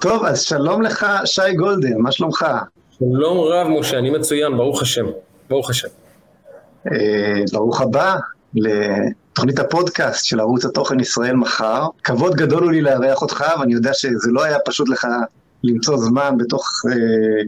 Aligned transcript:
טוב, 0.00 0.24
אז 0.24 0.42
שלום 0.42 0.82
לך, 0.82 1.06
שי 1.24 1.54
גולדן, 1.56 1.98
מה 1.98 2.12
שלומך? 2.12 2.46
שלום 2.98 3.38
רב, 3.38 3.66
משה, 3.68 3.98
אני 3.98 4.10
מצוין, 4.10 4.56
ברוך 4.56 4.82
השם. 4.82 5.06
ברוך 5.48 5.70
השם. 5.70 5.88
אה, 6.92 7.42
ברוך 7.52 7.80
הבא 7.80 8.16
לתוכנית 8.54 9.58
הפודקאסט 9.58 10.24
של 10.24 10.40
ערוץ 10.40 10.64
התוכן 10.64 11.00
ישראל 11.00 11.36
מחר. 11.36 11.86
כבוד 12.04 12.34
גדול 12.34 12.62
הוא 12.62 12.72
לי 12.72 12.80
לארח 12.80 13.22
אותך, 13.22 13.44
ואני 13.60 13.72
יודע 13.72 13.94
שזה 13.94 14.30
לא 14.30 14.44
היה 14.44 14.58
פשוט 14.64 14.88
לך 14.88 15.06
למצוא 15.64 15.96
זמן 15.96 16.34
בתוך 16.38 16.82
אה, 16.90 17.44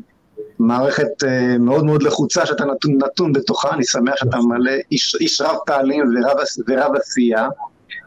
מערכת 0.59 1.25
אה, 1.27 1.59
מאוד 1.59 1.85
מאוד 1.85 2.03
לחוצה 2.03 2.46
שאתה 2.46 2.64
נתון, 2.64 2.98
נתון 3.05 3.32
בתוכה, 3.32 3.75
אני 3.75 3.85
שמח 3.85 4.14
שאתה 4.17 4.39
מלא 4.39 4.73
איש, 4.93 5.17
איש 5.21 5.41
רב 5.41 5.57
פעלים 5.67 6.05
ורב, 6.14 6.37
ורב 6.69 6.96
עשייה. 6.96 7.48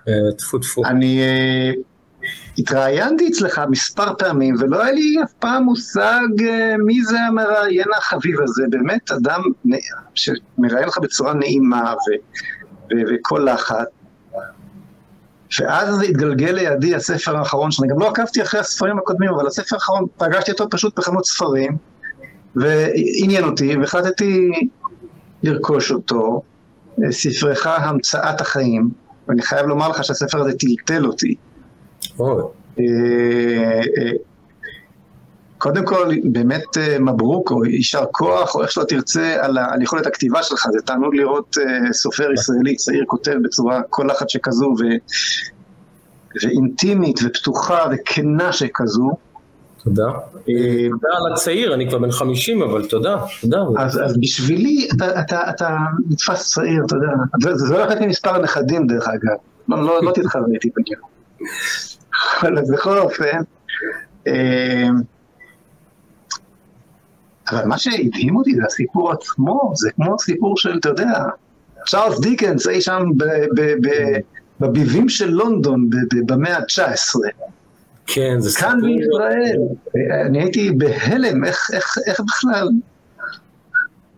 אה, 0.07 0.13
טפו 0.37 0.59
טפו. 0.59 0.85
אני 0.85 1.21
אה, 1.21 1.71
התראיינתי 2.57 3.27
אצלך 3.27 3.61
מספר 3.69 4.13
פעמים, 4.17 4.55
ולא 4.59 4.83
היה 4.83 4.91
לי 4.91 5.15
אף 5.23 5.33
פעם 5.33 5.63
מושג 5.63 6.27
אה, 6.41 6.75
מי 6.85 7.03
זה 7.03 7.19
המראיין 7.19 7.87
החביב 7.97 8.41
הזה, 8.41 8.63
באמת 8.69 9.11
אדם 9.11 9.41
שמראיין 10.15 10.87
לך 10.87 10.97
בצורה 10.97 11.33
נעימה 11.33 11.93
ו- 11.93 12.37
ו- 12.93 13.13
וקולחת. 13.13 13.87
ואז 15.59 16.01
התגלגל 16.01 16.51
לידי 16.51 16.95
הספר 16.95 17.37
האחרון, 17.37 17.71
שאני 17.71 17.87
גם 17.87 17.99
לא 17.99 18.09
עקבתי 18.09 18.41
אחרי 18.41 18.59
הספרים 18.59 18.97
הקודמים, 18.97 19.29
אבל 19.29 19.47
הספר 19.47 19.75
האחרון, 19.75 20.05
פגשתי 20.17 20.51
אותו 20.51 20.69
פשוט 20.69 20.99
בחנות 20.99 21.25
ספרים, 21.25 21.77
ועניין 22.55 23.43
אותי, 23.43 23.77
והחלטתי 23.77 24.51
לרכוש 25.43 25.91
אותו, 25.91 26.41
אה, 27.03 27.11
ספרך 27.11 27.67
המצאת 27.67 28.41
החיים, 28.41 28.89
ואני 29.27 29.41
חייב 29.41 29.65
לומר 29.65 29.89
לך 29.89 30.03
שהספר 30.03 30.41
הזה 30.41 30.51
טלטל 30.57 31.05
אותי. 31.05 31.35
אה, 32.79 32.83
אה, 33.97 34.11
קודם 35.57 35.85
כל, 35.85 36.11
באמת 36.23 36.77
אה, 36.77 36.99
מברוק, 36.99 37.51
או 37.51 37.65
יישר 37.65 38.03
כוח, 38.11 38.55
או 38.55 38.61
איך 38.61 38.71
שלא 38.71 38.83
תרצה, 38.83 39.37
על, 39.41 39.57
ה- 39.57 39.73
על 39.73 39.81
יכולת 39.81 40.07
הכתיבה 40.07 40.43
שלך. 40.43 40.67
זה 40.71 40.79
תענוג 40.85 41.15
לראות 41.15 41.57
אה, 41.61 41.93
סופר 41.93 42.31
ישראלי 42.33 42.75
צעיר 42.75 43.03
כותב 43.07 43.33
בצורה 43.43 43.81
קולחת 43.89 44.29
שכזו, 44.29 44.65
ו, 44.79 44.83
ואינטימית, 46.43 47.19
ופתוחה, 47.25 47.79
וכנה 47.91 48.53
שכזו. 48.53 49.11
תודה. 49.83 50.03
אה, 50.49 50.87
תודה 50.89 51.07
על 51.27 51.33
הצעיר, 51.33 51.73
אני 51.73 51.89
כבר 51.89 51.97
בן 51.97 52.11
50, 52.11 52.61
אבל 52.61 52.85
תודה, 52.87 53.17
תודה. 53.41 53.57
אז, 53.77 53.99
אז 54.05 54.17
בשבילי, 54.19 54.87
אתה, 54.95 55.19
אתה, 55.21 55.49
אתה 55.49 55.77
נתפס 56.09 56.53
צעיר, 56.53 56.83
אתה 56.85 56.95
יודע. 56.95 57.07
זה, 57.57 57.65
זה 57.65 57.73
הולך 57.83 57.99
לי 57.99 58.07
מספר 58.07 58.35
הנכדים, 58.35 58.87
דרך 58.87 59.07
אגב. 59.07 59.37
לא, 59.67 59.83
לא, 59.83 60.03
לא 60.03 60.11
תתחרה 60.11 60.41
איתי 60.53 60.69
בגיל. 60.77 60.97
אבל 62.41 62.55
בכל 62.73 62.97
אופן, 62.99 63.37
אה, 64.27 64.87
אבל 67.51 67.65
מה 67.65 67.77
שהדהים 67.77 68.35
אותי 68.35 68.55
זה 68.55 68.61
הסיפור 68.65 69.11
עצמו, 69.11 69.71
זה 69.75 69.91
כמו 69.91 70.19
סיפור 70.19 70.57
של, 70.57 70.77
אתה 70.79 70.89
יודע, 70.89 71.23
צ'ארלס 71.89 72.19
דיקנס 72.19 72.67
אי 72.67 72.81
שם 72.81 73.03
בביבים 74.59 75.09
של 75.09 75.29
לונדון 75.29 75.89
במאה 76.25 76.57
ה-19. 76.57 77.19
כן, 78.05 78.35
זה 78.39 78.59
כאן 78.59 78.79
סיפור- 78.79 78.95
בישראל. 78.95 79.57
אני 80.27 80.41
הייתי 80.41 80.71
בהלם, 80.71 81.45
איך, 81.45 81.69
איך, 81.73 81.85
איך 82.07 82.19
בכלל? 82.19 82.69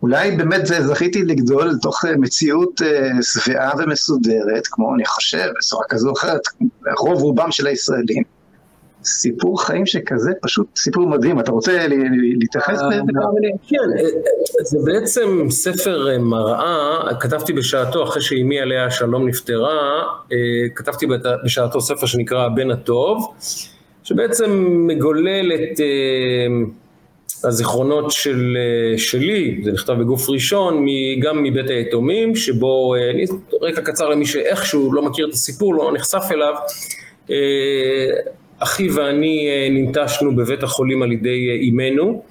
אולי 0.05 0.31
באמת 0.31 0.65
זה- 0.65 0.87
זכיתי 0.87 1.23
לגדול 1.23 1.67
לתוך 1.67 2.05
אה, 2.05 2.17
מציאות 2.17 2.81
אה, 2.81 3.09
שבעה 3.21 3.71
ומסודרת, 3.79 4.67
כמו 4.71 4.95
אני 4.95 5.05
חושב, 5.05 5.47
בצורה 5.57 5.83
כזו 5.89 6.09
או 6.09 6.13
אחרת, 6.13 6.41
רוב 6.99 7.21
רובם 7.21 7.51
של 7.51 7.67
הישראלים. 7.67 8.23
סיפור 9.03 9.63
חיים 9.65 9.85
שכזה, 9.85 10.31
פשוט 10.41 10.67
סיפור 10.77 11.07
מדהים. 11.07 11.39
אתה 11.39 11.51
רוצה 11.51 11.87
להתייחס 12.39 12.79
אה, 12.81 12.87
לזה 12.87 13.01
מילים? 13.33 13.55
כן, 13.67 13.75
אה, 13.99 14.03
זה 14.63 14.77
בעצם 14.85 15.47
ספר 15.49 16.11
אה, 16.11 16.17
מראה, 16.17 16.99
כתבתי 17.19 17.53
בשעתו, 17.53 18.03
אחרי 18.03 18.21
שאימי 18.21 18.59
עליה 18.59 18.85
השלום 18.85 19.27
נפטרה, 19.27 20.01
אה, 20.31 20.37
כתבתי 20.75 21.05
בת- 21.07 21.39
בשעתו 21.45 21.81
ספר 21.81 22.05
שנקרא 22.05 22.45
הבן 22.45 22.71
הטוב, 22.71 23.33
שבעצם 24.03 24.65
מגולל 24.87 25.51
את 25.53 25.79
אה, 25.79 25.85
הזיכרונות 27.45 28.11
של, 28.11 28.57
אה, 28.57 28.97
שלי, 28.97 29.59
זה 29.63 29.71
נכתב 29.71 29.93
בגוף 29.93 30.29
ראשון, 30.29 30.85
גם 31.21 31.43
מבית 31.43 31.69
היתומים, 31.69 32.35
שבו, 32.35 32.95
אה, 32.95 33.11
רקע 33.61 33.81
קצר 33.81 34.09
למי 34.09 34.25
שאיכשהו 34.25 34.93
לא 34.93 35.01
מכיר 35.01 35.27
את 35.27 35.33
הסיפור, 35.33 35.75
לא 35.75 35.91
נחשף 35.93 36.23
אליו, 36.31 36.53
אה, 37.29 37.35
אחי 38.59 38.89
ואני 38.89 39.47
ננטשנו 39.71 40.35
בבית 40.35 40.63
החולים 40.63 41.03
על 41.03 41.11
ידי 41.11 41.51
אימנו, 41.61 42.23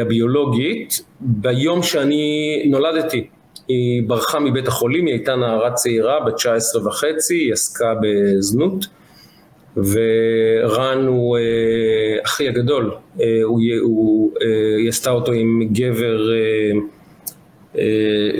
הביולוגית, 0.00 1.02
ביום 1.20 1.82
שאני 1.82 2.62
נולדתי. 2.66 3.26
היא 3.68 4.02
ברחה 4.06 4.38
מבית 4.40 4.68
החולים, 4.68 5.06
היא 5.06 5.14
הייתה 5.14 5.36
נערה 5.36 5.72
צעירה, 5.72 6.20
בת 6.26 6.34
19 6.34 6.86
וחצי, 6.86 7.34
היא 7.34 7.52
עסקה 7.52 7.94
בזנות, 8.02 8.86
ורן 9.76 11.06
הוא 11.06 11.38
אה, 11.38 11.42
אחי 12.24 12.48
הגדול, 12.48 12.94
אה, 13.20 13.26
הוא, 13.44 13.60
הוא, 13.80 14.32
אה, 14.42 14.76
היא 14.78 14.88
עשתה 14.88 15.10
אותו 15.10 15.32
עם 15.32 15.68
גבר 15.72 16.32
אה, 16.32 16.72
אה, 17.78 18.30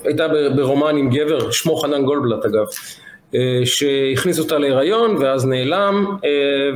שהייתה 0.00 0.26
ברומן 0.56 0.96
עם 0.96 1.10
גבר, 1.10 1.50
שמו 1.50 1.76
חנן 1.76 2.04
גולדבלט 2.04 2.44
אגב, 2.44 2.66
אה, 3.34 3.60
שהכניס 3.64 4.38
אותה 4.38 4.58
להיריון 4.58 5.16
ואז 5.16 5.46
נעלם 5.46 6.06
אה, 6.24 6.30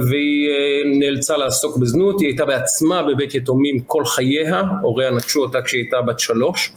והיא 0.08 0.48
אה, 0.48 0.80
נאלצה 0.98 1.36
לעסוק 1.36 1.76
בזנות, 1.76 2.20
היא 2.20 2.28
הייתה 2.28 2.44
בעצמה 2.44 3.02
בבית 3.02 3.34
יתומים 3.34 3.80
כל 3.80 4.04
חייה, 4.04 4.62
הוריה 4.82 5.10
נטשו 5.10 5.42
אותה 5.42 5.62
כשהיא 5.62 5.80
הייתה 5.82 6.00
בת 6.02 6.18
שלוש, 6.20 6.72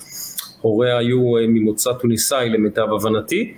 הוריה 0.62 0.98
היו 0.98 1.38
אה, 1.38 1.46
ממוצא 1.48 1.94
טוניסאי 1.94 2.50
למיטב 2.50 2.94
הבנתי, 2.94 3.54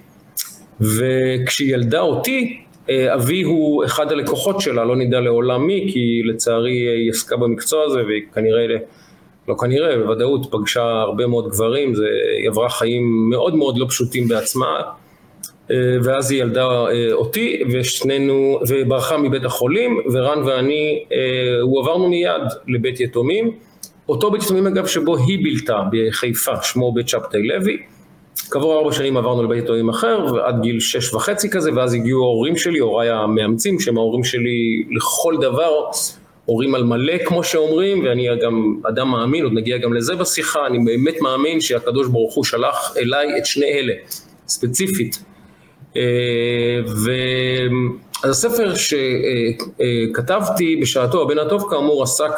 וכשהיא 0.82 1.74
ילדה 1.74 2.02
אותי, 2.02 2.58
אה, 2.90 3.14
אבי 3.14 3.42
הוא 3.42 3.86
אחד 3.86 4.12
הלקוחות 4.12 4.62
שלה, 4.62 4.86
לא 4.86 4.96
נדע 4.96 5.20
לעולם 5.20 5.68
מי, 5.68 5.90
כי 5.94 6.22
לצערי 6.26 6.72
היא 6.72 7.10
עסקה 7.10 7.38
במקצוע 7.38 7.84
הזה 7.84 8.04
והיא 8.04 8.22
כנראה, 8.36 8.66
לא 9.48 9.56
כנראה, 9.60 9.98
בוודאות 9.98 10.52
פגשה 10.52 10.84
הרבה 10.84 11.28
מאוד 11.28 11.50
גברים, 11.50 11.96
זה, 11.96 12.06
היא 12.40 12.50
עברה 12.50 12.70
חיים 12.70 13.30
מאוד 13.30 13.56
מאוד 13.56 13.78
לא 13.78 13.86
פשוטים 13.90 14.28
בעצמה, 14.28 14.82
אה, 15.72 15.76
ואז 16.04 16.32
היא 16.32 16.42
ילדה 16.42 16.68
אה, 16.68 17.14
אותי 17.14 17.64
ושנינו, 17.74 18.60
וברחה 18.70 19.18
מבית 19.18 19.46
החולים, 19.46 20.00
ורן 20.14 20.44
ואני 20.44 21.04
הועברנו 21.62 22.10
מיד 22.10 22.42
לבית 22.68 23.00
יתומים, 23.00 23.52
אותו 24.10 24.32
בית 24.32 24.44
יתומים 24.44 24.68
אגב 24.68 24.88
שבו 24.88 25.18
היא 25.18 25.44
בילתה 25.44 25.82
בחיפה, 25.92 26.52
שמו 26.64 26.92
בית 26.92 27.08
שבתאי 27.08 27.48
לוי, 27.48 27.78
כעבור 28.52 28.80
ארבע 28.80 28.92
שנים 28.92 29.18
עברנו 29.18 29.44
לבית 29.44 29.64
יתומים 29.64 29.90
אחר, 29.90 30.26
ועד 30.34 30.62
גיל 30.62 30.80
שש 30.80 31.14
וחצי 31.14 31.50
כזה, 31.50 31.72
ואז 31.76 31.94
הגיעו 31.94 32.24
ההורים 32.24 32.58
שלי, 32.58 32.80
הוריי 32.80 33.10
המאמצים, 33.10 33.80
שהם 33.80 33.98
ההורים 33.98 34.24
שלי 34.24 34.84
לכל 34.92 35.36
דבר, 35.42 35.72
הורים 36.46 36.76
על 36.76 36.84
מלא 36.84 37.18
כמו 37.26 37.44
שאומרים, 37.44 38.06
ואני 38.06 38.28
גם 38.42 38.76
אדם 38.90 39.12
מאמין, 39.12 39.44
עוד 39.44 39.54
נגיע 39.54 39.78
גם 39.78 39.94
לזה 39.94 40.16
בשיחה, 40.16 40.68
אני 40.68 40.80
באמת 40.80 41.22
מאמין 41.22 41.62
שהקדוש 41.62 42.08
ברוך 42.08 42.36
הוא 42.36 42.44
שלח 42.44 42.94
אליי 42.98 43.38
את 43.38 43.46
שני 43.46 43.66
אלה, 43.66 43.94
ספציפית. 44.48 45.24
אה, 45.98 46.02
ו... 47.06 47.12
אז 48.24 48.30
הספר 48.30 48.74
שכתבתי 50.16 50.76
בשעתו, 50.76 51.22
הבן 51.22 51.40
הטוב 51.40 51.70
כאמור, 51.70 52.04
עסק 52.04 52.32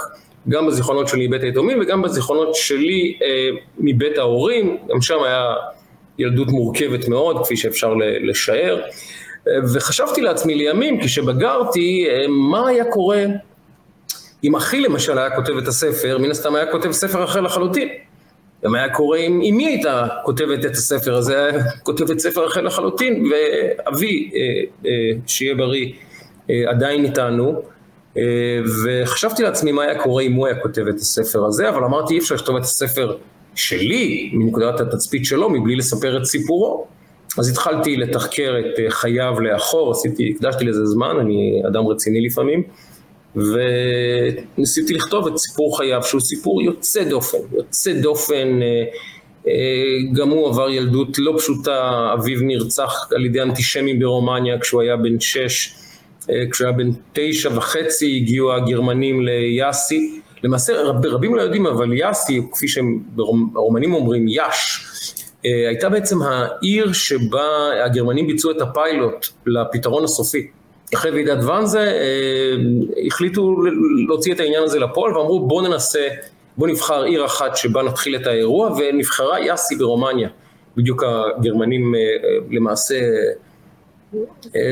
גם 0.49 0.67
בזיכרונות 0.67 1.07
שלי 1.07 1.27
מבית 1.27 1.43
היתומים 1.43 1.79
וגם 1.81 2.01
בזיכרונות 2.01 2.55
שלי 2.55 3.17
אה, 3.23 3.49
מבית 3.79 4.17
ההורים, 4.17 4.77
גם 4.89 5.01
שם 5.01 5.23
היה 5.23 5.53
ילדות 6.19 6.47
מורכבת 6.47 7.07
מאוד, 7.07 7.43
כפי 7.43 7.57
שאפשר 7.57 7.93
לשער. 8.21 8.81
וחשבתי 9.73 10.21
לעצמי 10.21 10.55
לימים, 10.55 11.01
כשבגרתי, 11.01 12.07
מה 12.29 12.67
היה 12.67 12.85
קורה 12.85 13.25
אם 14.43 14.55
אחי 14.55 14.81
למשל 14.81 15.17
היה 15.17 15.35
כותב 15.35 15.57
את 15.57 15.67
הספר, 15.67 16.17
מן 16.17 16.31
הסתם 16.31 16.55
היה 16.55 16.71
כותב 16.71 16.91
ספר 16.91 17.23
אחר 17.23 17.41
לחלוטין. 17.41 17.89
גם 18.65 18.75
היה 18.75 18.93
קורה 18.93 19.17
אם 19.17 19.41
אמי 19.49 19.67
הייתה 19.67 20.07
כותבת 20.25 20.65
את 20.65 20.71
הספר 20.71 21.15
הזה, 21.15 21.45
היה 21.45 21.63
כותבת 21.83 22.19
ספר 22.19 22.47
אחר 22.47 22.61
לחלוטין, 22.61 23.23
ואבי, 23.31 24.31
שיהיה 25.27 25.55
בריא, 25.55 25.91
עדיין 26.67 27.05
איתנו. 27.05 27.61
וחשבתי 28.85 29.43
לעצמי 29.43 29.71
מה 29.71 29.83
היה 29.83 30.03
קורה 30.03 30.23
אם 30.23 30.33
הוא 30.33 30.47
היה 30.47 30.55
כותב 30.55 30.87
את 30.87 30.95
הספר 30.95 31.45
הזה, 31.45 31.69
אבל 31.69 31.83
אמרתי 31.83 32.13
אי 32.13 32.19
אפשר 32.19 32.35
לכתוב 32.35 32.55
את 32.55 32.63
הספר 32.63 33.15
שלי, 33.59 34.29
מנקודת 34.33 34.79
התצפית 34.79 35.25
שלו, 35.25 35.49
מבלי 35.49 35.75
לספר 35.75 36.17
את 36.17 36.25
סיפורו. 36.25 36.87
אז 37.37 37.49
התחלתי 37.49 37.97
לתחקר 37.97 38.55
את 38.59 38.79
חייו 38.89 39.39
לאחור, 39.39 39.91
עשיתי, 39.91 40.33
הקדשתי 40.35 40.65
לזה 40.65 40.85
זמן, 40.85 41.15
אני 41.19 41.61
אדם 41.67 41.87
רציני 41.87 42.21
לפעמים, 42.25 42.63
וניסיתי 43.35 44.93
לכתוב 44.93 45.27
את 45.27 45.37
סיפור 45.37 45.77
חייו, 45.77 46.03
שהוא 46.03 46.21
סיפור 46.21 46.61
יוצא 46.61 47.03
דופן, 47.03 47.37
יוצא 47.57 47.93
דופן, 47.93 48.59
גם 50.13 50.29
הוא 50.29 50.49
עבר 50.49 50.69
ילדות 50.69 51.19
לא 51.19 51.33
פשוטה, 51.37 52.09
אביו 52.13 52.39
נרצח 52.41 53.09
על 53.15 53.25
ידי 53.25 53.41
אנטישמים 53.41 53.99
ברומניה 53.99 54.59
כשהוא 54.59 54.81
היה 54.81 54.95
בן 54.97 55.19
שש, 55.19 55.73
כשהיה 56.51 56.71
בן 56.71 56.89
תשע 57.13 57.49
וחצי 57.55 58.15
הגיעו 58.15 58.53
הגרמנים 58.53 59.21
ליאסי, 59.25 60.19
למעשה 60.43 60.81
רב, 60.81 61.05
רבים 61.05 61.35
לא 61.35 61.41
יודעים 61.41 61.67
אבל 61.67 61.93
יאסי, 61.93 62.41
כפי 62.51 62.67
שהרומנים 62.67 63.93
אומרים 63.93 64.27
יאש, 64.27 64.85
הייתה 65.43 65.89
בעצם 65.89 66.21
העיר 66.21 66.93
שבה 66.93 67.69
הגרמנים 67.85 68.27
ביצעו 68.27 68.51
את 68.51 68.61
הפיילוט 68.61 69.27
לפתרון 69.45 70.03
הסופי. 70.03 70.47
אחרי 70.93 71.11
ועידת 71.11 71.43
ואנזה 71.43 71.93
החליטו 73.07 73.55
להוציא 74.07 74.33
את 74.33 74.39
העניין 74.39 74.63
הזה 74.63 74.79
לפועל 74.79 75.17
ואמרו 75.17 75.47
בואו 75.47 75.67
ננסה, 75.67 76.07
בואו 76.57 76.71
נבחר 76.71 77.03
עיר 77.03 77.25
אחת 77.25 77.57
שבה 77.57 77.83
נתחיל 77.83 78.15
את 78.15 78.27
האירוע 78.27 78.71
ונבחרה 78.77 79.45
יאסי 79.45 79.75
ברומניה. 79.75 80.29
בדיוק 80.77 81.03
הגרמנים 81.03 81.95
למעשה 82.51 82.95
אה, 82.95 83.01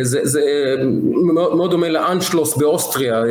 זה, 0.01 0.19
זה 0.23 0.75
מאוד 1.31 1.71
דומה 1.71 1.89
לאנשלוס 1.89 2.57
באוסטריה, 2.57 3.15
אה, 3.17 3.23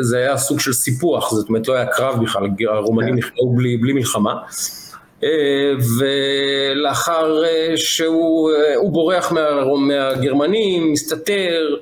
זה 0.00 0.18
היה 0.18 0.36
סוג 0.36 0.60
של 0.60 0.72
סיפוח, 0.72 1.30
זאת 1.34 1.48
אומרת 1.48 1.68
לא 1.68 1.74
היה 1.74 1.86
קרב 1.86 2.22
בכלל, 2.22 2.48
הרומנים 2.68 3.14
נכנעו 3.14 3.50
כן. 3.50 3.56
בלי, 3.56 3.76
בלי 3.76 3.92
מלחמה. 3.92 4.34
אה, 5.24 5.28
ולאחר 5.98 7.42
שהוא 7.76 8.50
בורח 8.92 9.32
מה, 9.32 9.40
מהגרמנים, 9.76 10.92
מסתתר 10.92 11.76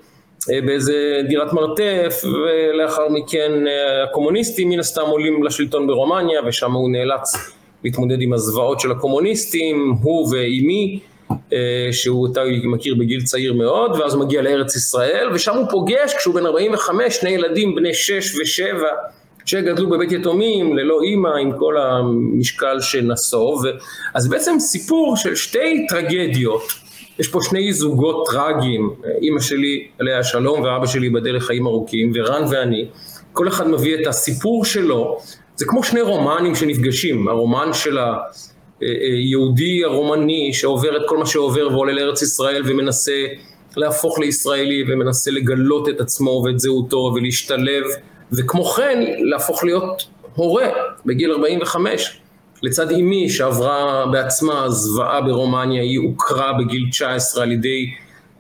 באיזה 0.49 1.21
דירת 1.29 1.53
מרתף, 1.53 2.23
ולאחר 2.25 3.09
מכן 3.09 3.53
הקומוניסטים 4.05 4.69
מן 4.69 4.79
הסתם 4.79 5.07
עולים 5.07 5.45
לשלטון 5.45 5.87
ברומניה, 5.87 6.41
ושם 6.47 6.73
הוא 6.73 6.91
נאלץ 6.91 7.53
להתמודד 7.85 8.23
עם 8.23 8.33
הזוועות 8.33 8.81
של 8.81 8.91
הקומוניסטים, 8.91 9.95
הוא 10.03 10.29
ואימי. 10.33 11.01
אה, 11.53 11.89
שהוא 11.93 12.23
אותה 12.23 12.41
מכיר 12.65 12.95
בגיל 12.95 13.23
צעיר 13.23 13.55
מאוד, 13.55 13.91
ואז 13.91 14.17
מגיע 14.17 14.43
לארץ 14.43 14.77
ישראל, 14.77 15.29
ושם 15.35 15.57
הוא 15.57 15.67
פוגש 15.71 16.15
כשהוא 16.19 16.35
בן 16.35 16.47
45 16.47 17.17
שני 17.17 17.31
ילדים 17.31 17.75
בני 17.75 17.95
6 17.95 18.35
ו-7 18.35 18.85
שגדלו 19.45 19.91
בבית 19.91 20.13
יתומים, 20.13 20.77
ללא 20.77 21.03
אימא, 21.03 21.29
עם 21.29 21.53
כל 21.59 21.75
המשקל 21.79 22.81
שנסוב, 22.81 23.65
אז 24.15 24.29
בעצם 24.29 24.57
סיפור 24.59 25.17
של 25.17 25.35
שתי 25.35 25.87
טרגדיות, 25.89 26.63
יש 27.19 27.29
פה 27.29 27.39
שני 27.43 27.73
זוגות 27.73 28.27
טרגיים, 28.31 28.91
אימא 29.23 29.41
שלי 29.41 29.89
עליה 29.99 30.19
השלום 30.19 30.63
ואבא 30.63 30.87
שלי 30.87 31.11
בדרך 31.11 31.47
חיים 31.47 31.67
ארוכים, 31.67 32.13
ורן 32.15 32.43
ואני, 32.51 32.89
כל 33.33 33.49
אחד 33.49 33.69
מביא 33.69 33.95
את 33.95 34.07
הסיפור 34.07 34.65
שלו, 34.65 35.19
זה 35.57 35.67
כמו 35.67 35.83
שני 35.83 36.01
רומנים 36.01 36.55
שנפגשים, 36.55 37.29
הרומן 37.29 37.73
של 37.73 37.99
ה... 37.99 38.17
יהודי 39.31 39.85
רומני 39.85 40.53
שעובר 40.53 40.97
את 40.97 41.03
כל 41.07 41.19
מה 41.19 41.27
שעובר 41.27 41.69
ועולה 41.69 41.93
לארץ 41.93 42.23
ישראל 42.23 42.63
ומנסה 42.67 43.27
להפוך 43.77 44.19
לישראלי 44.19 44.85
ומנסה 44.89 45.31
לגלות 45.31 45.89
את 45.89 46.01
עצמו 46.01 46.43
ואת 46.47 46.59
זהותו 46.59 47.13
ולהשתלב 47.15 47.85
וכמו 48.33 48.65
כן 48.65 49.05
להפוך 49.31 49.65
להיות 49.65 50.05
הורה 50.35 50.69
בגיל 51.07 51.33
45 51.33 52.21
לצד 52.63 52.93
אמי 52.93 53.29
שעברה 53.29 54.07
בעצמה 54.13 54.69
זוועה 54.69 55.21
ברומניה, 55.21 55.83
היא 55.83 55.99
הוכרה 55.99 56.53
בגיל 56.59 56.87
19 56.91 57.43
על 57.43 57.53
ידי 57.53 57.87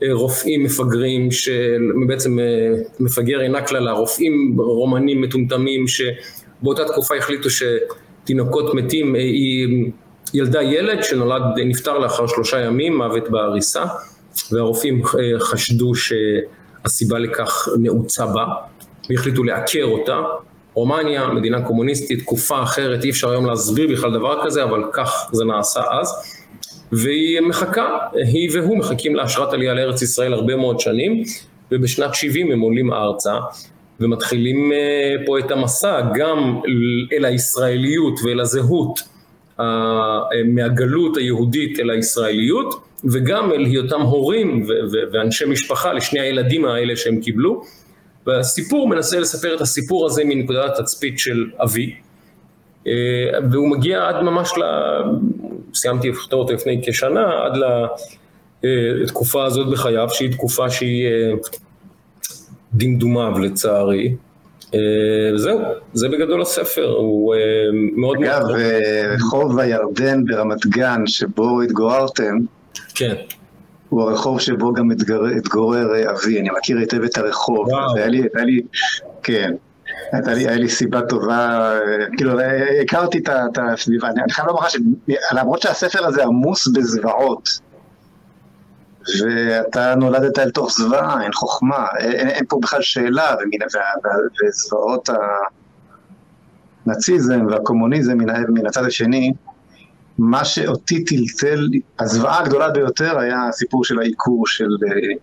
אה, 0.02 0.08
רופאים 0.12 0.62
מפגרים, 0.62 1.30
שבעצם 1.30 2.38
אה, 2.38 2.44
מפגר 3.00 3.40
אינה 3.40 3.62
קללה, 3.62 3.92
רופאים 3.92 4.56
רומנים 4.58 5.20
מטומטמים 5.20 5.84
שבאותה 5.88 6.84
תקופה 6.84 7.16
החליטו 7.16 7.48
שתינוקות 7.50 8.74
מתים, 8.74 9.16
אה, 9.16 9.20
היא 9.20 9.90
ילדה 10.34 10.62
ילד 10.62 11.04
שנולד, 11.04 11.42
נפטר 11.64 11.98
לאחר 11.98 12.26
שלושה 12.26 12.60
ימים, 12.60 12.96
מוות 12.96 13.30
בעריסה, 13.30 13.84
והרופאים 14.52 15.02
אה, 15.02 15.40
חשדו 15.40 15.92
שהסיבה 15.94 17.18
לכך 17.18 17.68
נעוצה 17.78 18.26
בה, 18.26 18.44
והחליטו 19.10 19.44
לעקר 19.44 19.84
אותה. 19.84 20.20
רומניה, 20.74 21.26
מדינה 21.26 21.62
קומוניסטית, 21.62 22.20
תקופה 22.20 22.62
אחרת, 22.62 23.04
אי 23.04 23.10
אפשר 23.10 23.30
היום 23.30 23.46
להסביר 23.46 23.88
בכלל 23.92 24.12
דבר 24.12 24.44
כזה, 24.44 24.64
אבל 24.64 24.82
כך 24.92 25.28
זה 25.32 25.44
נעשה 25.44 25.80
אז. 25.90 26.14
והיא 26.92 27.40
מחכה, 27.40 27.98
היא 28.12 28.50
והוא 28.52 28.78
מחכים 28.78 29.16
לאשרת 29.16 29.52
עלייה 29.52 29.74
לארץ 29.74 30.02
ישראל 30.02 30.32
הרבה 30.32 30.56
מאוד 30.56 30.80
שנים, 30.80 31.22
ובשנת 31.72 32.14
70 32.14 32.52
הם 32.52 32.60
עולים 32.60 32.92
ארצה. 32.92 33.34
ומתחילים 34.00 34.72
אה, 34.72 35.14
פה 35.26 35.38
את 35.38 35.50
המסע 35.50 36.00
גם 36.14 36.60
אל 37.12 37.24
הישראליות 37.24 38.20
ואל 38.24 38.40
הזהות 38.40 39.00
מהגלות 40.44 41.16
היהודית 41.16 41.80
אל 41.80 41.90
הישראליות 41.90 42.74
וגם 43.04 43.52
אל 43.52 43.64
היותם 43.64 44.00
הורים 44.00 44.66
ואנשי 45.12 45.44
משפחה 45.44 45.92
לשני 45.92 46.20
הילדים 46.20 46.64
האלה 46.64 46.96
שהם 46.96 47.20
קיבלו. 47.20 47.62
והסיפור 48.26 48.88
מנסה 48.88 49.20
לספר 49.20 49.56
את 49.56 49.60
הסיפור 49.60 50.06
הזה 50.06 50.22
מנקודת 50.24 50.78
התצפית 50.78 51.18
של 51.18 51.50
אבי. 51.58 51.94
אה, 52.86 52.92
והוא 53.50 53.68
מגיע 53.68 54.08
עד 54.08 54.22
ממש 54.22 54.52
ל... 54.58 54.62
סיימתי 55.74 56.08
לכתוב 56.08 56.40
אותו 56.40 56.52
לפני 56.52 56.80
כשנה 56.86 57.44
עד 57.44 57.52
לתקופה 58.62 59.44
הזאת 59.44 59.68
בחייו 59.72 60.08
שהיא 60.10 60.32
תקופה 60.32 60.70
שהיא 60.70 61.06
אה, 61.06 61.32
דמדומיו 62.74 63.38
לצערי. 63.38 64.06
אה, 64.08 64.29
זהו, 65.36 65.60
זה 65.92 66.08
בגדול 66.08 66.42
הספר, 66.42 66.88
הוא 66.88 67.34
אה, 67.34 67.40
מאוד 67.96 68.18
מאוד... 68.18 68.32
אגב, 68.32 68.50
אה, 68.50 69.14
רחוב 69.14 69.58
הירדן 69.58 70.24
ברמת 70.24 70.66
גן, 70.66 71.06
שבו 71.06 71.62
התגוררתם, 71.62 72.38
כן. 72.94 73.14
הוא 73.88 74.02
הרחוב 74.02 74.40
שבו 74.40 74.72
גם 74.72 74.90
התגורר 75.36 76.10
אבי, 76.10 76.40
אני 76.40 76.48
מכיר 76.58 76.78
היטב 76.78 77.02
את 77.02 77.18
הרחוב. 77.18 77.68
וואו. 77.68 77.94
לי, 78.06 78.22
היה 78.34 78.44
לי, 78.44 78.60
כן, 79.22 79.52
הייתה 80.12 80.34
לי, 80.34 80.48
היה 80.48 80.56
לי 80.56 80.68
סיבה 80.68 81.00
טובה, 81.02 81.72
כאילו, 82.16 82.32
הכרתי 82.82 83.18
את 83.18 83.58
הסביבה. 83.58 84.08
אני 84.08 84.32
חייב 84.32 84.48
לומר 84.48 84.60
לך 84.60 84.68
שלמרות 84.70 85.62
שהספר 85.62 86.06
הזה 86.06 86.24
עמוס 86.24 86.68
בזוועות, 86.68 87.60
ואתה 89.20 89.94
נולדת 89.94 90.38
אל 90.38 90.50
תוך 90.50 90.70
זוועה, 90.72 91.22
אין 91.22 91.32
חוכמה, 91.32 91.86
אין, 91.98 92.28
אין 92.28 92.44
פה 92.48 92.58
בכלל 92.62 92.82
שאלה, 92.82 93.34
וזוועות 94.44 95.08
הנאציזם 96.86 97.46
והקומוניזם 97.46 98.18
מן, 98.18 98.44
מן 98.48 98.66
הצד 98.66 98.84
השני, 98.84 99.32
מה 100.18 100.44
שאותי 100.44 101.04
טלטל, 101.04 101.68
הזוועה 101.98 102.40
הגדולה 102.40 102.70
ביותר 102.70 103.18
היה 103.18 103.48
הסיפור 103.48 103.84
של 103.84 103.98
העיקור 103.98 104.46
של 104.46 104.68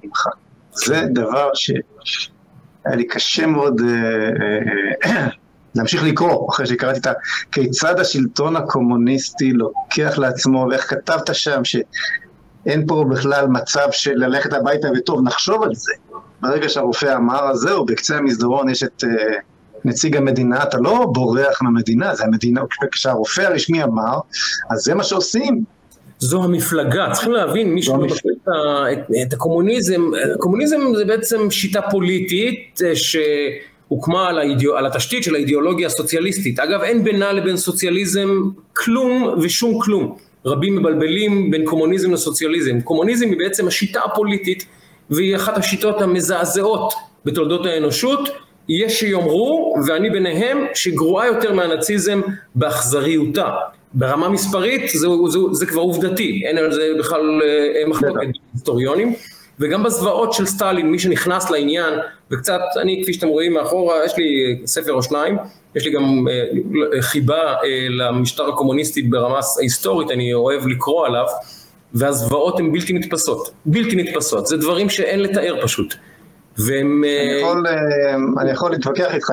אמך. 0.05 0.27
זה 0.73 1.01
דבר 1.13 1.49
שהיה 1.53 2.95
לי 2.95 3.07
קשה 3.07 3.47
מאוד 3.47 3.81
אה, 3.81 3.87
אה, 5.05 5.15
אה, 5.15 5.27
להמשיך 5.75 6.03
לקרוא, 6.03 6.49
אחרי 6.49 6.65
שקראתי 6.65 6.99
את 6.99 7.07
ה... 7.07 7.11
כיצד 7.51 7.99
השלטון 7.99 8.55
הקומוניסטי 8.55 9.51
לוקח 9.51 10.17
לעצמו, 10.17 10.67
ואיך 10.69 10.89
כתבת 10.89 11.35
שם, 11.35 11.63
ש... 11.63 11.75
אין 12.67 12.87
פה 12.87 13.05
בכלל 13.11 13.47
מצב 13.47 13.87
של 13.91 14.13
ללכת 14.15 14.53
הביתה 14.53 14.87
וטוב, 14.97 15.21
נחשוב 15.23 15.63
על 15.63 15.75
זה. 15.75 15.93
ברגע 16.41 16.69
שהרופא 16.69 17.15
אמר, 17.15 17.49
אז 17.51 17.57
זהו, 17.57 17.85
בקצה 17.85 18.17
המסדרון 18.17 18.69
יש 18.69 18.83
את 18.83 19.03
uh, 19.03 19.07
נציג 19.85 20.17
המדינה, 20.17 20.63
אתה 20.63 20.77
לא 20.77 21.05
בורח 21.13 21.61
מהמדינה, 21.61 22.15
זה 22.15 22.23
המדינה, 22.23 22.61
כשהרופא 22.91 23.41
הרשמי 23.41 23.83
אמר, 23.83 24.19
אז 24.69 24.79
זה 24.79 24.95
מה 24.95 25.03
שעושים. 25.03 25.63
זו 26.19 26.43
המפלגה, 26.43 27.09
צריכים 27.13 27.31
להבין, 27.31 27.73
מי 27.73 27.81
שלא 27.81 27.97
מכיר 27.97 28.31
את, 28.93 28.99
את 29.27 29.33
הקומוניזם, 29.33 30.01
הקומוניזם 30.35 30.95
זה 30.95 31.05
בעצם 31.05 31.51
שיטה 31.51 31.81
פוליטית 31.81 32.79
אה, 32.85 32.91
שהוקמה 32.95 34.27
על, 34.29 34.39
האידאו, 34.39 34.77
על 34.77 34.85
התשתית 34.85 35.23
של 35.23 35.35
האידיאולוגיה 35.35 35.87
הסוציאליסטית. 35.87 36.59
אגב, 36.59 36.81
אין 36.81 37.03
בינה 37.03 37.33
לבין 37.33 37.57
סוציאליזם 37.57 38.29
כלום 38.73 39.35
ושום 39.41 39.79
כלום. 39.81 40.26
רבים 40.45 40.75
מבלבלים 40.75 41.51
בין 41.51 41.65
קומוניזם 41.65 42.13
לסוציאליזם. 42.13 42.81
קומוניזם 42.81 43.29
היא 43.29 43.37
בעצם 43.37 43.67
השיטה 43.67 43.99
הפוליטית 44.05 44.65
והיא 45.09 45.35
אחת 45.35 45.57
השיטות 45.57 46.01
המזעזעות 46.01 46.93
בתולדות 47.25 47.65
האנושות. 47.65 48.29
יש 48.69 48.99
שיאמרו, 48.99 49.75
ואני 49.87 50.09
ביניהם, 50.09 50.65
שגרועה 50.73 51.27
יותר 51.27 51.53
מהנאציזם 51.53 52.21
באכזריותה. 52.55 53.49
ברמה 53.93 54.29
מספרית 54.29 54.89
זה, 54.93 55.07
זה, 55.27 55.39
זה 55.51 55.65
כבר 55.65 55.81
עובדתי, 55.81 56.41
אין 56.45 56.57
על 56.57 56.71
זה 56.71 56.91
בכלל 56.99 57.41
אה, 57.43 57.87
מחלוקת 57.87 58.27
היסטוריונים. 58.53 59.13
וגם 59.59 59.83
בזוועות 59.83 60.33
של 60.33 60.45
סטלין, 60.45 60.91
מי 60.91 60.99
שנכנס 60.99 61.51
לעניין, 61.51 61.93
וקצת, 62.31 62.59
אני 62.81 62.99
כפי 63.03 63.13
שאתם 63.13 63.27
רואים 63.27 63.53
מאחורה, 63.53 64.05
יש 64.05 64.17
לי 64.17 64.59
ספר 64.65 64.93
או 64.93 65.03
שניים, 65.03 65.37
יש 65.77 65.85
לי 65.85 65.91
גם 65.91 66.25
אה, 66.27 67.01
חיבה 67.01 67.53
אה, 67.53 67.87
למשטר 67.89 68.49
הקומוניסטי 68.49 69.01
ברמה 69.01 69.39
ההיסטורית, 69.57 70.11
אני 70.11 70.33
אוהב 70.33 70.67
לקרוא 70.67 71.05
עליו, 71.05 71.25
והזוועות 71.93 72.59
הן 72.59 72.71
בלתי 72.71 72.93
נתפסות, 72.93 73.51
בלתי 73.65 73.95
נתפסות, 73.95 74.47
זה 74.47 74.57
דברים 74.57 74.89
שאין 74.89 75.19
לתאר 75.19 75.55
פשוט. 75.63 75.95
והם... 76.57 77.03
אני 77.03 77.33
אה, 77.33 77.39
יכול, 77.39 77.67
אני 78.39 78.51
יכול 78.51 78.71
להתווכח 78.71 79.15
איתך 79.15 79.29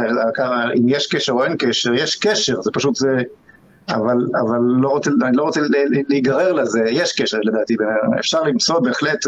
אם 0.77 0.89
יש 0.89 1.07
קשר 1.07 1.33
או 1.33 1.45
אין 1.45 1.57
קשר, 1.59 1.95
יש 1.95 2.17
קשר, 2.17 2.61
זה 2.61 2.71
פשוט 2.73 2.95
זה 2.95 3.09
אבל, 3.89 4.17
אבל 4.41 4.59
לא 4.61 4.89
רוצה, 4.89 5.11
אני 5.23 5.37
לא 5.37 5.43
רוצה 5.43 5.61
להיגרר 6.09 6.53
לזה, 6.53 6.81
יש 6.91 7.21
קשר 7.21 7.39
לדעתי, 7.43 7.77
אפשר 8.19 8.43
למצוא 8.43 8.81
בהחלט 8.81 9.25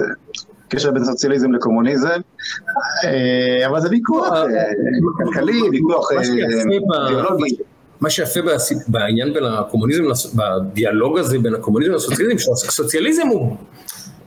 קשר 0.68 0.90
בין 0.90 1.04
סוציאליזם 1.04 1.52
לקומוניזם, 1.52 2.20
אה, 3.04 3.66
אבל 3.66 3.80
זה 3.80 3.88
ויכוח 3.90 4.28
אה, 4.32 4.44
כלכלי, 5.16 5.62
ויכוח 5.70 6.08
ביולוגי. 7.08 7.56
מה 8.00 8.10
שיפה 8.10 8.40
בעניין 8.88 9.34
בין 9.34 9.44
הקומוניזם, 9.44 10.02
בדיאלוג 10.34 11.18
הזה 11.18 11.38
בין 11.38 11.54
הקומוניזם 11.54 11.92
לסוציאליזם, 11.92 12.38
שהסוציאליזם 12.38 13.26
הוא 13.26 13.56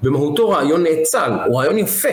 במהותו 0.04 0.50
רעיון 0.50 0.84
נאצל, 0.84 1.32
הוא 1.46 1.60
רעיון 1.60 1.78
יפה, 1.78 2.10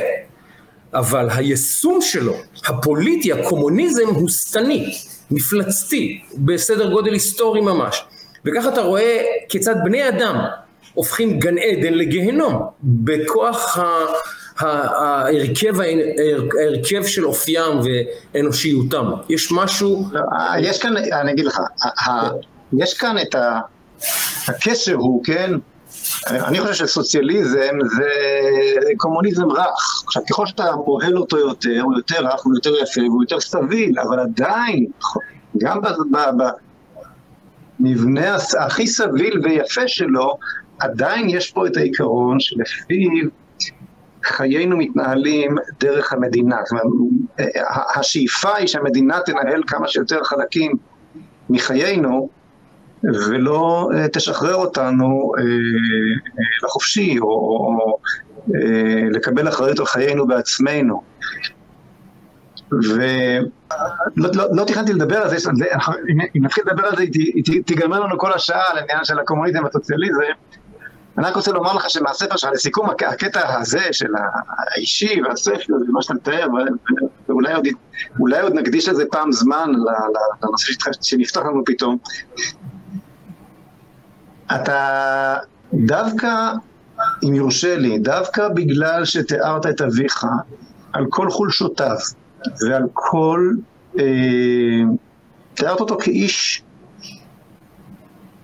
אבל 0.95 1.29
היישום 1.31 1.99
שלו, 2.01 2.35
הפוליטי, 2.67 3.33
הקומוניזם 3.33 4.07
הוא 4.15 4.29
שטני, 4.29 4.95
מפלצתי, 5.31 6.21
בסדר 6.39 6.91
גודל 6.91 7.13
היסטורי 7.13 7.61
ממש. 7.61 8.05
וככה 8.45 8.69
אתה 8.69 8.81
רואה 8.81 9.23
כיצד 9.49 9.75
בני 9.85 10.09
אדם 10.09 10.37
הופכים 10.97 11.39
גן 11.39 11.59
עדן 11.59 11.95
לגיהנום, 11.95 12.63
בכוח 12.83 13.79
ההרכב, 14.59 15.81
ההרכב 15.81 17.07
של 17.07 17.25
אופיים 17.25 17.79
ואנושיותם. 18.35 19.11
יש 19.29 19.53
משהו... 19.53 20.05
לא, 20.13 20.21
אה, 20.21 20.61
יש 20.61 20.83
כאן, 20.83 20.97
אני 20.97 21.33
אגיד 21.33 21.45
לך, 21.45 21.61
יש 22.79 22.95
כאן 22.95 23.17
את 23.19 23.35
הקשר 24.49 24.95
הוא, 24.95 25.25
כן, 25.25 25.51
אני 26.27 26.61
חושב 26.61 26.87
שסוציאליזם 26.87 27.79
זה 27.97 28.09
קומוניזם 28.97 29.51
רך. 29.51 30.03
עכשיו, 30.07 30.23
ככל 30.31 30.47
שאתה 30.47 30.65
פועל 30.85 31.19
אותו 31.19 31.39
יותר, 31.39 31.81
הוא 31.83 31.97
יותר 31.97 32.27
רך, 32.27 32.41
הוא 32.45 32.55
יותר 32.55 32.77
יפה, 32.83 33.01
והוא 33.01 33.23
יותר 33.23 33.41
סביל, 33.41 33.99
אבל 33.99 34.21
עדיין, 34.21 34.87
גם 35.59 35.81
במבנה 37.81 38.37
הכי 38.59 38.87
סביל 38.87 39.41
ויפה 39.45 39.89
שלו, 39.89 40.39
עדיין 40.79 41.29
יש 41.29 41.51
פה 41.51 41.67
את 41.67 41.77
העיקרון 41.77 42.41
שלפיו 42.41 43.29
חיינו 44.25 44.77
מתנהלים 44.77 45.57
דרך 45.81 46.13
המדינה. 46.13 46.57
זאת 46.65 46.73
אומרת, 46.73 46.87
השאיפה 47.97 48.57
היא 48.57 48.67
שהמדינה 48.67 49.21
תנהל 49.21 49.63
כמה 49.67 49.89
שיותר 49.89 50.25
חלקים 50.25 50.73
מחיינו, 51.51 52.29
ולא 53.03 53.91
אה, 53.95 54.09
תשחרר 54.09 54.55
אותנו 54.55 55.33
אה, 55.39 55.43
אה, 55.43 55.49
לחופשי, 56.65 57.19
או, 57.19 57.27
או 57.27 57.99
לקבל 59.11 59.49
אחריות 59.49 59.79
על 59.79 59.87
חיינו 59.87 60.27
בעצמנו. 60.27 61.03
ולא 62.73 63.49
לא, 64.17 64.45
לא 64.53 64.65
תכננתי 64.65 64.93
לדבר 64.93 65.17
על 65.17 65.29
זה, 65.29 65.51
אם 66.37 66.45
נתחיל 66.45 66.65
לדבר 66.67 66.87
על 66.87 66.97
זה, 66.97 67.05
תיגמר 67.67 68.01
לנו 68.01 68.19
כל 68.19 68.33
השעה 68.33 68.63
על 68.71 68.79
העניין 68.79 69.05
של 69.05 69.19
הקומוניזם 69.19 69.65
והסוציאליזם. 69.65 70.23
אני 71.19 71.27
רק 71.27 71.37
רוצה 71.37 71.53
לומר 71.53 71.75
לך 71.75 71.91
שמהספר 71.91 72.37
שלך, 72.37 72.51
לסיכום 72.53 72.91
הקטע 72.91 73.59
הזה 73.59 73.93
של 73.93 74.13
האישי 74.59 75.23
והספר, 75.23 75.75
ומה 75.89 76.03
שאתה 76.03 76.15
מתאר, 76.15 76.47
ואולי 77.29 77.53
עוד, 77.55 77.67
עוד 78.43 78.53
נקדיש 78.55 78.89
לזה 78.89 79.05
פעם 79.11 79.33
זמן 79.33 79.71
לנושא 80.43 80.73
שנפתח 81.03 81.41
לנו 81.41 81.63
פתאום. 81.67 81.99
אתה 84.55 85.37
דווקא, 85.75 86.53
אם 87.23 87.35
יורשה 87.35 87.77
לי, 87.77 87.99
דווקא 87.99 88.49
בגלל 88.49 89.05
שתיארת 89.05 89.67
את 89.67 89.81
אביך 89.81 90.25
על 90.93 91.05
כל 91.11 91.31
חולשותיו 91.31 91.97
ועל 92.67 92.83
כל... 92.93 93.51
אה, 93.99 94.05
תיארת 95.55 95.81
אותו 95.81 95.97
כאיש 95.99 96.63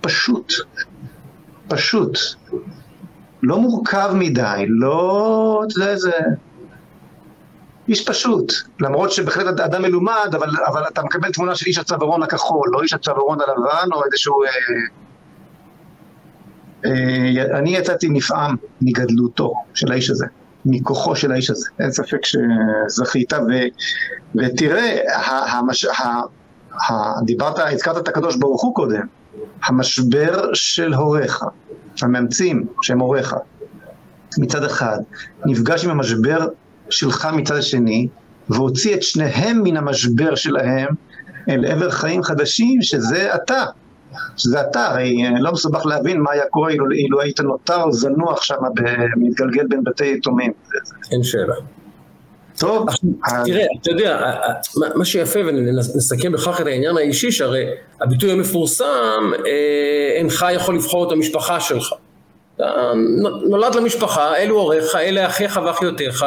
פשוט, 0.01 0.53
פשוט, 1.73 2.17
לא 3.43 3.59
מורכב 3.59 4.11
מדי, 4.15 4.65
לא, 4.67 5.63
אתה 5.67 5.79
יודע, 5.79 5.95
זה 5.95 6.11
איש 7.87 8.07
פשוט, 8.07 8.53
למרות 8.79 9.11
שבהחלט 9.11 9.59
אדם 9.59 9.81
מלומד, 9.81 10.29
אבל, 10.35 10.49
אבל 10.67 10.83
אתה 10.87 11.03
מקבל 11.03 11.31
תמונה 11.31 11.55
של 11.55 11.65
איש 11.65 11.77
הצווארון 11.77 12.23
הכחול, 12.23 12.69
לא 12.71 12.81
איש 12.81 12.93
הצווארון 12.93 13.37
הלבן, 13.41 13.87
או 13.93 14.05
איזשהו... 14.05 14.43
אה, 14.43 14.49
אה, 16.85 17.59
אני 17.59 17.75
יצאתי 17.77 18.09
נפעם 18.09 18.55
מגדלותו 18.81 19.53
של 19.73 19.91
האיש 19.91 20.09
הזה, 20.09 20.25
מכוחו 20.65 21.15
של 21.15 21.31
האיש 21.31 21.49
הזה, 21.49 21.69
אין 21.79 21.91
ספק 21.91 22.19
שזכית, 22.25 23.33
ו, 23.33 23.51
ותראה, 24.35 24.97
המש, 25.47 25.85
ה, 25.85 26.21
ה, 26.73 27.21
דיברת, 27.25 27.59
הזכרת 27.59 27.97
את 27.97 28.07
הקדוש 28.07 28.35
ברוך 28.35 28.63
הוא 28.63 28.75
קודם, 28.75 29.22
המשבר 29.65 30.53
של 30.53 30.93
הוריך, 30.93 31.43
המאמצים 32.01 32.65
שהם 32.81 32.99
הוריך, 32.99 33.35
מצד 34.37 34.63
אחד, 34.63 34.97
נפגש 35.45 35.85
עם 35.85 35.91
המשבר 35.91 36.47
שלך 36.89 37.27
מצד 37.33 37.55
השני, 37.55 38.07
והוציא 38.49 38.95
את 38.95 39.03
שניהם 39.03 39.61
מן 39.63 39.77
המשבר 39.77 40.35
שלהם 40.35 40.87
אל 41.49 41.65
עבר 41.65 41.91
חיים 41.91 42.23
חדשים, 42.23 42.81
שזה 42.81 43.35
אתה. 43.35 43.63
שזה 44.37 44.61
אתה, 44.61 44.87
הרי 44.87 45.23
לא 45.39 45.51
מסובך 45.51 45.85
להבין 45.85 46.21
מה 46.21 46.31
היה 46.31 46.43
קורה 46.49 46.69
אילו, 46.69 46.91
אילו 46.91 47.21
היית 47.21 47.39
נותר 47.39 47.91
זנוח 47.91 48.41
שם, 48.41 48.55
מתגלגל 49.17 49.67
בין 49.67 49.83
בתי 49.83 50.13
יתומים. 50.17 50.51
אין 51.11 51.23
שאלה. 51.23 51.55
טוב. 52.59 52.85
תראה, 53.45 53.65
אתה 53.81 53.91
יודע, 53.91 54.31
מה 54.95 55.05
שיפה, 55.05 55.39
ונסכם 55.47 56.31
בכך 56.31 56.61
את 56.61 56.65
העניין 56.65 56.97
האישי, 56.97 57.31
שהרי 57.31 57.65
הביטוי 58.01 58.31
המפורסם, 58.31 59.31
אה, 59.45 60.17
אינך 60.17 60.45
יכול 60.53 60.75
לבחור 60.75 61.07
את 61.07 61.11
המשפחה 61.11 61.59
שלך. 61.59 61.93
אתה 62.55 62.91
נולד 63.49 63.75
למשפחה, 63.75 64.37
אלו 64.37 64.59
הוריך, 64.59 64.95
אלה 64.95 65.27
אחיך 65.27 65.59
ואחיותיך, 65.65 66.25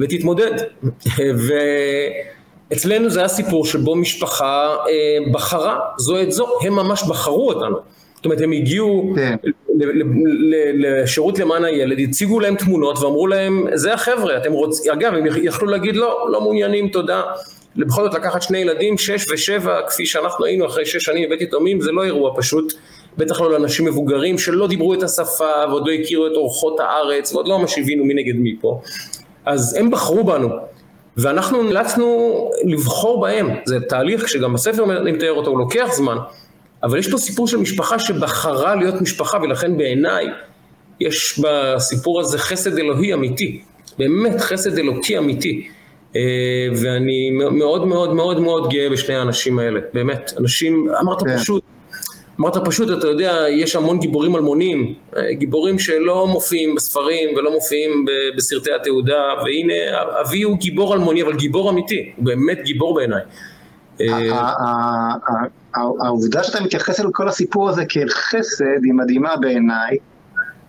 ותתמודד. 0.00 0.52
אצלנו 2.72 3.10
זה 3.10 3.18
היה 3.18 3.28
סיפור 3.28 3.64
שבו 3.64 3.96
משפחה 3.96 4.76
אה, 4.88 5.32
בחרה 5.32 5.78
זו 5.98 6.22
את 6.22 6.32
זו, 6.32 6.46
הם 6.62 6.72
ממש 6.72 7.02
בחרו 7.08 7.48
אותנו. 7.48 7.76
זאת 8.14 8.24
אומרת, 8.24 8.40
הם 8.40 8.52
הגיעו 8.52 9.12
כן. 9.16 9.36
לשירות 10.74 11.38
למען 11.38 11.64
הילד, 11.64 11.98
הציגו 12.00 12.40
להם 12.40 12.56
תמונות 12.56 12.98
ואמרו 12.98 13.26
להם, 13.26 13.66
זה 13.74 13.94
החבר'ה, 13.94 14.36
אתם 14.36 14.52
רוצים, 14.52 14.92
אגב, 14.92 15.14
הם 15.14 15.26
יכלו 15.42 15.68
להגיד 15.68 15.96
לא, 15.96 16.26
לא 16.30 16.40
מעוניינים, 16.40 16.88
תודה. 16.88 17.22
בכל 17.76 18.04
זאת 18.04 18.14
לקחת 18.14 18.42
שני 18.42 18.58
ילדים, 18.58 18.98
שש 18.98 19.30
ושבע, 19.30 19.80
כפי 19.88 20.06
שאנחנו 20.06 20.44
היינו 20.44 20.66
אחרי 20.66 20.86
שש 20.86 21.04
שנים 21.04 21.28
בבית 21.28 21.40
יתומים, 21.40 21.80
זה 21.80 21.92
לא 21.92 22.04
אירוע 22.04 22.32
פשוט, 22.36 22.72
בטח 23.16 23.40
לא 23.40 23.52
לאנשים 23.52 23.84
מבוגרים 23.84 24.38
שלא 24.38 24.68
דיברו 24.68 24.94
את 24.94 25.02
השפה 25.02 25.64
ועוד 25.68 25.86
לא 25.86 25.92
הכירו 25.92 26.26
את 26.26 26.32
אורחות 26.32 26.80
הארץ 26.80 27.32
ועוד 27.32 27.48
לא 27.48 27.58
ממש 27.58 27.78
הבינו 27.78 28.04
מי 28.04 28.14
נגד 28.14 28.34
מי 28.36 28.56
פה. 28.60 28.80
אז 29.46 29.76
הם 29.80 29.90
בחרו 29.90 30.24
בנו. 30.24 30.48
ואנחנו 31.16 31.62
נאלצנו 31.62 32.50
לבחור 32.64 33.20
בהם, 33.20 33.50
זה 33.64 33.80
תהליך 33.80 34.28
שגם 34.28 34.54
הספר 34.54 34.84
אני 35.00 35.12
מתאר 35.12 35.32
אותו, 35.32 35.50
הוא 35.50 35.58
לוקח 35.58 35.88
זמן, 35.92 36.16
אבל 36.82 36.98
יש 36.98 37.10
פה 37.10 37.18
סיפור 37.18 37.48
של 37.48 37.56
משפחה 37.56 37.98
שבחרה 37.98 38.74
להיות 38.74 39.00
משפחה, 39.00 39.38
ולכן 39.42 39.76
בעיניי 39.76 40.26
יש 41.00 41.40
בסיפור 41.40 42.20
הזה 42.20 42.38
חסד 42.38 42.78
אלוהי 42.78 43.14
אמיתי, 43.14 43.60
באמת 43.98 44.40
חסד 44.40 44.78
אלוקי 44.78 45.18
אמיתי. 45.18 45.68
אה, 46.16 46.20
ואני 46.82 47.30
מאוד 47.30 47.88
מאוד 47.88 48.14
מאוד 48.14 48.40
מאוד 48.40 48.70
גאה 48.70 48.90
בשני 48.90 49.14
האנשים 49.14 49.58
האלה, 49.58 49.80
באמת, 49.94 50.32
אנשים, 50.38 50.88
אמרת 51.00 51.22
כן. 51.22 51.36
פשוט, 51.36 51.62
אמרת 52.40 52.56
פשוט, 52.66 52.98
אתה 52.98 53.06
יודע, 53.06 53.44
יש 53.50 53.76
המון 53.76 53.98
גיבורים 53.98 54.36
אלמונים, 54.36 54.94
אה, 55.16 55.32
גיבורים 55.32 55.78
שלא 55.78 56.26
מופיעים 56.26 56.74
בספרים 56.74 57.36
ולא 57.36 57.52
מופיעים 57.52 58.04
בסרטי 58.36 58.70
התעודה, 58.72 59.22
והנה 59.44 59.74
אבי 60.20 60.42
הוא 60.42 60.58
גיבור 60.58 60.94
אלמוני, 60.94 61.22
אבל 61.22 61.36
גיבור 61.36 61.70
אמיתי, 61.70 62.12
הוא 62.16 62.24
באמת 62.24 62.58
גיבור 62.64 62.94
בעיניי. 62.94 63.22
אה, 65.78 66.06
העובדה 66.06 66.44
שאתה 66.44 66.60
מתייחס 66.60 67.00
אל 67.00 67.10
כל 67.12 67.28
הסיפור 67.28 67.68
הזה 67.68 67.84
כאל 67.88 68.08
חסד 68.08 68.84
היא 68.84 68.94
מדהימה 68.94 69.36
בעיניי, 69.36 69.96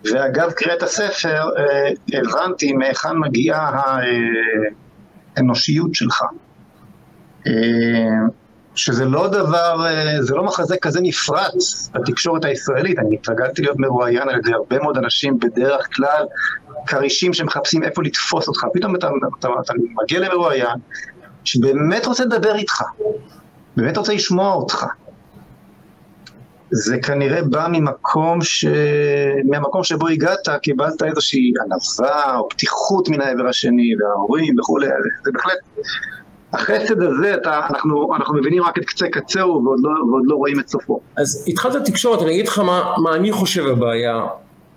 ואגב 0.04 0.50
קריאת 0.50 0.82
הספר 0.82 1.42
אה, 1.58 2.18
הבנתי 2.18 2.72
מהיכן 2.72 3.16
מגיעה 3.16 3.90
האנושיות 5.36 5.94
שלך. 5.94 6.22
שזה 8.74 9.04
לא 9.04 9.28
דבר, 9.28 9.86
אה, 9.86 10.22
זה 10.22 10.34
לא 10.34 10.44
מחזה 10.44 10.76
כזה 10.76 11.00
נפרץ 11.02 11.90
בתקשורת 11.92 12.44
הישראלית. 12.44 12.98
אני 12.98 13.14
התרגלתי 13.14 13.62
להיות 13.62 13.78
מרואיין 13.78 14.28
על 14.28 14.38
ידי 14.38 14.52
הרבה 14.52 14.78
מאוד 14.78 14.96
אנשים, 14.96 15.38
בדרך 15.38 15.88
כלל 15.96 16.24
כרישים 16.86 17.32
שמחפשים 17.32 17.82
איפה 17.82 18.02
לתפוס 18.02 18.48
אותך. 18.48 18.64
פתאום 18.74 18.96
אתה, 18.96 19.08
אתה, 19.38 19.48
אתה 19.64 19.72
מגיע 20.02 20.20
למרואיין 20.20 20.78
שבאמת 21.44 22.06
רוצה 22.06 22.24
לדבר 22.24 22.54
איתך, 22.54 22.82
באמת 23.80 23.96
רוצה 23.96 24.14
לשמוע 24.14 24.54
אותך. 24.54 24.86
זה 26.70 26.98
כנראה 26.98 27.42
בא 27.42 27.66
ממקום, 27.70 28.42
ש... 28.42 28.64
מהמקום 29.44 29.84
שבו 29.84 30.08
הגעת, 30.08 30.48
קיבלת 30.62 31.02
איזושהי 31.02 31.52
ענווה 31.64 32.38
או 32.38 32.48
פתיחות 32.48 33.08
מן 33.08 33.20
העבר 33.20 33.48
השני, 33.48 33.94
וההורים 34.00 34.58
וכולי, 34.58 34.86
זה 35.24 35.30
בהחלט 35.32 35.58
החסד 36.52 37.02
הזה, 37.02 37.34
אתה, 37.34 37.60
אנחנו, 37.70 38.16
אנחנו 38.16 38.34
מבינים 38.34 38.62
רק 38.62 38.78
את 38.78 38.84
קצה 38.84 39.08
קצהו 39.08 39.64
ועוד 39.64 39.78
לא, 39.82 39.90
ועוד 39.90 40.22
לא 40.24 40.34
רואים 40.36 40.60
את 40.60 40.68
סופו. 40.68 41.00
אז 41.16 41.44
התחלת 41.48 41.84
תקשורת, 41.84 42.22
אני 42.22 42.30
אגיד 42.30 42.48
לך 42.48 42.58
מה, 42.58 42.94
מה 43.02 43.14
אני 43.14 43.32
חושב 43.32 43.66
הבעיה, 43.66 44.26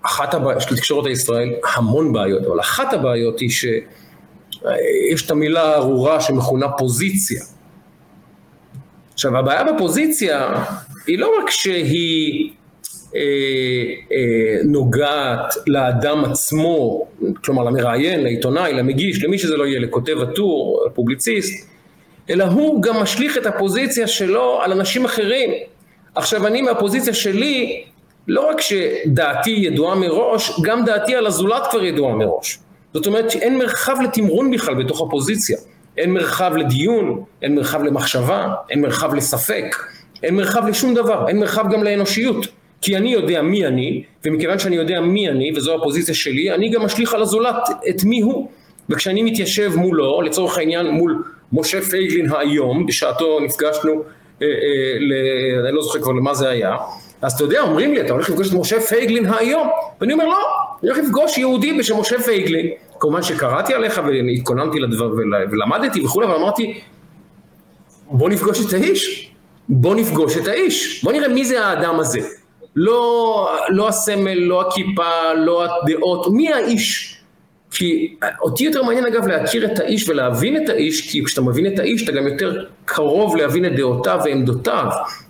אחת 0.02 0.34
הבעיות 0.34 0.60
של 0.60 0.76
תקשורת 0.76 1.06
הישראל, 1.06 1.48
המון 1.76 2.12
בעיות, 2.12 2.44
אבל 2.46 2.60
אחת 2.60 2.92
הבעיות 2.92 3.40
היא 3.40 3.50
שיש 3.50 5.26
את 5.26 5.30
המילה 5.30 5.62
הארורה 5.62 6.20
שמכונה 6.20 6.68
פוזיציה. 6.68 7.42
עכשיו 9.14 9.36
הבעיה 9.36 9.64
בפוזיציה 9.64 10.64
היא 11.06 11.18
לא 11.18 11.32
רק 11.38 11.50
שהיא 11.50 12.50
אה, 13.16 13.20
אה, 14.12 14.56
נוגעת 14.64 15.54
לאדם 15.66 16.24
עצמו, 16.24 17.06
כלומר 17.44 17.64
למראיין, 17.64 18.22
לעיתונאי, 18.22 18.72
למגיש, 18.72 19.24
למי 19.24 19.38
שזה 19.38 19.56
לא 19.56 19.64
יהיה, 19.64 19.80
לכותב 19.80 20.16
הטור, 20.22 20.86
פובליציסט, 20.94 21.68
אלא 22.30 22.44
הוא 22.44 22.82
גם 22.82 22.96
משליך 22.96 23.38
את 23.38 23.46
הפוזיציה 23.46 24.06
שלו 24.06 24.60
על 24.62 24.72
אנשים 24.72 25.04
אחרים. 25.04 25.50
עכשיו 26.14 26.46
אני 26.46 26.62
מהפוזיציה 26.62 27.14
שלי, 27.14 27.84
לא 28.28 28.50
רק 28.50 28.60
שדעתי 28.60 29.50
ידועה 29.50 29.94
מראש, 29.94 30.60
גם 30.62 30.84
דעתי 30.84 31.14
על 31.14 31.26
הזולת 31.26 31.62
כבר 31.70 31.84
ידועה 31.84 32.14
מראש. 32.14 32.58
זאת 32.94 33.06
אומרת 33.06 33.30
שאין 33.30 33.58
מרחב 33.58 33.96
לתמרון 34.04 34.50
בכלל 34.50 34.84
בתוך 34.84 35.02
הפוזיציה. 35.02 35.58
אין 35.98 36.10
מרחב 36.10 36.52
לדיון, 36.56 37.24
אין 37.42 37.54
מרחב 37.54 37.82
למחשבה, 37.82 38.54
אין 38.70 38.80
מרחב 38.80 39.14
לספק, 39.14 39.76
אין 40.22 40.34
מרחב 40.34 40.68
לשום 40.68 40.94
דבר, 40.94 41.28
אין 41.28 41.40
מרחב 41.40 41.72
גם 41.72 41.82
לאנושיות. 41.84 42.46
כי 42.80 42.96
אני 42.96 43.12
יודע 43.12 43.42
מי 43.42 43.66
אני, 43.66 44.02
ומכיוון 44.24 44.58
שאני 44.58 44.76
יודע 44.76 45.00
מי 45.00 45.28
אני, 45.28 45.52
וזו 45.56 45.74
הפוזיציה 45.74 46.14
שלי, 46.14 46.54
אני 46.54 46.68
גם 46.68 46.82
משליך 46.82 47.14
על 47.14 47.22
הזולת 47.22 47.68
את 47.88 48.04
מי 48.04 48.20
הוא. 48.20 48.48
וכשאני 48.88 49.22
מתיישב 49.22 49.72
מולו, 49.76 50.22
לצורך 50.22 50.58
העניין 50.58 50.86
מול 50.86 51.22
משה 51.52 51.80
פייגלין 51.80 52.26
היום, 52.38 52.86
בשעתו 52.86 53.40
נפגשנו, 53.40 53.92
אה, 54.42 54.46
אה, 54.46 54.98
ל... 54.98 55.12
אני 55.66 55.76
לא 55.76 55.82
זוכר 55.82 56.00
כבר 56.02 56.12
למה 56.12 56.34
זה 56.34 56.48
היה, 56.48 56.76
אז 57.22 57.32
אתה 57.32 57.44
יודע, 57.44 57.60
אומרים 57.60 57.94
לי, 57.94 58.00
אתה 58.00 58.12
הולך 58.12 58.30
לפגוש 58.30 58.48
את 58.48 58.52
משה 58.52 58.80
פייגלין 58.80 59.26
היום? 59.38 59.68
ואני 60.00 60.12
אומר, 60.12 60.24
לא, 60.24 60.38
אני 60.82 60.90
הולך 60.90 61.04
לפגוש 61.04 61.38
יהודי 61.38 61.72
בשם 61.72 62.00
משה 62.00 62.18
פייגלין. 62.18 62.66
כמובן 63.04 63.22
שקראתי 63.22 63.74
עליך 63.74 64.00
והתכוננתי 64.06 64.80
לדבר 64.80 65.12
ולמדתי 65.50 66.00
וכולי, 66.00 66.26
אבל 66.26 66.34
אמרתי, 66.34 66.80
בוא 68.10 68.28
נפגוש 68.28 68.66
את 68.66 68.72
האיש, 68.72 69.30
בוא 69.68 69.94
נפגוש 69.94 70.36
את 70.36 70.46
האיש, 70.46 71.04
בוא 71.04 71.12
נראה 71.12 71.28
מי 71.28 71.44
זה 71.44 71.66
האדם 71.66 72.00
הזה. 72.00 72.20
לא, 72.76 73.48
לא 73.68 73.88
הסמל, 73.88 74.34
לא 74.34 74.68
הכיפה, 74.68 75.32
לא 75.36 75.64
הדעות, 75.64 76.26
מי 76.32 76.52
האיש? 76.52 77.18
כי 77.70 78.16
אותי 78.42 78.64
יותר 78.64 78.82
מעניין 78.82 79.06
אגב 79.06 79.26
להכיר 79.26 79.64
את 79.72 79.78
האיש 79.78 80.08
ולהבין 80.08 80.64
את 80.64 80.68
האיש, 80.68 81.10
כי 81.10 81.24
כשאתה 81.24 81.40
מבין 81.40 81.66
את 81.66 81.78
האיש 81.78 82.04
אתה 82.04 82.12
גם 82.12 82.26
יותר 82.26 82.64
קרוב 82.84 83.36
להבין 83.36 83.64
את 83.64 83.76
דעותיו 83.76 84.20
ועמדותיו, 84.24 84.86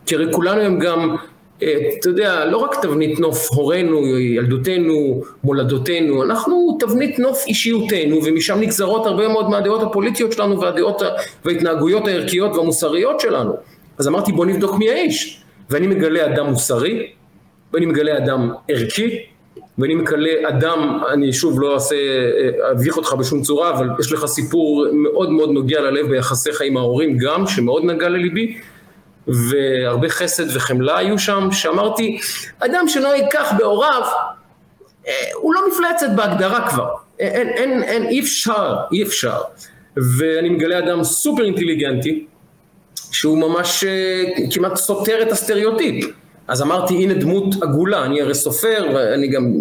כי 0.06 0.14
הרי 0.14 0.32
כולנו 0.32 0.60
הם 0.60 0.78
גם, 0.78 1.16
אתה 1.58 2.08
יודע, 2.08 2.44
לא 2.44 2.56
רק 2.56 2.82
תבנית 2.82 3.20
נוף 3.20 3.48
הורינו, 3.52 4.06
ילדותנו, 4.18 5.22
מולדותינו, 5.44 6.22
אנחנו 6.22 6.76
תבנית 6.80 7.18
נוף 7.18 7.44
אישיותנו, 7.46 8.20
ומשם 8.24 8.60
נגזרות 8.60 9.06
הרבה 9.06 9.28
מאוד 9.28 9.50
מהדעות 9.50 9.82
הפוליטיות 9.82 10.32
שלנו 10.32 10.60
והדעות 10.60 11.02
וההתנהגויות 11.44 12.08
הערכיות 12.08 12.56
והמוסריות 12.56 13.20
שלנו. 13.20 13.52
אז 13.98 14.08
אמרתי 14.08 14.32
בוא 14.32 14.46
נבדוק 14.46 14.78
מי 14.78 14.90
האיש, 14.90 15.42
ואני 15.70 15.86
מגלה 15.86 16.26
אדם 16.26 16.46
מוסרי, 16.46 17.06
ואני 17.72 17.86
מגלה 17.86 18.16
אדם 18.16 18.50
ערכי, 18.68 19.18
ואני 19.78 19.94
מגלה 19.94 20.48
אדם, 20.48 20.98
אני 21.12 21.32
שוב 21.32 21.60
לא 21.60 21.74
אעשה, 21.74 21.96
אביך 22.72 22.96
אותך 22.96 23.12
בשום 23.12 23.42
צורה, 23.42 23.70
אבל 23.70 23.88
יש 24.00 24.12
לך 24.12 24.26
סיפור 24.26 24.86
מאוד 24.92 25.30
מאוד 25.30 25.50
נוגע 25.50 25.80
ללב 25.80 26.08
ביחסיך 26.08 26.60
עם 26.60 26.76
ההורים 26.76 27.16
גם, 27.18 27.46
שמאוד 27.46 27.84
נגע 27.84 28.08
לליבי, 28.08 28.56
והרבה 29.28 30.08
חסד 30.08 30.56
וחמלה 30.56 30.98
היו 30.98 31.18
שם, 31.18 31.48
שאמרתי, 31.52 32.18
אדם 32.58 32.88
שנוהג 32.88 33.24
כך 33.32 33.52
בהוריו, 33.58 34.02
אה, 35.06 35.12
הוא 35.34 35.54
לא 35.54 35.60
מפלצת 35.68 36.06
בהגדרה 36.16 36.70
כבר, 36.70 36.88
אין, 37.18 37.48
אין, 37.48 37.82
אין, 37.82 38.06
אי 38.06 38.20
אפשר, 38.20 38.76
אי 38.92 39.02
אפשר. 39.02 39.40
ואני 40.18 40.48
מגלה 40.48 40.78
אדם 40.78 41.04
סופר 41.04 41.44
אינטליגנטי, 41.44 42.26
שהוא 43.12 43.38
ממש 43.38 43.84
אה, 43.84 44.24
כמעט 44.50 44.76
סותר 44.76 45.22
את 45.22 45.32
הסטריאוטיפ. 45.32 46.10
אז 46.48 46.62
אמרתי 46.62 46.94
הנה 46.94 47.14
דמות 47.14 47.62
עגולה, 47.62 48.04
אני 48.04 48.22
הרי 48.22 48.34
סופר, 48.34 48.86
ואני 48.94 49.28
גם, 49.28 49.52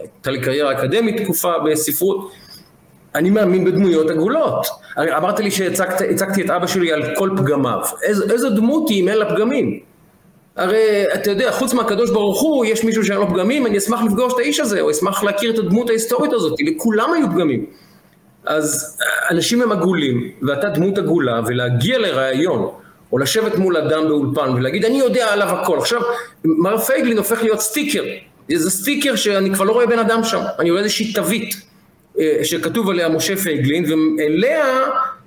הייתה 0.00 0.30
לי 0.30 0.40
קריירה 0.40 0.72
אקדמית 0.72 1.22
תקופה 1.22 1.52
בספרות, 1.58 2.32
אני 3.14 3.30
מאמין 3.30 3.64
בדמויות 3.64 4.10
עגולות. 4.10 4.66
אמרת 4.98 5.40
לי 5.40 5.50
שהצגתי 5.50 6.42
את 6.44 6.50
אבא 6.50 6.66
שלי 6.66 6.92
על 6.92 7.02
כל 7.16 7.30
פגמיו, 7.36 7.80
איז, 8.02 8.30
איזו 8.30 8.50
דמות 8.50 8.88
היא 8.88 9.02
אם 9.02 9.08
אין 9.08 9.18
לה 9.18 9.34
פגמים? 9.34 9.80
הרי 10.56 11.04
אתה 11.14 11.30
יודע, 11.30 11.52
חוץ 11.52 11.74
מהקדוש 11.74 12.10
ברוך 12.10 12.40
הוא, 12.40 12.64
יש 12.64 12.84
מישהו 12.84 13.04
שאין 13.04 13.18
לו 13.18 13.28
פגמים, 13.28 13.66
אני 13.66 13.78
אשמח 13.78 14.00
לפגוש 14.02 14.32
את 14.32 14.38
האיש 14.38 14.60
הזה, 14.60 14.80
או 14.80 14.90
אשמח 14.90 15.22
להכיר 15.22 15.54
את 15.54 15.58
הדמות 15.58 15.90
ההיסטורית 15.90 16.32
הזאת, 16.32 16.58
לכולם 16.60 17.12
היו 17.12 17.26
פגמים. 17.26 17.66
אז 18.46 18.98
אנשים 19.30 19.62
הם 19.62 19.72
עגולים, 19.72 20.30
ואתה 20.42 20.68
דמות 20.68 20.98
עגולה, 20.98 21.40
ולהגיע 21.46 21.98
לראיון 21.98 22.70
או 23.12 23.18
לשבת 23.18 23.54
מול 23.54 23.76
אדם 23.76 24.08
באולפן 24.08 24.50
ולהגיד 24.50 24.84
אני 24.84 24.98
יודע 24.98 25.32
עליו 25.32 25.48
הכל. 25.48 25.78
עכשיו, 25.78 26.00
מר 26.44 26.78
פייגלין 26.78 27.18
הופך 27.18 27.42
להיות 27.42 27.60
סטיקר, 27.60 28.02
זה 28.54 28.70
סטיקר 28.70 29.16
שאני 29.16 29.54
כבר 29.54 29.64
לא 29.64 29.72
רואה 29.72 29.86
בן 29.86 29.98
אדם 29.98 30.24
שם, 30.24 30.40
אני 30.58 30.70
רואה 30.70 30.82
איזושהי 30.82 31.12
תווית 31.12 31.71
שכתוב 32.42 32.90
עליה 32.90 33.08
משה 33.08 33.36
פייגלין, 33.36 33.84
ואליה 34.18 34.64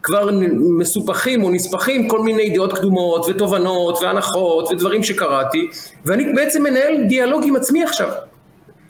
כבר 0.03 0.29
מסופחים 0.77 1.43
או 1.43 1.51
נספחים 1.51 2.07
כל 2.07 2.19
מיני 2.19 2.49
דעות 2.49 2.73
קדומות 2.73 3.25
ותובנות 3.29 3.99
והנחות 4.01 4.71
ודברים 4.71 5.03
שקראתי, 5.03 5.67
ואני 6.05 6.33
בעצם 6.33 6.63
מנהל 6.63 7.03
דיאלוג 7.07 7.43
עם 7.45 7.55
עצמי 7.55 7.83
עכשיו. 7.83 8.09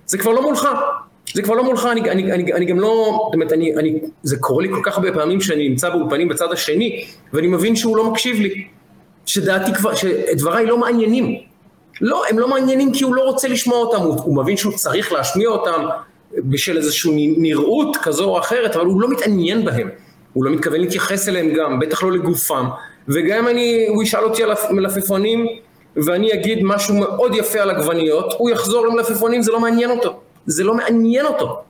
זה 0.06 0.18
כבר 0.18 0.32
לא 0.32 0.42
מולך. 0.42 0.68
זה 1.34 1.42
כבר 1.42 1.54
לא 1.54 1.64
מולך, 1.64 1.86
אני, 1.92 2.02
אני, 2.02 2.32
אני, 2.32 2.54
אני 2.54 2.66
גם 2.66 2.80
לא, 2.80 3.20
זאת 3.26 3.34
אומרת, 3.34 3.54
אני, 3.54 3.76
אני, 3.76 4.00
זה 4.24 4.38
קורה 4.40 4.64
לי 4.64 4.70
כל 4.70 4.82
כך 4.84 4.98
הרבה 4.98 5.12
פעמים 5.12 5.42
שאני 5.42 5.70
נמצא 5.70 5.90
באולפנים 5.90 6.28
בצד 6.28 6.52
השני, 6.52 7.06
ואני 7.34 7.48
מבין 7.48 7.76
שהוא 7.76 7.98
לא 7.98 8.12
מקשיב 8.12 8.40
לי. 8.40 8.68
שדעתי 9.26 9.74
כבר, 9.74 9.96
שדבריי 9.96 10.66
לא 10.66 10.78
מעניינים. 10.78 11.36
לא, 12.02 12.24
הם 12.30 12.40
לא 12.40 12.48
מעניינים 12.48 12.94
כי 12.94 13.04
הוא 13.04 13.16
לא 13.16 13.22
רוצה 13.22 13.48
לשמוע 13.48 13.78
אותם, 13.78 13.98
הוא, 13.98 14.16
הוא 14.24 14.38
מבין 14.38 14.58
שהוא 14.58 14.74
צריך 14.74 15.12
להשמיע 15.12 15.50
אותם 15.50 15.86
בשל 16.38 16.78
איזושהי 16.78 17.36
נראות 17.38 17.98
כזו 18.04 18.24
או 18.24 18.40
אחרת, 18.40 18.76
אבל 18.76 18.86
הוא 18.86 19.02
לא 19.02 19.10
מתעניין 19.10 19.66
בהם. 19.66 19.90
הוא 20.34 20.46
לא 20.46 20.52
מתכוון 20.52 20.82
להתייחס 20.82 21.30
אליהם 21.30 21.54
גם, 21.54 21.80
בטח 21.80 22.04
לא 22.04 22.12
לגופם. 22.12 22.66
וגם 23.08 23.38
אם 23.38 23.48
אני, 23.48 23.86
הוא 23.88 24.04
ישאל 24.04 24.24
אותי 24.24 24.44
על 24.44 24.52
מלפפונים, 24.72 25.48
ואני 25.96 26.34
אגיד 26.34 26.60
משהו 26.64 26.96
מאוד 26.96 27.36
יפה 27.36 27.60
על 27.60 27.70
עגבניות, 27.70 28.34
הוא 28.38 28.50
יחזור 28.50 28.88
למלפפונים, 28.88 29.42
זה 29.42 29.52
לא 29.52 29.60
מעניין 29.60 29.90
אותו. 29.90 30.20
זה 30.46 30.64
לא 30.64 30.74
מעניין 30.74 31.26
אותו. 31.26 31.62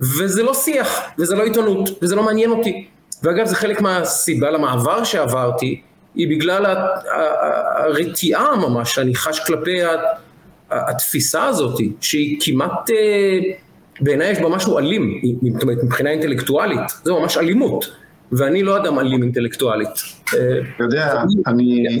וזה 0.00 0.42
לא 0.42 0.54
שיח, 0.54 1.00
וזה 1.18 1.36
לא 1.36 1.42
עיתונות, 1.42 1.90
וזה 2.02 2.16
לא 2.16 2.22
מעניין 2.22 2.50
אותי. 2.50 2.86
ואגב, 3.22 3.46
זה 3.46 3.56
חלק 3.56 3.80
מהסיבה 3.80 4.50
למעבר 4.50 5.04
שעברתי, 5.04 5.80
היא 6.14 6.28
בגלל 6.28 6.76
הרתיעה 7.76 8.56
ממש 8.56 8.94
שאני 8.94 9.14
חש 9.14 9.40
כלפי 9.40 9.78
התפיסה 10.70 11.44
הזאת, 11.44 11.80
שהיא 12.00 12.38
כמעט, 12.40 12.90
אה, 12.90 13.38
בעיניי 14.00 14.30
יש 14.30 14.38
בה 14.38 14.48
משהו 14.48 14.78
אלים, 14.78 15.20
זאת 15.52 15.62
אומרת 15.62 15.78
מבחינה 15.84 16.10
אינטלקטואלית, 16.10 16.80
זה 17.04 17.12
ממש 17.12 17.36
אלימות, 17.36 17.84
ואני 18.32 18.62
לא 18.62 18.76
אדם 18.76 18.98
אלים 18.98 19.22
אינטלקטואלית. 19.22 19.88
אתה 20.26 20.84
יודע, 20.84 21.22
אני 21.46 21.98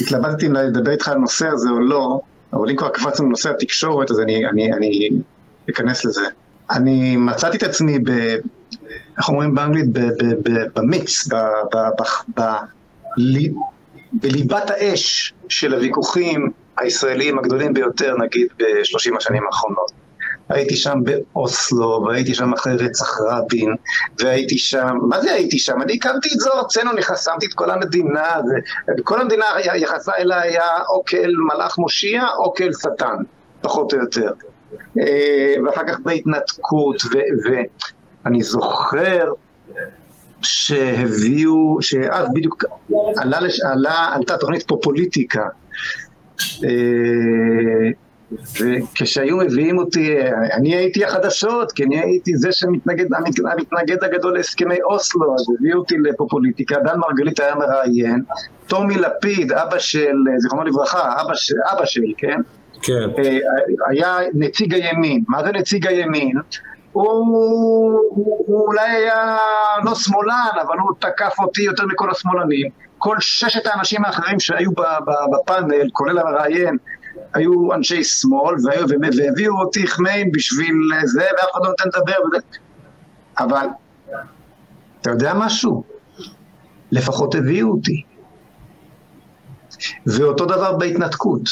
התלבטתי 0.00 0.46
אם 0.46 0.52
לדבר 0.52 0.90
איתך 0.90 1.08
על 1.08 1.14
הנושא 1.14 1.48
הזה 1.48 1.70
או 1.70 1.80
לא, 1.80 2.20
אבל 2.52 2.70
אם 2.70 2.76
כבר 2.76 2.88
קפצנו 2.88 3.26
לנושא 3.26 3.50
התקשורת, 3.50 4.10
אז 4.10 4.20
אני, 4.20 4.46
אני, 4.46 4.72
אני 4.72 5.08
אכנס 5.70 6.04
לזה. 6.04 6.26
אני 6.70 7.16
מצאתי 7.16 7.56
את 7.56 7.62
עצמי 7.62 7.98
ב... 7.98 8.10
איך 9.18 9.28
אומרים 9.28 9.54
באנגלית? 9.54 9.86
במיץ, 10.76 11.28
בליבת 14.12 14.70
האש 14.70 15.34
של 15.48 15.74
הוויכוחים 15.74 16.50
הישראליים 16.78 17.38
הגדולים 17.38 17.74
ביותר, 17.74 18.16
נגיד, 18.18 18.46
בשלושים 18.58 19.16
השנים 19.16 19.42
האחרונות. 19.46 19.92
הייתי 20.52 20.76
שם 20.76 20.98
באוסלו, 21.04 22.04
והייתי 22.06 22.34
שם 22.34 22.52
אחרי 22.52 22.76
רצח 22.76 23.20
רבין, 23.20 23.74
והייתי 24.18 24.58
שם, 24.58 24.98
מה 25.08 25.20
זה 25.20 25.32
הייתי 25.32 25.58
שם? 25.58 25.82
אני 25.82 25.94
הקמתי 25.94 26.28
את 26.34 26.40
זו 26.40 26.52
ארצנו, 26.52 26.90
אני 26.90 27.02
חסמתי 27.02 27.46
את 27.46 27.54
כל 27.54 27.70
המדינה, 27.70 28.36
וכל 28.98 29.20
המדינה 29.20 29.44
יחסה 29.74 30.12
אליי 30.18 30.48
היה 30.48 30.68
או 30.88 31.02
כאל 31.06 31.34
מלאך 31.36 31.78
מושיע 31.78 32.26
או 32.38 32.54
כאל 32.54 32.72
שטן, 32.72 33.16
פחות 33.60 33.94
או 33.94 33.98
יותר. 33.98 34.30
אה, 34.98 35.54
ואחר 35.66 35.82
כך 35.88 36.00
בהתנתקות, 36.00 37.02
ואני 38.24 38.42
זוכר 38.42 39.32
שהביאו, 40.42 41.78
שאז 41.80 42.26
בדיוק 42.34 42.64
עלה, 43.16 43.38
עלה, 43.70 44.10
עלתה 44.14 44.36
תוכנית 44.36 44.68
פופוליטיקה, 44.68 45.48
אה, 46.40 47.90
וכשהיו 48.60 49.36
מביאים 49.36 49.78
אותי, 49.78 50.16
אני 50.52 50.74
הייתי 50.74 51.04
החדשות, 51.04 51.72
כי 51.72 51.84
אני 51.84 52.00
הייתי 52.00 52.36
זה 52.36 52.52
שמתנגד, 52.52 53.06
המתנגד 53.52 54.04
הגדול 54.04 54.34
להסכמי 54.34 54.82
אוסלו, 54.82 55.34
אז 55.34 55.46
הביאו 55.58 55.78
אותי 55.78 55.94
לפופוליטיקה, 55.98 56.76
דן 56.84 56.98
מרגלית 56.98 57.40
היה 57.40 57.54
מראיין, 57.54 58.22
טומי 58.66 58.96
לפיד, 58.96 59.52
אבא 59.52 59.78
של, 59.78 60.16
זיכרונו 60.36 60.64
לברכה, 60.64 61.20
אבא, 61.20 61.34
של, 61.34 61.54
אבא 61.72 61.84
שלי, 61.84 62.12
כן? 62.18 62.40
כן. 62.82 63.22
היה 63.90 64.16
נציג 64.34 64.74
הימין. 64.74 65.24
מה 65.28 65.44
זה 65.44 65.52
נציג 65.52 65.86
הימין? 65.86 66.36
הוא, 66.92 67.04
הוא, 67.04 68.44
הוא 68.46 68.66
אולי 68.66 68.90
היה 68.90 69.36
לא 69.84 69.94
שמאלן, 69.94 70.60
אבל 70.62 70.78
הוא 70.78 70.92
תקף 70.98 71.34
אותי 71.38 71.62
יותר 71.62 71.86
מכל 71.86 72.10
השמאלנים. 72.10 72.68
כל 72.98 73.16
ששת 73.20 73.66
האנשים 73.66 74.04
האחרים 74.04 74.40
שהיו 74.40 74.70
בפאנל, 75.32 75.88
כולל 75.92 76.18
המראיין, 76.18 76.76
היו 77.34 77.74
אנשי 77.74 78.04
שמאל, 78.04 78.54
והביאו 79.18 79.60
אותי 79.60 79.86
חמיין 79.86 80.32
בשביל 80.32 80.74
זה, 81.04 81.20
ואף 81.20 81.50
אחד 81.52 81.60
לא 81.62 81.68
נותן 81.68 81.88
לדבר. 81.88 82.38
אבל, 83.38 83.66
אתה 85.00 85.10
יודע 85.10 85.34
משהו? 85.34 85.84
לפחות 86.92 87.34
הביאו 87.34 87.70
אותי. 87.70 88.02
ואותו 90.06 90.46
דבר 90.46 90.76
בהתנתקות. 90.76 91.42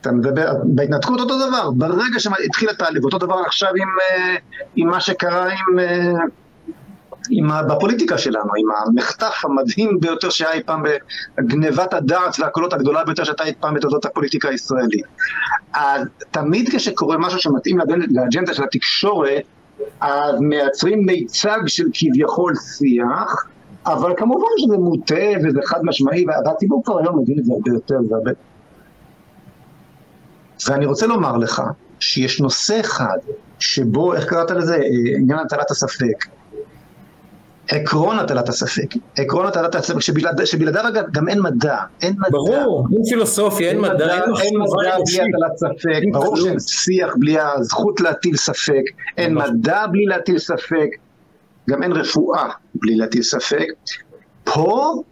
אתה 0.00 0.12
מדבר, 0.12 0.52
בהתנתקות 0.64 1.20
אותו 1.20 1.48
דבר, 1.48 1.70
ברגע 1.70 2.18
שהתחיל 2.18 2.70
התהליך, 2.70 3.04
אותו 3.04 3.18
דבר 3.18 3.38
עכשיו 3.46 3.68
עם, 3.76 3.88
אה, 4.00 4.36
עם 4.76 4.88
מה 4.88 5.00
שקרה 5.00 5.44
עם, 5.44 5.78
עם, 7.30 7.50
בפוליטיקה 7.68 8.18
שלנו, 8.18 8.50
עם 8.58 8.66
המחטף 8.86 9.44
המדהים 9.44 10.00
ביותר 10.00 10.30
שהיה 10.30 10.52
אי 10.52 10.62
פעם, 10.62 10.82
גנבת 11.40 11.94
הדעת 11.94 12.36
והקולות 12.40 12.72
הגדולה 12.72 13.04
ביותר 13.04 13.24
שהייתה 13.24 13.44
אי 13.44 13.52
פעם 13.60 13.74
בתולדות 13.74 14.04
הפוליטיקה 14.04 14.48
הישראלית. 14.48 15.06
אז 15.74 16.06
תמיד 16.30 16.68
כשקורה 16.72 17.18
משהו 17.18 17.38
שמתאים 17.38 17.78
לאג'נדה 18.10 18.54
של 18.54 18.64
התקשורת, 18.64 19.42
אז 20.00 20.40
מייצרים 20.40 21.06
מיצג 21.06 21.60
של 21.66 21.84
כביכול 21.94 22.54
שיח, 22.54 23.46
אבל 23.86 24.12
כמובן 24.16 24.48
שזה 24.58 24.76
מוטה 24.76 25.14
וזה 25.44 25.60
חד 25.64 25.80
משמעי, 25.82 26.24
והציבור 26.44 26.84
כבר 26.84 26.98
היום 26.98 27.18
מבין 27.18 27.38
את 27.38 27.44
זה 27.44 27.52
הרבה 27.52 27.70
יותר 27.70 27.98
והרבה... 28.10 28.30
ואני 30.68 30.86
רוצה 30.86 31.06
לומר 31.06 31.36
לך 31.36 31.62
שיש 32.00 32.40
נושא 32.40 32.80
אחד 32.80 33.18
שבו, 33.58 34.14
איך 34.14 34.24
קראת 34.24 34.50
לזה? 34.50 34.76
אה, 34.76 34.80
עניין 35.18 35.38
הטלת 35.38 35.70
הספק. 35.70 36.26
עקרון 37.68 38.18
הטלת 38.18 38.48
הספק, 38.48 38.94
עקרון 39.16 39.46
הטלת 39.46 39.74
הספק, 39.74 40.00
שבלעד, 40.00 40.44
שבלעדיו 40.44 40.88
אגב 40.88 41.04
גם 41.12 41.28
אין 41.28 41.40
מדע, 41.40 41.76
אין 42.02 42.14
מדע. 42.18 42.30
ברור, 42.30 42.86
אין 42.92 43.02
פילוסופיה, 43.08 43.68
אין 43.68 43.80
מדע, 43.80 44.14
אין 44.14 44.30
מדע, 44.30 44.42
אין 44.42 44.54
מדע 44.58 44.96
בלי 45.06 45.20
הטלת 45.20 45.56
ספק, 45.56 46.00
ברור 46.12 46.36
שאין 46.36 46.60
שיח 46.60 47.14
בלי 47.18 47.40
הזכות 47.40 48.00
להטיל 48.00 48.36
ספק, 48.36 48.82
אין 49.16 49.34
מדע 49.34 49.86
בלי 49.86 50.04
להטיל 50.04 50.38
ספק, 50.38 50.88
גם 51.70 51.82
אין 51.82 51.92
רפואה 51.92 52.48
בלי 52.74 52.96
להטיל 52.96 53.22
ספק. 53.22 53.66
פה 54.44 55.02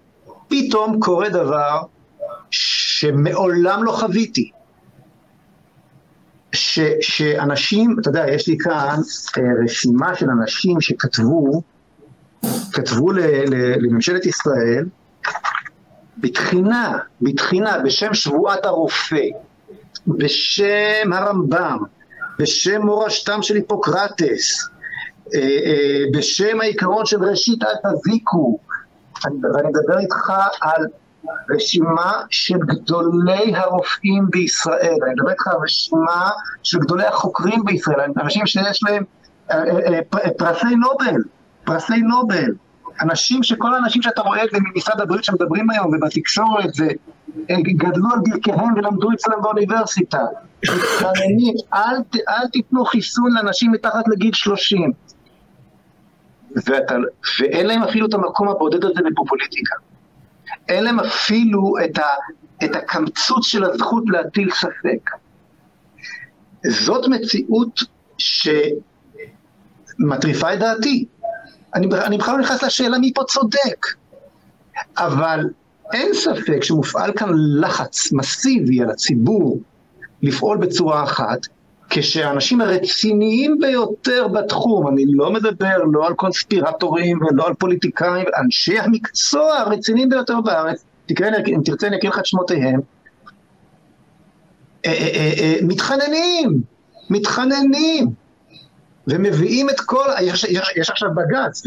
פתאום 0.49 1.01
קורה 1.01 1.29
דבר 1.29 1.81
שמעולם 2.51 3.85
לא 3.85 3.93
חוויתי. 3.93 4.51
ש, 6.53 6.81
שאנשים, 7.01 7.97
אתה 8.01 8.09
יודע, 8.09 8.25
יש 8.29 8.49
לי 8.49 8.57
כאן 8.59 8.97
אה, 9.39 9.43
רשימה 9.65 10.15
של 10.15 10.27
אנשים 10.31 10.81
שכתבו, 10.81 11.63
כתבו 12.73 13.13
לממשלת 13.81 14.27
ישראל, 14.27 14.85
בתחינה, 16.19 16.99
בתחינה, 17.21 17.79
בשם 17.79 18.15
שבועת 18.15 18.65
הרופא, 18.65 19.27
בשם 20.07 21.13
הרמב"ם, 21.13 21.79
בשם 22.39 22.83
מורשתם 22.83 23.43
של 23.43 23.55
היפוקרטס, 23.55 24.69
אה, 25.35 25.41
אה, 25.41 26.05
בשם 26.13 26.61
העיקרון 26.61 27.07
של 27.07 27.25
ראשית 27.25 27.63
אל 27.63 27.93
תזיקו, 27.93 28.59
ואני 29.25 29.69
מדבר 29.69 29.99
איתך 29.99 30.33
על 30.61 30.87
רשימה 31.51 32.23
של 32.31 32.59
גדולי 32.59 33.57
הרופאים 33.57 34.27
בישראל, 34.31 34.97
אני 35.05 35.13
מדבר 35.15 35.31
איתך 35.31 35.47
על 35.49 35.57
רשימה 35.63 36.31
של 36.63 36.79
גדולי 36.79 37.07
החוקרים 37.07 37.65
בישראל, 37.65 38.11
אנשים 38.21 38.47
שיש 38.47 38.81
להם 38.83 39.05
אה, 39.51 40.31
פרסי 40.39 40.75
נובל, 40.77 41.23
פרסי 41.65 41.97
נובל, 41.97 42.55
אנשים 43.01 43.43
שכל 43.43 43.75
האנשים 43.75 44.03
שאתה 44.03 44.23
רואה 44.23 44.43
ממשרד 44.75 45.01
הבריאות 45.01 45.25
שמדברים 45.25 45.71
היום 45.71 45.95
ובתקשורת 45.95 46.71
וגדלו 47.49 48.09
על 48.13 48.21
ברכיהם 48.25 48.75
ולמדו 48.77 49.13
אצלם 49.13 49.43
באוניברסיטה, 49.43 50.19
מתחננים, 50.65 51.55
אל, 51.75 51.97
אל 52.29 52.49
תיתנו 52.53 52.85
חיסון 52.85 53.33
לאנשים 53.33 53.73
מתחת 53.73 54.09
לגיל 54.09 54.33
30 54.33 54.93
ואתה, 56.57 56.95
ואין 57.41 57.67
להם 57.67 57.83
אפילו 57.83 58.07
את 58.07 58.15
המקום 58.15 58.49
הבודד 58.49 58.85
הזה 58.85 59.01
בפופוליטיקה. 59.11 59.75
אין 60.69 60.85
להם 60.85 61.01
אפילו 61.01 61.75
את, 61.85 61.99
ה, 61.99 62.07
את 62.65 62.77
הקמצוץ 62.77 63.47
של 63.47 63.65
הזכות 63.65 64.05
להטיל 64.07 64.51
ספק. 64.51 65.11
זאת 66.67 67.09
מציאות 67.09 67.81
שמטריפה 69.99 70.55
את 70.55 70.59
דעתי. 70.59 71.05
אני, 71.75 71.87
אני 72.05 72.19
בכלל 72.19 72.35
לא 72.35 72.41
נכנס 72.41 72.63
לשאלה 72.63 72.99
מי 72.99 73.13
פה 73.15 73.23
צודק, 73.29 73.87
אבל 74.99 75.49
אין 75.93 76.15
ספק 76.15 76.63
שמופעל 76.63 77.13
כאן 77.13 77.29
לחץ 77.61 78.13
מסיבי 78.13 78.83
על 78.83 78.91
הציבור 78.91 79.61
לפעול 80.23 80.59
בצורה 80.59 81.05
אחת, 81.05 81.39
כשהאנשים 81.91 82.61
הרציניים 82.61 83.59
ביותר 83.61 84.29
בתחום, 84.29 84.89
אני 84.89 85.05
לא 85.09 85.33
מדבר 85.33 85.77
לא 85.93 86.07
על 86.07 86.15
קונספירטורים 86.15 87.19
ולא 87.23 87.47
על 87.47 87.55
פוליטיקאים, 87.55 88.27
אנשי 88.45 88.79
המקצוע 88.79 89.57
הרציניים 89.57 90.09
ביותר 90.09 90.41
בארץ, 90.41 90.85
תקרא, 91.07 91.27
אם 91.47 91.61
תרצה 91.65 91.87
אני 91.87 91.97
אקריא 91.97 92.13
לך 92.13 92.19
את 92.19 92.27
שמותיהם, 92.27 92.81
אה, 94.87 94.91
אה, 94.93 95.33
אה, 95.39 95.57
מתחננים, 95.63 96.63
מתחננים, 97.11 98.07
ומביאים 99.07 99.71
את 99.71 99.81
כל, 99.81 100.07
יש, 100.21 100.45
יש, 100.45 100.73
יש 100.77 100.91
עכשיו 100.91 101.09
בג"ץ, 101.15 101.63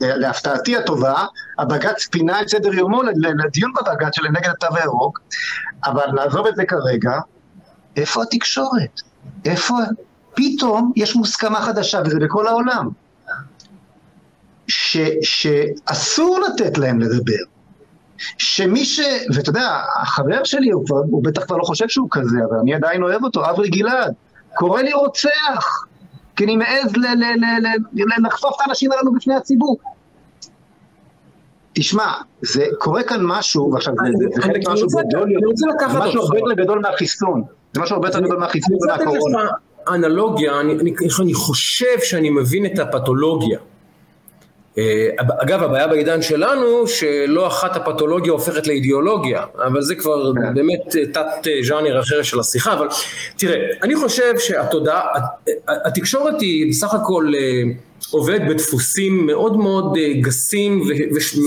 להפתעתי 0.00 0.76
הטובה, 0.76 1.24
הבג"ץ 1.58 2.06
פינה 2.06 2.42
את 2.42 2.48
סדר 2.48 2.74
יומו 2.74 3.02
לדיון 3.44 3.72
בבג"ץ 3.72 4.16
של 4.16 4.28
נגד 4.28 4.48
התו 4.48 4.76
הירוק, 4.76 5.20
אבל 5.84 6.06
נעזוב 6.14 6.46
את 6.46 6.56
זה 6.56 6.64
כרגע, 6.64 7.12
איפה 7.96 8.22
התקשורת? 8.22 9.00
איפה... 9.44 9.74
פתאום 10.34 10.92
יש 10.96 11.16
מוסכמה 11.16 11.60
חדשה, 11.60 12.00
וזה 12.04 12.18
בכל 12.18 12.46
העולם, 12.46 12.88
ש, 14.68 14.96
שאסור 15.22 16.40
לתת 16.40 16.78
להם 16.78 17.00
לדבר. 17.00 17.44
שמי 18.38 18.84
ש... 18.84 19.00
ואתה 19.34 19.50
יודע, 19.50 19.82
החבר 20.02 20.44
שלי, 20.44 20.70
הוא, 20.70 20.86
כבר, 20.86 20.96
הוא 21.10 21.24
בטח 21.24 21.44
כבר 21.44 21.56
לא 21.56 21.64
חושב 21.64 21.88
שהוא 21.88 22.08
כזה, 22.10 22.36
אבל 22.50 22.58
אני 22.58 22.74
עדיין 22.74 23.02
אוהב 23.02 23.24
אותו, 23.24 23.50
אברי 23.50 23.68
גלעד, 23.68 24.14
קורא 24.54 24.82
לי 24.82 24.92
רוצח, 24.92 25.86
כי 26.40 26.44
אני 26.44 26.56
מעז 26.56 26.92
לחשוף 28.24 28.56
את 28.56 28.60
האנשים 28.60 28.92
הללו 28.92 29.12
בפני 29.12 29.34
הציבור. 29.34 29.78
תשמע, 31.72 32.12
זה 32.42 32.64
קורה 32.78 33.02
כאן 33.02 33.20
משהו, 33.22 33.72
ועכשיו 33.72 33.94
זה, 34.34 34.42
חלק 34.42 34.68
משהו 34.68 34.86
גדול, 34.88 35.28
זה 35.54 35.66
משהו 35.98 36.22
הרבה 36.22 36.38
יותר 36.38 36.62
גדול 36.62 36.78
מהחיסון. 36.78 37.42
זה 37.72 37.80
משהו 37.80 37.94
הרבה 37.94 38.08
יותר 38.08 38.20
גדול 38.20 38.38
מהחיסון 38.38 38.76
ומהקורונה. 38.82 39.48
אנלוגיה, 39.88 40.60
אני 41.20 41.34
חושב 41.34 41.98
שאני 42.02 42.30
מבין 42.30 42.66
את 42.66 42.78
הפתולוגיה. 42.78 43.58
אה, 44.78 45.08
אגב, 45.18 45.62
הבעיה 45.62 45.86
בעידן 45.86 46.22
שלנו, 46.22 46.86
שלא 46.86 47.46
אחת 47.46 47.76
הפתולוגיה 47.76 48.32
הופכת 48.32 48.66
לאידיאולוגיה, 48.66 49.44
אבל 49.66 49.82
זה 49.82 49.94
כבר 49.94 50.32
כן. 50.34 50.54
באמת 50.54 50.96
אה, 50.96 51.06
תת 51.06 51.46
אה, 51.46 51.62
ז'אנר 51.62 52.00
אחר 52.00 52.22
של 52.22 52.40
השיחה, 52.40 52.72
אבל 52.72 52.88
תראה, 53.36 53.56
אני 53.82 53.96
חושב 53.96 54.38
שהתודעה, 54.38 55.00
התקשורת 55.68 56.40
היא 56.40 56.70
בסך 56.70 56.94
הכל 56.94 57.32
עובדת 58.10 58.40
בדפוסים 58.48 59.26
מאוד 59.26 59.56
מאוד 59.56 59.98
גסים 60.20 60.82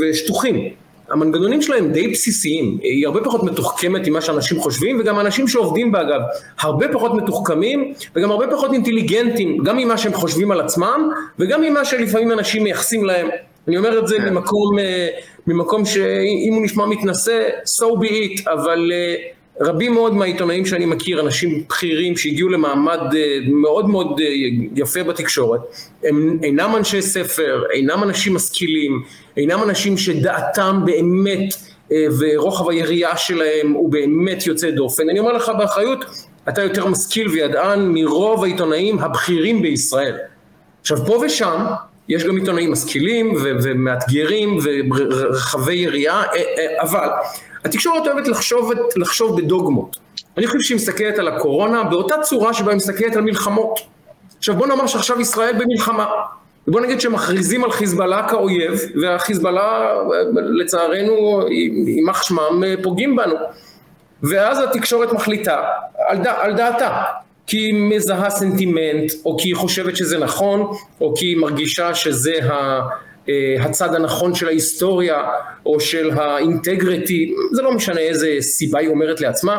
ושטוחים. 0.02 0.83
המנגנונים 1.14 1.62
שלהם 1.62 1.92
די 1.92 2.08
בסיסיים, 2.08 2.78
היא 2.82 3.08
הרבה 3.08 3.24
פחות 3.24 3.44
מתוחכמת 3.44 4.08
ממה 4.08 4.22
שאנשים 4.22 4.60
חושבים, 4.60 5.00
וגם 5.00 5.20
אנשים 5.20 5.48
שעובדים 5.48 5.92
בה 5.92 6.02
אגב, 6.02 6.22
הרבה 6.60 6.88
פחות 6.94 7.14
מתוחכמים, 7.14 7.94
וגם 8.16 8.32
הרבה 8.32 8.48
פחות 8.52 8.74
אינטליגנטים, 8.74 9.58
גם 9.64 9.78
ממה 9.78 9.98
שהם 9.98 10.14
חושבים 10.14 10.52
על 10.52 10.62
עצמם, 10.62 11.10
וגם 11.40 11.62
ממה 11.62 11.86
שלפעמים 11.86 12.32
אנשים 12.32 12.64
מייחסים 12.64 13.06
להם. 13.06 13.28
אני 13.68 13.78
אומר 13.78 14.00
את 14.00 14.08
זה 14.08 14.18
כן. 14.18 14.30
ממקום, 14.30 14.80
אה, 14.80 15.08
ממקום 15.48 15.86
שאם 15.86 16.54
הוא 16.54 16.64
נשמע 16.64 16.86
מתנשא, 16.86 17.50
so 17.80 17.84
be 17.84 18.08
it, 18.08 18.52
אבל 18.54 18.92
אה, 18.94 19.16
רבים 19.62 19.94
מאוד 19.94 20.14
מהעיתונאים 20.14 20.66
שאני 20.66 20.86
מכיר, 20.86 21.22
אנשים 21.22 21.64
בכירים 21.70 22.18
שהגיעו 22.18 22.50
למעמד 22.50 23.00
אה, 23.16 23.38
מאוד 23.48 23.90
מאוד 23.90 24.22
יפה 24.76 25.04
בתקשורת, 25.04 25.62
הם 26.04 26.40
אינם 26.44 26.76
אנשי 26.78 27.02
ספר, 27.02 27.64
אינם 27.74 28.04
אנשים 28.04 28.36
משכילים, 28.36 29.04
אינם 29.38 29.64
אנשים 29.64 29.98
שדעתם 29.98 30.82
באמת 30.86 31.54
אה, 31.92 32.06
ורוחב 32.20 32.70
היריעה 32.70 33.18
שלהם 33.18 33.72
הוא 33.72 33.92
באמת 33.92 34.48
יוצא 34.48 34.72
דופן. 34.72 35.10
אני 35.10 35.20
אומר 35.20 35.34
לך 35.34 35.52
באחריות, 35.58 36.06
אתה 36.50 36.64
יותר 36.64 36.86
משכיל 36.86 37.28
וידען 37.28 37.92
מרוב 37.94 38.44
העיתונאים 38.44 39.00
הבכירים 39.00 39.62
בישראל. 39.62 40.18
עכשיו 40.82 40.98
פה 41.06 41.24
ושם 41.26 41.66
יש 42.10 42.24
גם 42.24 42.38
עיתונאים 42.38 42.72
משכילים 42.72 43.34
ומאתגרים 43.64 44.58
ורחבי 44.64 45.74
יריעה, 45.76 46.24
אבל 46.82 47.08
התקשורת 47.66 48.08
אוהבת 48.08 48.28
לחשוב, 48.28 48.72
לחשוב 48.96 49.42
בדוגמות. 49.42 49.98
אני 50.38 50.48
חושב 50.48 50.60
שהיא 50.60 50.76
מסתכלת 50.76 51.20
על 51.20 51.28
הקורונה 51.28 51.84
באותה 51.84 52.16
צורה 52.22 52.54
שבה 52.54 52.72
היא 52.72 52.78
מסתכלת 52.78 53.16
על 53.16 53.22
מלחמות. 53.22 53.80
עכשיו 54.38 54.56
בוא 54.56 54.68
נאמר 54.68 54.88
שעכשיו 54.88 55.22
ישראל 55.22 55.54
במלחמה. 55.60 56.06
ובוא 56.68 56.82
נגיד 56.82 57.02
שמכריזים 57.02 57.64
על 57.64 57.72
חיזבאללה 57.72 58.28
כאויב, 58.30 58.80
והחיזבאללה 59.02 59.94
לצערנו, 60.34 61.48
יימח 61.88 62.24
שמם, 62.24 62.64
פוגעים 62.84 63.16
בנו. 63.16 63.36
ואז 64.24 64.60
התקשורת 64.60 65.14
מחליטה 65.14 65.62
על, 66.08 66.18
ד, 66.18 66.28
על 66.28 66.54
דעתה, 66.54 67.02
כי 67.48 67.58
היא 67.58 67.74
מזהה 67.74 68.30
סנטימנט, 68.30 69.12
או 69.26 69.38
כי 69.38 69.48
היא 69.48 69.56
חושבת 69.56 69.96
שזה 69.96 70.18
נכון, 70.18 70.72
או 71.02 71.14
כי 71.16 71.26
היא 71.26 71.38
מרגישה 71.38 71.96
שזה 71.96 72.34
ה... 72.44 72.82
אה, 73.30 73.56
הצד 73.60 73.96
הנכון 73.96 74.36
של 74.36 74.48
ההיסטוריה 74.48 75.24
או 75.66 75.80
של 75.80 76.12
האינטגריטי, 76.12 77.34
זה 77.52 77.62
לא 77.62 77.72
משנה 77.72 78.00
איזה 78.00 78.36
סיבה 78.40 78.80
היא 78.80 78.90
אומרת 78.90 79.22
לעצמה, 79.22 79.58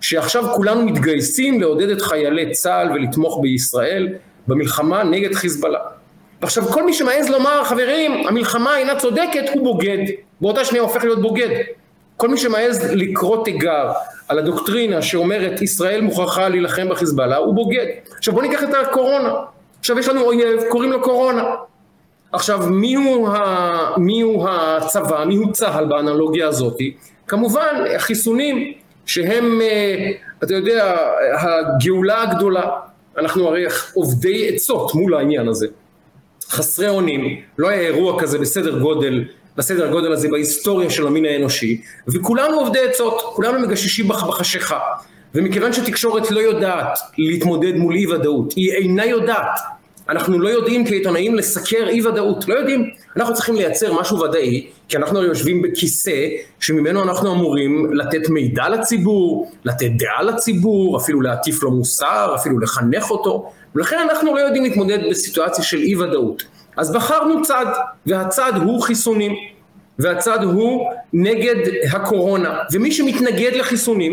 שעכשיו 0.00 0.44
כולנו 0.54 0.82
מתגייסים 0.86 1.60
לעודד 1.60 1.88
את 1.88 2.02
חיילי 2.02 2.50
צה"ל 2.50 2.92
ולתמוך 2.92 3.38
בישראל 3.42 4.08
במלחמה 4.46 5.02
נגד 5.04 5.34
חיזבאללה. 5.34 5.78
ועכשיו 6.40 6.62
כל 6.62 6.86
מי 6.86 6.94
שמעז 6.94 7.30
לומר 7.30 7.64
חברים 7.64 8.26
המלחמה 8.26 8.78
אינה 8.78 8.96
צודקת 8.96 9.44
הוא 9.54 9.64
בוגד, 9.64 9.98
באותה 10.40 10.64
שנייה 10.64 10.82
הופך 10.82 11.04
להיות 11.04 11.22
בוגד. 11.22 11.48
כל 12.16 12.28
מי 12.28 12.36
שמעז 12.36 12.90
לקרוא 12.92 13.44
תיגר 13.44 13.92
על 14.28 14.38
הדוקטרינה 14.38 15.02
שאומרת 15.02 15.62
ישראל 15.62 16.00
מוכרחה 16.00 16.48
להילחם 16.48 16.88
בחיזבאללה 16.88 17.36
הוא 17.36 17.54
בוגד. 17.54 17.86
עכשיו 18.16 18.34
בוא 18.34 18.42
ניקח 18.42 18.62
את 18.62 18.68
הקורונה, 18.82 19.34
עכשיו 19.80 19.98
יש 19.98 20.08
לנו 20.08 20.20
אויב 20.20 20.60
קוראים 20.70 20.92
לו 20.92 21.02
קורונה. 21.02 21.44
עכשיו 22.32 22.66
מיהו, 22.70 23.26
ה, 23.26 23.94
מיהו 23.96 24.48
הצבא, 24.48 25.24
מיהו 25.24 25.52
צה"ל 25.52 25.84
באנלוגיה 25.84 26.48
הזאת? 26.48 26.76
כמובן 27.26 27.84
החיסונים 27.96 28.72
שהם, 29.06 29.60
אה, 29.60 30.10
אתה 30.44 30.54
יודע, 30.54 30.96
הגאולה 31.38 32.22
הגדולה. 32.22 32.70
אנחנו 33.18 33.48
הרי 33.48 33.64
עובדי 33.94 34.48
עצות 34.48 34.94
מול 34.94 35.14
העניין 35.14 35.48
הזה. 35.48 35.66
חסרי 36.48 36.88
אונים, 36.88 37.40
לא 37.58 37.68
היה 37.68 37.80
אירוע 37.80 38.20
כזה 38.20 38.38
בסדר 38.38 38.78
גודל, 38.78 39.24
בסדר 39.56 39.90
גודל 39.90 40.12
הזה 40.12 40.28
בהיסטוריה 40.28 40.90
של 40.90 41.06
המין 41.06 41.24
האנושי, 41.24 41.80
וכולנו 42.08 42.60
עובדי 42.60 42.78
עצות, 42.88 43.22
כולנו 43.34 43.60
מגששים 43.60 44.08
בחשיכה. 44.08 44.78
ומכיוון 45.34 45.72
שתקשורת 45.72 46.30
לא 46.30 46.40
יודעת 46.40 46.98
להתמודד 47.18 47.76
מול 47.76 47.94
אי 47.94 48.06
ודאות, 48.06 48.52
היא 48.56 48.72
אינה 48.72 49.06
יודעת 49.06 49.60
אנחנו 50.08 50.38
לא 50.38 50.48
יודעים 50.48 50.86
כעיתונאים 50.86 51.34
לסקר 51.34 51.88
אי 51.88 52.06
ודאות, 52.06 52.48
לא 52.48 52.54
יודעים. 52.54 52.90
אנחנו 53.16 53.34
צריכים 53.34 53.54
לייצר 53.54 54.00
משהו 54.00 54.20
ודאי, 54.20 54.66
כי 54.88 54.96
אנחנו 54.96 55.22
יושבים 55.22 55.62
בכיסא 55.62 56.28
שממנו 56.60 57.02
אנחנו 57.02 57.32
אמורים 57.32 57.92
לתת 57.92 58.28
מידע 58.28 58.68
לציבור, 58.68 59.52
לתת 59.64 59.90
דעה 59.96 60.22
לציבור, 60.22 60.96
אפילו 60.96 61.20
להטיף 61.20 61.62
לו 61.62 61.70
מוסר, 61.70 62.32
אפילו 62.34 62.58
לחנך 62.58 63.10
אותו, 63.10 63.52
ולכן 63.74 63.96
אנחנו 64.10 64.34
לא 64.34 64.40
יודעים 64.40 64.64
להתמודד 64.64 64.98
בסיטואציה 65.10 65.64
של 65.64 65.78
אי 65.78 65.96
ודאות. 65.96 66.44
אז 66.76 66.92
בחרנו 66.92 67.42
צד, 67.42 67.66
והצד 68.06 68.52
הוא 68.62 68.82
חיסונים, 68.82 69.32
והצד 69.98 70.42
הוא 70.42 70.90
נגד 71.12 71.56
הקורונה, 71.92 72.58
ומי 72.72 72.92
שמתנגד 72.92 73.52
לחיסונים 73.54 74.12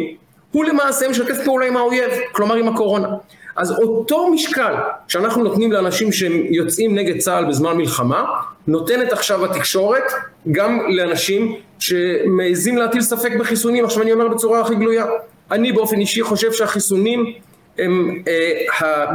הוא 0.52 0.66
למעשה 0.66 1.10
משתף 1.10 1.38
פעולה 1.46 1.66
עם 1.66 1.78
האויב, 1.78 2.12
כלומר 2.32 2.56
עם 2.56 2.68
הקורונה. 2.68 3.08
אז 3.56 3.72
אותו 3.72 4.32
משקל 4.32 4.74
שאנחנו 5.08 5.44
נותנים 5.44 5.72
לאנשים 5.72 6.12
שהם 6.12 6.32
יוצאים 6.50 6.96
נגד 6.96 7.18
צה"ל 7.18 7.46
בזמן 7.46 7.78
מלחמה, 7.78 8.24
נותנת 8.68 9.14
עכשיו 9.14 9.46
התקשורת 9.46 10.04
גם 10.52 10.80
לאנשים 10.90 11.56
שמעזים 11.80 12.78
להטיל 12.78 13.02
ספק 13.02 13.32
בחיסונים. 13.40 13.86
עכשיו 13.86 14.04
אני 14.04 14.12
אומר 14.12 14.28
בצורה 14.28 14.62
הכי 14.62 14.76
גלויה, 14.76 15.06
אני 15.52 15.72
באופן 15.72 16.00
אישי 16.00 16.24
חושב 16.24 16.52
שהחיסונים 16.52 17.34
הם 17.80 18.24
אה, 18.28 19.06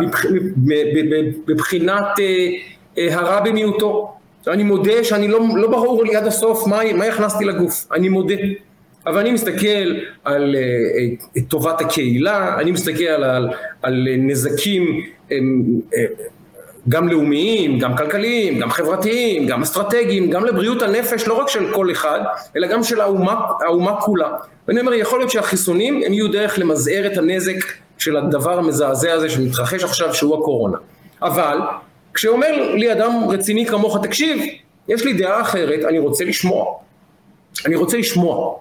בבחינת 1.47 2.05
אה, 2.19 2.49
אה, 2.99 3.15
הרע 3.15 3.41
במיעוטו. 3.41 4.15
אני 4.47 4.63
מודה 4.63 5.05
שאני 5.05 5.29
לא, 5.29 5.41
לא 5.57 5.69
ברור 5.69 6.05
לי 6.05 6.17
עד 6.17 6.27
הסוף 6.27 6.67
מה, 6.67 6.93
מה 6.95 7.05
הכנסתי 7.05 7.45
לגוף, 7.45 7.87
אני 7.93 8.09
מודה. 8.09 8.35
אבל 9.09 9.19
אני 9.19 9.31
מסתכל 9.33 9.95
על 10.25 10.57
uh, 10.57 11.41
טובת 11.49 11.81
הקהילה, 11.81 12.59
אני 12.61 12.71
מסתכל 12.71 13.05
על, 13.05 13.51
על, 13.83 14.07
נזקים 14.19 15.01
uh, 15.29 15.33
גם 16.89 17.09
לאומיים, 17.09 17.79
גם 17.79 17.97
כלכליים, 17.97 18.59
גם 18.59 18.71
חברתיים, 18.71 19.47
גם 19.47 19.63
אסטרטגיים, 19.63 20.31
גם 20.31 20.45
לבריאות 20.45 20.83
הנפש, 20.83 21.29
לא 21.29 21.41
רק 21.41 21.49
של 21.49 21.75
כל 21.75 21.91
אחד, 21.91 22.21
אלא 22.57 22.67
גם 22.67 22.83
של 22.83 23.01
האומה, 23.01 23.35
האומה 23.67 24.01
כולה. 24.01 24.29
ואני 24.69 24.81
אומר, 24.81 24.95
יכול 24.95 25.19
להיות 25.19 25.31
שהחיסונים 25.31 26.03
הם 26.07 26.13
יהיו 26.13 26.29
דרך 26.33 26.59
למזער 26.59 27.07
את 27.13 27.19
הנזק 27.19 27.65
של 27.99 28.17
הדבר 28.17 28.59
המזעזע 28.59 29.13
הזה 29.13 29.31
שמתרחש 29.31 29.85
עכשיו, 29.85 30.15
שהוא 30.15 30.39
הקורונה. 30.39 30.79
אבל, 31.23 31.59
כשאומר 32.15 32.75
לי 32.75 32.93
אדם 32.93 33.13
רציני 33.29 33.67
כמוך, 33.67 33.99
תקשיב, 34.03 34.43
יש 34.89 35.05
לי 35.05 35.13
דעה 35.13 35.41
אחרת, 35.41 35.85
אני 35.85 35.99
רוצה 35.99 36.25
לשמוע. 36.25 36.75
אני 37.67 37.77
רוצה 37.77 37.97
לשמוע. 37.97 38.59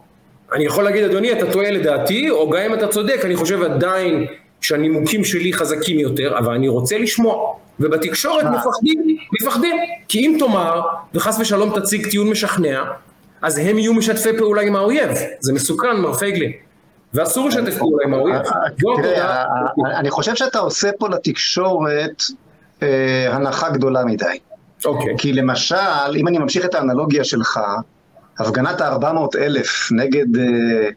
אני 0.53 0.65
יכול 0.65 0.83
להגיד, 0.83 1.03
אדוני, 1.03 1.31
אתה 1.31 1.51
טועה 1.51 1.71
לדעתי, 1.71 2.29
או 2.29 2.49
גם 2.49 2.61
אם 2.61 2.73
אתה 2.73 2.87
צודק, 2.87 3.21
אני 3.23 3.35
חושב 3.35 3.63
עדיין 3.63 4.25
שהנימוקים 4.61 5.23
שלי 5.23 5.53
חזקים 5.53 5.99
יותר, 5.99 6.37
אבל 6.37 6.53
אני 6.53 6.67
רוצה 6.67 6.97
לשמוע. 6.97 7.53
ובתקשורת 7.79 8.45
מפחדים, 8.45 9.17
מפחדים. 9.41 9.75
כי 10.07 10.19
אם 10.19 10.35
תאמר, 10.39 10.81
וחס 11.13 11.39
ושלום 11.39 11.79
תציג 11.79 12.09
טיעון 12.09 12.29
משכנע, 12.29 12.83
אז 13.41 13.57
הם 13.57 13.77
יהיו 13.77 13.93
משתפי 13.93 14.37
פעולה 14.37 14.61
עם 14.61 14.75
האויב. 14.75 15.11
זה 15.39 15.53
מסוכן, 15.53 15.95
מר 15.97 16.13
פייגלין. 16.13 16.51
ואסור 17.13 17.47
לשתף 17.47 17.77
פעולה 17.77 18.03
עם 18.05 18.13
האויב. 18.13 18.41
תראה, 18.77 19.43
אני 19.95 20.09
חושב 20.09 20.35
שאתה 20.35 20.59
עושה 20.59 20.89
פה 20.99 21.09
לתקשורת 21.09 22.23
אה, 22.83 23.35
הנחה 23.35 23.69
גדולה 23.69 24.05
מדי. 24.05 24.25
אוקיי. 24.85 25.15
כי 25.17 25.33
למשל, 25.33 26.15
אם 26.15 26.27
אני 26.27 26.37
ממשיך 26.37 26.65
את 26.65 26.75
האנלוגיה 26.75 27.23
שלך, 27.23 27.59
הפגנת 28.39 28.81
ה-400 28.81 29.37
אלף 29.37 29.91
נגד 29.91 30.37
אה, 30.37 30.89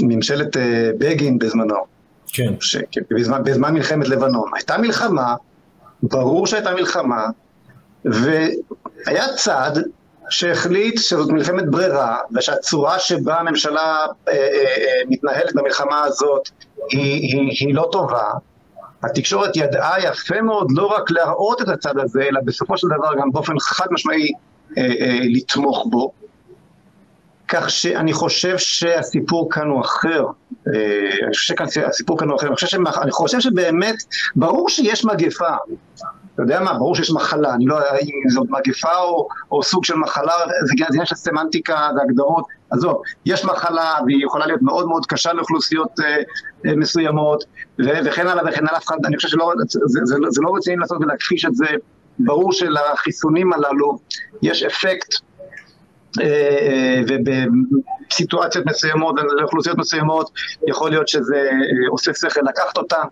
ממשלת 0.00 0.56
אה, 0.56 0.90
בגין 0.98 1.38
בזמנו. 1.38 1.76
כן. 2.32 2.52
ש... 2.60 2.76
בזמן, 3.10 3.44
בזמן 3.44 3.74
מלחמת 3.74 4.08
לבנון. 4.08 4.50
הייתה 4.54 4.78
מלחמה, 4.78 5.34
ברור 6.02 6.46
שהייתה 6.46 6.74
מלחמה, 6.74 7.26
והיה 8.04 9.24
צד 9.36 9.72
שהחליט 10.30 10.98
שזאת 10.98 11.30
מלחמת 11.30 11.70
ברירה, 11.70 12.18
ושהצורה 12.36 12.98
שבה 12.98 13.40
הממשלה 13.40 14.06
אה, 14.28 14.32
אה, 14.32 14.36
אה, 14.36 15.02
מתנהלת 15.08 15.54
במלחמה 15.54 16.00
הזאת 16.00 16.48
היא, 16.90 17.22
היא, 17.22 17.56
היא 17.60 17.74
לא 17.74 17.88
טובה. 17.92 18.30
התקשורת 19.02 19.56
ידעה 19.56 20.00
יפה 20.04 20.40
מאוד 20.40 20.66
לא 20.70 20.86
רק 20.86 21.10
להראות 21.10 21.62
את 21.62 21.68
הצד 21.68 21.98
הזה, 21.98 22.22
אלא 22.22 22.40
בסופו 22.44 22.78
של 22.78 22.86
דבר 22.98 23.14
גם 23.20 23.30
באופן 23.32 23.58
חד 23.58 23.86
משמעי 23.90 24.32
אה, 24.78 24.82
אה, 24.82 25.18
לתמוך 25.22 25.86
בו. 25.90 26.12
כך 27.48 27.70
שאני 27.70 28.12
חושב 28.12 28.58
שהסיפור 28.58 29.50
כאן 29.50 29.68
הוא 29.68 29.80
אחר. 29.80 30.24
אה, 30.74 31.10
אני 31.26 31.34
חושב 31.34 31.54
שהסיפור 31.70 32.18
כאן 32.18 32.28
הוא 32.28 32.36
אחר. 32.36 32.46
אני 32.46 32.54
חושב, 32.54 32.66
שמח... 32.66 32.98
אני 32.98 33.10
חושב 33.10 33.40
שבאמת, 33.40 33.96
ברור 34.36 34.68
שיש 34.68 35.04
מגפה. 35.04 35.56
אתה 36.34 36.42
יודע 36.42 36.60
מה, 36.60 36.74
ברור 36.74 36.94
שיש 36.94 37.10
מחלה, 37.10 37.54
אני 37.54 37.66
לא 37.66 37.74
יודע 37.74 37.90
אם 37.90 38.30
זאת 38.30 38.46
מגפה 38.50 38.96
או, 38.98 39.28
או 39.52 39.62
סוג 39.62 39.84
של 39.84 39.94
מחלה, 39.94 40.32
זה 40.64 40.84
עניין 40.90 41.06
של 41.06 41.14
סמנטיקה 41.14 41.88
והגדרות, 41.96 42.44
עזוב, 42.70 43.02
יש 43.26 43.44
מחלה 43.44 43.94
והיא 44.06 44.24
יכולה 44.24 44.46
להיות 44.46 44.62
מאוד 44.62 44.86
מאוד 44.86 45.06
קשה 45.06 45.32
לאוכלוסיות 45.32 46.00
אה, 46.00 46.16
אה, 46.66 46.76
מסוימות 46.76 47.44
וכן 47.78 48.26
הלאה 48.26 48.44
וכן 48.48 48.66
הלאה, 48.68 48.80
אני 49.04 49.16
חושב 49.16 49.28
שלא, 49.28 49.52
זה, 49.68 49.80
זה, 49.86 50.16
זה, 50.28 50.42
לא 50.42 50.52
רציני 50.56 50.76
לעשות 50.76 50.98
ולהכחיש 51.00 51.44
את 51.44 51.54
זה, 51.54 51.66
ברור 52.18 52.52
שלחיסונים 52.52 53.52
הללו 53.52 53.98
יש 54.42 54.62
אפקט 54.62 55.14
ובסיטואציות 57.08 58.66
מסוימות 58.66 59.14
ולאוכלוסיות 59.20 59.78
מסוימות 59.78 60.30
יכול 60.68 60.90
להיות 60.90 61.08
שזה 61.08 61.36
אה, 61.36 61.88
עושה 61.90 62.14
שכל 62.14 62.40
לקחת 62.40 62.76
אותם. 62.76 63.04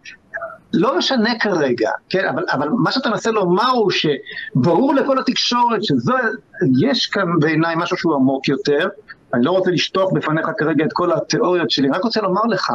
לא 0.74 0.98
משנה 0.98 1.30
כרגע, 1.40 1.90
כן, 2.08 2.28
אבל, 2.28 2.44
אבל 2.52 2.68
מה 2.68 2.92
שאתה 2.92 3.10
מנסה 3.10 3.30
לומר 3.30 3.70
הוא 3.70 3.90
שברור 3.90 4.94
לכל 4.94 5.18
התקשורת 5.18 5.80
שיש 5.84 7.06
כאן 7.06 7.26
בעיניי 7.40 7.74
משהו 7.78 7.96
שהוא 7.96 8.14
עמוק 8.14 8.48
יותר, 8.48 8.88
אני 9.34 9.44
לא 9.44 9.50
רוצה 9.50 9.70
לשטוח 9.70 10.12
בפניך 10.12 10.46
כרגע 10.58 10.84
את 10.84 10.92
כל 10.92 11.12
התיאוריות 11.12 11.70
שלי, 11.70 11.88
רק 11.88 12.02
רוצה 12.02 12.20
לומר 12.20 12.42
לך 12.42 12.72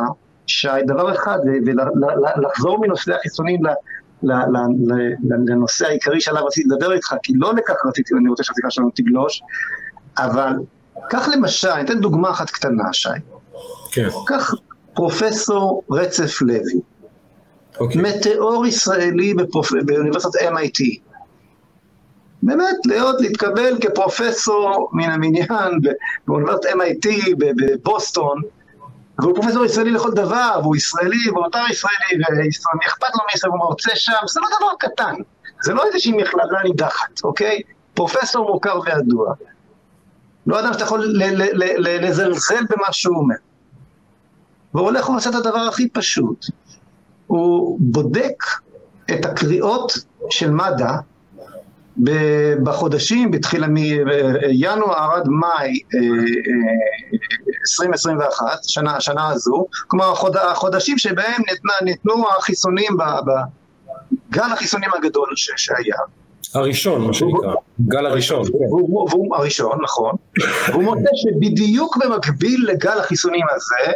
שהדבר 0.48 1.12
אחד, 1.12 1.38
ולחזור 1.66 2.82
מנושא 2.82 3.16
החיסונים 3.16 3.62
לנושא 5.48 5.86
העיקרי 5.86 6.22
שעליו 6.22 6.46
רציתי 6.46 6.70
לדבר 6.72 6.92
איתך, 6.94 7.16
כי 7.24 7.34
לא 7.36 7.54
לכך 7.54 7.86
רציתי, 7.86 8.14
אני 8.20 8.30
רוצה 8.30 8.44
שהשיחה 8.44 8.72
שלנו 8.72 8.90
תגלוש, 8.96 9.42
אבל 10.26 10.54
קח 11.10 11.28
למשל, 11.28 11.70
אני 11.70 11.86
אתן 11.86 12.00
דוגמה 12.00 12.30
אחת 12.30 12.50
קטנה, 12.50 12.84
שי. 12.94 13.10
כן. 13.92 14.08
קח 14.26 14.54
פרופסור 14.94 15.84
רצף 15.92 16.42
לוי, 16.42 16.82
אוקיי. 17.80 18.02
מטאור 18.02 18.66
ישראלי 18.66 19.34
בפרופ... 19.34 19.72
באוניברסיטת 19.86 20.42
MIT. 20.42 21.00
באמת, 22.44 22.76
להיות, 22.86 23.22
להתקבל 23.22 23.78
כפרופסור 23.82 24.90
מן 24.94 25.10
המניין 25.10 25.80
באוניברסיטת 26.28 26.70
MIT 26.70 27.08
בבוסטון, 27.38 28.42
והוא 29.20 29.36
פרופסור 29.36 29.66
ישראלי 29.66 29.92
לכל 29.92 30.12
דבר, 30.12 30.60
והוא 30.62 30.76
ישראלי, 30.76 31.30
והוא 31.30 31.44
יותר 31.44 31.64
ישראלי, 31.70 32.24
ואכפת 32.84 33.16
לו 33.16 33.24
מישראל, 33.32 33.52
והוא 33.52 33.70
מרצה 33.70 33.92
שם, 33.96 34.14
זה 34.28 34.40
לא 34.40 34.48
דבר 34.58 34.72
קטן, 34.80 35.14
זה 35.64 35.74
לא 35.74 35.86
איזושהי 35.86 36.12
מכללה 36.12 36.64
נידחת, 36.64 37.24
אוקיי? 37.24 37.62
פרופסור 37.94 38.52
מוכר 38.54 38.80
וידוע. 38.86 39.34
לא 40.48 40.60
אדם 40.60 40.74
שאתה 40.74 40.84
יכול 40.84 41.16
לזלזל 41.80 42.64
במה 42.70 42.92
שהוא 42.92 43.18
אומר. 43.18 43.36
והוא 44.74 44.86
הולך 44.86 45.10
ועושה 45.10 45.30
את 45.30 45.36
הדבר 45.36 45.60
הכי 45.60 45.90
פשוט. 45.90 46.46
הוא 47.28 47.78
בודק 47.82 48.44
את 49.12 49.26
הקריאות 49.26 49.94
של 50.30 50.52
מד"א 50.52 50.92
בחודשים, 52.64 53.32
בתחילה 53.32 53.68
מינואר 53.68 55.12
עד 55.16 55.28
מאי 55.28 55.80
2021, 57.62 58.46
אה, 58.48 58.52
אה, 58.52 58.58
שנה, 58.64 59.02
שנה 59.02 59.30
הזו, 59.30 59.66
כלומר 59.88 60.14
החודשים 60.42 60.98
שבהם 60.98 61.42
ניתנו 61.82 62.26
החיסונים, 62.38 62.98
גל 64.30 64.52
החיסונים 64.54 64.90
הגדול 64.98 65.30
שהיה. 65.36 65.98
הראשון, 66.56 67.08
מה 67.08 67.14
שנקרא, 67.14 67.54
גל 67.88 68.06
הראשון. 68.06 68.46
והוא 68.70 69.36
הראשון, 69.36 69.80
נכון. 69.84 70.16
והוא 70.70 70.84
מוצא 70.84 71.10
שבדיוק 71.16 71.98
במקביל 71.98 72.66
לגל 72.70 73.00
החיסונים 73.00 73.46
הזה, 73.56 73.92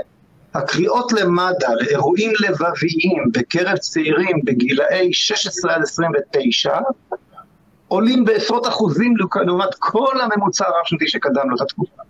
הקריאות 0.53 1.11
למד"א 1.11 1.73
לאירועים 1.81 2.31
לבביים 2.39 3.23
בקרב 3.33 3.77
צעירים 3.77 4.41
בגילאי 4.45 5.09
16 5.13 5.75
עד 5.75 5.81
29 5.81 6.77
עולים 7.87 8.25
בעשרות 8.25 8.67
אחוזים 8.67 9.13
לעומת 9.45 9.69
כל 9.79 10.21
הממוצע 10.21 10.65
הרב-שנתי 10.67 11.07
שקדם 11.07 11.49
לאותה 11.49 11.65
תקופה. 11.65 12.01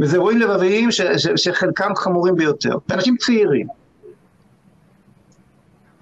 וזה 0.00 0.16
אירועים 0.16 0.38
לבביים 0.40 0.90
ש- 0.90 1.00
ש- 1.00 1.28
שחלקם 1.44 1.94
חמורים 1.96 2.34
ביותר, 2.34 2.76
אנשים 2.90 3.16
צעירים. 3.16 3.66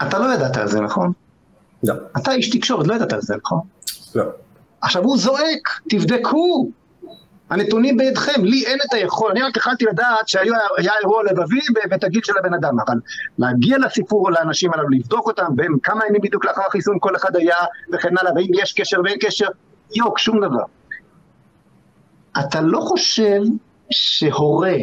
אתה 0.03 0.19
לא 0.19 0.35
ידעת 0.35 0.57
על 0.57 0.69
זה, 0.69 0.81
נכון? 0.81 1.13
לא. 1.87 1.95
אתה 2.17 2.33
איש 2.33 2.51
תקשורת, 2.51 2.87
לא 2.87 2.95
ידעת 2.95 3.13
על 3.13 3.21
זה, 3.21 3.35
נכון? 3.37 3.61
לא. 4.15 4.25
עכשיו 4.81 5.03
הוא 5.03 5.19
זועק, 5.19 5.81
תבדקו, 5.89 6.71
הנתונים 7.51 7.97
בידכם, 7.97 8.45
לי 8.45 8.67
אין 8.67 8.79
את 8.87 8.93
היכול, 8.93 9.31
אני 9.31 9.43
רק 9.43 9.57
יכלתי 9.57 9.85
לדעת 9.85 10.29
שהיה 10.29 10.93
אירוע 11.01 11.23
לבבי 11.25 11.61
ואת 11.91 12.05
הגיל 12.05 12.21
של 12.25 12.33
הבן 12.39 12.55
אדם, 12.55 12.81
אבל 12.87 12.97
להגיע 13.39 13.79
לסיפור 13.79 14.31
לאנשים 14.31 14.73
הללו, 14.73 14.89
לבדוק 14.89 15.27
אותם, 15.27 15.47
והם 15.57 15.77
כמה 15.83 16.07
ימים 16.09 16.21
בדיוק 16.23 16.45
לאחר 16.45 16.63
החיסון 16.69 16.97
כל 17.01 17.17
אחד 17.17 17.37
היה 17.37 17.57
וכן 17.93 18.19
הלאה, 18.19 18.33
ואם 18.37 18.51
יש 18.55 18.73
קשר 18.73 19.01
ואין 19.05 19.19
קשר, 19.21 19.47
יוק, 19.97 20.19
שום 20.19 20.41
דבר. 20.41 20.65
אתה 22.41 22.61
לא 22.61 22.81
חושב 22.81 23.41
שהורה 23.91 24.77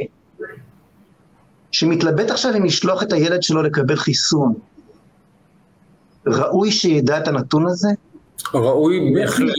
שמתלבט 1.71 2.31
עכשיו 2.31 2.55
אם 2.57 2.65
לשלוח 2.65 3.03
את 3.03 3.13
הילד 3.13 3.43
שלו 3.43 3.63
לקבל 3.63 3.95
חיסון, 3.95 4.53
ראוי 6.27 6.71
שידע 6.71 7.17
את 7.17 7.27
הנתון 7.27 7.67
הזה? 7.67 7.89
ראוי 8.53 9.13
בהחלט. 9.15 9.55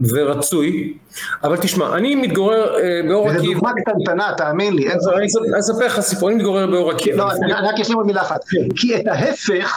ורצוי, 0.00 0.98
אבל 1.44 1.56
תשמע, 1.56 1.96
אני 1.96 2.14
מתגורר 2.14 2.76
אה, 2.76 3.00
באור 3.08 3.28
עקיבא. 3.28 3.44
זו 3.44 3.52
דוגמה 3.52 3.70
קטנטנה, 3.72 4.32
תאמין 4.36 4.74
לי. 4.74 4.88
אני 4.92 5.26
אספר 5.58 5.86
לך 5.86 6.00
סיפור, 6.00 6.28
אני 6.28 6.36
מתגורר 6.38 6.66
באור 6.66 6.90
עקיבא. 6.90 7.16
לא, 7.16 7.28
רק 7.62 7.78
יש 7.78 7.88
לי 7.88 7.94
עוד 7.94 8.06
מילה 8.06 8.22
אחת. 8.22 8.40
כי 8.76 8.96
את 8.96 9.06
ההפך, 9.06 9.76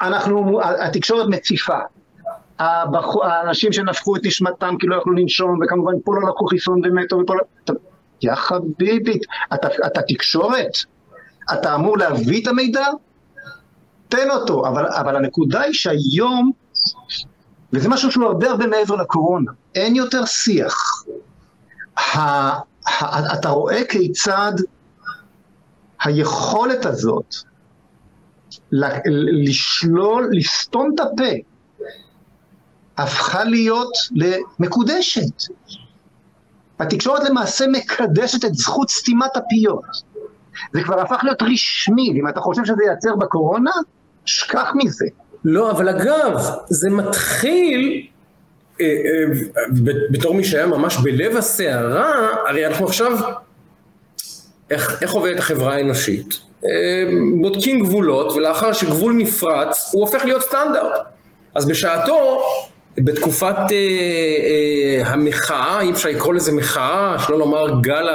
אנחנו, 0.00 0.60
התקשורת 0.62 1.26
מציפה. 1.28 1.78
האנשים 2.58 3.72
שנפחו 3.72 4.16
את 4.16 4.20
נשמתם 4.24 4.74
כי 4.80 4.86
לא 4.86 4.96
יכלו 4.96 5.12
לנשום, 5.12 5.58
וכמובן 5.62 5.92
פה 6.04 6.14
לא 6.14 6.28
לקחו 6.28 6.46
חיסון 6.46 6.80
ומתו 6.84 7.16
ופה 7.16 7.34
לא... 7.34 7.74
יא 8.22 8.34
חביבי, 8.34 9.18
אתה, 9.54 9.68
אתה 9.86 10.02
תקשורת? 10.02 10.70
אתה 11.52 11.74
אמור 11.74 11.98
להביא 11.98 12.42
את 12.42 12.46
המידע? 12.46 12.86
תן 14.08 14.30
אותו, 14.30 14.68
אבל, 14.68 14.86
אבל 14.86 15.16
הנקודה 15.16 15.60
היא 15.60 15.72
שהיום 15.74 16.52
וזה 17.72 17.88
משהו 17.88 18.10
שהוא 18.12 18.24
הרבה 18.24 18.50
הרבה 18.50 18.66
מעבר 18.66 18.96
לקורונה. 18.96 19.52
אין 19.74 19.96
יותר 19.96 20.24
שיח. 20.24 21.04
ה, 21.96 22.18
ה, 22.20 23.34
אתה 23.34 23.48
רואה 23.48 23.84
כיצד 23.88 24.52
היכולת 26.04 26.86
הזאת 26.86 27.34
לשלול, 29.42 30.30
לסתום 30.32 30.90
את 30.94 31.00
הפה, 31.00 31.32
הפכה 32.96 33.44
להיות 33.44 33.92
למקודשת. 34.14 35.42
התקשורת 36.78 37.24
למעשה 37.28 37.64
מקדשת 37.72 38.44
את 38.44 38.54
זכות 38.54 38.90
סתימת 38.90 39.36
הפיות. 39.36 39.84
זה 40.72 40.82
כבר 40.82 41.00
הפך 41.00 41.20
להיות 41.22 41.42
רשמי, 41.42 42.12
ואם 42.14 42.28
אתה 42.28 42.40
חושב 42.40 42.64
שזה 42.64 42.84
ייעצר 42.84 43.16
בקורונה, 43.16 43.70
שכח 44.26 44.72
מזה. 44.74 45.06
לא, 45.44 45.70
אבל 45.70 45.88
אגב, 45.88 46.40
זה 46.68 46.90
מתחיל, 46.90 48.06
אה, 48.80 48.86
אה, 48.86 49.72
בתור 50.10 50.34
מי 50.34 50.44
שהיה 50.44 50.66
ממש 50.66 50.96
בלב 50.96 51.36
הסערה, 51.36 52.28
הרי 52.48 52.66
אנחנו 52.66 52.86
עכשיו, 52.86 53.18
איך, 54.70 55.02
איך 55.02 55.12
עובדת 55.12 55.38
החברה 55.38 55.74
האנושית? 55.74 56.40
אה, 56.64 56.70
בודקים 57.40 57.80
גבולות, 57.80 58.32
ולאחר 58.32 58.72
שגבול 58.72 59.12
נפרץ, 59.12 59.90
הוא 59.92 60.00
הופך 60.00 60.24
להיות 60.24 60.42
סטנדרט. 60.42 60.92
אז 61.54 61.68
בשעתו, 61.68 62.42
בתקופת 62.98 63.56
אה, 63.56 63.76
אה, 63.76 65.02
המחאה, 65.12 65.80
אי 65.80 65.90
אפשר 65.90 66.08
לקרוא 66.08 66.34
לזה 66.34 66.52
מחאה, 66.52 67.16
שלא 67.18 67.38
לומר 67.38 67.80
גל 67.80 68.08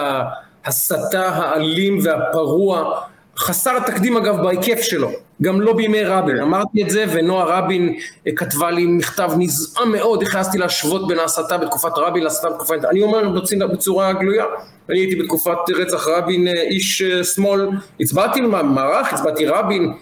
ההסתה 0.65 1.29
האלים 1.29 1.99
והפרוע, 2.03 3.01
חסר 3.37 3.79
תקדים 3.79 4.17
אגב 4.17 4.41
בהיקף 4.43 4.81
שלו. 4.81 5.11
גם 5.41 5.61
לא 5.61 5.73
בימי 5.73 6.03
רבין, 6.03 6.39
אמרתי 6.39 6.83
את 6.83 6.89
זה 6.89 7.05
ונועה 7.13 7.45
רבין 7.45 7.95
אה, 8.27 8.31
כתבה 8.35 8.71
לי 8.71 8.85
מכתב 8.85 9.31
נזעם 9.37 9.91
מאוד, 9.91 10.23
הכנסתי 10.23 10.57
להשוות 10.57 11.07
בין 11.07 11.19
ההסתה 11.19 11.57
בתקופת 11.57 11.91
רבין 11.97 12.23
להסתה 12.23 12.49
בתקופת... 12.49 12.85
אני 12.85 13.01
אומר 13.01 13.29
בצורה 13.67 14.13
גלויה, 14.13 14.45
אני 14.89 14.99
הייתי 14.99 15.15
בתקופת 15.15 15.57
רצח 15.75 16.07
רבין 16.07 16.47
אה, 16.47 16.61
איש 16.61 17.01
אה, 17.01 17.23
שמאל, 17.23 17.69
הצבעתי 17.99 18.41
מערך, 18.41 19.13
הצבעתי 19.13 19.45
רבין, 19.45 19.93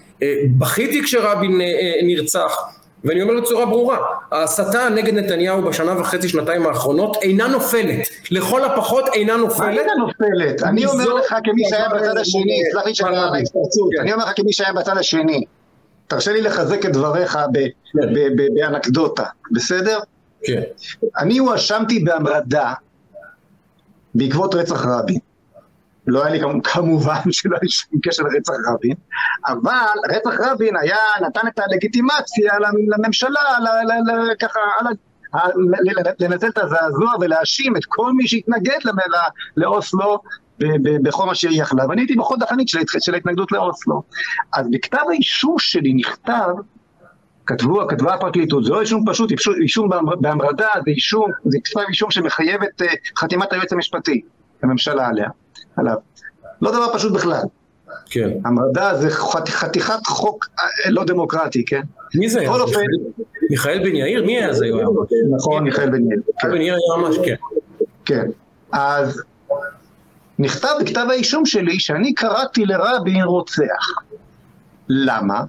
בכיתי 0.57 1.03
כשרבין 1.03 1.61
נרצח, 2.03 2.57
ואני 3.03 3.21
אומר 3.21 3.41
בצורה 3.41 3.65
ברורה, 3.65 3.97
ההסתה 4.31 4.89
נגד 4.89 5.13
נתניהו 5.13 5.61
בשנה 5.61 6.01
וחצי, 6.01 6.29
שנתיים 6.29 6.65
האחרונות 6.65 7.17
אינה 7.21 7.47
נופלת, 7.47 8.07
לכל 8.31 8.65
הפחות 8.65 9.05
אינה 9.13 9.35
נופלת. 9.37 9.75
מה 9.75 9.81
אינה 9.81 9.93
נופלת? 9.99 10.63
אני 10.63 10.85
אומר 10.85 11.13
לך 11.13 11.35
כמי 11.43 11.63
שהיה 11.69 11.89
בצד 11.89 12.17
השני, 12.17 12.61
סלח 12.71 12.85
לי 12.85 12.95
שאני 12.95 13.09
אומר 13.09 13.31
אני 14.01 14.13
אומר 14.13 14.25
לך 14.25 14.31
כמי 14.35 14.53
שהיה 14.53 14.73
בצד 14.73 14.97
השני, 14.97 15.43
תרשה 16.07 16.31
לי 16.31 16.41
לחזק 16.41 16.85
את 16.85 16.91
דבריך 16.91 17.39
כן. 17.93 18.13
באנקדוטה, 18.55 19.23
בסדר? 19.51 19.99
כן. 20.43 20.61
אני 21.17 21.37
הואשמתי 21.37 21.99
בהמרדה 21.99 22.73
בעקבות 24.15 24.55
רצח 24.55 24.85
רבין. 24.85 25.19
לא 26.09 26.25
היה 26.25 26.35
לי 26.35 26.41
כמובן 26.63 27.31
שלא 27.31 27.57
היה 27.61 27.69
שום 27.69 27.99
קשר 28.03 28.23
לרצח 28.23 28.53
רבין, 28.73 28.95
אבל 29.47 30.15
רצח 30.15 30.39
רבין 30.39 30.73
היה, 30.81 30.97
נתן 31.21 31.47
את 31.47 31.59
הלגיטימציה 31.59 32.53
לממשלה, 32.87 33.41
ככה, 34.39 34.59
לנצל 36.19 36.47
את 36.47 36.57
הזעזוע 36.57 37.13
ולהאשים 37.21 37.77
את 37.77 37.85
כל 37.87 38.13
מי 38.13 38.27
שהתנגד 38.27 38.79
לאוסלו 39.57 40.19
בכל 41.03 41.25
מה 41.25 41.35
שהיא 41.35 41.61
יכלה, 41.61 41.85
ואני 41.89 42.01
הייתי 42.01 42.15
בחוד 42.15 42.43
החנית 42.43 42.67
של 42.99 43.13
ההתנגדות 43.13 43.51
לאוסלו. 43.51 44.03
אז 44.53 44.67
בכתב 44.71 45.03
האישום 45.09 45.55
שלי 45.59 45.93
נכתב, 45.93 46.49
כתבו, 47.45 47.87
כתבה 47.87 48.13
הפרקליטות, 48.13 48.63
זה 48.63 48.71
לא 48.71 48.81
אישום 48.81 49.03
פשוט, 49.07 49.31
אישום 49.61 49.89
בהמרדה, 50.21 50.67
זה 50.85 50.91
אישום, 50.91 51.31
זה 51.45 51.57
כתב 51.63 51.79
אישום 51.89 52.11
שמחייב 52.11 52.63
את 52.63 52.81
אה, 52.81 52.87
חתימת 53.17 53.53
היועץ 53.53 53.73
המשפטי 53.73 54.21
לממשלה 54.63 55.07
עליה. 55.07 55.29
עליו. 55.79 55.95
לא 56.61 56.71
דבר 56.71 56.93
פשוט 56.93 57.13
בכלל. 57.13 57.41
כן. 58.09 58.29
המרדה 58.45 58.95
זה 58.95 59.09
חתיכת 59.47 60.07
חוק 60.07 60.47
אה, 60.59 60.91
לא 60.91 61.03
דמוקרטי, 61.03 61.65
כן? 61.65 61.81
מי 62.15 62.29
זה 62.29 62.39
היה? 62.39 62.49
בכל 62.49 62.61
אופן... 62.61 62.79
מיכאל 63.49 63.79
בן 63.79 63.95
יאיר? 63.95 64.25
מי 64.25 64.37
היה 64.37 64.53
זה? 64.53 64.65
נכון, 65.35 65.63
מיכאל 65.63 65.89
בן 65.89 66.01
יאיר. 66.09 66.21
מיכאל 66.35 66.51
בן 66.51 66.61
יאיר 66.61 66.73
היה 66.73 67.07
ממש, 67.07 67.15
כן. 67.25 67.35
כן. 68.05 68.27
אז 68.71 69.23
נכתב 70.39 70.75
בכתב 70.81 71.05
האישום 71.09 71.45
שלי 71.45 71.79
שאני 71.79 72.13
קראתי 72.13 72.65
לרבין 72.65 73.23
רוצח. 73.23 74.01
למה? 74.89 75.43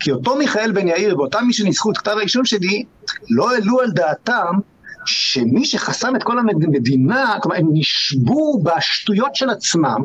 כי 0.00 0.12
אותו 0.12 0.36
מיכאל 0.36 0.72
בן 0.72 0.88
יאיר 0.88 1.18
ואותם 1.18 1.44
מי 1.46 1.52
שניסחו 1.52 1.90
את 1.90 1.98
כתב 1.98 2.14
האישום 2.18 2.44
שלי 2.44 2.84
לא 3.30 3.54
העלו 3.54 3.80
על 3.80 3.90
דעתם 3.90 4.54
שמי 5.06 5.64
שחסם 5.64 6.16
את 6.16 6.22
כל 6.22 6.38
המדינה, 6.38 7.36
כלומר 7.42 7.56
הם 7.56 7.68
נשבו 7.72 8.62
בשטויות 8.62 9.34
של 9.34 9.50
עצמם, 9.50 10.04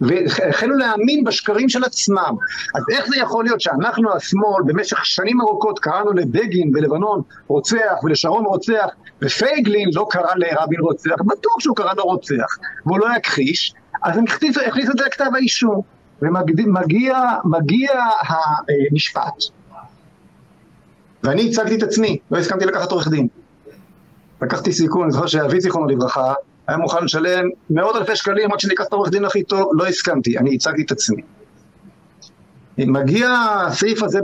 והחלו 0.00 0.76
להאמין 0.76 1.24
בשקרים 1.24 1.68
של 1.68 1.84
עצמם. 1.84 2.34
אז 2.74 2.82
איך 2.92 3.06
זה 3.08 3.16
יכול 3.16 3.44
להיות 3.44 3.60
שאנחנו 3.60 4.16
השמאל 4.16 4.62
במשך 4.66 5.04
שנים 5.04 5.40
ארוכות 5.40 5.78
קראנו 5.78 6.12
לבגין 6.12 6.72
בלבנון 6.72 7.22
רוצח 7.46 8.04
ולשרון 8.04 8.44
רוצח 8.44 8.86
ופייגלין 9.22 9.88
לא 9.94 10.06
קרא 10.10 10.34
לרבין 10.36 10.80
רוצח, 10.80 11.14
בטוח 11.26 11.60
שהוא 11.60 11.76
קרא 11.76 11.92
לו 11.96 12.02
רוצח 12.02 12.58
והוא 12.86 12.98
לא 12.98 13.06
יכחיש, 13.18 13.74
אז 14.02 14.16
הם 14.18 14.24
הכניסו 14.66 14.90
את 14.90 14.98
זה 14.98 15.04
לכתב 15.06 15.30
האישום 15.34 15.80
ומגיע 16.22 17.20
מגיע 17.44 17.92
המשפט 18.92 19.42
ואני 21.22 21.48
הצגתי 21.48 21.74
את 21.74 21.82
עצמי, 21.82 22.18
לא 22.30 22.38
הסכמתי 22.38 22.64
לקחת 22.66 22.92
עורך 22.92 23.08
דין. 23.08 23.28
לקחתי 24.42 24.72
סיכון, 24.72 25.02
אני 25.02 25.12
זוכר 25.12 25.26
שאבי 25.26 25.60
זיכרונו 25.60 25.86
לברכה 25.86 26.34
היה 26.66 26.78
מוכן 26.78 27.04
לשלם 27.04 27.48
מאות 27.70 27.96
אלפי 27.96 28.16
שקלים 28.16 28.52
רק 28.52 28.60
שאני 28.60 28.74
אקח 28.74 28.84
את 28.88 28.92
העורך 28.92 29.10
דין 29.10 29.24
הכי 29.24 29.42
טוב, 29.42 29.70
לא 29.72 29.86
הסכמתי, 29.86 30.38
אני 30.38 30.54
הצגתי 30.54 30.82
את 30.82 30.90
עצמי. 30.90 31.22
מגיע 32.78 33.28
הסעיף 33.66 34.02
הזה 34.02 34.20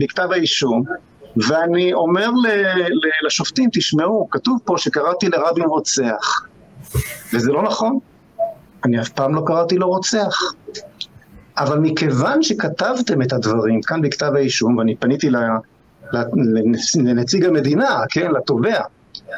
בכתב 0.00 0.28
האישום, 0.32 0.84
ואני 1.36 1.92
אומר 1.92 2.30
לשופטים, 3.26 3.68
תשמעו, 3.72 4.28
כתוב 4.30 4.58
פה 4.64 4.74
שקראתי 4.78 5.28
לרבין 5.28 5.64
רוצח, 5.64 6.46
וזה 7.34 7.52
לא 7.52 7.62
נכון, 7.62 7.98
אני 8.84 9.00
אף 9.00 9.08
פעם 9.08 9.34
לא 9.34 9.42
קראתי 9.46 9.76
לו 9.76 9.88
רוצח. 9.88 10.38
אבל 11.58 11.78
מכיוון 11.78 12.42
שכתבתם 12.42 13.22
את 13.22 13.32
הדברים 13.32 13.82
כאן 13.82 14.02
בכתב 14.02 14.32
האישום, 14.34 14.76
ואני 14.76 14.96
פניתי 14.96 15.30
לנציג 16.94 17.44
המדינה, 17.44 18.00
כן, 18.10 18.30
לתובע, 18.30 18.80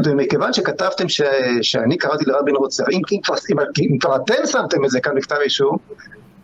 ומכיוון 0.04 0.52
שכתבתם 0.52 1.08
ש, 1.08 1.20
שאני 1.62 1.96
קראתי 1.96 2.24
לרבין 2.24 2.56
רוצח, 2.56 2.84
אם, 2.92 3.00
אם, 3.12 3.20
אם, 3.50 3.58
אם 3.80 3.98
כבר 3.98 4.16
אתם 4.16 4.46
שמתם 4.46 4.84
את 4.84 4.90
זה 4.90 5.00
כאן 5.00 5.14
בכתב 5.16 5.36
אישום, 5.42 5.76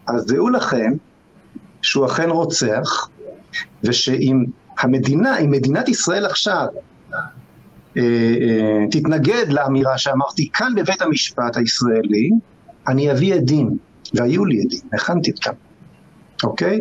אז 0.07 0.27
דעו 0.27 0.49
לכם 0.49 0.93
שהוא 1.83 2.07
אכן 2.07 2.31
רוצח, 2.31 3.09
ושאם 3.85 4.45
המדינה, 4.79 5.39
אם 5.39 5.51
מדינת 5.51 5.89
ישראל 5.89 6.27
עכשיו 6.27 6.67
אה, 7.97 8.03
אה, 8.03 8.85
תתנגד 8.91 9.49
לאמירה 9.49 9.99
שאמרתי 9.99 10.49
כאן 10.53 10.73
בבית 10.77 11.03
המשפט 11.03 11.57
הישראלי, 11.57 12.31
אני 12.89 13.13
אביא 13.13 13.35
עדים, 13.35 13.79
והיו 14.15 14.45
לי 14.45 14.61
עדים, 14.61 14.81
הכנתי 14.93 15.31
אותם, 15.31 15.53
אוקיי? 16.45 16.81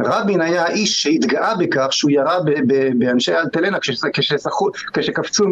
רבין 0.00 0.40
היה 0.40 0.64
האיש 0.64 1.02
שהתגאה 1.02 1.54
בכך 1.54 1.86
שהוא 1.90 2.10
ירה 2.10 2.38
באנשי 2.98 3.34
אלטלנה 3.34 3.78
כשקפצו 4.92 5.44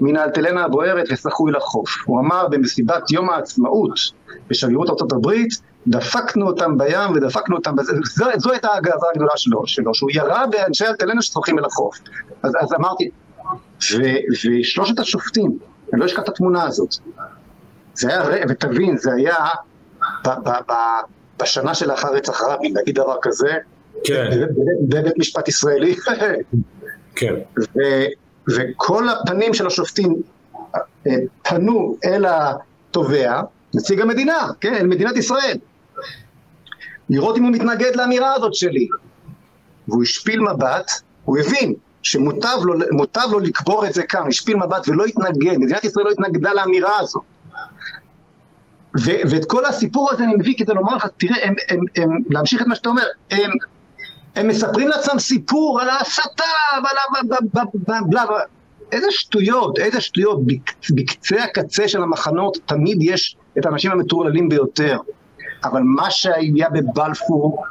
מן 0.00 0.16
האלטלנה 0.16 0.64
הבוערת 0.64 1.06
ושחו 1.12 1.48
אל 1.48 1.56
החוף. 1.56 1.90
הוא 2.04 2.20
אמר 2.20 2.48
במסיבת 2.48 3.10
יום 3.10 3.30
העצמאות 3.30 3.98
בשגרירות 4.48 5.12
הברית, 5.12 5.60
דפקנו 5.86 6.46
אותם 6.46 6.78
בים 6.78 7.10
ודפקנו 7.14 7.56
אותם 7.56 7.76
בזה, 7.76 7.92
זו, 8.04 8.24
זו 8.36 8.50
הייתה 8.50 8.68
הגאווה 8.74 9.08
הגדולה 9.14 9.32
שלו, 9.36 9.66
שלו, 9.66 9.94
שהוא 9.94 10.10
ירה 10.14 10.46
באנשי 10.46 10.86
אלטלנה 10.86 11.22
ששוחים 11.22 11.58
אל 11.58 11.64
החוף. 11.64 11.98
אז, 12.42 12.52
אז 12.60 12.72
אמרתי, 12.72 13.10
ו, 13.92 14.02
ושלושת 14.32 14.98
השופטים, 14.98 15.58
אני 15.92 16.00
לא 16.00 16.06
אשכח 16.06 16.22
את 16.22 16.28
התמונה 16.28 16.62
הזאת, 16.62 16.94
זה 17.94 18.08
היה, 18.08 18.44
ותבין, 18.48 18.96
זה 18.96 19.12
היה 19.14 19.36
ב, 20.24 20.28
ב, 20.28 20.50
ב, 20.68 20.72
בשנה 21.40 21.74
שלאחר 21.74 22.14
רצח 22.14 22.42
רבין, 22.42 22.74
להגיד 22.76 22.94
דבר 22.94 23.16
כזה, 23.22 23.52
כן. 24.04 24.30
בבית 24.88 25.18
משפט 25.18 25.48
ישראלי. 25.48 25.96
כן. 27.14 27.34
ו, 27.58 27.80
וכל 28.56 29.08
הפנים 29.08 29.54
של 29.54 29.66
השופטים 29.66 30.22
אה, 30.76 31.12
פנו 31.42 31.96
אל 32.04 32.24
התובע, 32.26 33.40
נציג 33.74 34.00
המדינה, 34.00 34.48
כן, 34.60 34.74
אל 34.74 34.86
מדינת 34.86 35.16
ישראל, 35.16 35.56
לראות 37.10 37.36
אם 37.36 37.42
הוא 37.42 37.52
מתנגד 37.52 37.96
לאמירה 37.96 38.34
הזאת 38.34 38.54
שלי. 38.54 38.88
והוא 39.88 40.02
השפיל 40.02 40.40
מבט, 40.40 40.90
הוא 41.24 41.38
הבין 41.38 41.74
שמוטב 42.02 42.58
לו, 42.62 42.74
לו 43.30 43.38
לקבור 43.38 43.86
את 43.86 43.94
זה 43.94 44.02
כאן, 44.02 44.26
השפיל 44.28 44.56
מבט 44.56 44.88
ולא 44.88 45.04
התנגד, 45.04 45.58
מדינת 45.58 45.84
ישראל 45.84 46.06
לא 46.06 46.10
התנגדה 46.10 46.52
לאמירה 46.52 46.98
הזאת. 46.98 47.22
ו- 48.98 49.30
ואת 49.30 49.44
כל 49.44 49.64
הסיפור 49.64 50.12
הזה 50.12 50.24
אני 50.24 50.34
מביא 50.34 50.54
כדי 50.58 50.74
לומר 50.74 50.96
לך, 50.96 51.06
תראה, 51.16 51.46
הם, 51.46 51.54
הם, 51.68 51.80
הם, 51.96 52.18
להמשיך 52.30 52.62
את 52.62 52.66
מה 52.66 52.74
שאתה 52.74 52.88
אומר, 52.88 53.02
הם, 53.30 53.50
הם 54.36 54.48
מספרים 54.48 54.88
לעצמם 54.88 55.18
סיפור 55.18 55.80
על 55.80 55.88
ההסתה 55.88 56.44
ועל 56.84 56.96
הבלה, 58.00 58.24
איזה 58.92 59.06
שטויות, 59.10 59.78
איזה 59.78 60.00
שטויות, 60.00 60.40
בקצה 60.94 61.44
הקצה 61.44 61.88
של 61.88 62.02
המחנות 62.02 62.58
תמיד 62.66 62.98
יש 63.00 63.36
את 63.58 63.66
האנשים 63.66 63.90
המטורללים 63.90 64.48
ביותר, 64.48 64.98
אבל 65.64 65.82
מה 65.84 66.10
שהיה 66.10 66.68
בבלפור 66.70 67.64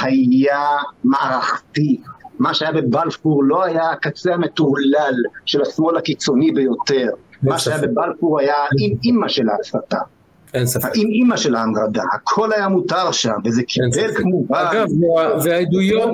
היה 0.00 0.78
מערכתי, 1.04 2.00
מה 2.38 2.54
שהיה 2.54 2.72
בבלפור 2.72 3.44
לא 3.44 3.64
היה 3.64 3.90
הקצה 3.90 4.34
המטורלל 4.34 5.14
של 5.46 5.62
השמאל 5.62 5.96
הקיצוני 5.96 6.52
ביותר, 6.52 7.08
מה 7.42 7.58
שהיה 7.58 7.78
בבלפור 7.78 8.40
היה 8.40 8.54
אימא 9.04 9.28
של 9.28 9.48
ההסתה. 9.48 9.98
אין 10.56 10.66
ספק. 10.66 10.88
עם 10.94 11.08
אימא 11.08 11.36
של 11.36 11.54
ההמרדה, 11.54 12.02
הכל 12.14 12.52
היה 12.52 12.68
מותר 12.68 13.12
שם, 13.12 13.32
וזה 13.44 13.62
קיבל 13.62 14.14
כמובן. 14.14 14.58
אגב, 14.58 14.86
והעדויות... 15.44 16.10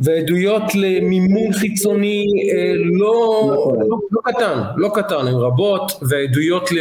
ועדויות 0.00 0.62
למימון 0.74 1.52
חיצוני 1.52 2.24
אה, 2.52 2.72
לא, 2.76 3.50
נכון. 3.52 3.78
לא, 3.88 3.98
לא 4.10 4.20
קטן, 4.24 4.58
לא 4.76 4.90
קטן, 4.94 5.26
הן 5.26 5.34
רבות, 5.34 5.92
ועדויות 6.02 6.72
ל... 6.72 6.78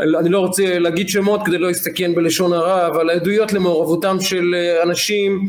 אני 0.00 0.28
לא 0.28 0.38
רוצה 0.38 0.78
להגיד 0.78 1.08
שמות 1.08 1.40
כדי 1.44 1.58
לא 1.58 1.68
להסתכן 1.68 2.14
בלשון 2.14 2.52
הרע, 2.52 2.86
אבל 2.86 3.10
העדויות 3.10 3.52
למעורבותם 3.52 4.16
של 4.20 4.54
אה, 4.54 4.82
אנשים 4.82 5.48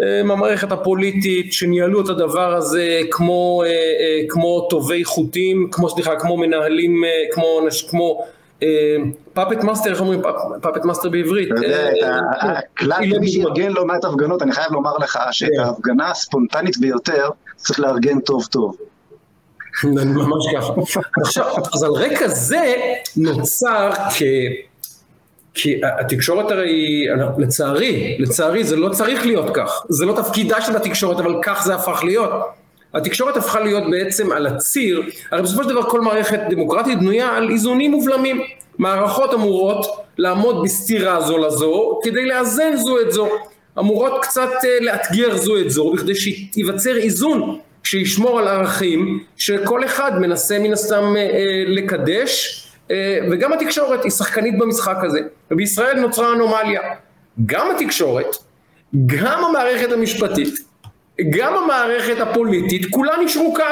אה, 0.00 0.22
מהמערכת 0.24 0.72
הפוליטית 0.72 1.52
שניהלו 1.52 2.00
את 2.00 2.08
הדבר 2.08 2.54
הזה 2.54 3.00
כמו, 3.10 3.62
כמו 4.28 4.66
טובי 4.70 5.04
חוטים, 5.04 5.68
כמו 5.70 5.88
סליחה, 5.88 6.16
כמו 6.16 6.36
מנהלים, 6.36 7.02
כמו, 7.32 7.60
כמו 7.90 8.24
puppet 9.32 9.64
master, 9.64 9.90
איך 9.90 10.00
אומרים 10.00 10.22
puppet 10.62 10.84
master 10.84 11.08
בעברית? 11.08 11.48
אתה 11.52 11.64
יודע, 11.64 11.90
אה, 12.02 12.58
הכלל 12.58 12.96
כמי 12.96 13.18
לא 13.18 13.26
שארגן 13.26 13.72
לא 13.72 13.84
מעט 13.84 14.04
הפגנות, 14.04 14.42
אני 14.42 14.52
חייב 14.52 14.72
לומר 14.72 14.96
לך 14.96 15.18
שאת 15.30 15.48
כן. 15.56 15.60
ההפגנה 15.60 16.10
הספונטנית 16.10 16.78
ביותר 16.78 17.30
צריך 17.56 17.80
לארגן 17.80 18.20
טוב 18.20 18.46
טוב. 18.46 18.76
ממש 19.84 20.46
ככה. 20.56 20.72
עכשיו, 21.22 21.46
אז 21.74 21.82
על 21.82 21.90
רקע 21.90 22.28
זה 22.28 22.74
נוצר 23.16 23.90
כ... 24.10 24.22
כי 25.54 25.80
התקשורת 26.00 26.50
הרי, 26.50 27.06
לצערי, 27.38 28.16
לצערי 28.18 28.64
זה 28.64 28.76
לא 28.76 28.88
צריך 28.88 29.26
להיות 29.26 29.50
כך, 29.54 29.82
זה 29.88 30.04
לא 30.06 30.12
תפקידה 30.22 30.60
של 30.60 30.76
התקשורת, 30.76 31.20
אבל 31.20 31.34
כך 31.42 31.62
זה 31.64 31.74
הפך 31.74 32.00
להיות. 32.04 32.30
התקשורת 32.94 33.36
הפכה 33.36 33.60
להיות 33.60 33.82
בעצם 33.90 34.32
על 34.32 34.46
הציר, 34.46 35.02
הרי 35.30 35.42
בסופו 35.42 35.62
של 35.62 35.68
דבר 35.68 35.82
כל 35.82 36.00
מערכת 36.00 36.40
דמוקרטית 36.50 36.98
בנויה 36.98 37.36
על 37.36 37.50
איזונים 37.50 37.94
ובלמים. 37.94 38.42
מערכות 38.78 39.34
אמורות 39.34 39.86
לעמוד 40.18 40.62
בסתירה 40.64 41.20
זו 41.20 41.38
לזו 41.38 42.00
כדי 42.02 42.26
לאזן 42.26 42.76
זו 42.76 43.00
את 43.00 43.12
זו. 43.12 43.28
אמורות 43.78 44.12
קצת 44.22 44.50
אה, 44.64 44.80
לאתגר 44.80 45.36
זו 45.36 45.56
את 45.60 45.70
זו 45.70 45.92
בכדי 45.92 46.14
שייווצר 46.14 46.96
איזון 46.96 47.58
שישמור 47.82 48.38
על 48.38 48.48
ערכים 48.48 49.24
שכל 49.36 49.84
אחד 49.84 50.12
מנסה 50.20 50.58
מן 50.58 50.72
הסתם 50.72 51.14
אה, 51.16 51.20
אה, 51.20 51.64
לקדש 51.66 52.64
וגם 53.30 53.52
התקשורת 53.52 54.04
היא 54.04 54.10
שחקנית 54.10 54.58
במשחק 54.58 54.96
הזה 55.02 55.20
ובישראל 55.50 56.00
נוצרה 56.00 56.32
אנומליה 56.32 56.80
גם 57.46 57.70
התקשורת 57.70 58.36
גם 59.06 59.44
המערכת 59.44 59.92
המשפטית 59.92 60.54
גם 61.30 61.54
המערכת 61.54 62.20
הפוליטית, 62.20 62.86
כולם 62.90 63.22
ישרו 63.24 63.54
קו, 63.54 63.62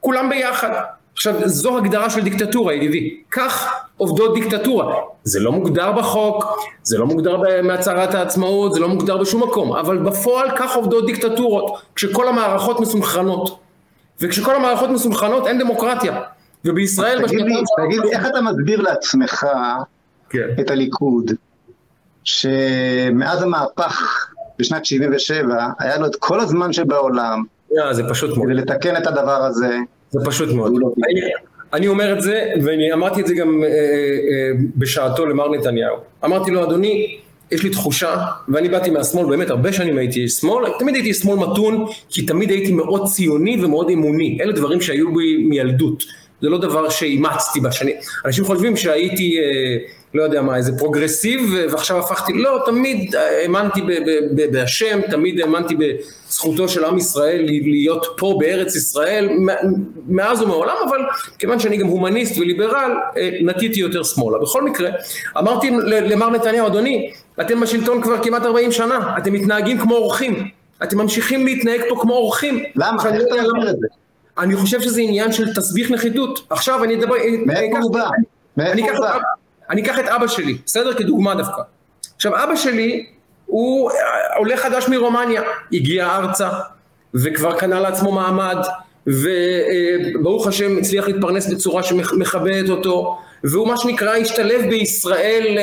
כולם 0.00 0.28
ביחד. 0.28 0.70
עכשיו, 1.12 1.48
זו 1.48 1.78
הגדרה 1.78 2.10
של 2.10 2.20
דיקטטורה, 2.20 2.74
ידידי. 2.74 3.16
כך 3.30 3.74
עובדות 3.96 4.34
דיקטטורה. 4.34 4.94
זה 5.24 5.40
לא 5.40 5.52
מוגדר 5.52 5.92
בחוק, 5.92 6.44
זה 6.82 6.98
לא 6.98 7.06
מוגדר 7.06 7.62
מהצהרת 7.62 8.14
העצמאות, 8.14 8.74
זה 8.74 8.80
לא 8.80 8.88
מוגדר 8.88 9.16
בשום 9.16 9.42
מקום, 9.42 9.72
אבל 9.72 9.98
בפועל 9.98 10.48
כך 10.56 10.76
עובדות 10.76 11.06
דיקטטורות, 11.06 11.82
כשכל 11.94 12.28
המערכות 12.28 12.80
מסונכרנות. 12.80 13.58
וכשכל 14.20 14.56
המערכות 14.56 14.90
מסונכרנות 14.90 15.46
אין 15.46 15.58
דמוקרטיה. 15.58 16.20
ובישראל... 16.64 17.26
תגיד 17.26 17.40
לי, 17.40 17.54
תגיד 17.86 18.00
לי, 18.00 18.12
איך 18.12 18.26
אתה 18.26 18.40
מסביר 18.40 18.80
לעצמך 18.80 19.46
כן. 20.30 20.48
את 20.60 20.70
הליכוד, 20.70 21.32
שמאז 22.24 23.42
המהפך 23.42 24.26
בשנת 24.58 24.84
77, 24.84 25.66
היה 25.78 25.98
לו 25.98 26.06
את 26.06 26.16
כל 26.16 26.40
הזמן 26.40 26.72
שבעולם. 26.72 27.42
Yeah, 27.72 27.92
זה 27.92 28.02
פשוט 28.08 28.36
מאוד. 28.36 28.46
כדי 28.46 28.54
לתקן 28.54 28.96
את 28.96 29.06
הדבר 29.06 29.44
הזה. 29.44 29.78
זה 30.10 30.20
פשוט 30.24 30.54
מאוד. 30.54 30.72
לא 30.76 30.92
אני, 31.10 31.20
אני 31.72 31.88
אומר 31.88 32.18
את 32.18 32.22
זה, 32.22 32.52
ואני 32.64 32.92
אמרתי 32.92 33.20
את 33.20 33.26
זה 33.26 33.34
גם 33.34 33.62
אה, 33.62 33.68
אה, 33.68 33.72
אה, 33.72 34.50
בשעתו 34.76 35.26
למר 35.26 35.50
נתניהו. 35.50 35.96
אמרתי 36.24 36.50
לו, 36.50 36.64
אדוני, 36.64 37.18
יש 37.50 37.62
לי 37.62 37.70
תחושה, 37.70 38.24
ואני 38.48 38.68
באתי 38.68 38.90
מהשמאל, 38.90 39.26
באמת 39.26 39.50
הרבה 39.50 39.72
שנים 39.72 39.98
הייתי 39.98 40.20
איש 40.20 40.32
שמאל, 40.32 40.64
תמיד 40.78 40.94
הייתי 40.94 41.14
שמאל 41.14 41.38
מתון, 41.38 41.86
כי 42.08 42.22
תמיד 42.22 42.50
הייתי 42.50 42.72
מאוד 42.72 43.06
ציוני 43.06 43.64
ומאוד 43.64 43.90
אמוני. 43.90 44.38
אלה 44.40 44.52
דברים 44.52 44.80
שהיו 44.80 45.14
בי 45.14 45.36
מילדות. 45.36 46.04
זה 46.42 46.48
לא 46.48 46.58
דבר 46.58 46.88
שאימצתי 46.88 47.60
בשנים. 47.60 47.96
אנשים 48.26 48.44
חושבים 48.44 48.76
שהייתי, 48.76 49.36
לא 50.14 50.22
יודע 50.22 50.42
מה, 50.42 50.56
איזה 50.56 50.78
פרוגרסיב, 50.78 51.40
ועכשיו 51.70 51.98
הפכתי, 51.98 52.32
לא, 52.32 52.62
תמיד 52.66 53.16
האמנתי 53.16 53.80
בהשם, 54.52 55.00
תמיד 55.10 55.40
האמנתי 55.40 55.74
בזכותו 55.74 56.68
של 56.68 56.84
עם 56.84 56.98
ישראל 56.98 57.46
להיות 57.62 58.06
פה 58.16 58.36
בארץ 58.40 58.76
ישראל, 58.76 59.28
מאז 60.08 60.42
ומעולם, 60.42 60.74
אבל 60.88 60.98
כיוון 61.38 61.58
שאני 61.58 61.76
גם 61.76 61.86
הומניסט 61.86 62.38
וליברל, 62.38 62.92
נטיתי 63.42 63.80
יותר 63.80 64.02
שמאלה. 64.02 64.38
בכל 64.38 64.62
מקרה, 64.62 64.90
אמרתי 65.38 65.70
למר 65.86 66.30
נתניהו, 66.30 66.66
אדוני, 66.66 67.10
אתם 67.40 67.60
בשלטון 67.60 68.02
כבר 68.02 68.22
כמעט 68.22 68.42
40 68.42 68.72
שנה, 68.72 69.14
אתם 69.18 69.32
מתנהגים 69.32 69.78
כמו 69.78 69.96
אורחים, 69.96 70.48
אתם 70.82 70.98
ממשיכים 70.98 71.46
להתנהג 71.46 71.80
פה 71.88 71.96
כמו 72.00 72.14
אורחים. 72.14 72.64
למה? 72.76 72.96
איך 72.96 73.06
אתה 73.06 73.34
אומר 73.56 73.70
את 73.70 73.76
זה? 73.80 73.86
אני 74.38 74.56
חושב 74.56 74.80
שזה 74.80 75.00
עניין 75.00 75.32
של 75.32 75.54
תסביך 75.54 75.90
נחיתות. 75.90 76.46
עכשיו 76.50 76.84
אני 76.84 76.94
אדבר... 76.94 77.14
מאיפה 77.46 77.78
הוא 77.82 77.92
בא? 77.92 78.08
מאיפה 78.56 78.96
הוא 78.96 79.00
בא? 79.00 79.18
אני 79.70 79.82
אקח 79.82 79.98
את 79.98 80.04
אבא 80.04 80.26
שלי, 80.26 80.56
בסדר? 80.66 80.94
כדוגמה 80.94 81.34
דווקא. 81.34 81.62
עכשיו 82.16 82.44
אבא 82.44 82.56
שלי 82.56 83.06
הוא 83.46 83.90
עולה 84.38 84.56
חדש 84.56 84.88
מרומניה, 84.88 85.42
הגיע 85.72 86.16
ארצה 86.16 86.48
וכבר 87.14 87.58
קנה 87.58 87.80
לעצמו 87.80 88.12
מעמד 88.12 88.56
וברוך 89.06 90.46
השם 90.46 90.78
הצליח 90.78 91.06
להתפרנס 91.06 91.52
בצורה 91.52 91.82
שמכבדת 91.82 92.68
אותו 92.68 93.18
והוא 93.44 93.68
מה 93.68 93.76
שנקרא 93.76 94.16
השתלב 94.16 94.68
בישראל, 94.70 95.58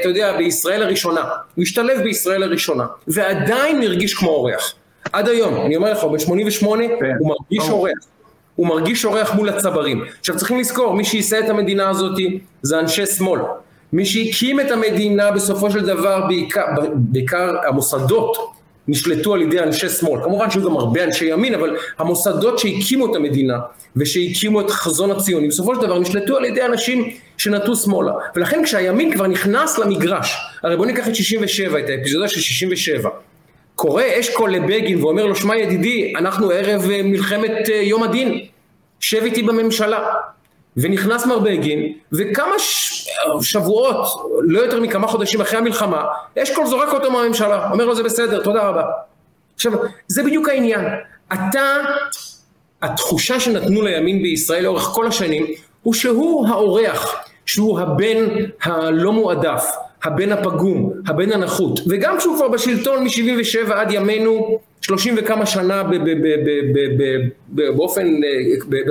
אתה 0.00 0.08
יודע, 0.08 0.36
בישראל 0.36 0.82
הראשונה. 0.82 1.24
הוא 1.54 1.62
השתלב 1.62 2.02
בישראל 2.02 2.42
הראשונה 2.42 2.86
ועדיין 3.08 3.82
הרגיש 3.82 4.14
כמו 4.14 4.28
אורח. 4.30 4.74
עד 5.12 5.28
היום, 5.28 5.66
אני 5.66 5.76
אומר 5.76 5.92
לך, 5.92 6.04
ב-88 6.04 6.66
כן. 7.00 7.16
הוא 7.18 7.28
מרגיש 7.28 7.70
אורח. 7.70 7.92
הוא 8.58 8.66
מרגיש 8.66 9.04
אורח 9.04 9.34
מול 9.34 9.48
הצברים. 9.48 10.04
עכשיו 10.20 10.36
צריכים 10.36 10.58
לזכור, 10.58 10.94
מי 10.94 11.04
שייסד 11.04 11.42
את 11.44 11.50
המדינה 11.50 11.88
הזאת 11.88 12.16
זה 12.62 12.78
אנשי 12.78 13.06
שמאל. 13.06 13.40
מי 13.92 14.04
שהקים 14.04 14.60
את 14.60 14.70
המדינה 14.70 15.30
בסופו 15.30 15.70
של 15.70 15.86
דבר, 15.86 16.26
בעיקר, 16.28 16.66
בעיקר 16.94 17.56
המוסדות, 17.68 18.36
נשלטו 18.88 19.34
על 19.34 19.42
ידי 19.42 19.60
אנשי 19.60 19.88
שמאל. 19.88 20.22
כמובן 20.24 20.50
שהיו 20.50 20.64
גם 20.64 20.76
הרבה 20.76 21.04
אנשי 21.04 21.24
ימין, 21.24 21.54
אבל 21.54 21.76
המוסדות 21.98 22.58
שהקימו 22.58 23.10
את 23.10 23.16
המדינה 23.16 23.58
ושהקימו 23.96 24.60
את 24.60 24.70
חזון 24.70 25.10
הציוני, 25.10 25.48
בסופו 25.48 25.74
של 25.74 25.80
דבר 25.80 25.98
נשלטו 25.98 26.36
על 26.36 26.44
ידי 26.44 26.62
אנשים 26.62 27.10
שנטו 27.36 27.76
שמאלה. 27.76 28.12
ולכן 28.36 28.64
כשהימין 28.64 29.12
כבר 29.12 29.26
נכנס 29.26 29.78
למגרש, 29.78 30.36
הרי 30.62 30.76
בוא 30.76 30.86
ניקח 30.86 31.08
את 31.08 31.14
67, 31.14 31.78
את 31.78 31.84
האפיזודה 31.88 32.28
של 32.28 32.40
67, 32.40 33.08
קורא 33.78 34.02
אשכול 34.20 34.54
לבגין 34.54 35.04
ואומר 35.04 35.26
לו, 35.26 35.34
שמע 35.34 35.56
ידידי, 35.56 36.12
אנחנו 36.16 36.50
ערב 36.50 36.90
אה, 36.90 37.00
מלחמת 37.02 37.68
אה, 37.70 37.74
יום 37.74 38.02
הדין, 38.02 38.40
שב 39.00 39.22
איתי 39.22 39.42
בממשלה. 39.42 40.04
ונכנס 40.76 41.26
מר 41.26 41.38
בגין, 41.38 41.92
וכמה 42.12 42.58
ש... 42.58 43.08
שבועות, 43.42 44.06
לא 44.40 44.60
יותר 44.60 44.80
מכמה 44.80 45.06
חודשים 45.06 45.40
אחרי 45.40 45.58
המלחמה, 45.58 46.04
אשכול 46.42 46.66
זורק 46.66 46.92
אותו 46.92 47.10
מהממשלה, 47.10 47.70
אומר 47.70 47.84
לו 47.84 47.94
זה 47.94 48.02
בסדר, 48.02 48.42
תודה 48.42 48.68
רבה. 48.68 48.82
עכשיו, 49.54 49.72
זה 50.08 50.22
בדיוק 50.22 50.48
העניין. 50.48 50.84
אתה, 51.32 51.76
התחושה 52.82 53.40
שנתנו 53.40 53.82
לימין 53.82 54.22
בישראל 54.22 54.64
לאורך 54.64 54.82
כל 54.82 55.06
השנים, 55.06 55.46
הוא 55.82 55.94
שהוא 55.94 56.48
האורח, 56.48 57.16
שהוא 57.46 57.80
הבן 57.80 58.24
הלא 58.62 59.12
מועדף, 59.12 59.64
הבן 60.04 60.32
הפגום, 60.32 60.92
הבן 61.06 61.32
הנחות, 61.32 61.80
וגם 61.88 62.18
כשהוא 62.18 62.36
כבר 62.36 62.48
בשלטון 62.48 63.04
מ-77 63.04 63.72
עד 63.72 63.90
ימינו, 63.90 64.58
שלושים 64.80 65.14
וכמה 65.18 65.46
שנה 65.46 65.82
באופן, 67.48 68.06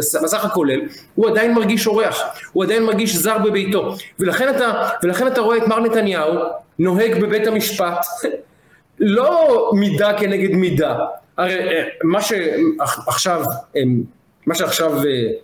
בסך 0.03 0.45
הכולל, 0.45 0.79
הוא 1.15 1.29
עדיין 1.29 1.53
מרגיש 1.53 1.87
אורח, 1.87 2.21
הוא 2.53 2.63
עדיין 2.63 2.83
מרגיש 2.83 3.15
זר 3.15 3.37
בביתו, 3.37 3.95
ולכן 4.19 4.49
אתה, 4.49 4.89
ולכן 5.03 5.27
אתה 5.27 5.41
רואה 5.41 5.57
את 5.57 5.67
מר 5.67 5.79
נתניהו 5.79 6.33
נוהג 6.79 7.21
בבית 7.21 7.47
המשפט, 7.47 8.05
לא 8.99 9.71
מידה 9.73 10.13
כנגד 10.13 10.55
מידה, 10.55 10.95
הרי 11.37 11.55
מה 12.03 12.19
שעכשיו 12.21 13.43
מה 14.47 14.55
שעכשיו 14.55 14.91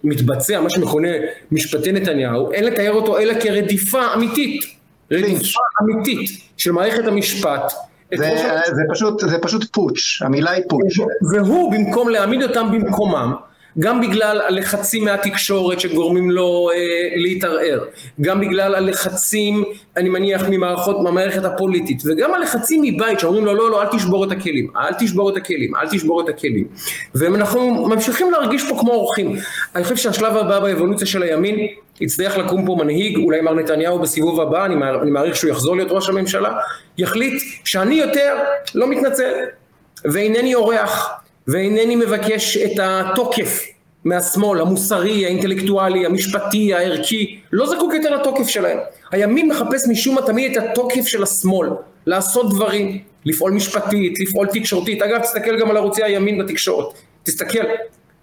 מתבצע, 0.03 0.61
מה 0.61 0.69
שמכונה 0.69 1.07
משפטי 1.51 1.91
נתניהו, 1.91 2.51
אין 2.51 2.63
לתאר 2.63 2.93
אותו 2.93 3.19
אלא 3.19 3.33
כרדיפה 3.39 4.13
אמיתית. 4.13 4.82
רדיפה 5.11 5.59
אמיתית 5.81 6.29
של 6.57 6.71
מערכת 6.71 7.07
המשפט. 7.07 7.73
זה, 8.17 8.35
זה, 8.67 8.81
פשוט, 8.93 9.19
זה 9.19 9.37
פשוט 9.41 9.65
פוטש, 9.73 10.21
המילה 10.21 10.51
היא 10.51 10.63
פוטש. 10.69 10.99
והוא 11.33 11.71
במקום 11.73 12.09
להעמיד 12.09 12.43
אותם 12.43 12.71
במקומם, 12.71 13.33
גם 13.79 14.01
בגלל 14.01 14.41
הלחצים 14.41 15.05
מהתקשורת 15.05 15.79
שגורמים 15.79 16.31
לו 16.31 16.69
אה, 16.73 16.77
להתערער, 17.15 17.83
גם 18.21 18.39
בגלל 18.39 18.75
הלחצים, 18.75 19.63
אני 19.97 20.09
מניח, 20.09 20.43
ממערכות, 20.49 20.99
מהמערכת 21.01 21.45
הפוליטית, 21.45 22.01
וגם 22.05 22.33
הלחצים 22.33 22.81
מבית 22.81 23.19
שאומרים 23.19 23.45
לו 23.45 23.53
לא, 23.53 23.69
לא, 23.69 23.81
אל 23.81 23.87
תשבור 23.91 24.25
את 24.25 24.31
הכלים, 24.31 24.67
אל 24.77 24.93
תשבור 24.99 25.29
את 25.29 25.37
הכלים, 25.37 25.75
אל 25.75 25.87
תשבור 25.89 26.21
את 26.21 26.29
הכלים. 26.29 26.67
ואנחנו 27.15 27.87
ממשיכים 27.87 28.31
להרגיש 28.31 28.69
פה 28.69 28.77
כמו 28.79 28.91
אורחים. 28.91 29.35
אני 29.75 29.83
חושב 29.83 29.95
שהשלב 29.95 30.37
הבא 30.37 30.59
באבולוציה 30.59 31.07
של 31.07 31.23
הימין, 31.23 31.67
יצטרך 32.01 32.37
לקום 32.37 32.65
פה 32.65 32.75
מנהיג, 32.79 33.17
אולי 33.17 33.41
מר 33.41 33.53
נתניהו 33.53 33.99
בסיבוב 33.99 34.41
הבא, 34.41 34.65
אני, 34.65 34.75
אני 35.01 35.11
מעריך 35.11 35.35
שהוא 35.35 35.51
יחזור 35.51 35.75
להיות 35.75 35.91
ראש 35.91 36.09
הממשלה, 36.09 36.49
יחליט 36.97 37.43
שאני 37.65 37.95
יותר 37.95 38.35
לא 38.75 38.87
מתנצל, 38.87 39.31
ואינני 40.05 40.55
אורח, 40.55 41.22
ואינני 41.47 41.95
מבקש 41.95 42.57
את 42.57 42.79
התוקף 42.81 43.61
מהשמאל, 44.05 44.61
המוסרי, 44.61 45.25
האינטלקטואלי, 45.25 46.05
המשפטי, 46.05 46.73
הערכי, 46.73 47.39
לא 47.51 47.67
זקוק 47.67 47.93
יותר 47.93 48.15
לתוקף 48.15 48.47
שלהם. 48.47 48.77
הימין 49.11 49.49
מחפש 49.49 49.87
משום 49.87 50.15
מה 50.15 50.21
תמיד 50.21 50.57
את 50.57 50.63
התוקף 50.63 51.07
של 51.07 51.23
השמאל, 51.23 51.69
לעשות 52.05 52.49
דברים, 52.53 52.99
לפעול 53.25 53.51
משפטית, 53.51 54.19
לפעול 54.19 54.47
תקשורתית. 54.53 55.01
אגב, 55.01 55.19
תסתכל 55.19 55.59
גם 55.59 55.69
על 55.71 55.77
ערוצי 55.77 56.03
הימין 56.03 56.37
בתקשורת. 56.37 56.93
תסתכל, 57.23 57.63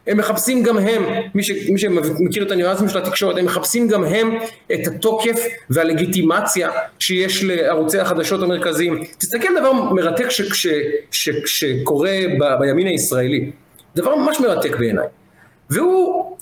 הם 0.07 0.19
מחפשים 0.19 0.63
גם 0.63 0.79
הם, 0.79 1.03
מי, 1.35 1.43
ש, 1.43 1.51
מי 1.51 1.79
שמכיר 1.79 2.47
את 2.47 2.51
הניואנסים 2.51 2.89
של 2.89 2.99
התקשורת, 2.99 3.39
הם 3.39 3.45
מחפשים 3.45 3.89
גם 3.89 4.05
הם 4.05 4.39
את 4.73 4.87
התוקף 4.87 5.41
והלגיטימציה 5.71 6.71
שיש 6.99 7.45
לערוצי 7.45 7.99
החדשות 7.99 8.43
המרכזיים. 8.43 9.05
תסתכל 9.19 9.49
דבר 9.61 9.73
מרתק 9.73 10.27
שקורה 11.45 12.17
ב, 12.41 12.61
בימין 12.61 12.87
הישראלי, 12.87 13.51
דבר 13.97 14.17
ממש 14.17 14.41
מרתק 14.41 14.77
בעיניי, 14.77 15.07
והוא, 15.71 16.37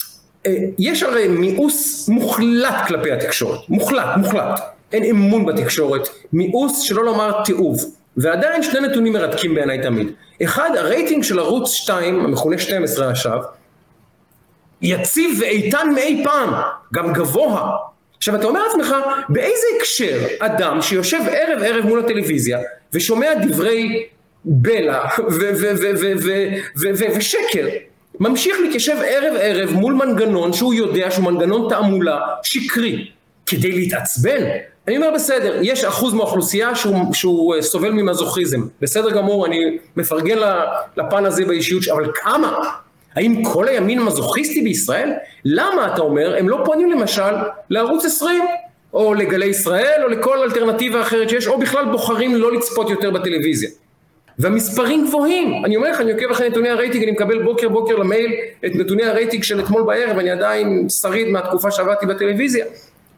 אה, 0.46 0.54
יש 0.78 1.02
הרי 1.02 1.28
מיאוס 1.28 2.08
מוחלט 2.08 2.74
כלפי 2.88 3.12
התקשורת, 3.12 3.68
מוחלט, 3.68 4.16
מוחלט, 4.16 4.60
אין 4.92 5.04
אמון 5.04 5.46
בתקשורת, 5.46 6.08
מיאוס 6.32 6.80
שלא 6.80 7.04
לומר 7.04 7.44
תיעוב. 7.44 7.97
ועדיין 8.18 8.62
שני 8.62 8.88
נתונים 8.88 9.12
מרתקים 9.12 9.54
בעיניי 9.54 9.82
תמיד. 9.82 10.12
אחד, 10.44 10.70
הרייטינג 10.76 11.22
של 11.22 11.38
ערוץ 11.38 11.72
2, 11.72 12.20
המכונה 12.20 12.58
12 12.58 13.10
עכשיו, 13.10 13.38
יציב 14.82 15.38
ואיתן 15.40 15.88
מאי 15.94 16.24
פעם, 16.24 16.50
גם 16.94 17.12
גבוה. 17.12 17.76
עכשיו 18.16 18.34
אתה 18.34 18.46
אומר 18.46 18.62
לעצמך, 18.66 18.94
באיזה 19.28 19.66
הקשר 19.76 20.18
אדם 20.38 20.82
שיושב 20.82 21.20
ערב 21.30 21.62
ערב 21.62 21.84
מול 21.86 22.00
הטלוויזיה 22.00 22.58
ושומע 22.92 23.34
דברי 23.34 24.06
בלע 24.44 25.04
ושקר, 27.16 27.66
ממשיך 28.20 28.56
להתיישב 28.62 28.96
ערב 29.06 29.34
ערב 29.40 29.70
מול 29.72 29.94
מנגנון 29.94 30.52
שהוא 30.52 30.74
יודע 30.74 31.10
שהוא 31.10 31.24
מנגנון 31.24 31.68
תעמולה 31.68 32.18
שקרי, 32.42 33.10
כדי 33.46 33.72
להתעצבן? 33.72 34.42
אני 34.88 34.96
אומר 34.96 35.10
בסדר, 35.14 35.58
יש 35.62 35.84
אחוז 35.84 36.14
מהאוכלוסייה 36.14 36.74
שהוא, 36.74 37.14
שהוא 37.14 37.54
אה, 37.54 37.62
סובל 37.62 37.90
ממזוכיזם, 37.90 38.60
בסדר 38.80 39.10
גמור, 39.10 39.46
אני 39.46 39.78
מפרגן 39.96 40.38
לפן 40.96 41.24
הזה 41.24 41.44
באישיות, 41.44 41.82
אבל 41.88 42.10
כמה? 42.14 42.56
האם 43.14 43.44
כל 43.44 43.68
הימין 43.68 44.02
מזוכיסטי 44.02 44.62
בישראל? 44.62 45.12
למה, 45.44 45.94
אתה 45.94 46.02
אומר, 46.02 46.36
הם 46.38 46.48
לא 46.48 46.62
פונים 46.64 46.90
למשל 46.90 47.32
לערוץ 47.70 48.04
20, 48.04 48.42
או 48.94 49.14
לגלי 49.14 49.46
ישראל, 49.46 50.00
או 50.02 50.08
לכל 50.08 50.38
אלטרנטיבה 50.42 51.02
אחרת 51.02 51.28
שיש, 51.28 51.46
או 51.46 51.58
בכלל 51.58 51.84
בוחרים 51.84 52.34
לא 52.34 52.52
לצפות 52.52 52.90
יותר 52.90 53.10
בטלוויזיה. 53.10 53.70
והמספרים 54.38 55.06
גבוהים, 55.06 55.64
אני 55.64 55.76
אומר 55.76 55.90
לך, 55.90 56.00
אני 56.00 56.12
עוקב 56.12 56.30
אחרי 56.30 56.48
נתוני 56.48 56.68
הרייטינג, 56.68 57.02
אני 57.02 57.12
מקבל 57.12 57.42
בוקר 57.42 57.68
בוקר 57.68 57.96
למייל 57.96 58.32
את 58.66 58.74
נתוני 58.74 59.04
הרייטינג 59.04 59.42
של 59.42 59.60
אתמול 59.60 59.82
בערב, 59.82 60.18
אני 60.18 60.30
עדיין 60.30 60.86
שריד 60.88 61.28
מהתקופה 61.28 61.70
שעבדתי 61.70 62.06
בטלוויזיה. 62.06 62.64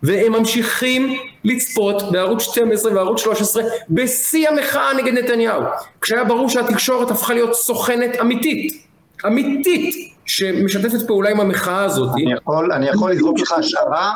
והם 0.03 0.33
ממשיכים 0.33 1.19
לצפות 1.45 2.13
בערוץ 2.13 2.43
12 2.43 2.95
וערוץ 2.95 3.21
13 3.21 3.63
בשיא 3.91 4.49
המחאה 4.49 4.93
נגד 4.93 5.13
נתניהו, 5.13 5.63
כשהיה 6.01 6.25
ברור 6.25 6.49
שהתקשורת 6.49 7.11
הפכה 7.11 7.35
להיות 7.35 7.55
סוכנת 7.55 8.21
אמיתית, 8.21 8.87
אמיתית, 9.27 9.95
שמשתפת 10.27 11.07
פעולה 11.07 11.31
עם 11.31 11.41
המחאה 11.41 11.85
הזאת. 11.85 12.11
אני 12.15 12.33
יכול, 12.33 12.73
אני 12.73 12.89
יכול 12.89 13.13
לזרוק 13.13 13.39
לך 13.41 13.53
השערה, 13.53 14.15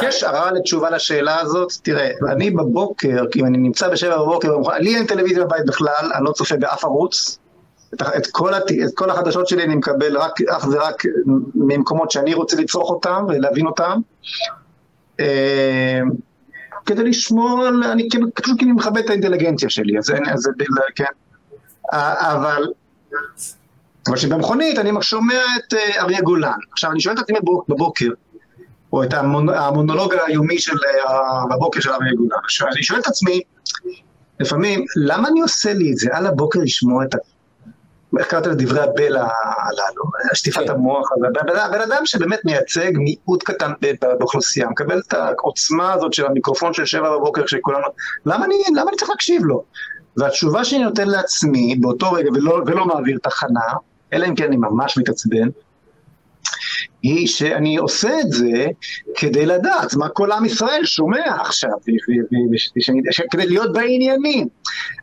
כן. 0.00 0.06
השערה 0.08 0.52
לתשובה 0.52 0.90
לשאלה 0.90 1.40
הזאת, 1.40 1.72
תראה, 1.82 2.10
אני 2.32 2.50
בבוקר, 2.50 3.24
כי 3.30 3.42
אני 3.42 3.58
נמצא 3.58 3.88
בשבע 3.88 4.18
בבוקר, 4.18 4.56
לי 4.78 4.96
אין 4.96 5.06
טלוויזיה 5.06 5.44
בבית 5.44 5.66
בכלל, 5.66 6.10
אני 6.14 6.24
לא 6.24 6.32
צופה 6.32 6.56
באף 6.56 6.84
ערוץ, 6.84 7.38
את, 7.94 8.02
את, 8.02 8.26
כל, 8.26 8.54
הת, 8.54 8.72
את 8.84 8.94
כל 8.94 9.10
החדשות 9.10 9.48
שלי 9.48 9.62
אני 9.64 9.74
מקבל 9.74 10.16
רק, 10.16 10.40
אך 10.48 10.68
ורק 10.72 11.02
ממקומות 11.54 12.10
שאני 12.10 12.34
רוצה 12.34 12.56
לצרוך 12.56 12.90
אותם 12.90 13.24
ולהבין 13.28 13.66
אותם. 13.66 14.00
אה, 15.20 16.00
כדי 16.86 17.04
לשמור 17.04 17.66
על, 17.66 17.84
אני 17.84 18.08
כאילו, 18.10 18.26
פשוט 18.34 18.62
אני 18.62 18.72
מכבד 18.72 18.98
את 18.98 19.10
האינטליגנציה 19.10 19.70
שלי, 19.70 19.98
אז 19.98 20.04
זה, 20.04 20.50
כן. 20.96 21.04
אבל, 21.92 22.66
אבל 24.08 24.16
שבמכונית 24.16 24.78
אני 24.78 24.90
שומע 25.00 25.34
את 25.56 25.74
אה, 25.74 26.02
אריה 26.02 26.20
גולן. 26.20 26.58
עכשיו, 26.72 26.90
אני 26.90 27.00
שואל 27.00 27.14
את 27.14 27.18
עצמי 27.18 27.38
בבוקר, 27.68 28.08
או 28.92 29.04
את 29.04 29.14
המונולוג 29.14 30.14
היומי 30.26 30.58
של 30.58 30.76
בבוקר 31.50 31.80
של 31.80 31.90
אריה 31.90 32.12
גולן. 32.14 32.38
אני 32.72 32.82
שואל 32.82 33.00
את 33.00 33.06
עצמי, 33.06 33.40
לפעמים, 34.40 34.84
למה 34.96 35.28
אני 35.28 35.40
עושה 35.40 35.72
לי 35.72 35.92
את 35.92 35.96
זה 35.96 36.08
על 36.12 36.26
הבוקר 36.26 36.60
לשמוע 36.62 37.04
את 37.04 37.14
ה... 37.14 37.18
איך 38.18 38.26
קראת 38.26 38.46
לדברי 38.46 38.80
הבלע 38.80 39.28
הללו, 39.44 40.04
שטיפת 40.34 40.60
כן. 40.66 40.70
המוח, 40.70 41.08
בן 41.72 41.80
אדם 41.80 42.02
שבאמת 42.06 42.44
מייצג 42.44 42.90
מיעוט 42.94 43.42
קטן 43.42 43.72
באוכלוסייה, 44.18 44.68
מקבל 44.68 45.00
את 45.08 45.14
העוצמה 45.14 45.92
הזאת 45.92 46.12
של 46.12 46.26
המיקרופון 46.26 46.72
של 46.72 46.84
שבע 46.86 47.16
בבוקר 47.16 47.46
שכולנו, 47.46 47.86
למה 48.26 48.44
אני, 48.44 48.54
למה 48.76 48.90
אני 48.90 48.96
צריך 48.96 49.10
להקשיב 49.10 49.44
לו? 49.44 49.64
והתשובה 50.16 50.64
שאני 50.64 50.84
נותן 50.84 51.08
לעצמי 51.08 51.76
באותו 51.80 52.12
רגע 52.12 52.30
ולא, 52.34 52.62
ולא 52.66 52.86
מעביר 52.86 53.18
תחנה, 53.22 53.60
אלא 54.12 54.26
אם 54.26 54.34
כן 54.34 54.44
אני 54.44 54.56
ממש 54.56 54.98
מתעצבן, 54.98 55.48
היא 57.02 57.26
שאני 57.26 57.76
עושה 57.76 58.20
את 58.20 58.30
זה 58.30 58.66
כדי 59.16 59.46
לדעת 59.46 59.94
מה 59.94 60.08
כל 60.08 60.32
עם 60.32 60.44
ישראל 60.44 60.84
שומע 60.84 61.40
עכשיו, 61.40 61.70
כדי 63.30 63.46
להיות 63.46 63.72
בעניינים. 63.72 64.48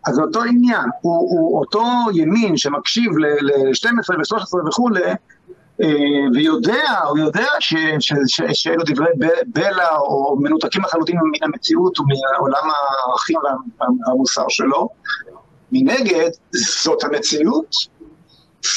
אז 0.05 0.19
אותו 0.19 0.43
עניין, 0.43 0.85
הוא, 1.01 1.13
הוא 1.13 1.59
אותו 1.59 1.83
ימין 2.13 2.57
שמקשיב 2.57 3.11
ל-12 3.17 4.11
ו-13 4.17 4.67
וכולי, 4.67 5.01
אה, 5.81 5.87
ויודע, 6.33 6.99
הוא 7.09 7.19
יודע 7.19 7.47
שאלו 8.53 8.83
דברי 8.85 9.09
בלע 9.47 9.97
או 9.97 10.37
מנותקים 10.39 10.81
לחלוטין 10.81 11.15
מן 11.15 11.47
המציאות 11.47 11.99
ומעולם 11.99 12.69
הערכים 12.69 13.39
והמוסר 14.07 14.45
שלו. 14.49 14.89
מנגד, 15.71 16.29
זאת 16.83 17.03
המציאות, 17.03 17.75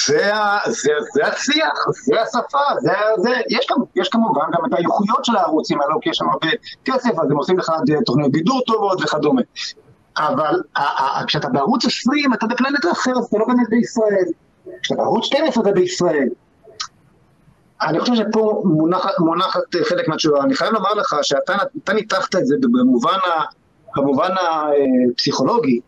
זה, 0.07 0.33
זה, 0.67 0.93
זה 1.15 1.27
השיח, 1.27 1.87
זה 2.05 2.23
השפה, 2.23 2.59
זה, 2.81 2.93
זה, 3.17 3.31
יש, 3.49 3.67
יש 3.97 4.09
כמובן 4.09 4.45
גם 4.53 4.65
את 4.67 4.73
האיכויות 4.73 5.25
של 5.25 5.37
הערוצים 5.37 5.81
האלו, 5.81 6.01
כי 6.01 6.11
יש 6.11 6.17
שם 6.17 6.29
הרבה 6.29 6.49
כסף, 6.85 7.11
אז 7.11 7.31
הם 7.31 7.37
עושים 7.37 7.59
לך 7.59 7.73
תוכניות 8.07 8.33
בידור 8.33 8.63
טובות 8.67 9.03
וכדומה. 9.03 9.43
אבל 10.19 10.61
כשאתה 11.27 11.49
בערוץ 11.49 11.85
20 11.85 12.35
אתה 12.35 12.47
בפלנט 12.47 12.85
אחר, 12.93 13.11
אז 13.19 13.25
אתה 13.25 13.39
לא 13.39 13.47
באמת 13.47 13.69
בישראל. 13.71 14.25
כשאתה 14.83 15.03
בערוץ 15.03 15.25
12 15.25 15.63
אתה 15.63 15.73
בישראל. 15.73 16.29
אני 17.83 18.01
חושב 18.01 18.15
שפה 18.15 18.63
מונחת, 18.65 19.19
מונחת 19.19 19.61
חלק 19.89 20.09
מהתשובה. 20.09 20.43
אני 20.43 20.55
חייב 20.55 20.73
לומר 20.73 20.95
לך 20.95 21.17
שאתה 21.23 21.93
ניתחת 21.95 22.37
את 22.37 22.47
זה 22.47 22.57
במובן, 22.63 23.19
ה, 23.27 23.45
במובן 23.97 24.31
הפסיכולוגי, 25.11 25.81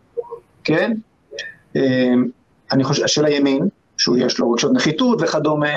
כן? 0.63 0.93
אה, 1.75 2.13
אני 2.71 2.83
חושב, 2.83 3.07
של 3.07 3.25
הימין, 3.25 3.67
שהוא 3.97 4.17
יש 4.17 4.39
לו 4.39 4.51
רגשות 4.51 4.73
נחיתות 4.73 5.21
וכדומה, 5.21 5.69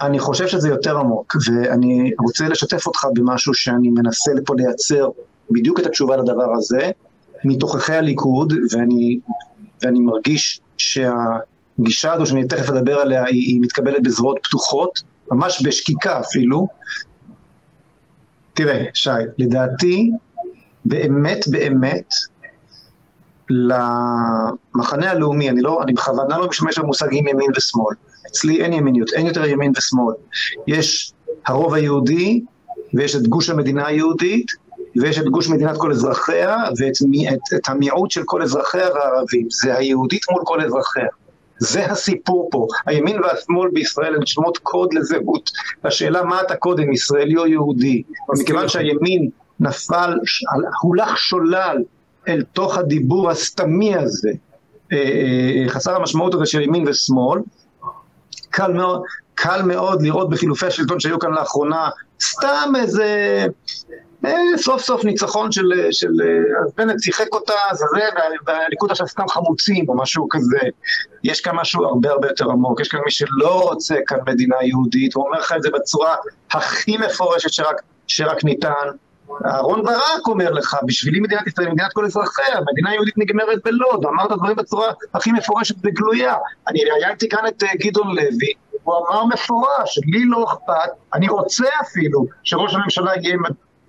אני 0.00 0.18
חושב 0.18 0.46
שזה 0.46 0.68
יותר 0.68 0.98
עמוק, 0.98 1.36
ואני 1.46 2.12
רוצה 2.18 2.48
לשתף 2.48 2.86
אותך 2.86 3.06
במשהו 3.14 3.54
שאני 3.54 3.88
מנסה 3.88 4.34
לפה 4.34 4.54
לייצר 4.56 5.08
בדיוק 5.50 5.80
את 5.80 5.86
התשובה 5.86 6.16
לדבר 6.16 6.52
הזה, 6.54 6.90
מתוככי 7.44 7.92
הליכוד, 7.92 8.52
ואני, 8.72 9.18
ואני 9.82 10.00
מרגיש 10.00 10.60
שהגישה 10.78 12.12
הזו 12.12 12.26
שאני 12.26 12.48
תכף 12.48 12.70
אדבר 12.70 12.98
עליה, 12.98 13.24
היא, 13.24 13.42
היא 13.42 13.60
מתקבלת 13.60 14.02
בזרועות 14.02 14.38
פתוחות, 14.42 15.02
ממש 15.32 15.62
בשקיקה 15.64 16.20
אפילו. 16.20 16.66
תראה, 18.54 18.84
שי, 18.94 19.10
לדעתי, 19.38 20.10
באמת 20.84 21.48
באמת, 21.50 22.14
למחנה 23.50 25.10
הלאומי, 25.10 25.50
אני, 25.50 25.62
לא, 25.62 25.82
אני 25.82 25.92
בכוונה 25.92 26.38
לא 26.38 26.48
משתמש 26.48 26.78
במושגים 26.78 27.28
ימין 27.28 27.50
ושמאל. 27.56 27.94
אצלי 28.26 28.62
אין 28.62 28.72
ימיניות, 28.72 29.12
אין 29.12 29.26
יותר 29.26 29.44
ימין 29.44 29.72
ושמאל. 29.76 30.14
יש 30.66 31.12
הרוב 31.46 31.74
היהודי, 31.74 32.40
ויש 32.94 33.16
את 33.16 33.26
גוש 33.26 33.50
המדינה 33.50 33.86
היהודית, 33.86 34.46
ויש 35.00 35.18
את 35.18 35.24
גוש 35.24 35.48
מדינת 35.48 35.76
כל 35.76 35.92
אזרחיה, 35.92 36.56
ואת 36.78 36.92
את, 37.32 37.54
את 37.54 37.68
המיעוט 37.68 38.10
של 38.10 38.22
כל 38.24 38.42
אזרחיה 38.42 38.88
והערבים. 38.94 39.46
זה 39.50 39.76
היהודית 39.76 40.22
מול 40.30 40.42
כל 40.44 40.60
אזרחיה. 40.60 41.08
זה 41.58 41.86
הסיפור 41.86 42.48
פה. 42.50 42.66
הימין 42.86 43.20
והשמאל 43.20 43.70
בישראל 43.72 44.14
הם 44.14 44.26
שמות 44.26 44.58
קוד 44.58 44.94
לזהות. 44.94 45.50
השאלה 45.84 46.22
מה 46.22 46.40
אתה 46.40 46.56
קודם, 46.56 46.92
ישראלי 46.92 47.36
או 47.36 47.46
יהודי. 47.46 48.02
מכיוון 48.40 48.68
שהימין 48.68 49.30
נפל, 49.60 50.14
הולך 50.82 51.18
שולל 51.18 51.76
אל 52.28 52.42
תוך 52.52 52.78
הדיבור 52.78 53.30
הסתמי 53.30 53.96
הזה, 53.96 54.30
אה, 54.92 54.98
אה, 54.98 55.68
חסר 55.68 55.96
המשמעות 55.96 56.34
הזה 56.34 56.46
של 56.46 56.60
ימין 56.60 56.88
ושמאל, 56.88 57.40
קל 58.50 58.72
מאוד, 58.72 59.02
קל 59.34 59.62
מאוד 59.62 60.02
לראות 60.02 60.30
בחילופי 60.30 60.66
השלטון 60.66 61.00
שהיו 61.00 61.18
כאן 61.18 61.32
לאחרונה 61.32 61.88
סתם 62.22 62.72
איזה 62.76 63.46
אה, 64.24 64.32
סוף 64.56 64.82
סוף 64.82 65.04
ניצחון 65.04 65.52
של, 65.52 65.72
של 65.90 66.12
אז 66.64 66.72
בנט 66.76 67.02
שיחק 67.02 67.26
אותה, 67.32 67.54
זה 67.72 67.84
זה, 67.94 68.00
והליכוד 68.46 68.90
עכשיו 68.90 69.08
סתם 69.08 69.28
חמוצים 69.28 69.88
או 69.88 69.96
משהו 69.96 70.26
כזה. 70.30 70.58
יש 71.24 71.40
כאן 71.40 71.56
משהו 71.56 71.84
הרבה 71.84 72.10
הרבה 72.10 72.28
יותר 72.28 72.50
עמוק, 72.50 72.80
יש 72.80 72.88
כאן 72.88 73.00
מי 73.04 73.10
שלא 73.10 73.60
רוצה 73.62 73.94
כאן 74.06 74.18
מדינה 74.26 74.56
יהודית, 74.62 75.14
הוא 75.14 75.26
אומר 75.26 75.38
לך 75.38 75.52
את 75.56 75.62
זה 75.62 75.70
בצורה 75.70 76.14
הכי 76.50 76.96
מפורשת 76.96 77.52
שרק, 77.52 77.82
שרק 78.06 78.44
ניתן. 78.44 78.88
אהרון 79.46 79.82
ברק 79.82 80.26
אומר 80.26 80.50
לך, 80.50 80.76
בשבילי 80.86 81.20
מדינת 81.20 81.46
ישראל, 81.46 81.68
מדינת 81.68 81.92
כל 81.92 82.04
אזרחיה, 82.04 82.60
מדינה 82.72 82.94
יהודית 82.94 83.18
נגמרת 83.18 83.58
בלוד, 83.64 84.04
הוא 84.04 84.12
אמר 84.12 84.26
את 84.26 84.30
הדברים 84.30 84.56
בצורה 84.56 84.92
הכי 85.14 85.32
מפורשת 85.32 85.74
וגלויה. 85.84 86.34
אני 86.68 86.84
ראיינתי 86.84 87.28
כאן 87.28 87.46
את 87.48 87.62
אה, 87.62 87.68
גדעון 87.80 88.08
לוי, 88.08 88.52
הוא 88.82 88.94
אמר 88.96 89.24
מפורש, 89.24 89.98
לי 90.06 90.24
לא 90.24 90.44
אכפת, 90.44 90.90
אני 91.14 91.28
רוצה 91.28 91.64
אפילו 91.80 92.26
שראש 92.44 92.74
הממשלה 92.74 93.12
יהיה 93.22 93.36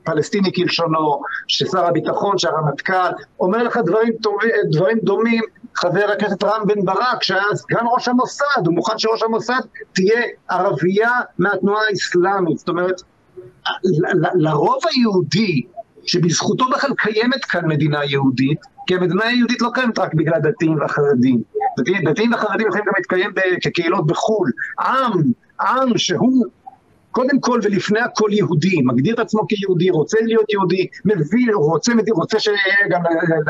פלסטיני 0.03 0.51
כלשונו, 0.55 1.21
ששר 1.47 1.85
הביטחון, 1.85 2.37
שהרמטכ"ל, 2.37 3.11
אומר 3.39 3.63
לך 3.63 3.77
דברים, 3.85 4.13
דברים 4.71 4.97
דומים 5.03 5.41
חבר 5.75 6.11
הכנסת 6.13 6.43
רם 6.43 6.67
בן 6.67 6.85
ברק, 6.85 7.23
שהיה 7.23 7.43
סגן 7.53 7.85
ראש 7.95 8.07
המוסד, 8.07 8.65
הוא 8.65 8.73
מוכן 8.73 8.97
שראש 8.97 9.23
המוסד 9.23 9.61
תהיה 9.93 10.21
ערבייה 10.49 11.11
מהתנועה 11.39 11.81
האסלאמית. 11.89 12.57
זאת 12.57 12.69
אומרת, 12.69 13.01
לרוב 14.35 14.79
היהודי, 14.91 15.61
שבזכותו 16.05 16.65
בכלל 16.69 16.91
קיימת 16.97 17.45
כאן 17.45 17.67
מדינה 17.67 18.05
יהודית, 18.05 18.59
כי 18.87 18.95
המדינה 18.95 19.25
היהודית 19.25 19.61
לא 19.61 19.69
קיימת 19.73 19.99
רק 19.99 20.13
בגלל 20.13 20.33
הדתיים 20.33 20.79
והחרדים. 20.79 21.41
דתיים, 21.79 22.09
דתיים 22.09 22.33
וחרדים 22.33 22.67
יכולים 22.67 22.85
גם 22.85 22.93
להתקיים 22.97 23.31
כקהילות 23.61 24.07
בחו"ל. 24.07 24.51
עם, 24.79 25.11
עם 25.61 25.97
שהוא 25.97 26.45
קודם 27.11 27.39
כל 27.39 27.59
ולפני 27.63 27.99
הכל 27.99 28.29
יהודי, 28.31 28.81
מגדיר 28.81 29.13
את 29.13 29.19
עצמו 29.19 29.41
כיהודי, 29.47 29.89
רוצה 29.89 30.17
להיות 30.21 30.53
יהודי, 30.53 30.87
מבין, 31.05 31.49
רוצה, 31.53 31.91
רוצה 32.11 32.39
שיהיה 32.39 32.57
גם 32.89 33.01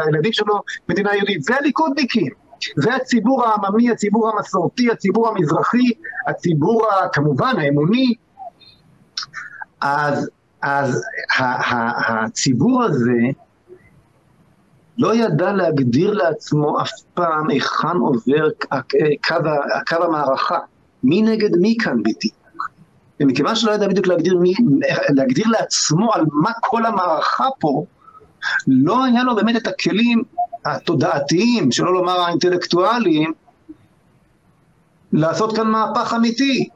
לילדים 0.06 0.34
שלו 0.34 0.62
מדינה 0.90 1.16
יהודית, 1.16 1.44
זה 1.44 1.56
הליכודניקים. 1.56 2.32
זה 2.76 2.96
הציבור 2.96 3.46
העממי, 3.46 3.92
הציבור 3.92 4.30
המסורתי, 4.30 4.92
הציבור 4.92 5.28
המזרחי, 5.28 5.92
הציבור 6.28 6.88
כמובן 7.14 7.54
האמוני, 7.58 8.14
אז, 9.82 10.30
אז 10.62 11.04
ה, 11.40 11.44
ה, 11.44 12.24
הציבור 12.24 12.84
הזה 12.84 13.22
לא 14.98 15.16
ידע 15.16 15.52
להגדיר 15.54 16.14
לעצמו 16.14 16.82
אף 16.82 16.92
פעם 17.14 17.50
היכן 17.50 17.98
עובר 17.98 18.50
קו, 19.28 19.36
קו 19.88 20.04
המערכה. 20.04 20.60
מי 21.04 21.22
נגד 21.22 21.56
מי 21.56 21.76
כאן 21.80 22.00
בדיוק? 22.04 22.70
ומכיוון 23.20 23.56
שלא 23.56 23.72
ידע 23.72 23.88
בדיוק 23.88 24.08
להגדיר, 24.08 24.38
מי, 24.38 24.54
להגדיר 25.10 25.48
לעצמו 25.48 26.14
על 26.14 26.26
מה 26.32 26.52
כל 26.62 26.86
המערכה 26.86 27.46
פה, 27.60 27.86
לא 28.68 29.04
היה 29.04 29.24
לו 29.24 29.36
באמת 29.36 29.56
את 29.56 29.68
הכלים 29.68 30.24
התודעתיים, 30.66 31.72
שלא 31.72 31.94
לומר 31.94 32.20
האינטלקטואליים, 32.20 33.34
לעשות 35.14 35.56
כאן 35.56 35.68
מהפך 35.68 36.14
אמיתי. 36.18 36.70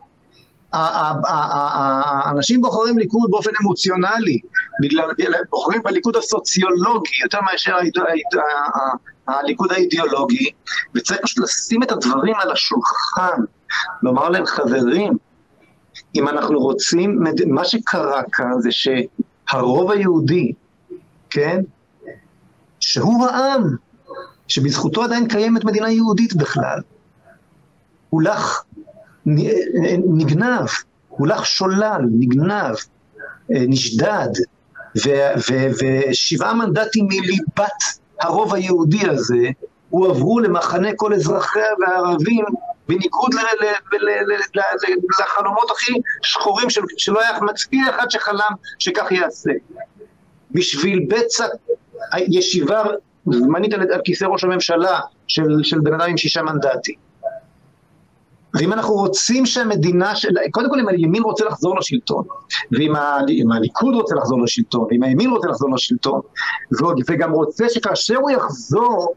האנשים 0.73 2.61
בוחרים 2.61 2.97
ליכוד 2.97 3.31
באופן 3.31 3.51
אמוציונלי, 3.61 4.39
בגלל, 4.81 5.09
בוחרים 5.49 5.81
בליכוד 5.83 6.15
הסוציולוגי 6.15 7.11
יותר 7.23 7.39
מאשר 7.41 7.75
הליכוד 9.27 9.71
האידיאולוגי, 9.71 10.49
וצריך 10.95 11.21
פשוט 11.23 11.43
לשים 11.43 11.83
את 11.83 11.91
הדברים 11.91 12.35
על 12.35 12.51
השולחן, 12.51 13.41
לומר 14.03 14.29
להם 14.29 14.45
חברים, 14.45 15.13
אם 16.15 16.27
אנחנו 16.27 16.59
רוצים, 16.59 17.23
מה 17.47 17.65
שקרה 17.65 18.21
כאן 18.31 18.51
זה 18.59 18.69
שהרוב 18.71 19.91
היהודי, 19.91 20.51
כן, 21.29 21.61
שהוא 22.79 23.27
העם, 23.27 23.63
שבזכותו 24.47 25.03
עדיין 25.03 25.27
קיימת 25.27 25.63
מדינה 25.65 25.91
יהודית 25.91 26.35
בכלל, 26.35 26.79
הולך, 28.09 28.63
נגנב, 29.25 30.67
הולך 31.07 31.45
שולל, 31.45 32.01
נגנב, 32.19 32.75
נשדד, 33.49 34.29
ושבעה 36.09 36.53
מנדטים 36.53 37.07
מליבת 37.07 37.83
הרוב 38.19 38.53
היהודי 38.53 39.09
הזה 39.09 39.49
הועברו 39.89 40.39
למחנה 40.39 40.89
כל 40.95 41.13
אזרחיה 41.13 41.65
והערבים 41.79 42.45
בניגוד 42.87 43.31
לחלומות 45.19 45.71
הכי 45.71 45.93
שחורים 46.21 46.69
של, 46.69 46.81
שלא 46.97 47.21
היה 47.21 47.39
מצביע 47.41 47.89
אחד 47.89 48.11
שחלם 48.11 48.51
שכך 48.79 49.11
יעשה. 49.11 49.51
בשביל 50.51 51.05
בצע 51.09 51.45
ישיבה 52.17 52.83
זמנית 53.31 53.73
על 53.73 54.01
כיסא 54.03 54.25
ראש 54.25 54.43
הממשלה 54.43 54.99
של, 55.27 55.63
של 55.63 55.79
בן 55.79 55.93
אדם 55.93 56.09
עם 56.09 56.17
שישה 56.17 56.41
מנדטים. 56.41 57.10
ואם 58.53 58.73
אנחנו 58.73 58.93
רוצים 58.93 59.45
שהמדינה 59.45 60.15
של... 60.15 60.29
קודם 60.51 60.69
כל 60.69 60.79
אם 60.79 60.87
הימין 60.87 61.23
רוצה 61.23 61.45
לחזור 61.45 61.77
לשלטון, 61.77 62.23
ואם 62.71 62.95
ה, 62.95 63.17
הליכוד 63.55 63.95
רוצה 63.95 64.15
לחזור 64.15 64.41
לשלטון, 64.41 64.87
ואם 64.89 65.03
הימין 65.03 65.29
רוצה 65.29 65.47
לחזור 65.47 65.73
לשלטון, 65.73 66.21
וגם 67.09 67.31
רוצה 67.31 67.69
שכאשר 67.69 68.17
הוא 68.17 68.31
יחזור, 68.31 69.13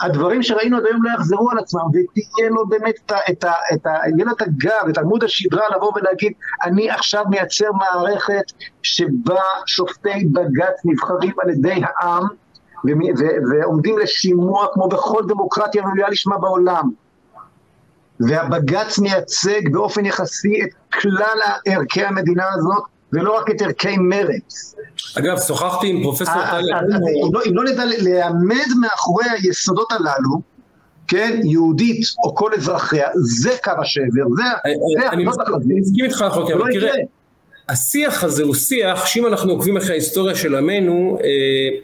הדברים 0.00 0.42
שראינו 0.42 0.76
עד 0.76 0.86
היום 0.86 1.02
לא 1.02 1.10
יחזרו 1.10 1.50
על 1.50 1.58
עצמם, 1.58 1.80
ותהיה 1.88 2.50
לו 2.50 2.66
באמת 2.66 2.94
את 3.06 3.12
ה... 3.12 3.16
את 3.30 3.44
ה, 3.44 3.52
את 3.74 3.86
ה 3.86 3.90
יהיה 3.90 4.24
לו 4.24 4.32
את 4.32 4.42
הגב, 4.42 4.88
את 4.88 4.98
עמוד 4.98 5.24
השדרה 5.24 5.64
לבוא 5.76 5.92
ולהגיד, 5.96 6.32
אני 6.64 6.90
עכשיו 6.90 7.24
מייצר 7.30 7.70
מערכת 7.72 8.44
שבה 8.82 9.40
שופטי 9.66 10.24
בג"ץ 10.32 10.80
נבחרים 10.84 11.32
על 11.42 11.50
ידי 11.50 11.80
העם, 11.84 12.26
ועומדים 13.50 13.98
לשימוע 13.98 14.66
כמו 14.72 14.88
בכל 14.88 15.22
דמוקרטיה 15.28 15.82
ראויה 15.82 16.08
לשמה 16.08 16.38
בעולם. 16.38 17.03
והבג"ץ 18.20 18.98
מייצג 18.98 19.68
באופן 19.72 20.04
יחסי 20.04 20.62
את 20.64 21.00
כלל 21.00 21.38
ערכי 21.66 22.04
המדינה 22.04 22.44
הזאת, 22.54 22.82
ולא 23.12 23.36
רק 23.38 23.50
את 23.50 23.62
ערכי 23.62 23.96
מרץ. 23.96 24.74
אגב, 25.18 25.38
שוחחתי 25.46 25.86
עם 25.86 26.02
פרופסור 26.02 26.42
טליה. 26.50 26.80
לא, 27.32 27.40
אם 27.46 27.56
לא 27.56 27.64
נדע 27.64 27.84
לעמד 27.98 28.66
מאחורי 28.80 29.24
היסודות 29.30 29.92
הללו, 29.92 30.54
כן, 31.08 31.40
יהודית 31.44 32.06
או 32.24 32.34
כל 32.34 32.54
אזרחיה, 32.54 33.08
זה 33.14 33.56
קו 33.64 33.70
השבר, 33.82 34.24
זה 34.36 35.08
אני 35.12 35.24
מסכים 35.24 36.04
איתך, 36.04 36.24
אבל 36.28 36.54
לא 36.54 36.64
תראה, 36.72 36.92
השיח 37.68 38.24
הזה 38.24 38.42
הוא 38.42 38.54
שיח 38.54 39.06
שאם 39.06 39.26
אנחנו 39.26 39.52
עוקבים 39.52 39.76
אחרי 39.76 39.90
ההיסטוריה 39.90 40.34
של 40.34 40.54
עמנו, 40.54 41.18
אה, 41.24 41.78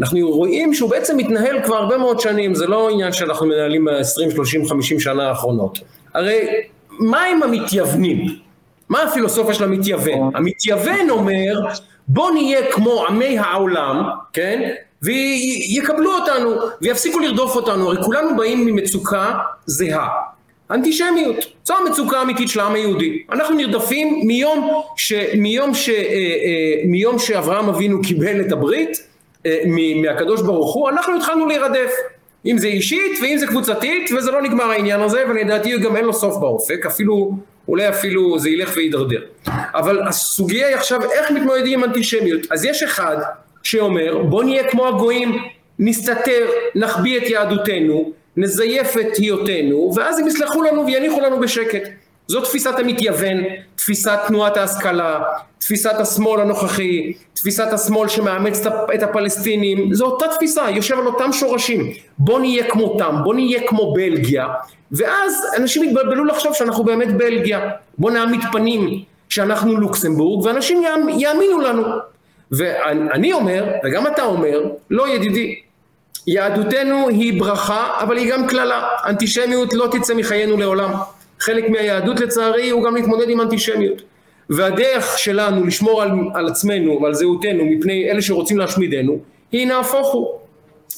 אנחנו 0.00 0.30
רואים 0.30 0.74
שהוא 0.74 0.90
בעצם 0.90 1.16
מתנהל 1.16 1.62
כבר 1.64 1.76
הרבה 1.76 1.98
מאוד 1.98 2.20
שנים, 2.20 2.54
זה 2.54 2.66
לא 2.66 2.90
עניין 2.90 3.12
שאנחנו 3.12 3.46
מנהלים 3.46 3.84
ב-20, 3.84 4.34
30, 4.34 4.68
50 4.68 5.00
שנה 5.00 5.28
האחרונות. 5.28 5.78
הרי 6.14 6.46
מה 6.90 7.22
עם 7.24 7.42
המתייוונים? 7.42 8.26
מה 8.88 9.02
הפילוסופיה 9.02 9.54
של 9.54 9.64
המתייוון? 9.64 10.30
המתייוון 10.34 11.10
אומר 11.10 11.60
בוא 12.08 12.30
נהיה 12.30 12.72
כמו 12.72 13.04
עמי 13.08 13.38
העולם, 13.38 14.02
כן? 14.32 14.70
ויקבלו 15.02 16.10
אותנו 16.14 16.50
ויפסיקו 16.82 17.18
לרדוף 17.18 17.56
אותנו, 17.56 17.88
הרי 17.88 18.02
כולנו 18.02 18.36
באים 18.36 18.66
ממצוקה 18.66 19.32
זהה. 19.66 20.08
אנטישמיות, 20.70 21.36
זו 21.64 21.74
המצוקה 21.76 22.18
האמיתית 22.18 22.48
של 22.48 22.60
העם 22.60 22.74
היהודי. 22.74 23.22
אנחנו 23.32 23.54
נרדפים 23.54 24.22
מיום, 24.26 24.82
ש, 24.96 25.12
מיום, 25.36 25.74
ש, 25.74 25.88
אה, 25.88 25.94
אה, 25.94 26.82
מיום 26.86 27.18
שאברהם 27.18 27.68
אבינו 27.68 28.02
קיבל 28.02 28.40
את 28.40 28.52
הברית, 28.52 28.90
אה, 28.90 29.04
מהקדוש 30.02 30.42
ברוך 30.42 30.74
הוא, 30.74 30.88
אנחנו 30.90 31.16
התחלנו 31.16 31.46
להירדף. 31.46 31.92
אם 32.46 32.58
זה 32.58 32.66
אישית 32.66 33.18
ואם 33.22 33.38
זה 33.38 33.46
קבוצתית, 33.46 34.10
וזה 34.16 34.30
לא 34.30 34.42
נגמר 34.42 34.64
העניין 34.64 35.00
הזה, 35.00 35.24
ולדעתי 35.28 35.78
גם 35.78 35.96
אין 35.96 36.04
לו 36.04 36.12
סוף 36.12 36.36
באופק, 36.36 36.86
אפילו, 36.86 37.32
אולי 37.68 37.88
אפילו 37.88 38.38
זה 38.38 38.50
ילך 38.50 38.72
ויידרדר. 38.76 39.20
אבל 39.74 40.02
הסוגיה 40.08 40.66
היא 40.66 40.76
עכשיו 40.76 41.02
איך 41.02 41.30
מתמודדים 41.30 41.78
עם 41.78 41.84
אנטישמיות. 41.84 42.40
אז 42.50 42.64
יש 42.64 42.82
אחד 42.82 43.16
שאומר, 43.62 44.22
בוא 44.22 44.44
נהיה 44.44 44.70
כמו 44.70 44.88
הגויים, 44.88 45.38
נסתתר, 45.78 46.46
נחביא 46.74 47.18
את 47.18 47.30
יהדותנו, 47.30 48.12
נזייף 48.36 48.96
את 48.96 49.16
היותנו, 49.16 49.92
ואז 49.96 50.18
הם 50.18 50.26
יסלחו 50.26 50.62
לנו 50.62 50.86
ויניחו 50.86 51.20
לנו 51.20 51.40
בשקט. 51.40 51.88
זו 52.28 52.40
תפיסת 52.40 52.78
המתייוון, 52.78 53.36
תפיסת 53.76 54.18
תנועת 54.26 54.56
ההשכלה, 54.56 55.22
תפיסת 55.58 55.94
השמאל 55.98 56.40
הנוכחי, 56.40 57.12
תפיסת 57.34 57.72
השמאל 57.72 58.08
שמאמץ 58.08 58.66
את 58.94 59.02
הפלסטינים, 59.02 59.94
זו 59.94 60.06
אותה 60.06 60.26
תפיסה, 60.36 60.70
יושב 60.70 60.98
על 60.98 61.06
אותם 61.06 61.32
שורשים. 61.32 61.92
בוא 62.18 62.40
נהיה 62.40 62.70
כמותם, 62.70 63.16
בוא 63.24 63.34
נהיה 63.34 63.60
כמו 63.66 63.94
בלגיה, 63.94 64.46
ואז 64.92 65.42
אנשים 65.56 65.82
יתבלבלו 65.82 66.24
לחשוב 66.24 66.54
שאנחנו 66.54 66.84
באמת 66.84 67.16
בלגיה. 67.16 67.70
בוא 67.98 68.10
נעמיד 68.10 68.40
פנים 68.52 69.02
שאנחנו 69.28 69.76
לוקסמבורג, 69.76 70.46
ואנשים 70.46 70.82
יאמינו 71.18 71.60
לנו. 71.60 71.82
ואני 72.50 73.32
אומר, 73.32 73.64
וגם 73.84 74.06
אתה 74.06 74.24
אומר, 74.24 74.60
לא 74.90 75.08
ידידי, 75.08 75.60
יהדותנו 76.26 77.08
היא 77.08 77.40
ברכה, 77.40 77.90
אבל 78.00 78.16
היא 78.16 78.32
גם 78.32 78.46
קללה. 78.46 78.88
אנטישמיות 79.06 79.72
לא 79.72 79.88
תצא 79.92 80.14
מחיינו 80.14 80.56
לעולם. 80.56 80.90
חלק 81.44 81.70
מהיהדות 81.70 82.20
לצערי 82.20 82.70
הוא 82.70 82.84
גם 82.84 82.94
להתמודד 82.94 83.30
עם 83.30 83.40
אנטישמיות. 83.40 84.02
והדרך 84.50 85.18
שלנו 85.18 85.66
לשמור 85.66 86.02
על, 86.02 86.10
על 86.34 86.46
עצמנו 86.46 87.02
ועל 87.02 87.14
זהותנו 87.14 87.64
מפני 87.64 88.10
אלה 88.10 88.22
שרוצים 88.22 88.58
להשמידנו, 88.58 89.18
היא 89.52 89.66
נהפוך 89.66 90.12
הוא. 90.12 90.28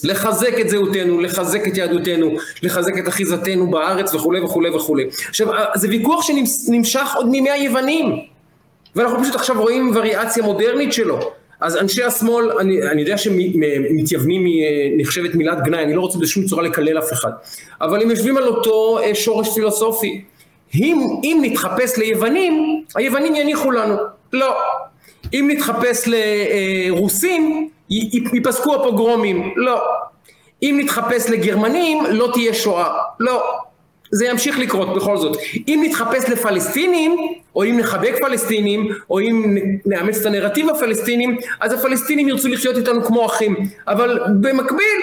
לחזק 0.04 0.60
את 0.60 0.68
זהותנו, 0.68 1.20
לחזק 1.20 1.68
את 1.68 1.76
יהדותנו, 1.76 2.36
לחזק 2.62 2.98
את 2.98 3.08
אחיזתנו 3.08 3.70
בארץ 3.70 4.14
וכולי 4.14 4.40
וכולי 4.40 4.70
וכולי. 4.70 5.04
עכשיו, 5.28 5.48
זה 5.74 5.88
ויכוח 5.88 6.22
שנמשך 6.22 7.08
עוד 7.16 7.28
מימי 7.28 7.50
היוונים, 7.50 8.06
ואנחנו 8.96 9.22
פשוט 9.22 9.34
עכשיו 9.34 9.62
רואים 9.62 9.90
וריאציה 9.94 10.42
מודרנית 10.42 10.92
שלו. 10.92 11.30
אז 11.60 11.76
אנשי 11.76 12.02
השמאל, 12.02 12.50
אני, 12.60 12.82
אני 12.82 13.02
יודע 13.02 13.18
שמתייוונים 13.18 14.42
נחשבת 14.96 15.34
מילת 15.34 15.58
גנאי, 15.64 15.84
אני 15.84 15.94
לא 15.94 16.00
רוצה 16.00 16.18
בשום 16.18 16.44
צורה 16.44 16.62
לקלל 16.62 16.98
אף 16.98 17.12
אחד, 17.12 17.30
אבל 17.80 18.02
הם 18.02 18.10
יושבים 18.10 18.36
על 18.36 18.48
אותו 18.48 18.98
אה, 18.98 19.14
שורש 19.14 19.54
פילוסופי. 19.54 20.24
אם, 20.74 21.00
אם 21.24 21.38
נתחפש 21.42 21.98
ליוונים, 21.98 22.84
היוונים 22.96 23.34
יניחו 23.34 23.70
לנו. 23.70 23.96
לא. 24.32 24.56
אם 25.34 25.48
נתחפש 25.52 26.08
לרוסים, 26.08 27.68
ייפסקו 27.90 28.74
הפוגרומים. 28.74 29.52
לא. 29.56 29.80
אם 30.62 30.78
נתחפש 30.82 31.30
לגרמנים, 31.30 31.98
לא 32.10 32.30
תהיה 32.32 32.54
שואה. 32.54 32.98
לא. 33.20 33.42
זה 34.12 34.26
ימשיך 34.26 34.58
לקרות 34.58 34.96
בכל 34.96 35.16
זאת. 35.16 35.38
אם 35.68 35.82
נתחפש 35.86 36.30
לפלסטינים, 36.30 37.16
או 37.56 37.64
אם 37.64 37.78
נחבק 37.78 38.14
פלסטינים, 38.20 38.88
או 39.10 39.20
אם 39.20 39.56
נאמץ 39.86 40.20
את 40.20 40.26
הנרטיב 40.26 40.70
הפלסטינים, 40.70 41.36
אז 41.60 41.72
הפלסטינים 41.72 42.28
ירצו 42.28 42.48
לחיות 42.48 42.76
איתנו 42.76 43.04
כמו 43.04 43.26
אחים. 43.26 43.56
אבל 43.88 44.20
במקביל, 44.40 44.98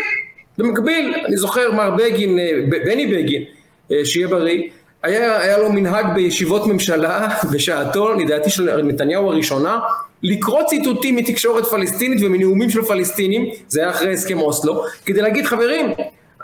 במקביל, 0.58 1.16
אני 1.26 1.38
זוכר 1.38 1.72
מר 1.72 1.92
בגין, 1.92 2.40
אה, 2.40 2.52
בני 2.86 3.08
בגין, 3.08 3.44
אה, 3.92 4.06
שיהיה 4.06 4.28
בריא, 4.28 4.62
היה, 5.04 5.40
היה 5.40 5.58
לו 5.58 5.72
מנהג 5.72 6.06
בישיבות 6.14 6.68
ממשלה 6.68 7.28
בשעתו, 7.54 8.14
לדעתי 8.14 8.50
של 8.50 8.82
נתניהו 8.82 9.32
הראשונה, 9.32 9.80
לקרוא 10.24 10.64
ציטוטים 10.64 11.16
מתקשורת 11.16 11.66
פלסטינית 11.66 12.22
ומנאומים 12.22 12.70
של 12.70 12.82
פלסטינים, 12.82 13.46
זה 13.68 13.82
היה 13.82 13.90
אחרי 13.90 14.14
הסכם 14.14 14.40
אוסלו, 14.40 14.84
כדי 15.06 15.22
להגיד 15.22 15.46
חברים, 15.46 15.94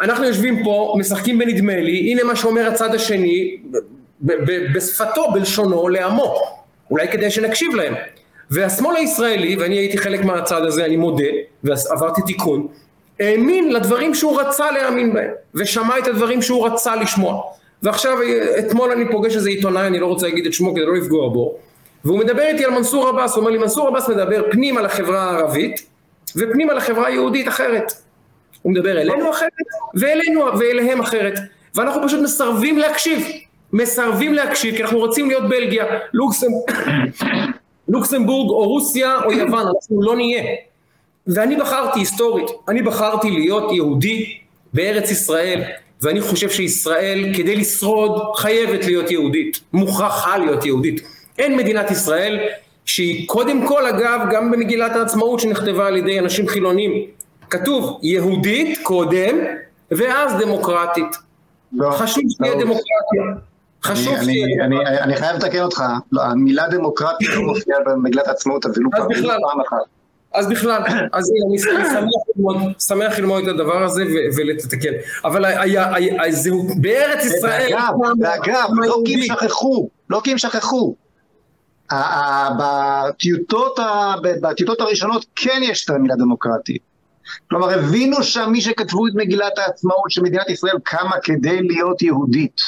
אנחנו 0.01 0.25
יושבים 0.25 0.63
פה, 0.63 0.95
משחקים 0.99 1.39
בנדמה 1.39 1.79
לי, 1.79 2.11
הנה 2.11 2.23
מה 2.23 2.35
שאומר 2.35 2.67
הצד 2.67 2.95
השני, 2.95 3.57
בשפתו, 4.75 5.31
בלשונו, 5.33 5.89
לעמו, 5.89 6.35
אולי 6.91 7.07
כדי 7.07 7.31
שנקשיב 7.31 7.75
להם. 7.75 7.93
והשמאל 8.51 8.95
הישראלי, 8.95 9.55
ואני 9.55 9.77
הייתי 9.77 9.97
חלק 9.97 10.25
מהצד 10.25 10.61
הזה, 10.61 10.85
אני 10.85 10.95
מודה, 10.97 11.23
ועברתי 11.63 12.21
תיקון, 12.21 12.67
האמין 13.19 13.73
לדברים 13.73 14.15
שהוא 14.15 14.41
רצה 14.41 14.71
להאמין 14.71 15.13
בהם, 15.13 15.31
ושמע 15.55 15.97
את 15.99 16.07
הדברים 16.07 16.41
שהוא 16.41 16.67
רצה 16.67 16.95
לשמוע. 16.95 17.41
ועכשיו, 17.83 18.17
אתמול 18.59 18.91
אני 18.91 19.11
פוגש 19.11 19.35
איזה 19.35 19.49
עיתונאי, 19.49 19.87
אני 19.87 19.99
לא 19.99 20.05
רוצה 20.05 20.27
להגיד 20.27 20.45
את 20.45 20.53
שמו 20.53 20.71
כדי 20.71 20.85
לא 20.85 20.93
לפגוע 20.95 21.29
בו, 21.29 21.55
והוא 22.05 22.19
מדבר 22.19 22.43
איתי 22.43 22.65
על 22.65 22.71
מנסור 22.71 23.07
עבאס, 23.07 23.31
הוא 23.31 23.39
אומר 23.39 23.51
לי, 23.51 23.57
מנסור 23.57 23.87
עבאס 23.87 24.09
מדבר 24.09 24.51
פנים 24.51 24.77
על 24.77 24.85
החברה 24.85 25.23
הערבית, 25.23 25.85
ופנים 26.35 26.69
על 26.69 26.77
החברה 26.77 27.07
היהודית 27.07 27.47
אחרת. 27.47 27.93
הוא 28.61 28.71
מדבר 28.71 29.01
אלינו 29.01 29.31
אחרת, 29.31 29.49
ואלינו, 29.95 30.59
ואליהם 30.59 30.99
אחרת. 30.99 31.39
ואנחנו 31.75 32.01
פשוט 32.07 32.21
מסרבים 32.21 32.77
להקשיב. 32.77 33.27
מסרבים 33.73 34.33
להקשיב, 34.33 34.75
כי 34.75 34.83
אנחנו 34.83 34.97
רוצים 34.97 35.29
להיות 35.29 35.49
בלגיה, 35.49 35.85
לוקסם... 36.13 36.47
לוקסמבורג 37.87 38.49
או 38.49 38.67
רוסיה 38.67 39.21
או 39.25 39.31
יוון, 39.31 39.67
אנחנו 39.67 40.01
לא 40.01 40.15
נהיה. 40.15 40.43
ואני 41.27 41.55
בחרתי 41.55 41.99
היסטורית, 41.99 42.47
אני 42.67 42.81
בחרתי 42.81 43.31
להיות 43.31 43.71
יהודי 43.71 44.37
בארץ 44.73 45.11
ישראל, 45.11 45.63
ואני 46.01 46.21
חושב 46.21 46.49
שישראל 46.49 47.33
כדי 47.37 47.55
לשרוד 47.55 48.35
חייבת 48.35 48.85
להיות 48.85 49.11
יהודית, 49.11 49.59
מוכרחה 49.73 50.37
להיות 50.37 50.65
יהודית. 50.65 51.01
אין 51.37 51.57
מדינת 51.57 51.91
ישראל 51.91 52.39
שהיא 52.85 53.27
קודם 53.27 53.67
כל 53.67 53.85
אגב 53.85 54.19
גם 54.31 54.51
במגילת 54.51 54.91
העצמאות 54.91 55.39
שנכתבה 55.39 55.87
על 55.87 55.97
ידי 55.97 56.19
אנשים 56.19 56.47
חילונים 56.47 56.91
כתוב 57.49 57.99
יהודית 58.03 58.79
קודם 58.83 59.37
ואז 59.91 60.33
דמוקרטית 60.41 61.15
לא, 61.73 61.91
חשוב 61.91 62.23
שתהיה 62.29 62.55
לא. 62.55 62.61
דמוקרטיה. 62.61 63.23
חשוב 63.83 64.15
שתהיה 64.21 64.67
דמוקרטיה. 64.67 65.03
אני 65.03 65.15
חייב 65.15 65.35
לתקן 65.35 65.61
אותך, 65.61 65.83
לא, 66.11 66.21
המילה 66.21 66.67
דמוקרטיה 66.67 67.29
לא 67.35 67.41
מופיעה 67.41 67.79
במגילת 67.85 68.27
העצמאות 68.27 68.65
אפילו 68.65 68.89
פעם 68.91 69.61
אחת. 69.67 69.98
אז 70.33 70.47
בכלל, 70.49 70.81
אז 71.13 71.31
אני 71.47 71.57
שמח 72.79 73.19
ללמוד 73.19 73.43
את 73.43 73.49
הדבר 73.49 73.83
הזה 73.83 74.03
ולתקן. 74.37 74.93
אבל 75.23 75.45
זהו, 76.29 76.67
בארץ 76.81 77.25
ישראל... 77.25 77.75
ואגב, 78.21 78.69
לא 78.77 79.01
כי 79.05 79.13
הם 79.13 79.21
שכחו, 79.21 79.89
לא 80.09 80.21
כי 80.23 80.31
הם 80.31 80.37
שכחו. 80.37 80.95
בטיוטות 84.41 84.81
הראשונות 84.81 85.25
כן 85.35 85.61
יש 85.63 85.85
את 85.85 85.89
המילה 85.89 86.15
דמוקרטית. 86.15 86.81
כלומר, 87.49 87.79
הבינו 87.79 88.23
שם 88.23 88.49
מי 88.51 88.61
שכתבו 88.61 89.07
את 89.07 89.11
מגילת 89.15 89.57
העצמאות 89.57 90.11
שמדינת 90.11 90.49
ישראל 90.49 90.77
קמה 90.83 91.15
כדי 91.23 91.61
להיות 91.61 92.01
יהודית. 92.01 92.61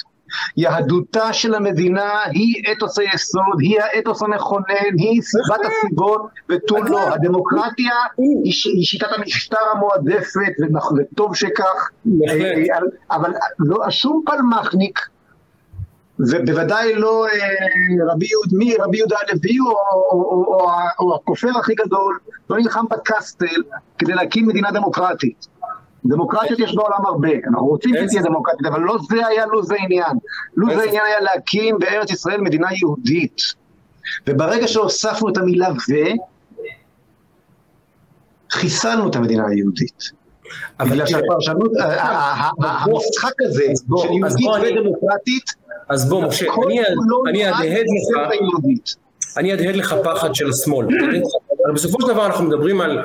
יהדותה 0.58 1.34
של 1.34 1.56
המדינה 1.56 2.24
היא 2.32 2.64
אתוס 2.72 3.00
היסוד, 3.00 3.60
היא 3.60 3.80
האתוס 3.82 4.22
המכונן, 4.22 4.92
היא 4.98 5.22
סיבת 5.22 5.60
הסיבות 5.66 6.22
ותו 6.50 6.76
לא. 6.84 7.14
הדמוקרטיה 7.14 7.96
היא 8.18 8.84
שיטת 8.84 9.08
המשטר 9.18 9.58
המועדפת, 9.72 10.54
וטוב 10.98 11.36
שכך, 11.36 11.90
אה, 12.30 12.78
אבל 13.12 13.34
לא, 13.60 13.90
שום 13.90 14.24
פלמחניק 14.26 15.00
ובוודאי 16.20 16.94
לא 16.96 17.26
אה, 17.28 17.32
רבי 18.14 18.26
יהודה, 18.26 18.58
מי 18.58 18.76
רבי 18.80 18.98
יהודה 18.98 19.16
הלוי 19.22 19.60
או, 19.60 19.66
או, 19.66 20.22
או, 20.22 20.60
או, 20.60 20.70
או 21.00 21.16
הכופר 21.16 21.50
הכי 21.60 21.74
גדול, 21.76 22.20
לא 22.50 22.58
נלחם 22.58 22.86
בקסטל 22.90 23.62
כדי 23.98 24.14
להקים 24.14 24.48
מדינה 24.48 24.72
דמוקרטית. 24.72 25.48
דמוקרטיות 26.06 26.60
יש 26.60 26.76
בעולם 26.76 27.06
הרבה, 27.06 27.30
אנחנו 27.48 27.68
רוצים 27.68 27.96
שתהיה 28.04 28.22
דמוקרטית, 28.22 28.66
אבל 28.66 28.80
לא 28.80 28.98
זה 29.10 29.28
היה 29.28 29.46
לו"ז 29.46 29.72
העניין. 29.72 30.18
לו"ז 30.56 30.78
העניין 30.78 31.06
היה 31.06 31.20
להקים 31.20 31.80
בארץ 31.80 32.12
ישראל 32.12 32.42
מדינה 32.42 32.68
יהודית. 32.82 33.42
וברגע 34.28 34.68
שהוספנו 34.68 35.30
את 35.30 35.38
המילה 35.38 35.70
ו, 35.72 35.94
חיסלנו 38.52 39.10
את 39.10 39.16
המדינה 39.16 39.48
היהודית. 39.48 40.22
בגלל 40.80 41.06
שהפרשנות, 41.06 41.72
המשחק 42.60 43.42
הזה 43.42 43.64
של 43.98 44.10
יהודית 44.12 44.78
ודמוקרטית, 44.78 45.44
אז 45.90 46.10
בוא 46.10 46.28
משה, 46.28 46.46
אני 47.30 47.46
אהדהד 47.46 47.86
לך, 47.86 48.32
אני 49.38 49.52
אהדהד 49.52 49.76
לך 49.76 49.96
פחד 50.04 50.36
של 50.36 50.50
השמאל. 50.50 50.88
אבל 51.66 51.74
בסופו 51.74 52.02
של 52.02 52.08
דבר 52.08 52.26
אנחנו 52.26 52.44
מדברים 52.44 52.82
על 52.82 53.00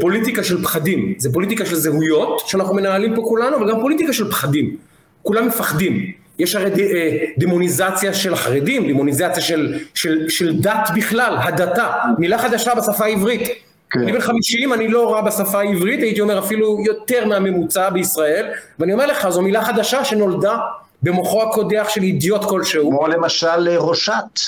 פוליטיקה 0.00 0.44
של 0.44 0.62
פחדים, 0.62 1.14
זה 1.18 1.32
פוליטיקה 1.32 1.66
של 1.66 1.74
זהויות 1.74 2.42
שאנחנו 2.46 2.74
מנהלים 2.74 3.14
פה 3.14 3.22
כולנו, 3.22 3.56
אבל 3.56 3.70
גם 3.70 3.80
פוליטיקה 3.80 4.12
של 4.12 4.30
פחדים. 4.30 4.76
כולם 5.22 5.46
מפחדים. 5.46 6.12
יש 6.38 6.54
הרי 6.54 6.70
אה, 6.70 7.24
דמוניזציה 7.38 8.14
של 8.14 8.32
החרדים, 8.32 8.88
דמוניזציה 8.88 9.42
של, 9.42 9.78
של, 9.94 10.28
של 10.28 10.60
דת 10.60 10.90
בכלל, 10.96 11.36
הדתה, 11.42 11.90
מילה 12.18 12.38
חדשה 12.38 12.74
בשפה 12.74 13.04
העברית. 13.04 13.48
כן. 13.90 14.00
אני 14.00 14.12
בן 14.12 14.20
50, 14.20 14.72
אני 14.72 14.88
לא 14.88 15.12
רע 15.12 15.20
בשפה 15.20 15.58
העברית, 15.58 16.02
הייתי 16.02 16.20
אומר 16.20 16.38
אפילו 16.38 16.78
יותר 16.86 17.26
מהממוצע 17.26 17.90
בישראל, 17.90 18.46
ואני 18.78 18.92
אומר 18.92 19.06
לך, 19.06 19.28
זו 19.28 19.42
מילה 19.42 19.64
חדשה 19.64 20.04
שנולדה 20.04 20.56
במוחו 21.02 21.42
הקודח 21.42 21.86
של 21.88 22.02
אידיוט 22.02 22.44
כלשהו. 22.44 22.90
כמו 22.90 23.08
למשל 23.08 23.68
אה, 23.68 23.78
ראשת. 23.78 24.40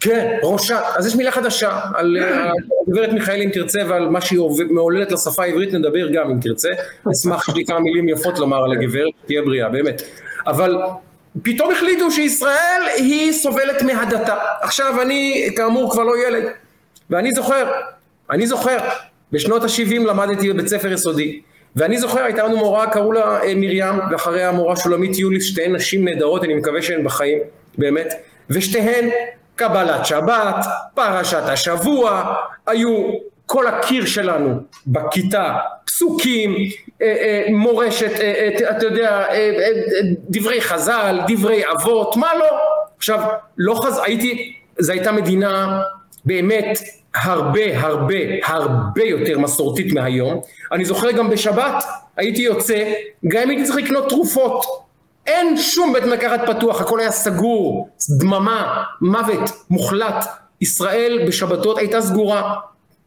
כן, 0.00 0.36
ראשת. 0.42 0.82
אז 0.96 1.06
יש 1.06 1.16
מילה 1.16 1.30
חדשה 1.30 1.80
על 1.94 2.16
אה, 2.20 2.50
הגברת 2.88 3.12
מיכאלי 3.12 3.44
אם 3.44 3.50
תרצה 3.50 3.80
ועל 3.88 4.08
מה 4.08 4.20
שהיא 4.20 4.40
מעוללת 4.70 5.12
לשפה 5.12 5.42
העברית 5.42 5.74
נדבר 5.74 6.08
גם 6.08 6.30
אם 6.30 6.40
תרצה. 6.40 6.68
אשמח 7.12 7.48
לי 7.48 7.64
כמה 7.64 7.80
מילים 7.80 8.08
יפות 8.08 8.38
לומר 8.38 8.64
על 8.64 8.72
הגברת, 8.72 9.12
תהיה 9.26 9.42
בריאה, 9.42 9.68
באמת. 9.68 10.02
אבל 10.46 10.76
פתאום 11.42 11.72
החליטו 11.72 12.10
שישראל 12.10 12.82
היא 12.96 13.32
סובלת 13.32 13.82
מהדתה. 13.82 14.34
עכשיו 14.60 15.02
אני 15.02 15.48
כאמור 15.56 15.92
כבר 15.92 16.04
לא 16.04 16.26
ילד, 16.26 16.44
ואני 17.10 17.32
זוכר, 17.32 17.70
אני 18.30 18.46
זוכר, 18.46 18.78
בשנות 19.32 19.62
ה-70 19.62 19.94
למדתי 19.94 20.52
בבית 20.52 20.68
ספר 20.68 20.92
יסודי, 20.92 21.40
ואני 21.76 21.98
זוכר, 21.98 22.22
הייתה 22.22 22.42
לנו 22.42 22.56
מורה, 22.56 22.90
קראו 22.90 23.12
לה 23.12 23.42
אה, 23.42 23.54
מרים, 23.56 23.94
ואחריה 24.10 24.48
המורה 24.48 24.76
שולמית 24.76 25.18
יוליס, 25.18 25.44
שתיהן 25.44 25.76
נשים 25.76 26.04
נהדרות, 26.04 26.44
אני 26.44 26.54
מקווה 26.54 26.82
שהן 26.82 27.04
בחיים, 27.04 27.38
באמת, 27.78 28.14
ושתיהן 28.50 29.10
קבלת 29.60 30.06
שבת, 30.06 30.66
פרשת 30.94 31.42
השבוע, 31.42 32.34
היו 32.66 33.10
כל 33.46 33.66
הקיר 33.66 34.06
שלנו 34.06 34.54
בכיתה, 34.86 35.56
פסוקים, 35.86 36.54
אה, 37.02 37.06
אה, 37.06 37.44
מורשת, 37.50 38.10
אתה 38.70 38.86
יודע, 38.86 39.26
דברי 40.30 40.60
חז"ל, 40.60 41.20
דברי 41.28 41.62
אבות, 41.72 42.16
מה 42.16 42.34
לא? 42.38 42.46
עכשיו, 42.96 43.20
לא 43.58 43.74
חז... 43.84 44.00
הייתי, 44.04 44.52
זו 44.78 44.92
הייתה 44.92 45.12
מדינה 45.12 45.82
באמת 46.24 46.78
הרבה 47.14 47.80
הרבה 47.80 48.14
הרבה 48.44 49.04
יותר 49.04 49.38
מסורתית 49.38 49.92
מהיום. 49.92 50.40
אני 50.72 50.84
זוכר 50.84 51.10
גם 51.10 51.30
בשבת 51.30 51.84
הייתי 52.16 52.42
יוצא, 52.42 52.92
גם 53.28 53.42
אם 53.42 53.48
הייתי 53.48 53.64
צריך 53.64 53.76
לקנות 53.76 54.08
תרופות. 54.08 54.64
אין 55.30 55.56
שום 55.56 55.92
בית 55.92 56.04
מרקחת 56.04 56.40
פתוח, 56.46 56.80
הכל 56.80 57.00
היה 57.00 57.10
סגור, 57.10 57.88
דממה, 58.18 58.84
מוות 59.00 59.50
מוחלט. 59.70 60.24
ישראל 60.60 61.24
בשבתות 61.26 61.78
הייתה 61.78 62.00
סגורה. 62.00 62.54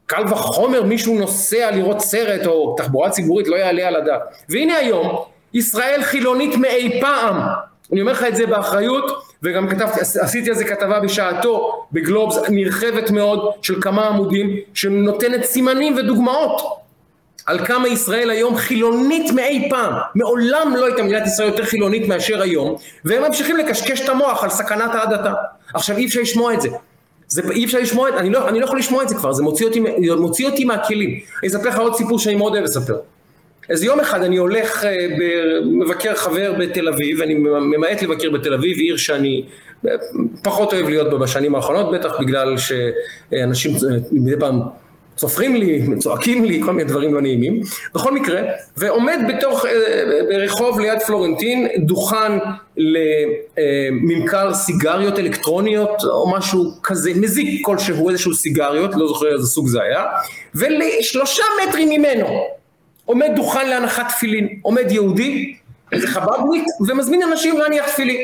קל 0.06 0.24
וחומר 0.30 0.84
מישהו 0.84 1.20
נוסע 1.20 1.72
לראות 1.72 2.00
סרט 2.00 2.46
או 2.46 2.76
תחבורה 2.78 3.10
ציבורית 3.10 3.48
לא 3.48 3.56
יעלה 3.56 3.88
על 3.88 3.96
הדעת. 3.96 4.22
והנה 4.50 4.78
היום, 4.78 5.16
ישראל 5.54 6.04
חילונית 6.04 6.56
מאי 6.56 7.02
פעם. 7.02 7.42
אני 7.92 8.02
אומר 8.02 8.12
לך 8.12 8.24
את 8.24 8.36
זה 8.36 8.46
באחריות, 8.46 9.24
וגם 9.44 9.70
כתבתי, 9.70 10.00
עשיתי 10.00 10.50
על 10.50 10.56
זה 10.56 10.66
כתבה 10.66 11.00
בשעתו 11.00 11.86
בגלובס 11.92 12.38
נרחבת 12.50 13.12
מאוד 13.12 13.52
של 13.62 13.82
כמה 13.82 14.08
עמודים 14.08 14.58
שנותנת 14.74 15.44
סימנים 15.44 15.96
ודוגמאות 15.98 16.62
על 17.46 17.66
כמה 17.66 17.88
ישראל 17.88 18.30
היום 18.30 18.56
חילונית 18.56 19.32
מאי 19.32 19.68
פעם, 19.70 19.94
מעולם 20.16 20.76
לא 20.78 20.86
הייתה 20.86 21.04
מדינת 21.04 21.28
ישראל 21.28 21.48
יותר 21.48 21.66
חילונית 21.66 22.08
מאשר 22.08 22.42
היום 22.42 22.76
והם 23.06 23.24
ממשיכים 23.24 23.58
לקשקש 23.58 24.02
את 24.02 24.10
המוח 24.10 24.44
על 24.44 24.50
סכנת 24.50 24.96
ההדתה. 24.96 25.34
עכשיו 25.74 25.98
אי 25.98 26.06
אפשר 26.06 26.22
לשמוע 26.22 26.54
את 26.54 26.62
זה, 26.62 26.70
זה 27.28 27.42
אי 27.52 27.66
אפשר 27.66 27.80
לשמוע 27.80 28.10
את 28.10 28.14
זה, 28.14 28.20
אני 28.20 28.30
לא, 28.30 28.50
אני 28.50 28.60
לא 28.60 28.66
יכול 28.66 28.80
לשמוע 28.80 29.04
את 29.04 29.10
זה 29.10 29.16
כבר, 29.16 29.34
זה 29.34 29.44
מוציא 29.44 29.66
אותי, 29.66 29.80
מוציא 30.18 30.46
אותי 30.46 30.66
מהכלים. 30.66 31.10
אני 31.10 31.48
אספר 31.50 31.70
לך 31.70 31.80
עוד 31.80 31.96
סיפור 31.96 32.20
שאני 32.20 32.36
מאוד 32.36 32.54
אוהב 32.54 32.64
לספר. 32.64 32.96
איזה 33.70 33.86
יום 33.86 34.00
אחד 34.00 34.24
אני 34.24 34.38
הולך, 34.38 34.86
אה, 34.86 35.08
מבקר 35.66 36.16
חבר 36.16 36.54
בתל 36.60 36.88
אביב, 36.88 37.22
אני 37.22 37.34
ממעט 37.34 38.02
לבקר 38.02 38.30
בתל 38.30 38.54
אביב, 38.54 38.78
עיר 38.78 38.98
שאני 38.98 39.44
אה, 39.88 39.92
פחות 40.44 40.74
אוהב 40.74 40.90
להיות 40.90 41.10
בה 41.10 41.18
בשנים 41.18 41.56
האחרונות, 41.56 41.92
בטח 41.92 42.20
בגלל 42.20 42.56
שאנשים 42.58 43.72
אה, 43.72 43.98
מדי 44.12 44.40
פעם 44.40 44.62
צופרים 45.16 45.56
לי, 45.56 45.82
צועקים 46.00 46.46
לי, 46.46 46.62
כל 46.66 46.72
מיני 46.72 46.90
דברים 46.90 47.14
לא 47.14 47.22
נעימים. 47.22 47.62
בכל 47.96 48.12
מקרה, 48.12 48.42
ועומד 48.78 49.20
בתוך, 49.30 49.66
ברחוב 50.30 50.80
ליד 50.80 51.00
פלורנטין, 51.00 51.68
דוכן 51.78 52.32
לממכר 52.78 54.54
סיגריות 54.54 55.20
אלקטרוניות 55.20 56.04
או 56.04 56.32
משהו 56.38 56.72
כזה, 56.84 57.12
מזיק 57.16 57.66
כלשהו, 57.66 58.10
איזשהו 58.10 58.34
סיגריות, 58.34 58.92
לא 58.96 59.08
זוכר 59.08 59.34
איזה 59.38 59.48
סוג 59.48 59.68
זה 59.68 59.82
היה, 59.82 60.06
ולשלושה 60.56 61.44
מטרים 61.68 61.90
ממנו 61.90 62.28
עומד 63.06 63.30
דוכן 63.36 63.70
להנחת 63.70 64.10
תפילין, 64.10 64.60
עומד 64.62 64.92
יהודי, 64.92 65.56
איזה 65.92 66.08
חב"דניק, 66.08 66.64
ומזמין 66.88 67.24
אנשים 67.24 67.58
להניח 67.58 67.90
תפילין. 67.90 68.22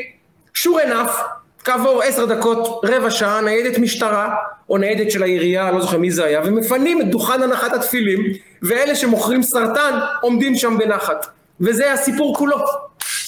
שור 0.54 0.80
ענף, 0.80 1.20
כעבור 1.64 2.02
עשר 2.02 2.24
דקות, 2.24 2.84
רבע 2.84 3.10
שעה, 3.10 3.40
ניידת 3.40 3.78
משטרה, 3.78 4.34
או 4.70 4.78
ניידת 4.78 5.10
של 5.10 5.22
העירייה, 5.22 5.70
לא 5.70 5.80
זוכר 5.80 5.98
מי 5.98 6.10
זה 6.10 6.24
היה, 6.24 6.40
ומפנים 6.44 7.00
את 7.00 7.10
דוכן 7.10 7.42
הנחת 7.42 7.72
התפילין, 7.72 8.20
ואלה 8.62 8.94
שמוכרים 8.94 9.42
סרטן 9.42 9.98
עומדים 10.20 10.54
שם 10.54 10.78
בנחת. 10.78 11.26
וזה 11.60 11.92
הסיפור 11.92 12.36
כולו. 12.36 12.56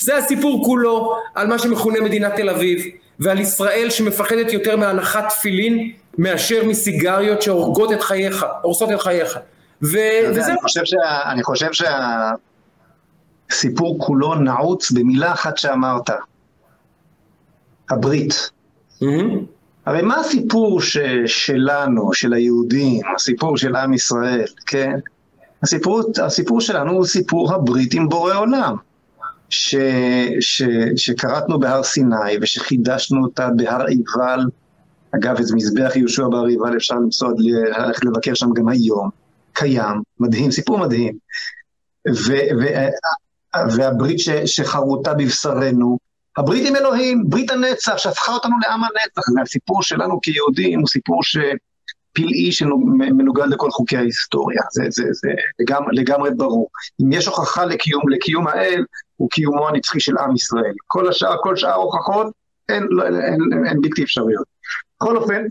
זה 0.00 0.16
הסיפור 0.16 0.64
כולו 0.64 1.16
על 1.34 1.46
מה 1.46 1.58
שמכונה 1.58 2.00
מדינת 2.00 2.36
תל 2.36 2.50
אביב, 2.50 2.84
ועל 3.20 3.40
ישראל 3.40 3.90
שמפחדת 3.90 4.52
יותר 4.52 4.76
מהנחת 4.76 5.28
תפילין 5.28 5.92
מאשר 6.18 6.64
מסיגריות 6.64 7.42
שהורגות 7.42 7.92
את 7.92 8.02
חייך, 8.02 8.46
הורסות 8.62 8.92
את 8.92 9.00
חייך. 9.00 9.38
וזהו. 9.82 10.56
אני 11.26 11.42
חושב 11.42 11.70
שהסיפור 13.50 13.98
כולו 13.98 14.34
נעוץ 14.34 14.90
במילה 14.90 15.32
אחת 15.32 15.58
שאמרת, 15.58 16.10
הברית. 17.92 18.50
הרי 19.86 20.02
מה 20.02 20.16
הסיפור 20.20 20.80
ש, 20.80 20.98
שלנו, 21.26 22.12
של 22.12 22.32
היהודים, 22.32 23.00
הסיפור 23.16 23.56
של 23.56 23.76
עם 23.76 23.94
ישראל, 23.94 24.44
כן? 24.66 24.98
הסיפור, 25.62 26.02
הסיפור 26.24 26.60
שלנו 26.60 26.92
הוא 26.92 27.06
סיפור 27.06 27.54
הברית 27.54 27.94
עם 27.94 28.08
בורא 28.08 28.34
עולם, 28.34 28.76
ש, 29.48 29.76
ש, 30.40 30.62
שקראתנו 30.96 31.60
בהר 31.60 31.82
סיני 31.82 32.36
ושחידשנו 32.40 33.22
אותה 33.24 33.48
בהר 33.56 33.86
עיבל, 33.86 34.40
אגב, 35.14 35.36
איזה 35.38 35.54
מזבח 35.56 35.96
יהושע 35.96 36.28
בהר 36.28 36.44
עיבל 36.44 36.76
אפשר 36.76 36.94
למצוא, 36.94 37.28
ללכת 37.38 38.04
לבקר 38.04 38.34
שם 38.34 38.52
גם 38.54 38.68
היום. 38.68 39.10
קיים, 39.52 40.02
מדהים, 40.20 40.50
סיפור 40.50 40.78
מדהים. 40.78 41.14
והברית 43.76 44.18
ש, 44.18 44.30
שחרותה 44.30 45.14
בבשרנו, 45.14 45.98
הברית 46.36 46.68
עם 46.68 46.76
אלוהים, 46.76 47.24
ברית 47.28 47.50
הנצח 47.50 47.98
שהפכה 47.98 48.32
אותנו 48.34 48.56
לעם 48.62 48.80
הנצח, 48.84 49.22
והסיפור 49.36 49.82
שלנו 49.82 50.20
כיהודים 50.20 50.80
הוא 50.80 50.88
סיפור 50.88 51.20
שפלאי 51.22 52.52
שמנוגד 52.52 53.46
לכל 53.48 53.70
חוקי 53.70 53.96
ההיסטוריה, 53.96 54.62
זה, 54.72 54.82
זה, 54.90 55.04
זה 55.12 55.28
לגמרי, 55.60 55.96
לגמרי 55.96 56.30
ברור. 56.36 56.68
אם 57.02 57.12
יש 57.12 57.26
הוכחה 57.26 57.64
לקיום, 57.64 58.08
לקיום 58.08 58.48
האל, 58.48 58.84
הוא 59.16 59.30
קיומו 59.30 59.68
הנצחי 59.68 60.00
של 60.00 60.18
עם 60.18 60.34
ישראל. 60.34 60.74
כל 60.86 61.08
השאר, 61.08 61.36
כל 61.42 61.56
שאר 61.56 61.70
ההוכחות 61.70 62.26
הן, 62.68 62.86
לא, 62.90 63.04
בלתי 63.82 64.02
אפשריות. 64.02 64.46
בכל 65.00 65.16
אופן, 65.16 65.42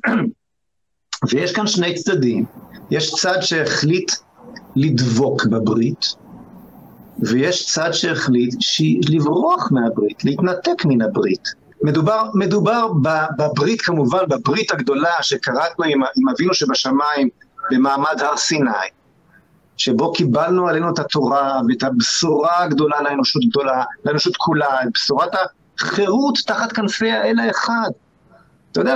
ויש 1.32 1.54
כאן 1.54 1.68
שני 1.68 1.94
צדדים. 1.94 2.46
יש 2.92 3.12
צד 3.14 3.42
שהחליט 3.42 4.12
לדבוק 4.76 5.46
בברית, 5.46 6.16
ויש 7.22 7.66
צד 7.66 7.92
שהחליט 7.92 8.56
לברוח 9.10 9.72
מהברית, 9.72 10.26
להתנתק 10.26 10.86
מן 10.86 11.02
הברית. 11.02 11.48
מדובר, 11.84 12.24
מדובר 12.34 12.88
בברית 13.38 13.82
כמובן, 13.82 14.24
בברית 14.30 14.72
הגדולה 14.72 15.14
שקראתנו 15.22 15.86
עם, 15.86 16.02
עם 16.04 16.30
אבינו 16.30 16.54
שבשמיים 16.54 17.30
במעמד 17.72 18.22
הר 18.22 18.38
סיני, 18.38 18.70
שבו 19.78 20.14
קיבלנו 20.14 20.68
עלינו 20.68 20.94
את 20.94 21.00
התורה 21.00 21.62
ואת 21.70 21.84
הבשורה 21.84 22.64
הגדולה 22.64 23.02
לאנושות 23.02 23.42
גדולה, 23.50 23.84
לאנושות 24.06 24.38
כולה, 24.38 24.84
את 24.84 24.88
בשורת 24.94 25.32
החירות 25.80 26.38
תחת 26.48 26.72
כנפי 26.72 27.12
האל 27.12 27.40
האחד. 27.40 27.90
אתה 28.72 28.82
יודע, 28.82 28.96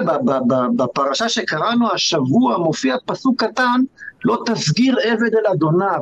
בפרשה 0.76 1.30
שקראנו 1.30 1.92
השבוע 1.92 2.58
מופיע 2.58 2.96
פסוק 3.06 3.44
קטן, 3.44 3.82
לא 4.26 4.44
תסגיר 4.46 4.98
עבד 5.04 5.36
אל 5.36 5.52
אדוניו. 5.54 6.02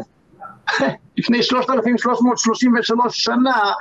לפני 1.17 1.43
3,333 1.43 3.23
שנה, 3.23 3.71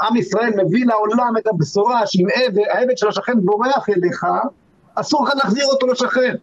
עם 0.00 0.16
ישראל 0.16 0.50
מביא 0.64 0.86
לעולם 0.86 1.34
את 1.38 1.46
הבשורה 1.46 2.06
שאם 2.06 2.26
העבד 2.70 2.98
של 2.98 3.08
השכן 3.08 3.40
בורח 3.40 3.88
אליך, 3.88 4.26
אסור 4.94 5.24
לך 5.24 5.32
להחזיר 5.34 5.64
אותו 5.66 5.86
לשכן. 5.86 6.34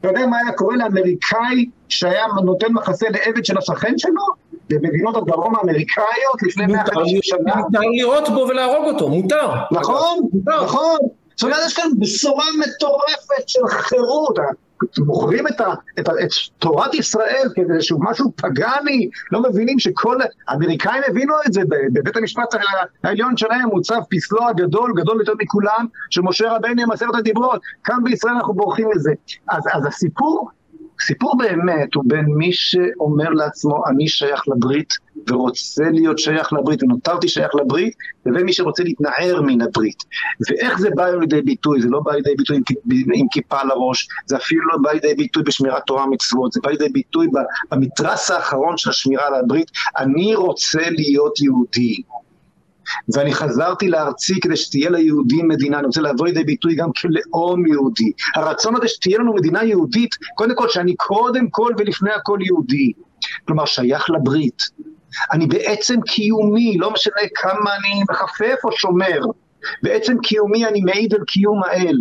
אתה 0.00 0.08
יודע 0.08 0.26
מה 0.26 0.36
היה 0.38 0.52
קורה 0.52 0.76
לאמריקאי 0.76 1.66
שהיה 1.88 2.26
נותן 2.44 2.72
מחסה 2.72 3.06
לעבד 3.08 3.44
של 3.44 3.58
השכן 3.58 3.98
שלו? 3.98 4.22
במדינות 4.70 5.16
הדרום 5.16 5.56
האמריקאיות 5.56 6.42
לפני 6.42 6.66
150 6.66 7.18
שנה? 7.22 7.56
מותר 7.56 7.80
לירות 7.80 8.28
בו 8.28 8.46
ולהרוג 8.48 8.84
אותו, 8.84 9.08
מותר. 9.08 9.50
נכון, 9.70 10.18
נכון. 10.46 10.98
זאת 11.36 11.42
אומרת, 11.42 11.58
יש 11.66 11.76
כאן 11.76 11.88
בשורה 11.98 12.44
מטורפת 12.58 13.48
של 13.48 13.60
חירות. 13.68 14.38
מוכרים 14.98 15.46
את, 15.46 15.60
ה, 15.60 15.74
את, 15.98 16.08
ה, 16.08 16.12
את 16.12 16.28
תורת 16.58 16.94
ישראל 16.94 17.48
כאיזשהו 17.54 17.98
משהו 18.00 18.32
פגאני, 18.36 19.08
לא 19.32 19.42
מבינים 19.42 19.78
שכל, 19.78 20.16
האמריקאים 20.48 21.02
הבינו 21.08 21.34
את 21.46 21.52
זה, 21.52 21.60
בבית 21.92 22.16
המשפט 22.16 22.54
העליון 23.04 23.36
שלהם 23.36 23.68
מוצב 23.68 24.00
פסלו 24.10 24.48
הגדול, 24.48 24.92
גדול 24.96 25.20
יותר 25.20 25.32
מכולם, 25.38 25.86
של 26.10 26.20
משה 26.22 26.52
רבינו 26.52 26.82
עם 26.82 26.90
עשרת 26.90 27.14
הדיברות, 27.14 27.60
כאן 27.84 27.96
בישראל 28.04 28.34
אנחנו 28.34 28.54
בורחים 28.54 28.88
מזה. 28.96 29.12
אז, 29.48 29.62
אז 29.72 29.86
הסיפור 29.86 30.50
סיפור 31.06 31.38
באמת 31.38 31.94
הוא 31.94 32.04
בין 32.06 32.24
מי 32.36 32.52
שאומר 32.52 33.28
לעצמו, 33.30 33.82
אני 33.86 34.08
שייך 34.08 34.42
לברית 34.48 34.92
ורוצה 35.30 35.84
להיות 35.92 36.18
שייך 36.18 36.52
לברית 36.52 36.82
ונותרתי 36.82 37.28
שייך 37.28 37.54
לברית, 37.54 37.94
לבין 38.26 38.42
מי 38.46 38.52
שרוצה 38.52 38.82
להתנער 38.82 39.42
מן 39.42 39.60
הברית. 39.60 40.04
ואיך 40.48 40.78
זה 40.78 40.88
בא 40.94 41.06
לידי 41.06 41.42
ביטוי? 41.42 41.80
זה 41.80 41.88
לא 41.90 42.00
בא 42.00 42.12
לידי 42.12 42.34
ביטוי 42.36 42.56
עם, 42.56 42.62
עם 43.14 43.26
כיפה 43.30 43.60
על 43.60 43.70
הראש, 43.70 44.08
זה 44.26 44.36
אפילו 44.36 44.62
לא 44.72 44.78
בא 44.82 44.92
לידי 44.92 45.14
ביטוי 45.14 45.42
בשמירת 45.42 45.82
תורה 45.86 46.04
ומצוות, 46.04 46.52
זה 46.52 46.60
בא 46.62 46.70
לידי 46.70 46.88
ביטוי 46.88 47.26
במתרס 47.70 48.30
האחרון 48.30 48.76
של 48.76 48.90
השמירה 48.90 49.26
על 49.26 49.34
הברית, 49.34 49.70
אני 49.98 50.34
רוצה 50.34 50.90
להיות 50.90 51.40
יהודי. 51.40 52.02
ואני 53.14 53.34
חזרתי 53.34 53.88
לארצי 53.88 54.40
כדי 54.40 54.56
שתהיה 54.56 54.90
ליהודים 54.90 55.48
מדינה, 55.48 55.78
אני 55.78 55.86
רוצה 55.86 56.00
לבוא 56.00 56.26
לידי 56.26 56.44
ביטוי 56.44 56.74
גם 56.74 56.90
כלאום 57.00 57.66
יהודי. 57.66 58.12
הרצון 58.36 58.76
הזה 58.76 58.88
שתהיה 58.88 59.18
לנו 59.18 59.34
מדינה 59.34 59.64
יהודית, 59.64 60.14
קודם 60.34 60.54
כל 60.54 60.68
שאני 60.68 60.94
קודם 60.96 61.48
כל 61.50 61.72
ולפני 61.78 62.12
הכל 62.12 62.38
יהודי. 62.42 62.92
כלומר, 63.44 63.64
שייך 63.64 64.10
לברית. 64.10 64.62
אני 65.32 65.46
בעצם 65.46 66.00
קיומי, 66.00 66.76
לא 66.78 66.90
משנה 66.90 67.22
כמה 67.34 67.70
אני 67.76 68.02
מחפף 68.10 68.64
או 68.64 68.72
שומר, 68.72 69.20
בעצם 69.82 70.16
קיומי 70.22 70.66
אני 70.66 70.80
מעיד 70.80 71.14
על 71.14 71.24
קיום 71.26 71.62
האל. 71.64 71.96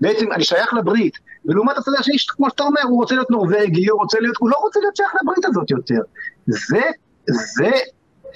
בעצם 0.00 0.32
אני 0.32 0.44
שייך 0.44 0.74
לברית, 0.74 1.18
ולעומת 1.44 1.78
הצד 1.78 1.92
השני, 1.98 2.16
כמו 2.28 2.50
שאתה 2.50 2.62
אומר, 2.62 2.80
הוא 2.82 3.00
רוצה 3.00 3.14
להיות 3.14 3.30
נורבגי, 3.30 3.88
הוא 3.88 4.00
רוצה 4.00 4.20
להיות, 4.20 4.36
הוא 4.38 4.50
לא 4.50 4.56
רוצה 4.56 4.80
להיות 4.80 4.96
שייך 4.96 5.12
לברית 5.22 5.44
הזאת 5.44 5.70
יותר. 5.70 6.00
זה, 6.46 6.80
זה 7.26 7.70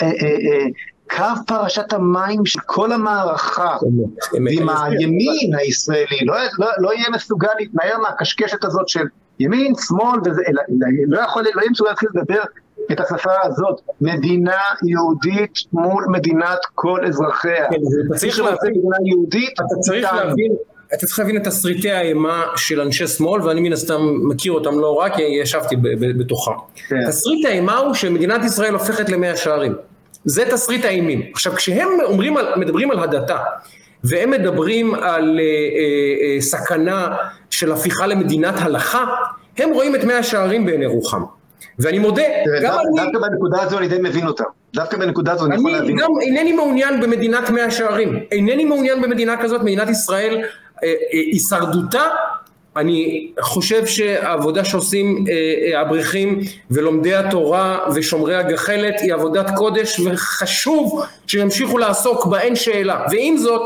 אה, 0.03 0.07
אה, 0.07 0.11
אה, 0.23 0.67
קו 1.11 1.45
פרשת 1.47 1.93
המים 1.93 2.47
של 2.47 2.61
כל 2.67 2.93
המערכה, 2.93 3.77
ואם 4.33 4.69
הימין 4.69 5.55
הישראלי 5.59 6.19
לא, 6.27 6.35
לא, 6.59 6.67
לא 6.79 6.95
יהיה 6.95 7.11
מסוגל 7.11 7.49
להתנער 7.59 7.99
מהקשקשת 7.99 8.65
הזאת 8.65 8.89
של 8.89 9.05
ימין, 9.41 9.73
שמאל, 9.87 10.21
וזה, 10.25 10.43
אלא, 10.49 10.63
לא 11.09 11.21
יכול, 11.21 11.43
לא 11.55 11.61
יהיה 11.61 11.71
מסוגל 11.71 11.91
להתחיל 11.91 12.09
לדבר 12.15 12.43
את 12.93 13.01
השפה 13.01 13.33
הזאת, 13.45 13.81
מדינה 14.01 14.61
יהודית 14.87 15.53
מול 15.73 16.05
מדינת 16.11 16.59
כל 16.75 17.07
אזרחיה. 17.07 17.69
כן, 17.71 18.17
צריך 18.17 18.41
להבין, 18.41 18.71
מדינה 18.71 18.97
יהודית, 19.07 19.53
אתה 19.53 19.75
צריך 19.81 20.13
להבין, 20.13 20.53
אתה 20.95 21.07
צריך 21.07 21.19
להבין 21.19 21.37
את 21.37 21.45
תסריטי 21.45 21.91
האימה 21.91 22.45
של 22.57 22.81
אנשי 22.81 23.07
שמאל, 23.07 23.43
ואני 23.43 23.61
מן 23.61 23.73
הסתם 23.73 24.01
מכיר 24.23 24.53
אותם 24.53 24.79
לא 24.79 24.95
רק, 24.95 25.15
כי 25.15 25.23
ישבתי 25.23 25.77
בתוכם. 26.19 26.53
כן. 26.89 27.07
תסריט 27.07 27.47
האימה 27.47 27.77
הוא 27.77 27.95
שמדינת 27.95 28.45
ישראל 28.45 28.73
הופכת 28.73 29.09
למאה 29.09 29.37
שערים. 29.37 29.75
זה 30.25 30.45
תסריט 30.51 30.85
האימים. 30.85 31.23
עכשיו, 31.33 31.53
כשהם 31.53 31.89
אומרים, 32.05 32.37
מדברים 32.57 32.91
על 32.91 32.99
הדתה, 32.99 33.37
והם 34.05 34.31
מדברים 34.31 34.95
על 34.95 35.41
אה, 35.41 35.45
אה, 35.45 36.35
אה, 36.35 36.41
סכנה 36.41 37.17
של 37.51 37.73
הפיכה 37.73 38.07
למדינת 38.07 38.55
הלכה, 38.59 39.05
הם 39.59 39.71
רואים 39.71 39.95
את 39.95 40.05
מאה 40.05 40.19
השערים 40.19 40.67
בעיני 40.67 40.87
רוחם. 40.87 41.23
ואני 41.79 41.99
מודה, 41.99 42.23
גם 42.63 42.73
דווקא, 42.73 42.81
אני... 42.81 43.13
דווקא 43.13 43.29
בנקודה 43.29 43.63
הזו 43.63 43.79
אני 43.79 43.89
די 43.89 43.99
מבין 44.03 44.27
אותם. 44.27 44.45
דווקא 44.75 44.97
בנקודה 44.97 45.33
הזו 45.33 45.47
אני, 45.47 45.55
אני 45.55 45.61
יכול 45.61 45.73
להבין. 45.73 45.97
גם 45.97 46.11
אינני 46.23 46.53
מעוניין 46.53 47.01
במדינת 47.01 47.51
מאה 47.51 47.71
שערים. 47.71 48.21
אינני 48.33 48.65
מעוניין 48.65 49.03
במדינה 49.03 49.43
כזאת, 49.43 49.61
מדינת 49.61 49.89
ישראל, 49.89 50.35
אה, 50.35 50.89
אה, 50.89 50.95
הישרדותה 51.13 52.03
אני 52.79 53.31
חושב 53.41 53.87
שהעבודה 53.87 54.65
שעושים 54.65 55.25
אה, 55.29 55.79
האברכים 55.79 56.41
ולומדי 56.71 57.15
התורה 57.15 57.79
ושומרי 57.95 58.37
הגחלת 58.37 59.01
היא 59.01 59.15
עבודת 59.15 59.51
קודש 59.57 60.01
וחשוב 60.01 61.03
שימשיכו 61.27 61.79
לעסוק 61.79 62.27
בה 62.27 62.41
אין 62.41 62.57
שאלה 62.57 63.05
ועם 63.11 63.37
זאת 63.37 63.63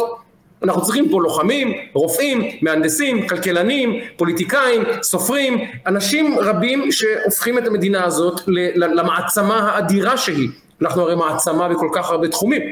אנחנו 0.62 0.82
צריכים 0.82 1.08
פה 1.10 1.22
לוחמים, 1.22 1.72
רופאים, 1.92 2.42
מהנדסים, 2.62 3.28
כלכלנים, 3.28 4.00
פוליטיקאים, 4.16 4.82
סופרים, 5.02 5.58
אנשים 5.86 6.38
רבים 6.38 6.92
שהופכים 6.92 7.58
את 7.58 7.66
המדינה 7.66 8.04
הזאת 8.04 8.40
למעצמה 8.74 9.70
האדירה 9.70 10.16
שהיא. 10.16 10.48
אנחנו 10.82 11.02
הרי 11.02 11.14
מעצמה 11.14 11.68
בכל 11.68 11.88
כך 11.94 12.10
הרבה 12.10 12.28
תחומים. 12.28 12.62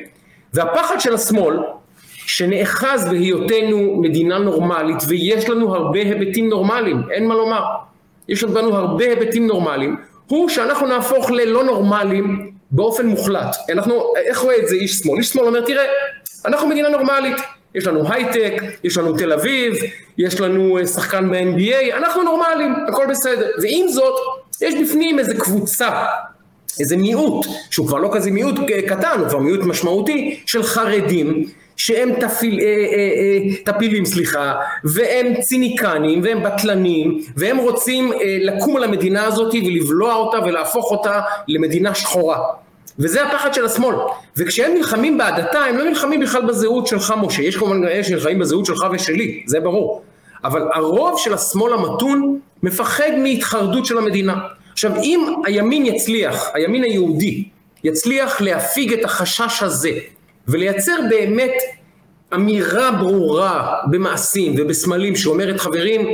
והפחד 0.55 1.01
של 1.01 1.15
השמאל 1.15 1.57
שנאחז 2.31 3.09
בהיותנו 3.09 3.97
מדינה 4.03 4.39
נורמלית 4.39 4.97
ויש 5.09 5.49
לנו 5.49 5.75
הרבה 5.75 5.99
היבטים 5.99 6.49
נורמליים, 6.49 7.03
אין 7.11 7.27
מה 7.27 7.35
לומר. 7.35 7.63
יש 8.29 8.43
לנו 8.43 8.77
הרבה 8.77 9.05
היבטים 9.05 9.47
נורמליים, 9.47 9.97
הוא 10.27 10.49
שאנחנו 10.49 10.87
נהפוך 10.87 11.31
ללא 11.31 11.65
נורמליים 11.65 12.51
באופן 12.71 13.07
מוחלט. 13.07 13.57
אנחנו, 13.73 14.13
איך 14.17 14.39
רואה 14.39 14.57
את 14.57 14.69
זה 14.69 14.75
איש 14.75 14.93
שמאל? 14.93 15.19
איש 15.19 15.29
שמאל 15.29 15.47
אומר, 15.47 15.61
תראה, 15.61 15.85
אנחנו 16.47 16.69
מדינה 16.69 16.89
נורמלית, 16.89 17.37
יש 17.75 17.87
לנו 17.87 18.13
הייטק, 18.13 18.63
יש 18.85 18.97
לנו 18.97 19.13
תל 19.13 19.33
אביב, 19.33 19.75
יש 20.19 20.41
לנו 20.41 20.79
אה, 20.79 20.87
שחקן 20.87 21.31
ב-NBA, 21.31 21.97
אנחנו 21.97 22.23
נורמליים, 22.23 22.75
הכל 22.89 23.07
בסדר. 23.11 23.47
ועם 23.63 23.89
זאת, 23.89 24.15
יש 24.63 24.75
בפנים 24.75 25.19
איזה 25.19 25.35
קבוצה, 25.35 25.91
איזה 26.81 26.97
מיעוט, 26.97 27.47
שהוא 27.71 27.87
כבר 27.87 27.99
לא 27.99 28.11
כזה 28.13 28.31
מיעוט 28.31 28.55
קטן, 28.89 29.17
הוא 29.19 29.29
כבר 29.29 29.39
מיעוט 29.39 29.61
משמעותי, 29.61 30.41
של 30.47 30.63
חרדים, 30.63 31.45
שהם 31.81 32.13
תפיל, 32.21 32.61
אה, 32.61 32.65
אה, 32.65 32.71
אה, 32.71 33.57
טפילים, 33.65 34.05
סליחה, 34.05 34.55
והם 34.85 35.41
ציניקנים, 35.41 36.21
והם 36.25 36.43
בטלנים, 36.43 37.21
והם 37.37 37.57
רוצים 37.57 38.13
אה, 38.13 38.19
לקום 38.41 38.77
על 38.77 38.85
המדינה 38.85 39.25
הזאת 39.25 39.55
ולבלוע 39.55 40.15
אותה 40.15 40.39
ולהפוך 40.39 40.91
אותה 40.91 41.21
למדינה 41.49 41.95
שחורה. 41.95 42.39
וזה 42.99 43.25
הפחד 43.25 43.55
של 43.55 43.65
השמאל. 43.65 43.97
וכשהם 44.37 44.75
נלחמים 44.75 45.19
בהדתה, 45.19 45.59
הם 45.59 45.77
לא 45.77 45.85
נלחמים 45.85 46.21
בכלל 46.21 46.43
בזהות 46.47 46.87
שלך, 46.87 47.15
משה. 47.23 47.43
יש 47.43 47.57
כמובן 47.57 47.85
אלה 47.85 48.05
שנלחמים 48.05 48.39
בזהות 48.39 48.67
שלך 48.67 48.79
ושלי, 48.93 49.43
זה 49.47 49.61
ברור. 49.61 50.03
אבל 50.45 50.63
הרוב 50.75 51.19
של 51.19 51.35
השמאל 51.35 51.73
המתון 51.73 52.39
מפחד 52.63 53.11
מהתחרדות 53.23 53.87
של 53.87 53.99
המדינה. 53.99 54.35
עכשיו, 54.73 54.93
אם 55.03 55.35
הימין 55.45 55.87
יצליח, 55.87 56.51
הימין 56.55 56.85
היהודי, 56.85 57.45
יצליח 57.85 58.41
להפיג 58.41 58.93
את 58.93 59.05
החשש 59.05 59.63
הזה 59.63 59.91
ולייצר 60.51 60.97
באמת 61.11 61.53
אמירה 62.35 62.91
ברורה 62.91 63.75
במעשים 63.91 64.55
ובסמלים 64.59 65.17
שאומרת 65.17 65.61
חברים, 65.61 66.09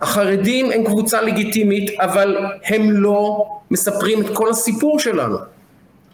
החרדים 0.00 0.70
הם 0.70 0.84
קבוצה 0.84 1.22
לגיטימית 1.22 2.00
אבל 2.00 2.36
הם 2.64 2.90
לא 2.90 3.44
מספרים 3.70 4.20
את 4.20 4.26
כל 4.32 4.50
הסיפור 4.50 4.98
שלנו. 4.98 5.36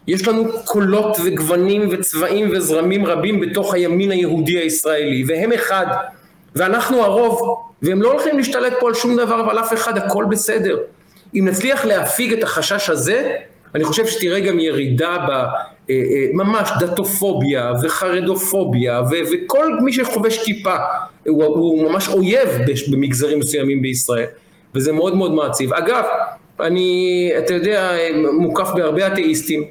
יש 0.07 0.27
לנו 0.27 0.43
קולות 0.65 1.17
וגוונים 1.23 1.87
וצבעים 1.91 2.49
וזרמים 2.51 3.05
רבים 3.05 3.39
בתוך 3.39 3.73
הימין 3.73 4.11
היהודי 4.11 4.57
הישראלי, 4.57 5.23
והם 5.27 5.51
אחד, 5.51 5.85
ואנחנו 6.55 7.03
הרוב, 7.03 7.57
והם 7.81 8.01
לא 8.01 8.11
הולכים 8.11 8.37
להשתלט 8.37 8.73
פה 8.79 8.87
על 8.87 8.93
שום 8.93 9.15
דבר 9.17 9.43
ועל 9.47 9.59
אף 9.59 9.73
אחד, 9.73 9.97
הכל 9.97 10.25
בסדר. 10.29 10.77
אם 11.35 11.47
נצליח 11.47 11.85
להפיג 11.85 12.33
את 12.33 12.43
החשש 12.43 12.89
הזה, 12.89 13.35
אני 13.75 13.83
חושב 13.83 14.07
שתראה 14.07 14.39
גם 14.39 14.59
ירידה 14.59 15.17
ב... 15.17 15.31
אה, 15.31 15.95
אה, 15.95 16.27
ממש 16.33 16.71
דתופוביה 16.79 17.71
וחרדופוביה 17.83 19.01
ו- 19.01 19.23
וכל 19.31 19.77
מי 19.81 19.93
שחובש 19.93 20.43
כיפה 20.45 20.75
הוא, 21.27 21.43
הוא 21.43 21.89
ממש 21.89 22.09
אויב 22.09 22.49
במגזרים 22.91 23.39
מסוימים 23.39 23.81
בישראל 23.81 24.25
וזה 24.75 24.91
מאוד 24.91 25.15
מאוד 25.15 25.31
מעציב. 25.33 25.73
אגב, 25.73 26.03
אני, 26.59 27.31
אתה 27.37 27.53
יודע, 27.53 27.91
מוקף 28.39 28.69
בהרבה 28.75 29.07
אתאיסטים 29.07 29.63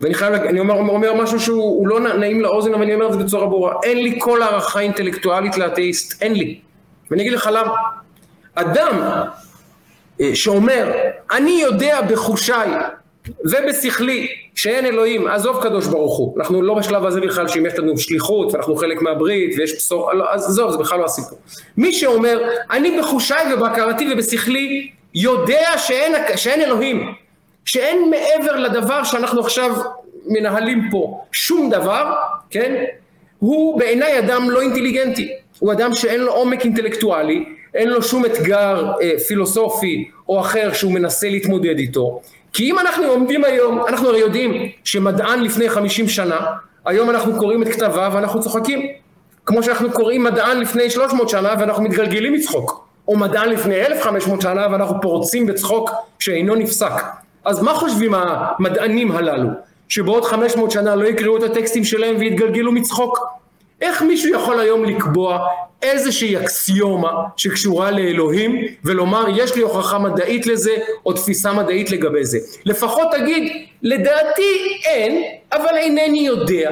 ואני 0.00 0.14
חייב, 0.14 0.34
אני 0.34 0.60
אומר, 0.60 0.74
אומר 0.74 1.14
משהו 1.22 1.40
שהוא 1.40 1.88
לא 1.88 2.00
נעים 2.00 2.40
לאוזן 2.40 2.74
אבל 2.74 2.82
אני 2.82 2.94
אומר 2.94 3.06
את 3.06 3.12
זה 3.12 3.18
בצורה 3.18 3.46
ברורה. 3.46 3.74
אין 3.82 4.02
לי 4.02 4.18
כל 4.18 4.42
הערכה 4.42 4.80
אינטלקטואלית 4.80 5.58
לאתאיסט, 5.58 6.22
אין 6.22 6.32
לי. 6.32 6.60
ואני 7.10 7.22
אגיד 7.22 7.32
לך 7.32 7.50
למה. 7.52 7.72
אדם 8.54 9.02
אה, 10.20 10.34
שאומר 10.34 10.92
אני 11.30 11.60
יודע 11.62 12.00
בחושיי 12.10 12.70
ובשכלי 13.44 14.26
שאין 14.54 14.86
אלוהים, 14.86 15.28
עזוב 15.28 15.62
קדוש 15.62 15.86
ברוך 15.86 16.18
הוא, 16.18 16.38
אנחנו 16.38 16.62
לא 16.62 16.74
בשלב 16.74 17.06
הזה 17.06 17.20
בכלל 17.20 17.48
שאם 17.48 17.66
יש 17.66 17.78
לנו 17.78 17.98
שליחות 17.98 18.54
ואנחנו 18.54 18.76
חלק 18.76 19.02
מהברית 19.02 19.54
ויש 19.58 19.74
בשור, 19.76 20.12
לא, 20.12 20.32
עזוב, 20.32 20.70
זה 20.70 20.78
בכלל 20.78 20.98
לא 20.98 21.04
הסיפור. 21.04 21.38
מי 21.76 21.92
שאומר, 21.92 22.40
אני 22.70 22.98
בחושיי 22.98 23.54
ובהכרתי 23.54 24.12
ובשכלי 24.12 24.90
יודע 25.14 25.68
שאין, 25.78 26.12
שאין 26.36 26.60
אלוהים, 26.60 27.12
שאין 27.64 28.10
מעבר 28.10 28.56
לדבר 28.56 29.04
שאנחנו 29.04 29.40
עכשיו 29.40 29.70
מנהלים 30.26 30.88
פה 30.90 31.20
שום 31.32 31.70
דבר, 31.70 32.12
כן? 32.50 32.84
הוא 33.38 33.78
בעיניי 33.78 34.18
אדם 34.18 34.50
לא 34.50 34.60
אינטליגנטי, 34.60 35.28
הוא 35.58 35.72
אדם 35.72 35.94
שאין 35.94 36.20
לו 36.20 36.32
עומק 36.32 36.64
אינטלקטואלי, 36.64 37.44
אין 37.74 37.88
לו 37.88 38.02
שום 38.02 38.24
אתגר 38.24 38.92
אה, 39.02 39.18
פילוסופי 39.28 40.08
או 40.28 40.40
אחר 40.40 40.72
שהוא 40.72 40.92
מנסה 40.92 41.28
להתמודד 41.28 41.78
איתו, 41.78 42.20
כי 42.52 42.70
אם 42.70 42.78
אנחנו 42.78 43.04
עומדים 43.04 43.44
היום, 43.44 43.86
אנחנו 43.86 44.08
הרי 44.08 44.18
יודעים 44.18 44.52
שמדען 44.84 45.40
לפני 45.40 45.68
50 45.68 46.08
שנה, 46.08 46.38
היום 46.86 47.10
אנחנו 47.10 47.38
קוראים 47.38 47.62
את 47.62 47.68
כתביו 47.68 48.12
ואנחנו 48.14 48.40
צוחקים. 48.40 48.86
כמו 49.46 49.62
שאנחנו 49.62 49.92
קוראים 49.92 50.24
מדען 50.24 50.60
לפני 50.60 50.90
300 50.90 51.28
שנה 51.28 51.54
ואנחנו 51.58 51.82
מתגלגלים 51.82 52.32
מצחוק. 52.32 52.86
או 53.08 53.16
מדען 53.16 53.48
לפני 53.48 53.86
1500 53.86 54.40
שנה 54.40 54.66
ואנחנו 54.72 55.00
פורצים 55.00 55.46
בצחוק 55.46 55.90
שאינו 56.18 56.54
נפסק. 56.54 56.92
אז 57.44 57.62
מה 57.62 57.74
חושבים 57.74 58.14
המדענים 58.14 59.12
הללו? 59.12 59.48
שבעוד 59.88 60.24
500 60.24 60.70
שנה 60.70 60.96
לא 60.96 61.04
יקראו 61.04 61.36
את 61.36 61.42
הטקסטים 61.42 61.84
שלהם 61.84 62.16
ויתגלגלו 62.18 62.72
מצחוק? 62.72 63.18
איך 63.80 64.02
מישהו 64.02 64.34
יכול 64.34 64.60
היום 64.60 64.84
לקבוע 64.84 65.46
איזושהי 65.82 66.36
אקסיומה 66.36 67.12
שקשורה 67.36 67.90
לאלוהים 67.90 68.56
ולומר 68.84 69.24
יש 69.36 69.56
לי 69.56 69.62
הוכחה 69.62 69.98
מדעית 69.98 70.46
לזה 70.46 70.76
או 71.06 71.12
תפיסה 71.12 71.52
מדעית 71.52 71.90
לגבי 71.90 72.24
זה. 72.24 72.38
לפחות 72.64 73.08
תגיד 73.12 73.66
לדעתי 73.82 74.80
אין 74.84 75.22
אבל 75.52 75.76
אינני 75.76 76.26
יודע. 76.26 76.70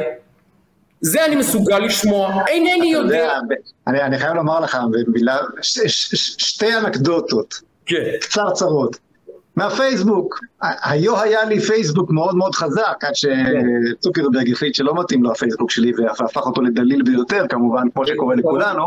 זה 1.01 1.25
אני 1.25 1.37
מסוגל 1.37 1.79
לשמוע, 1.79 2.43
אינני 2.49 2.93
יודע. 2.93 3.39
אני, 3.87 4.03
אני 4.03 4.19
חייב 4.19 4.35
לומר 4.35 4.61
לך 4.61 4.79
במילה, 4.91 5.39
ש, 5.63 5.79
ש, 5.79 6.15
ש, 6.15 6.37
שתי 6.39 6.77
אנקדוטות, 6.77 7.55
כן. 7.87 8.03
קצרצרות. 8.21 8.97
מהפייסבוק. 9.59 10.41
היו 10.63 11.21
היה 11.21 11.45
לי 11.45 11.61
פייסבוק 11.61 12.11
מאוד 12.11 12.37
מאוד 12.37 12.55
חזק, 12.55 13.05
עד 13.05 13.15
שצוקרברג 13.15 14.53
החליט 14.53 14.75
שלא 14.75 14.95
מתאים 15.01 15.23
לו 15.23 15.31
הפייסבוק 15.31 15.71
שלי 15.71 15.93
והפך 15.97 16.47
אותו 16.47 16.63
לדליל 16.63 17.03
ביותר, 17.03 17.45
כמובן, 17.49 17.91
כמו 17.95 18.07
שקורה 18.07 18.35
לכולנו. 18.35 18.87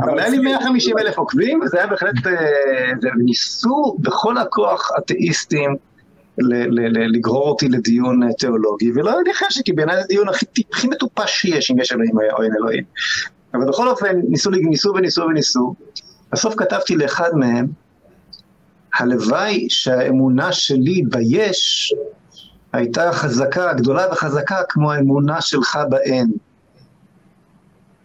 אבל 0.00 0.18
היה 0.18 0.28
לי 0.28 0.38
150 0.38 0.98
אלף 0.98 1.18
עוקבים, 1.18 1.60
וזה 1.64 1.78
היה 1.78 1.86
בהחלט, 1.86 2.26
אה, 2.26 2.92
ניסו 3.24 3.96
בכל 4.00 4.38
הכוח 4.38 4.90
אתאיסטים 4.98 5.76
לגרור 7.14 7.48
אותי 7.48 7.68
לדיון 7.68 8.22
אה, 8.22 8.32
תיאולוגי, 8.32 8.92
ולא 8.94 9.10
היה 9.10 9.20
לי 9.20 9.34
חשק, 9.34 9.64
כי 9.64 9.72
בעיניי 9.72 9.96
זה 9.96 10.02
הדיון 10.02 10.28
הכי 10.28 10.88
מטופש 10.88 11.40
שיש, 11.40 11.70
אם 11.70 11.80
יש 11.80 11.92
אלוהים 11.92 12.18
או 12.36 12.42
אין 12.42 12.52
אלוהים. 12.58 12.84
אבל 13.54 13.68
בכל 13.68 13.88
אופן, 13.88 14.20
ניסו, 14.28 14.50
ניסו 14.50 14.92
וניסו 14.94 15.22
וניסו. 15.22 15.74
בסוף 16.32 16.54
כתבתי 16.54 16.96
לאחד 16.96 17.30
מהם, 17.34 17.83
הלוואי 18.98 19.66
שהאמונה 19.70 20.52
שלי 20.52 21.02
ביש 21.08 21.94
הייתה 22.72 23.12
חזקה, 23.12 23.72
גדולה 23.72 24.06
וחזקה 24.12 24.60
כמו 24.68 24.92
האמונה 24.92 25.40
שלך 25.40 25.78
באין. 25.88 26.32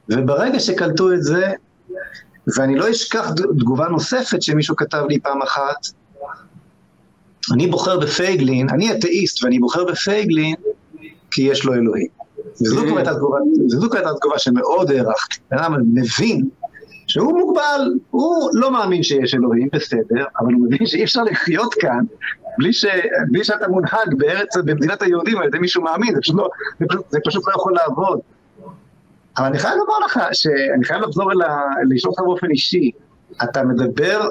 וברגע 0.09 0.59
שקלטו 0.59 1.13
את 1.13 1.23
זה, 1.23 1.51
ואני 2.57 2.75
לא 2.75 2.91
אשכח 2.91 3.31
תגובה 3.59 3.87
נוספת 3.87 4.41
שמישהו 4.41 4.75
כתב 4.75 5.03
לי 5.09 5.19
פעם 5.19 5.41
אחת, 5.41 5.87
אני 7.53 7.67
בוחר 7.67 7.99
בפייגלין, 7.99 8.69
אני 8.69 8.91
אתאיסט 8.91 9.43
ואני 9.43 9.59
בוחר 9.59 9.85
בפייגלין 9.85 10.55
כי 11.31 11.41
יש 11.41 11.65
לו 11.65 11.73
אלוהים. 11.73 12.07
וזו 12.61 12.85
הייתה 13.95 14.13
תגובה 14.19 14.39
שמאוד 14.39 14.91
הערכתי. 14.91 15.37
בן 15.51 15.57
אדם 15.57 15.75
מבין 15.93 16.49
שהוא 17.09 17.39
מוגבל, 17.39 17.93
הוא 18.09 18.49
לא 18.53 18.71
מאמין 18.71 19.03
שיש 19.03 19.35
אלוהים, 19.35 19.67
בסדר, 19.73 20.25
אבל 20.39 20.53
הוא 20.53 20.65
מבין 20.65 20.87
שאי 20.87 21.03
אפשר 21.03 21.23
לחיות 21.23 21.73
כאן 21.73 22.03
בלי, 22.57 22.73
ש, 22.73 22.85
בלי 23.31 23.43
שאתה 23.43 23.67
מונהג 23.67 24.13
בארץ, 24.17 24.57
במדינת 24.57 25.01
היהודים 25.01 25.37
על 25.37 25.47
ידי 25.47 25.59
מישהו 25.59 25.83
מאמין, 25.83 26.15
זה 26.15 26.21
פשוט, 26.21 26.35
לא, 26.35 26.49
זה, 26.79 26.85
פשוט, 26.89 27.09
זה 27.09 27.19
פשוט 27.25 27.43
לא 27.47 27.53
יכול 27.53 27.73
לעבוד. 27.73 28.19
אבל 29.37 29.45
אני 29.45 29.59
חייב 29.59 29.73
לומר 29.77 30.05
לך, 30.05 30.19
שאני 30.31 30.83
חייב 30.83 31.01
לחזור 31.01 31.31
לשאול 31.89 32.11
אותך 32.11 32.21
באופן 32.21 32.49
אישי, 32.51 32.91
אתה 33.43 33.63
מדבר 33.63 34.21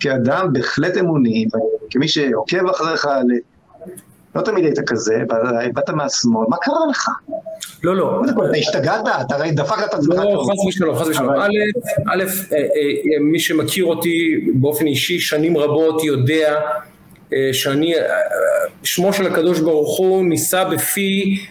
כאדם 0.00 0.52
בהחלט 0.52 0.96
אמוני, 0.96 1.46
כמי 1.90 2.08
שעוקב 2.08 2.66
אחריך 2.66 3.08
לא 4.34 4.42
תמיד 4.42 4.64
היית 4.64 4.78
כזה, 4.86 5.14
באת 5.74 5.90
מהשמאל, 5.90 6.46
מה 6.48 6.56
קרה 6.56 6.78
לך? 6.90 7.08
לא, 7.82 7.96
לא. 7.96 8.22
אתה 8.50 8.56
השתגעת? 8.56 9.00
אתה 9.20 9.34
הרי 9.34 9.50
דפקת 9.50 9.84
את 9.84 9.94
עצמך. 9.94 10.14
לא, 10.16 10.44
חס 10.50 10.66
ושלום, 10.68 10.96
חס 10.96 11.06
ושלום. 11.06 11.30
א', 11.30 12.22
אה, 12.52 12.58
אה, 12.58 13.20
מי 13.20 13.38
שמכיר 13.38 13.84
אותי 13.84 14.44
באופן 14.54 14.86
אישי 14.86 15.20
שנים 15.20 15.56
רבות 15.56 16.04
יודע 16.04 16.60
אה, 17.34 17.48
שאני, 17.52 17.94
שמו 18.82 19.12
של 19.12 19.26
הקדוש 19.26 19.60
ברוך 19.60 19.98
הוא 19.98 20.24
נישא 20.24 20.64
בפי 20.64 21.46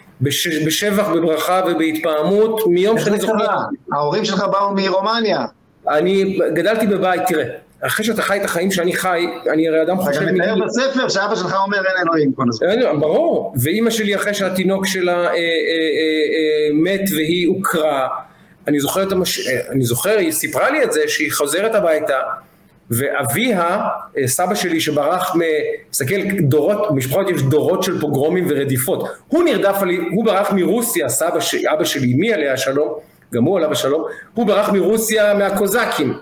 בשבח, 0.66 1.08
בברכה 1.10 1.62
ובהתפעמות 1.72 2.62
מיום 2.68 3.00
שאני 3.00 3.20
זוכר. 3.20 3.58
ההורים 3.94 4.26
שלך 4.26 4.44
באו 4.52 4.74
מרומניה. 4.76 5.46
אני 5.90 6.40
גדלתי 6.54 6.88
בבית, 6.88 7.22
תראה. 7.28 7.46
אחרי 7.86 8.06
שאתה 8.06 8.22
חי 8.22 8.38
את 8.38 8.46
החיים 8.46 8.72
שאני 8.72 8.94
חי, 8.94 9.28
אני 9.54 9.68
הרי 9.68 9.82
אדם 9.82 9.98
חושב... 9.98 10.22
אתה 10.22 10.26
גם 10.26 10.36
מתאר 10.36 10.56
בספר 10.66 11.10
שאבא 11.10 11.36
שלך 11.36 11.56
אומר 11.66 11.78
אין 11.78 12.08
אלוהים 12.08 12.34
כל 12.34 12.44
הזמן. 12.50 13.00
ברור, 13.00 13.54
ואימא 13.62 13.90
שלי 13.90 14.16
אחרי 14.16 14.34
שהתינוק 14.34 14.88
שלה 14.88 15.18
אה, 15.18 15.28
אה, 15.28 15.34
אה, 15.34 16.74
מת 16.74 17.02
והיא 17.16 17.48
הוכרה, 17.48 18.08
אני 18.68 18.80
זוכר, 18.80 19.12
המש... 19.12 19.48
אני 19.48 19.84
זוכר, 19.84 20.18
היא 20.18 20.32
סיפרה 20.32 20.70
לי 20.70 20.84
את 20.84 20.92
זה, 20.92 21.02
שהיא 21.08 21.32
חוזרת 21.32 21.76
הביתה, 21.76 22.20
ואביה, 22.90 23.82
סבא 24.26 24.56
שלי 24.56 24.80
שברח, 24.80 25.36
מסתכל, 25.90 26.16
דורות, 26.42 26.90
במשפחות 26.90 27.30
יש 27.30 27.42
דורות 27.42 27.84
של 27.84 28.02
פוגרומים 28.02 28.46
ורדיפות, 28.50 29.10
הוא 29.28 29.44
נרדף, 29.44 29.76
על, 29.82 29.90
הוא 30.12 30.26
ברח 30.26 30.52
מרוסיה, 30.52 31.10
סבא, 31.10 31.40
אבא 31.74 31.84
שלי, 31.84 32.14
אמי 32.14 32.34
עליה 32.34 32.54
השלום, 32.54 32.94
גם 33.34 33.44
הוא 33.44 33.58
עליו 33.58 33.72
השלום, 33.72 34.04
הוא 34.34 34.46
ברח 34.46 34.70
מרוסיה 34.70 35.34
מהקוזקים. 35.34 36.14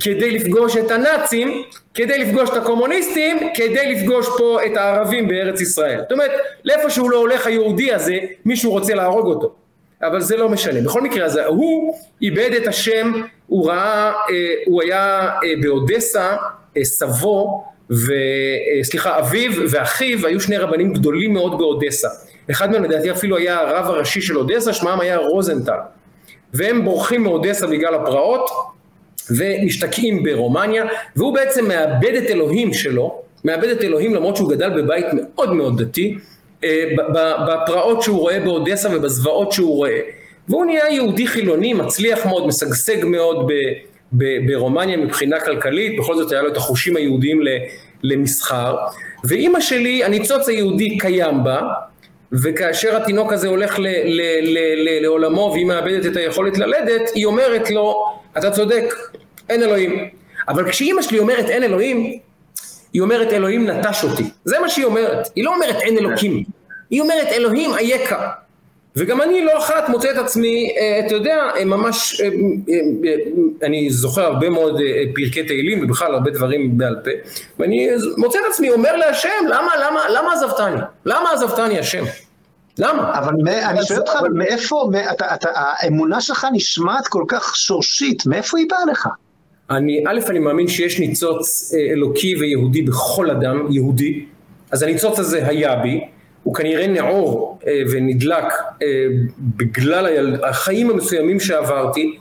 כדי 0.00 0.30
לפגוש 0.30 0.76
את 0.76 0.90
הנאצים, 0.90 1.62
כדי 1.94 2.18
לפגוש 2.18 2.50
את 2.50 2.56
הקומוניסטים, 2.56 3.38
כדי 3.54 3.94
לפגוש 3.94 4.26
פה 4.38 4.58
את 4.66 4.76
הערבים 4.76 5.28
בארץ 5.28 5.60
ישראל. 5.60 5.98
זאת 6.00 6.12
אומרת, 6.12 6.30
לאיפה 6.64 6.90
שהוא 6.90 7.10
לא 7.10 7.16
הולך 7.16 7.46
היהודי 7.46 7.92
הזה, 7.92 8.18
מישהו 8.44 8.70
רוצה 8.70 8.94
להרוג 8.94 9.26
אותו. 9.26 9.54
אבל 10.02 10.20
זה 10.20 10.36
לא 10.36 10.48
משנה. 10.48 10.80
בכל 10.80 11.02
מקרה, 11.02 11.24
אז 11.24 11.36
הוא 11.36 11.98
איבד 12.22 12.50
את 12.62 12.66
השם, 12.66 13.12
הוא 13.46 13.68
ראה, 13.68 14.12
אה, 14.12 14.54
הוא 14.66 14.82
היה 14.82 15.30
אה, 15.44 15.52
באודסה, 15.62 16.36
אה, 16.76 16.84
סבו, 16.84 17.64
וסליחה, 17.90 19.18
אביו 19.18 19.52
ואחיו 19.70 20.26
היו 20.26 20.40
שני 20.40 20.56
רבנים 20.56 20.92
גדולים 20.92 21.32
מאוד 21.32 21.58
באודסה. 21.58 22.08
אחד 22.50 22.70
מהם 22.70 22.84
לדעתי 22.84 23.10
אפילו 23.10 23.36
היה 23.36 23.60
הרב 23.60 23.86
הראשי 23.86 24.20
של 24.20 24.38
אודסה, 24.38 24.72
שמם 24.72 25.00
היה 25.00 25.16
רוזנטל. 25.16 25.78
והם 26.54 26.84
בורחים 26.84 27.22
מאודסה 27.22 27.66
בגלל 27.66 27.94
הפרעות, 27.94 28.50
ומשתקעים 29.30 30.22
ברומניה, 30.22 30.84
והוא 31.16 31.34
בעצם 31.34 31.68
מאבד 31.68 32.14
את 32.14 32.30
אלוהים 32.30 32.74
שלו, 32.74 33.22
מאבד 33.44 33.68
את 33.68 33.84
אלוהים 33.84 34.14
למרות 34.14 34.36
שהוא 34.36 34.50
גדל 34.50 34.82
בבית 34.82 35.06
מאוד 35.12 35.52
מאוד 35.52 35.82
דתי, 35.82 36.18
אה, 36.64 36.84
בפרעות 37.46 38.02
שהוא 38.02 38.18
רואה 38.18 38.40
באודסה 38.40 38.96
ובזוועות 38.96 39.52
שהוא 39.52 39.76
רואה. 39.76 40.00
והוא 40.48 40.64
נהיה 40.64 40.84
יהודי 40.90 41.26
חילוני, 41.26 41.72
מצליח 41.72 42.26
מאוד, 42.26 42.46
משגשג 42.46 43.04
מאוד 43.04 43.50
ברומניה 44.46 44.96
מבחינה 44.96 45.40
כלכלית, 45.40 45.98
בכל 45.98 46.16
זאת 46.16 46.32
היה 46.32 46.42
לו 46.42 46.48
את 46.48 46.56
החושים 46.56 46.96
היהודיים 46.96 47.40
למסחר, 48.02 48.76
ואימא 49.24 49.60
שלי, 49.60 50.04
הניצוץ 50.04 50.48
היהודי 50.48 50.98
קיים 50.98 51.44
בה, 51.44 51.60
וכאשר 52.32 52.96
התינוק 52.96 53.32
הזה 53.32 53.48
הולך 53.48 53.78
ל, 53.78 53.86
ל, 53.86 54.20
ל, 54.42 54.58
ל, 54.58 55.02
לעולמו 55.02 55.50
והיא 55.52 55.66
מאבדת 55.66 56.06
את 56.06 56.16
היכולת 56.16 56.58
ללדת, 56.58 57.10
היא 57.14 57.26
אומרת 57.26 57.70
לו, 57.70 58.06
אתה 58.38 58.50
צודק, 58.50 58.94
אין 59.48 59.62
אלוהים. 59.62 60.08
אבל 60.48 60.70
כשאימא 60.70 61.02
שלי 61.02 61.18
אומרת 61.18 61.44
אין 61.48 61.62
אלוהים, 61.62 62.18
היא 62.92 63.02
אומרת 63.02 63.32
אלוהים 63.32 63.70
נטש 63.70 64.04
אותי. 64.04 64.24
זה 64.44 64.58
מה 64.58 64.68
שהיא 64.68 64.84
אומרת. 64.84 65.28
היא 65.36 65.44
לא 65.44 65.54
אומרת 65.54 65.76
אין 65.80 65.98
אלוקים. 65.98 66.44
היא 66.90 67.00
אומרת 67.00 67.26
אלוהים 67.26 67.74
אייכה. 67.74 68.30
וגם 68.96 69.22
אני 69.22 69.44
לא 69.44 69.58
אחת 69.58 69.88
מוצא 69.88 70.10
את 70.10 70.16
עצמי, 70.16 70.70
אה, 70.78 71.06
אתה 71.06 71.14
יודע, 71.14 71.36
אה, 71.56 71.64
ממש, 71.64 72.20
אה, 72.20 72.28
אני 73.62 73.90
זוכר 73.90 74.22
הרבה 74.22 74.50
מאוד 74.50 74.80
פרקי 75.14 75.42
תהילים 75.42 75.84
ובכלל 75.84 76.14
הרבה 76.14 76.30
דברים 76.30 76.78
בעל 76.78 76.96
פה, 77.04 77.10
ואני 77.58 77.88
מוצא 78.16 78.38
את 78.38 78.44
עצמי 78.52 78.70
אומר 78.70 78.96
להשם, 78.96 79.28
למה, 79.48 79.72
למה, 79.86 80.00
למה 80.10 80.32
עזבתני? 80.32 80.80
למה 81.06 81.30
עזבתני 81.32 81.78
השם? 81.78 82.04
למה? 82.78 83.18
אבל 83.18 83.32
אני 83.70 83.84
שואל 83.84 83.98
אותך, 83.98 84.12
מאיפה, 84.34 84.90
האמונה 85.54 86.20
שלך 86.20 86.46
נשמעת 86.52 87.06
כל 87.06 87.24
כך 87.28 87.56
שורשית, 87.56 88.26
מאיפה 88.26 88.58
היא 88.58 88.66
באה 88.70 88.84
לך? 88.92 89.08
אני, 89.70 90.04
א', 90.06 90.20
אני 90.28 90.38
מאמין 90.38 90.68
שיש 90.68 91.00
ניצוץ 91.00 91.72
אלוקי 91.92 92.36
ויהודי 92.40 92.82
בכל 92.82 93.30
אדם, 93.30 93.66
יהודי, 93.70 94.24
אז 94.70 94.82
הניצוץ 94.82 95.18
הזה 95.18 95.46
היה 95.46 95.76
בי, 95.76 96.00
הוא 96.42 96.54
כנראה 96.54 96.86
נעור 96.86 97.58
אה, 97.66 97.82
ונדלק 97.90 98.44
אה, 98.82 99.06
בגלל 99.38 100.36
החיים 100.44 100.90
המסוימים 100.90 101.40
שעברתי 101.40 102.18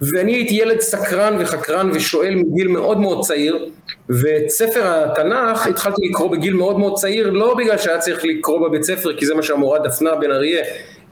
ואני 0.00 0.32
הייתי 0.32 0.54
ילד 0.54 0.80
סקרן 0.80 1.36
וחקרן 1.40 1.90
ושואל 1.94 2.34
מגיל 2.34 2.68
מאוד 2.68 3.00
מאוד 3.00 3.24
צעיר 3.24 3.68
ואת 4.08 4.48
ספר 4.48 4.82
התנ"ך 4.84 5.66
התחלתי 5.66 6.08
לקרוא 6.08 6.30
בגיל 6.30 6.54
מאוד 6.54 6.78
מאוד 6.78 6.94
צעיר 6.94 7.30
לא 7.30 7.54
בגלל 7.54 7.78
שהיה 7.78 7.98
צריך 7.98 8.24
לקרוא 8.24 8.68
בבית 8.68 8.82
ספר 8.82 9.16
כי 9.16 9.26
זה 9.26 9.34
מה 9.34 9.42
שהמורה 9.42 9.78
דפנה 9.78 10.14
בן 10.14 10.30
אריה 10.30 10.64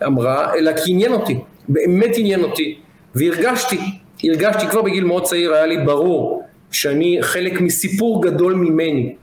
אמרה 0.06 0.54
אלא 0.54 0.72
כי 0.84 0.90
עניין 0.92 1.12
אותי, 1.12 1.38
באמת 1.68 2.10
עניין 2.16 2.42
אותי 2.42 2.78
והרגשתי, 3.14 3.78
הרגשתי 4.24 4.66
כבר 4.66 4.82
בגיל 4.82 5.04
מאוד 5.04 5.24
צעיר 5.24 5.54
היה 5.54 5.66
לי 5.66 5.76
ברור 5.78 6.42
שאני 6.72 7.18
חלק 7.20 7.60
מסיפור 7.60 8.22
גדול 8.22 8.54
ממני 8.54 9.14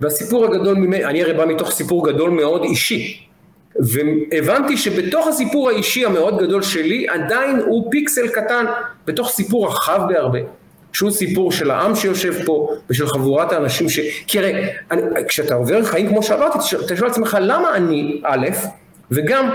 והסיפור 0.00 0.44
הגדול 0.44 0.76
ממני, 0.76 1.04
אני 1.04 1.22
הרי 1.22 1.32
בא 1.32 1.46
מתוך 1.46 1.70
סיפור 1.70 2.06
גדול 2.06 2.30
מאוד 2.30 2.64
אישי. 2.64 3.20
והבנתי 3.76 4.76
שבתוך 4.76 5.26
הסיפור 5.26 5.68
האישי 5.68 6.04
המאוד 6.04 6.42
גדול 6.42 6.62
שלי 6.62 7.08
עדיין 7.08 7.60
הוא 7.66 7.90
פיקסל 7.90 8.28
קטן 8.28 8.64
בתוך 9.06 9.30
סיפור 9.30 9.66
רחב 9.66 10.00
בהרבה. 10.08 10.38
שהוא 10.94 11.10
סיפור 11.10 11.52
של 11.52 11.70
העם 11.70 11.94
שיושב 11.94 12.44
פה 12.44 12.68
ושל 12.90 13.06
חבורת 13.06 13.52
האנשים 13.52 13.88
ש... 13.88 14.00
כי 14.26 14.38
הרי 14.38 14.68
אני, 14.90 15.02
כשאתה 15.28 15.54
עובר 15.54 15.84
חיים 15.84 16.08
כמו 16.08 16.22
שאמרתי 16.22 16.58
אתה 16.58 16.96
שואל 16.96 17.08
לעצמך 17.08 17.38
למה 17.40 17.76
אני 17.76 18.20
א' 18.24 18.48
וגם 19.10 19.50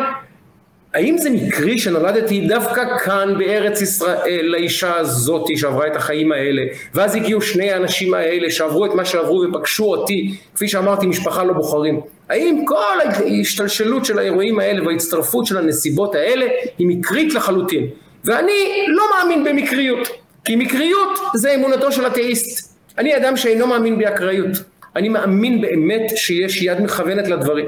האם 0.94 1.18
זה 1.18 1.30
מקרי 1.30 1.78
שנולדתי 1.78 2.48
דווקא 2.48 2.98
כאן 2.98 3.34
בארץ 3.38 3.82
ישראל 3.82 4.46
לאישה 4.46 4.98
הזאתי 4.98 5.58
שעברה 5.58 5.88
את 5.88 5.96
החיים 5.96 6.32
האלה 6.32 6.62
ואז 6.94 7.16
הגיעו 7.16 7.42
שני 7.42 7.72
האנשים 7.72 8.14
האלה 8.14 8.52
שעברו 8.52 8.86
את 8.86 8.94
מה 8.94 9.06
שעברו 9.06 9.44
ופגשו 9.50 9.86
אותי? 9.86 10.36
כפי 10.56 10.68
שאמרתי 10.68 11.08
משפחה 11.08 11.44
לא 11.44 11.54
בוחרים. 11.54 12.00
האם 12.30 12.66
כל 12.66 13.00
ההשתלשלות 13.04 14.06
של 14.06 14.20
האירועים 14.20 14.60
האלה 14.60 14.88
וההצטרפות 14.88 15.46
של 15.46 15.58
הנסיבות 15.58 16.16
האלה 16.16 16.46
היא 16.78 16.88
מקרית 16.88 17.34
לחלוטין? 17.34 17.88
ואני 18.26 18.86
לא 18.88 19.04
מאמין 19.18 19.44
במקריות 19.44 20.08
כי 20.46 20.56
מקריות 20.56 21.20
זה 21.36 21.56
אמונתו 21.56 21.92
של 21.92 22.08
אתאיסט. 22.08 22.76
אני 22.98 23.18
אדם 23.18 23.38
שאינו 23.38 23.68
מאמין 23.68 23.98
באקראיות. 23.98 24.58
אני 24.96 25.10
מאמין 25.10 25.62
באמת 25.62 26.12
שיש 26.16 26.62
יד 26.62 26.82
מכוונת 26.82 27.28
לדברים 27.28 27.66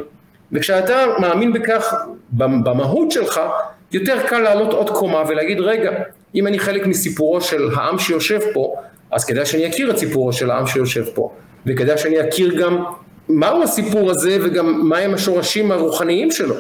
וכשאתה 0.52 1.06
מאמין 1.20 1.54
בכך 1.54 1.94
במהות 2.32 3.12
שלך, 3.12 3.40
יותר 3.92 4.28
קל 4.28 4.40
לעלות 4.40 4.74
עוד 4.74 4.90
קומה 4.90 5.24
ולהגיד 5.28 5.60
רגע, 5.60 5.92
אם 6.36 6.48
אני 6.48 6.60
חלק 6.60 6.88
מסיפורו 6.88 7.42
של 7.42 7.70
העם 7.76 8.00
שיושב 8.00 8.40
פה, 8.54 8.76
אז 9.12 9.26
כדאי 9.26 9.46
שאני 9.46 9.68
אכיר 9.68 9.92
את 9.92 9.98
סיפורו 9.98 10.34
של 10.34 10.52
העם 10.52 10.68
שיושב 10.68 11.06
פה, 11.14 11.32
וכדאי 11.66 11.98
שאני 11.98 12.30
אכיר 12.30 12.56
גם 12.62 12.84
מהו 13.30 13.64
הסיפור 13.64 14.12
הזה 14.12 14.38
וגם 14.42 14.90
מהם 14.90 15.14
השורשים 15.14 15.72
הרוחניים 15.72 16.32
שלו. 16.32 16.56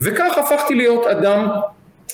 וכך 0.00 0.38
הפכתי 0.38 0.74
להיות 0.74 1.06
אדם 1.06 1.48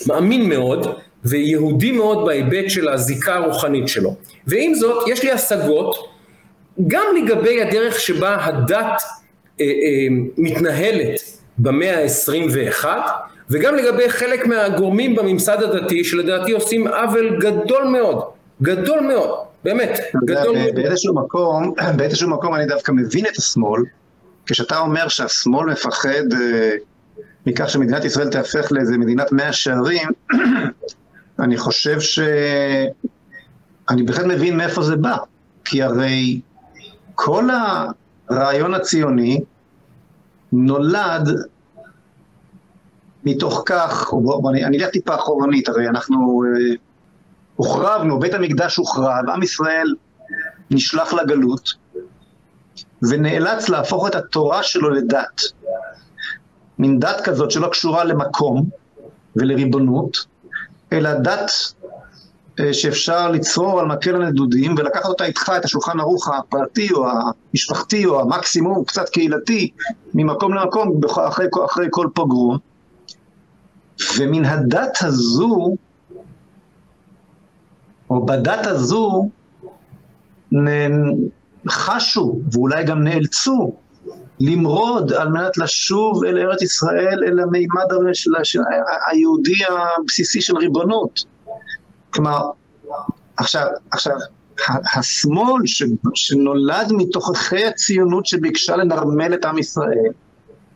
מאמין 0.06 0.48
מאוד 0.48 0.86
ויהודי 1.24 1.92
מאוד 1.92 2.26
בהיבט 2.26 2.70
של 2.70 2.88
הזיקה 2.88 3.34
הרוחנית 3.34 3.88
שלו. 3.88 4.14
ועם 4.46 4.74
זאת, 4.74 5.08
יש 5.08 5.24
לי 5.24 5.30
השגות 5.30 5.96
גם 6.88 7.04
לגבי 7.16 7.62
הדרך 7.62 8.00
שבה 8.00 8.36
הדת 8.44 9.02
מתנהלת 10.38 11.20
במאה 11.58 12.02
ה-21 12.02 12.84
וגם 13.50 13.74
לגבי 13.74 14.10
חלק 14.10 14.46
מהגורמים 14.46 15.14
בממסד 15.14 15.62
הדתי 15.62 16.04
שלדעתי 16.04 16.52
עושים 16.52 16.86
עוול 16.88 17.38
גדול 17.40 17.84
מאוד, 17.84 18.22
גדול 18.62 19.00
מאוד, 19.00 19.38
באמת, 19.64 20.00
גדול 20.24 20.58
מאוד. 20.58 20.74
באיזשהו 20.74 21.14
מקום, 21.14 21.74
באיזשהו 21.96 22.30
מקום 22.30 22.54
אני 22.54 22.66
דווקא 22.66 22.92
מבין 22.92 23.26
את 23.26 23.36
השמאל, 23.38 23.82
כשאתה 24.46 24.78
אומר 24.78 25.08
שהשמאל 25.08 25.66
מפחד 25.66 26.32
אה, 26.32 26.70
מכך 27.46 27.70
שמדינת 27.70 28.04
ישראל 28.04 28.28
תהפך 28.28 28.72
לאיזה 28.72 28.98
מדינת 28.98 29.32
מאה 29.32 29.52
שערים, 29.52 30.08
אני 31.40 31.56
חושב 31.56 32.00
ש... 32.00 32.20
אני 33.90 34.02
בהחלט 34.02 34.26
מבין 34.26 34.56
מאיפה 34.56 34.82
זה 34.82 34.96
בא, 34.96 35.16
כי 35.64 35.82
הרי 35.82 36.40
כל 37.14 37.48
הרעיון 38.30 38.74
הציוני 38.74 39.40
נולד 40.52 41.28
מתוך 43.24 43.62
כך, 43.66 44.12
בוא, 44.12 44.50
אני, 44.50 44.64
אני 44.64 44.78
אלך 44.78 44.90
טיפה 44.90 45.14
אחורנית, 45.14 45.68
הרי 45.68 45.88
אנחנו 45.88 46.44
אה, 46.44 46.74
הוחרבנו, 47.56 48.20
בית 48.20 48.34
המקדש 48.34 48.76
הוחרב, 48.76 49.30
עם 49.34 49.42
ישראל 49.42 49.94
נשלח 50.70 51.12
לגלות 51.12 51.72
ונאלץ 53.02 53.68
להפוך 53.68 54.06
את 54.06 54.14
התורה 54.14 54.62
שלו 54.62 54.90
לדת. 54.90 55.40
מין 56.78 57.00
דת 57.00 57.20
כזאת 57.24 57.50
שלא 57.50 57.68
קשורה 57.68 58.04
למקום 58.04 58.68
ולריבונות, 59.36 60.16
אלא 60.92 61.14
דת 61.14 61.50
שאפשר 62.72 63.30
לצרור 63.30 63.80
על 63.80 63.86
מקל 63.86 64.22
הנדודים 64.22 64.74
ולקחת 64.78 65.04
אותה 65.04 65.24
איתך, 65.24 65.52
את 65.56 65.64
השולחן 65.64 66.00
ערוך 66.00 66.28
הפרטי 66.28 66.92
או 66.92 67.06
המשפחתי 67.10 68.06
או 68.06 68.20
המקסימום 68.20 68.84
קצת 68.84 69.08
קהילתי, 69.08 69.70
ממקום 70.14 70.54
למקום 70.54 71.00
אחרי, 71.28 71.46
אחרי 71.64 71.86
כל 71.90 72.08
פוגרום. 72.14 72.58
ומן 74.18 74.44
הדת 74.44 74.98
הזו, 75.00 75.76
או 78.10 78.26
בדת 78.26 78.66
הזו, 78.66 79.28
חשו 81.68 82.40
ואולי 82.52 82.84
גם 82.84 83.04
נאלצו 83.04 83.72
למרוד 84.40 85.12
על 85.12 85.28
מנת 85.28 85.58
לשוב 85.58 86.24
אל 86.24 86.38
ארץ 86.38 86.62
ישראל, 86.62 87.24
אל 87.24 87.40
המימד 87.40 87.84
היהודי 89.10 89.58
הבסיסי 89.98 90.40
של 90.40 90.56
ריבונות. 90.56 91.24
כלומר, 92.10 92.50
עכשיו, 93.36 93.66
עכשיו, 93.90 94.16
השמאל 94.96 95.66
ש, 95.66 95.82
שנולד 96.14 96.92
מתוככי 96.92 97.64
הציונות 97.64 98.26
שביקשה 98.26 98.76
לנרמל 98.76 99.34
את 99.34 99.44
עם 99.44 99.58
ישראל, 99.58 100.12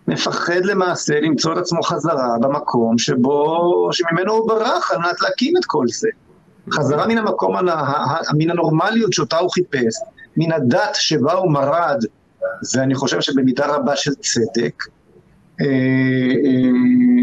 מפחד 0.08 0.64
למעשה 0.64 1.20
למצוא 1.20 1.52
את 1.52 1.58
עצמו 1.58 1.82
חזרה 1.82 2.36
במקום 2.40 2.98
שבו, 2.98 3.88
שממנו 3.92 4.32
הוא 4.32 4.48
ברח 4.48 4.90
על 4.90 4.98
מנת 4.98 5.20
להקים 5.22 5.56
את 5.56 5.64
כל 5.64 5.84
זה. 5.88 6.08
חזרה 6.72 7.06
מן 7.06 7.18
המקום, 7.18 7.56
מן 8.38 8.50
הנורמליות 8.50 9.12
שאותה 9.12 9.38
הוא 9.38 9.50
חיפש, 9.50 9.94
מן 10.36 10.52
הדת 10.52 10.94
שבה 10.94 11.32
הוא 11.32 11.52
מרד, 11.52 12.04
ואני 12.74 12.94
חושב 12.94 13.20
שבמידה 13.20 13.66
רבה 13.66 13.96
של 13.96 14.14
צדק, 14.14 14.84
אה, 15.60 15.66
אה, 15.66 17.13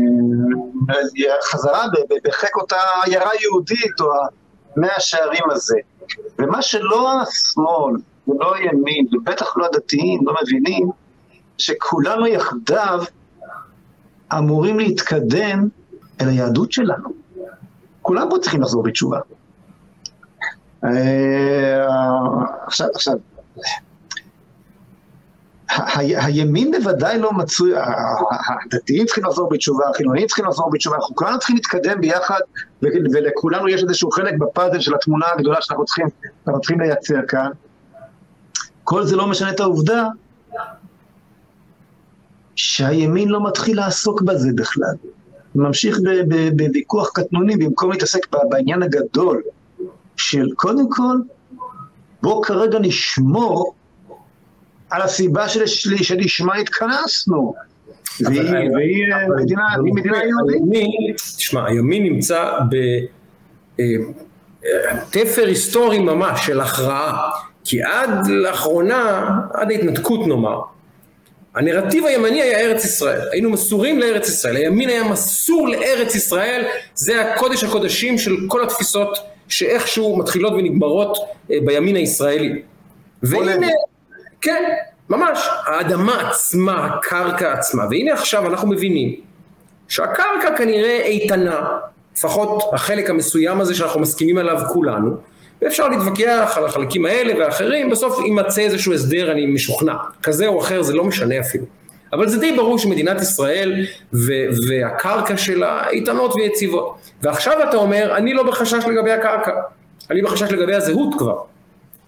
חזרה 1.43 1.85
בחיק 2.25 2.55
אותה 2.55 2.77
עיירה 3.05 3.29
יהודית 3.41 4.01
או 4.01 4.07
המאה 4.75 4.99
שערים 4.99 5.49
הזה. 5.51 5.77
ומה 6.39 6.61
שלא 6.61 7.21
השמאל 7.21 7.95
ולא 8.27 8.55
הימין, 8.55 9.07
ובטח 9.13 9.57
לא 9.57 9.65
הדתיים, 9.65 10.19
לא 10.23 10.35
מבינים, 10.43 10.89
שכולנו 11.57 12.27
יחדיו 12.27 13.03
אמורים 14.37 14.79
להתקדם 14.79 15.67
אל 16.21 16.27
היהדות 16.27 16.71
שלנו. 16.71 17.09
כולם 18.01 18.27
פה 18.29 18.37
צריכים 18.41 18.61
לחזור 18.61 18.83
בתשובה. 18.83 19.19
אה, 20.83 21.85
עכשיו, 22.65 22.87
עכשיו, 22.95 23.13
הימין 25.95 26.71
בוודאי 26.71 27.19
לא 27.19 27.33
מצוי, 27.33 27.73
הדתיים 28.65 29.05
צריכים 29.05 29.25
לחזור 29.25 29.49
בתשובה, 29.49 29.89
החילונים 29.89 30.27
צריכים 30.27 30.45
לחזור 30.45 30.69
בתשובה, 30.71 30.95
אנחנו 30.95 31.15
כולנו 31.15 31.37
צריכים 31.39 31.55
להתקדם 31.55 32.01
ביחד, 32.01 32.39
ולכולנו 32.81 33.67
יש 33.67 33.83
איזשהו 33.83 34.11
חלק 34.11 34.33
בפאזל 34.39 34.79
של 34.79 34.95
התמונה 34.95 35.25
הגדולה 35.35 35.61
שאנחנו 35.61 35.85
צריכים, 35.85 36.07
צריכים 36.61 36.79
לייצר 36.79 37.19
כאן. 37.27 37.49
כל 38.83 39.03
זה 39.03 39.15
לא 39.15 39.27
משנה 39.27 39.49
את 39.49 39.59
העובדה 39.59 40.07
שהימין 42.55 43.29
לא 43.29 43.47
מתחיל 43.47 43.77
לעסוק 43.77 44.21
בזה 44.21 44.49
בכלל. 44.55 44.95
ממשיך 45.55 45.97
בוויכוח 46.55 47.09
קטנוני 47.13 47.57
במקום 47.57 47.91
להתעסק 47.91 48.35
בעניין 48.49 48.83
הגדול 48.83 49.41
של 50.17 50.47
קודם 50.55 50.89
כל, 50.89 51.17
בוא 52.21 52.43
כרגע 52.43 52.79
נשמור 52.79 53.73
על 54.91 55.01
הסיבה 55.01 55.45
שלשמה 55.49 56.55
התכנסנו. 56.55 57.53
והיא 58.19 58.33
מדינה 59.93 60.17
יהודית. 60.23 61.15
תשמע, 61.37 61.67
הימין 61.67 62.03
נמצא 62.03 62.51
בתפר 63.75 65.45
היסטורי 65.47 65.99
ממש 65.99 66.45
של 66.45 66.59
הכרעה. 66.59 67.29
כי 67.63 67.83
עד 67.83 68.27
לאחרונה, 68.27 69.29
עד 69.53 69.71
ההתנתקות 69.71 70.27
נאמר, 70.27 70.59
הנרטיב 71.55 72.05
הימני 72.05 72.41
היה 72.41 72.59
ארץ 72.59 72.85
ישראל, 72.85 73.27
היינו 73.31 73.49
מסורים 73.49 73.99
לארץ 73.99 74.29
ישראל, 74.29 74.55
הימין 74.55 74.89
היה 74.89 75.03
מסור 75.03 75.67
לארץ 75.67 76.15
ישראל, 76.15 76.65
זה 76.95 77.21
הקודש 77.21 77.63
הקודשים 77.63 78.17
של 78.17 78.37
כל 78.47 78.63
התפיסות 78.63 79.17
שאיכשהו 79.47 80.17
מתחילות 80.17 80.53
ונגמרות 80.53 81.17
אה, 81.51 81.57
בימין 81.65 81.95
הישראלי. 81.95 82.61
והנה, 83.23 83.67
כן, 84.41 84.63
ממש, 85.09 85.49
האדמה 85.65 86.29
עצמה, 86.29 86.85
הקרקע 86.85 87.53
עצמה, 87.53 87.83
והנה 87.89 88.13
עכשיו 88.13 88.47
אנחנו 88.47 88.67
מבינים 88.67 89.15
שהקרקע 89.87 90.57
כנראה 90.57 91.01
איתנה, 91.01 91.77
לפחות 92.17 92.73
החלק 92.73 93.09
המסוים 93.09 93.61
הזה 93.61 93.75
שאנחנו 93.75 93.99
מסכימים 93.99 94.37
עליו 94.37 94.61
כולנו, 94.73 95.17
ואפשר 95.61 95.87
להתווכח 95.87 96.53
על 96.55 96.65
החלקים 96.65 97.05
האלה 97.05 97.39
והאחרים, 97.39 97.89
בסוף 97.89 98.19
יימצא 98.19 98.61
איזשהו 98.61 98.93
הסדר, 98.93 99.31
אני 99.31 99.45
משוכנע, 99.45 99.93
כזה 100.23 100.47
או 100.47 100.59
אחר, 100.61 100.81
זה 100.81 100.93
לא 100.93 101.03
משנה 101.03 101.39
אפילו. 101.39 101.65
אבל 102.13 102.29
זה 102.29 102.39
די 102.39 102.51
ברור 102.51 102.77
שמדינת 102.77 103.21
ישראל 103.21 103.85
ו- 104.13 104.45
והקרקע 104.67 105.37
שלה 105.37 105.89
איתנות 105.89 106.35
ויציבות. 106.35 106.95
ועכשיו 107.21 107.69
אתה 107.69 107.77
אומר, 107.77 108.15
אני 108.17 108.33
לא 108.33 108.43
בחשש 108.43 108.83
לגבי 108.87 109.11
הקרקע, 109.11 109.51
אני 110.11 110.21
בחשש 110.21 110.51
לגבי 110.51 110.75
הזהות 110.75 111.15
כבר. 111.17 111.37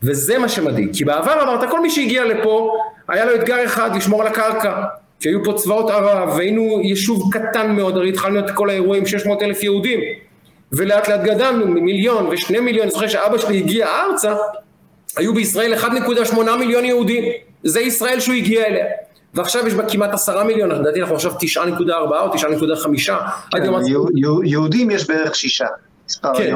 וזה 0.03 0.37
מה 0.37 0.49
שמדאיג, 0.49 0.89
כי 0.93 1.05
בעבר 1.05 1.43
אמרת, 1.43 1.69
כל 1.69 1.81
מי 1.81 1.89
שהגיע 1.89 2.25
לפה, 2.25 2.77
היה 3.07 3.25
לו 3.25 3.35
אתגר 3.35 3.65
אחד, 3.65 3.95
לשמור 3.95 4.21
על 4.21 4.27
הקרקע. 4.27 4.83
שהיו 5.19 5.43
פה 5.43 5.53
צבאות 5.53 5.89
ערב, 5.89 6.29
והיינו 6.29 6.81
יישוב 6.83 7.33
קטן 7.33 7.75
מאוד, 7.75 7.97
הרי 7.97 8.09
התחלנו 8.09 8.39
את 8.39 8.51
כל 8.51 8.69
האירועים 8.69 9.05
600 9.05 9.41
אלף 9.41 9.63
יהודים. 9.63 9.99
ולאט 10.71 11.09
לאט 11.09 11.21
גדלנו 11.23 11.67
ממיליון 11.67 12.27
ושני 12.27 12.59
מיליון, 12.59 12.83
אני 12.83 12.91
זוכר 12.91 13.07
שאבא 13.07 13.37
שלי 13.37 13.57
הגיע 13.57 13.87
ארצה, 13.87 14.35
היו 15.17 15.33
בישראל 15.33 15.73
1.8 15.73 16.35
מיליון 16.59 16.85
יהודים, 16.85 17.23
זה 17.63 17.81
ישראל 17.81 18.19
שהוא 18.19 18.35
הגיע 18.35 18.65
אליה. 18.65 18.85
ועכשיו 19.33 19.67
יש 19.67 19.73
בה 19.73 19.83
כמעט 19.89 20.13
עשרה 20.13 20.43
מיליון, 20.43 20.71
לדעתי 20.71 21.01
אנחנו 21.01 21.15
עכשיו 21.15 21.31
9.4 21.31 21.89
או 21.91 22.33
9.5. 22.33 23.11
כן, 23.51 23.63
יהודים 24.45 24.91
יש 24.91 25.07
בערך 25.07 25.35
שישה. 25.35 25.67
כן. 26.35 26.55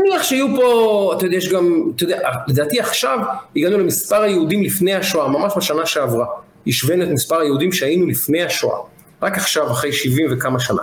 נניח 0.00 0.22
שיהיו 0.22 0.46
פה, 0.56 1.12
אתה 1.16 1.26
יודע, 1.26 1.36
יש 1.36 1.52
גם, 1.52 1.82
אתה 1.96 2.04
יודע, 2.04 2.18
לדעתי 2.48 2.80
עכשיו 2.80 3.18
הגענו 3.56 3.78
למספר 3.78 4.22
היהודים 4.22 4.62
לפני 4.62 4.94
השואה, 4.94 5.28
ממש 5.28 5.52
בשנה 5.56 5.86
שעברה. 5.86 6.26
השווינו 6.66 7.04
את 7.04 7.08
מספר 7.08 7.40
היהודים 7.40 7.72
שהיינו 7.72 8.06
לפני 8.06 8.42
השואה. 8.42 8.78
רק 9.22 9.36
עכשיו, 9.38 9.70
אחרי 9.70 9.92
70 9.92 10.26
וכמה 10.30 10.60
שנה. 10.60 10.82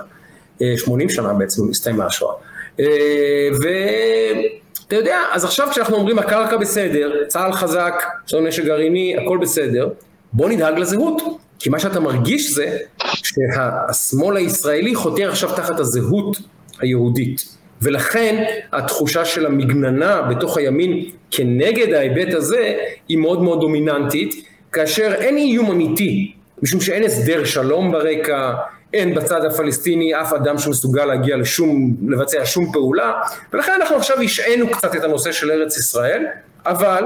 80 0.78 1.10
שנה 1.10 1.34
בעצם 1.34 1.70
הסתיימה 1.70 2.06
השואה. 2.06 2.34
אה, 2.80 3.50
ואתה 3.54 4.96
יודע, 4.96 5.20
אז 5.32 5.46
עכשיו 5.46 5.68
כשאנחנו 5.72 5.96
אומרים 5.96 6.20
הקרקע 6.20 6.58
בסדר, 6.58 7.12
צה"ל 7.28 7.54
חזק, 7.54 8.04
יש 8.28 8.34
לנו 8.34 8.48
נשק 8.48 8.64
גרעיני, 8.64 9.16
הכל 9.18 9.38
בסדר, 9.42 9.90
בוא 10.34 10.50
נדאג 10.50 10.80
לזהות. 10.80 11.22
כי 11.60 11.70
מה 11.70 11.80
שאתה 11.80 12.00
מרגיש 12.00 12.54
זה 12.54 12.78
שהשמאל 13.14 14.38
הישראלי 14.38 14.96
חותר 14.96 15.30
עכשיו 15.30 15.56
תחת 15.56 15.80
הזהות 15.80 16.38
היהודית. 16.84 17.58
ולכן 17.82 18.44
התחושה 18.74 19.26
של 19.26 19.46
המגננה 19.46 20.22
בתוך 20.22 20.58
הימין 20.58 21.06
כנגד 21.32 21.94
ההיבט 21.94 22.34
הזה 22.34 22.74
היא 23.10 23.18
מאוד 23.18 23.44
מאוד 23.44 23.60
דומיננטית, 23.60 24.46
כאשר 24.72 25.14
אין 25.14 25.38
איום 25.38 25.72
אמיתי, 25.72 26.34
משום 26.64 26.82
שאין 26.82 27.04
הסדר 27.04 27.44
שלום 27.44 27.92
ברקע, 27.92 28.54
אין 28.94 29.16
בצד 29.16 29.46
הפלסטיני 29.46 30.22
אף 30.22 30.34
אדם 30.34 30.58
שמסוגל 30.58 31.06
להגיע 31.06 31.38
לשום, 31.38 31.96
לבצע 32.08 32.46
שום 32.46 32.72
פעולה, 32.72 33.14
ולכן 33.54 33.72
אנחנו 33.82 33.96
עכשיו 33.96 34.22
השעינו 34.22 34.70
קצת 34.70 34.96
את 34.96 35.04
הנושא 35.04 35.32
של 35.32 35.52
ארץ 35.52 35.78
ישראל, 35.78 36.26
אבל 36.66 37.04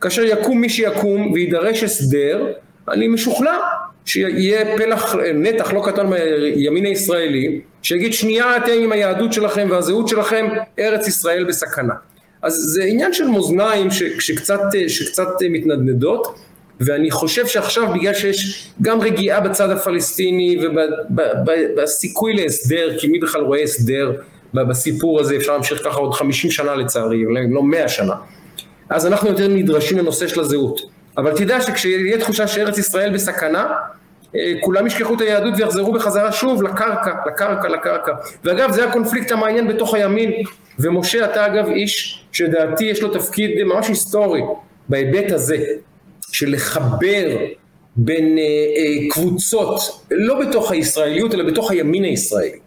כאשר 0.00 0.22
יקום 0.22 0.60
מי 0.60 0.68
שיקום 0.68 1.32
ויידרש 1.32 1.82
הסדר, 1.82 2.46
אני 2.88 3.08
משוכנע 3.08 3.58
שיהיה 4.04 4.76
פלח, 4.76 5.14
נתח 5.34 5.72
לא 5.72 5.82
קטן 5.86 6.06
מהימין 6.06 6.84
הישראלי, 6.84 7.60
שיגיד 7.82 8.12
שנייה 8.12 8.56
אתם 8.56 8.72
עם 8.82 8.92
היהדות 8.92 9.32
שלכם 9.32 9.68
והזהות 9.70 10.08
שלכם, 10.08 10.48
ארץ 10.78 11.08
ישראל 11.08 11.44
בסכנה. 11.44 11.94
אז 12.42 12.54
זה 12.54 12.84
עניין 12.84 13.12
של 13.12 13.26
מאזניים 13.26 13.90
שקצת, 14.18 14.60
שקצת 14.88 15.28
מתנדנדות, 15.50 16.38
ואני 16.80 17.10
חושב 17.10 17.46
שעכשיו 17.46 17.92
בגלל 17.94 18.14
שיש 18.14 18.70
גם 18.82 19.00
רגיעה 19.00 19.40
בצד 19.40 19.70
הפלסטיני 19.70 20.58
ובסיכוי 21.46 22.34
להסדר, 22.34 22.98
כי 22.98 23.08
מי 23.08 23.18
בכלל 23.18 23.40
רואה 23.40 23.62
הסדר 23.62 24.12
בסיפור 24.54 25.20
הזה, 25.20 25.36
אפשר 25.36 25.52
להמשיך 25.52 25.84
ככה 25.84 25.98
עוד 25.98 26.14
50 26.14 26.50
שנה 26.50 26.74
לצערי, 26.74 27.24
לא 27.50 27.62
100 27.62 27.88
שנה. 27.88 28.14
אז 28.88 29.06
אנחנו 29.06 29.28
יותר 29.28 29.48
נדרשים 29.48 29.98
לנושא 29.98 30.28
של 30.28 30.40
הזהות. 30.40 30.80
אבל 31.16 31.36
תדע 31.36 31.60
שכשיהיה 31.60 32.18
תחושה 32.18 32.46
שארץ 32.46 32.78
ישראל 32.78 33.12
בסכנה, 33.14 33.66
כולם 34.60 34.86
ישכחו 34.86 35.14
את 35.14 35.20
היהדות 35.20 35.54
ויחזרו 35.56 35.92
בחזרה 35.92 36.32
שוב 36.32 36.62
לקרקע, 36.62 37.10
לקרקע, 37.26 37.68
לקרקע. 37.68 38.12
ואגב, 38.44 38.72
זה 38.72 38.88
הקונפליקט 38.88 39.32
המעניין 39.32 39.68
בתוך 39.68 39.94
הימין. 39.94 40.30
ומשה, 40.78 41.24
אתה 41.24 41.46
אגב 41.46 41.66
איש 41.66 42.24
שלדעתי 42.32 42.84
יש 42.84 43.02
לו 43.02 43.08
תפקיד 43.08 43.50
ממש 43.62 43.88
היסטורי 43.88 44.40
בהיבט 44.88 45.32
הזה. 45.32 45.56
של 46.32 46.52
לחבר 46.52 47.36
בין 47.96 48.38
אה, 48.38 48.42
אה, 48.42 49.10
קבוצות, 49.10 49.80
לא 50.10 50.40
בתוך 50.40 50.70
הישראליות, 50.70 51.34
אלא 51.34 51.44
בתוך 51.44 51.70
הימין 51.70 52.04
הישראלי. 52.04 52.58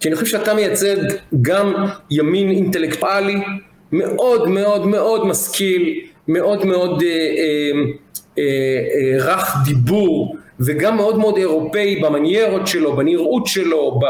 כי 0.00 0.08
אני 0.08 0.16
חושב 0.16 0.26
שאתה 0.26 0.54
מייצג 0.54 0.96
גם 1.42 1.74
ימין 2.10 2.50
אינטלקטואלי, 2.50 3.40
מאוד 3.92 4.48
מאוד 4.48 4.86
מאוד 4.86 5.26
משכיל, 5.26 6.00
מאוד 6.28 6.66
מאוד 6.66 7.02
אה, 7.02 7.08
אה, 7.08 7.70
אה, 8.38 8.44
אה, 9.18 9.24
רך 9.24 9.56
דיבור, 9.64 10.36
וגם 10.60 10.96
מאוד 10.96 11.18
מאוד 11.18 11.36
אירופאי 11.36 11.96
במניירות 11.96 12.66
שלו, 12.66 12.96
בנראות 12.96 13.46
שלו, 13.46 14.00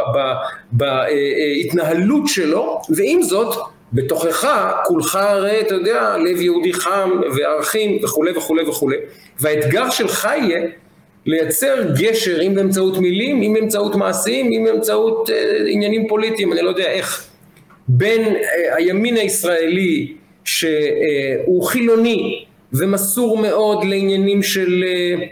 בהתנהלות 0.72 2.22
אה, 2.22 2.28
שלו, 2.28 2.80
ועם 2.90 3.22
זאת, 3.22 3.56
בתוכך 3.92 4.72
כולך 4.84 5.14
הרי 5.14 5.60
אתה 5.60 5.74
יודע 5.74 6.16
לב 6.16 6.40
יהודי 6.40 6.72
חם 6.72 7.10
וערכים 7.36 7.98
וכולי 8.04 8.32
וכולי 8.36 8.62
וכולי 8.62 8.96
והאתגר 9.40 9.90
שלך 9.90 10.28
יהיה 10.42 10.66
לייצר 11.26 11.74
גשר 12.00 12.42
אם 12.42 12.54
באמצעות 12.54 12.98
מילים 12.98 13.42
אם 13.42 13.54
באמצעות 13.54 13.94
מעשים 13.94 14.52
אם 14.52 14.64
באמצעות 14.64 15.30
אה, 15.30 15.36
עניינים 15.68 16.08
פוליטיים 16.08 16.52
אני 16.52 16.62
לא 16.62 16.68
יודע 16.70 16.90
איך 16.90 17.26
בין 17.88 18.26
אה, 18.26 18.76
הימין 18.76 19.16
הישראלי 19.16 20.12
שהוא 20.44 21.62
חילוני 21.62 22.44
ומסור 22.72 23.38
מאוד 23.38 23.84
לעניינים 23.84 24.42
של 24.42 24.84
אה, 24.86 24.90
אה, 24.90 24.94
אה, 24.94 25.22
אה, 25.22 25.26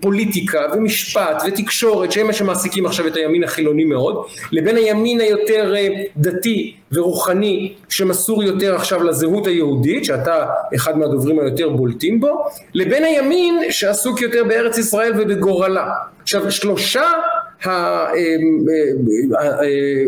פוליטיקה 0.00 0.60
ומשפט 0.74 1.42
ותקשורת 1.46 2.12
שהם 2.12 2.26
מה 2.26 2.32
שמעסיקים 2.32 2.86
עכשיו 2.86 3.06
את 3.06 3.16
הימין 3.16 3.44
החילוני 3.44 3.84
מאוד 3.84 4.26
לבין 4.52 4.76
הימין 4.76 5.20
היותר 5.20 5.74
דתי 6.16 6.74
ורוחני 6.92 7.72
שמסור 7.88 8.42
יותר 8.44 8.74
עכשיו 8.74 9.02
לזהות 9.02 9.46
היהודית 9.46 10.04
שאתה 10.04 10.46
אחד 10.74 10.98
מהדוברים 10.98 11.40
היותר 11.40 11.68
בולטים 11.68 12.20
בו 12.20 12.44
לבין 12.74 13.04
הימין 13.04 13.58
שעסוק 13.70 14.20
יותר 14.20 14.44
בארץ 14.44 14.78
ישראל 14.78 15.12
ובגורלה. 15.18 15.90
עכשיו 16.22 16.50
שלושה 16.52 17.10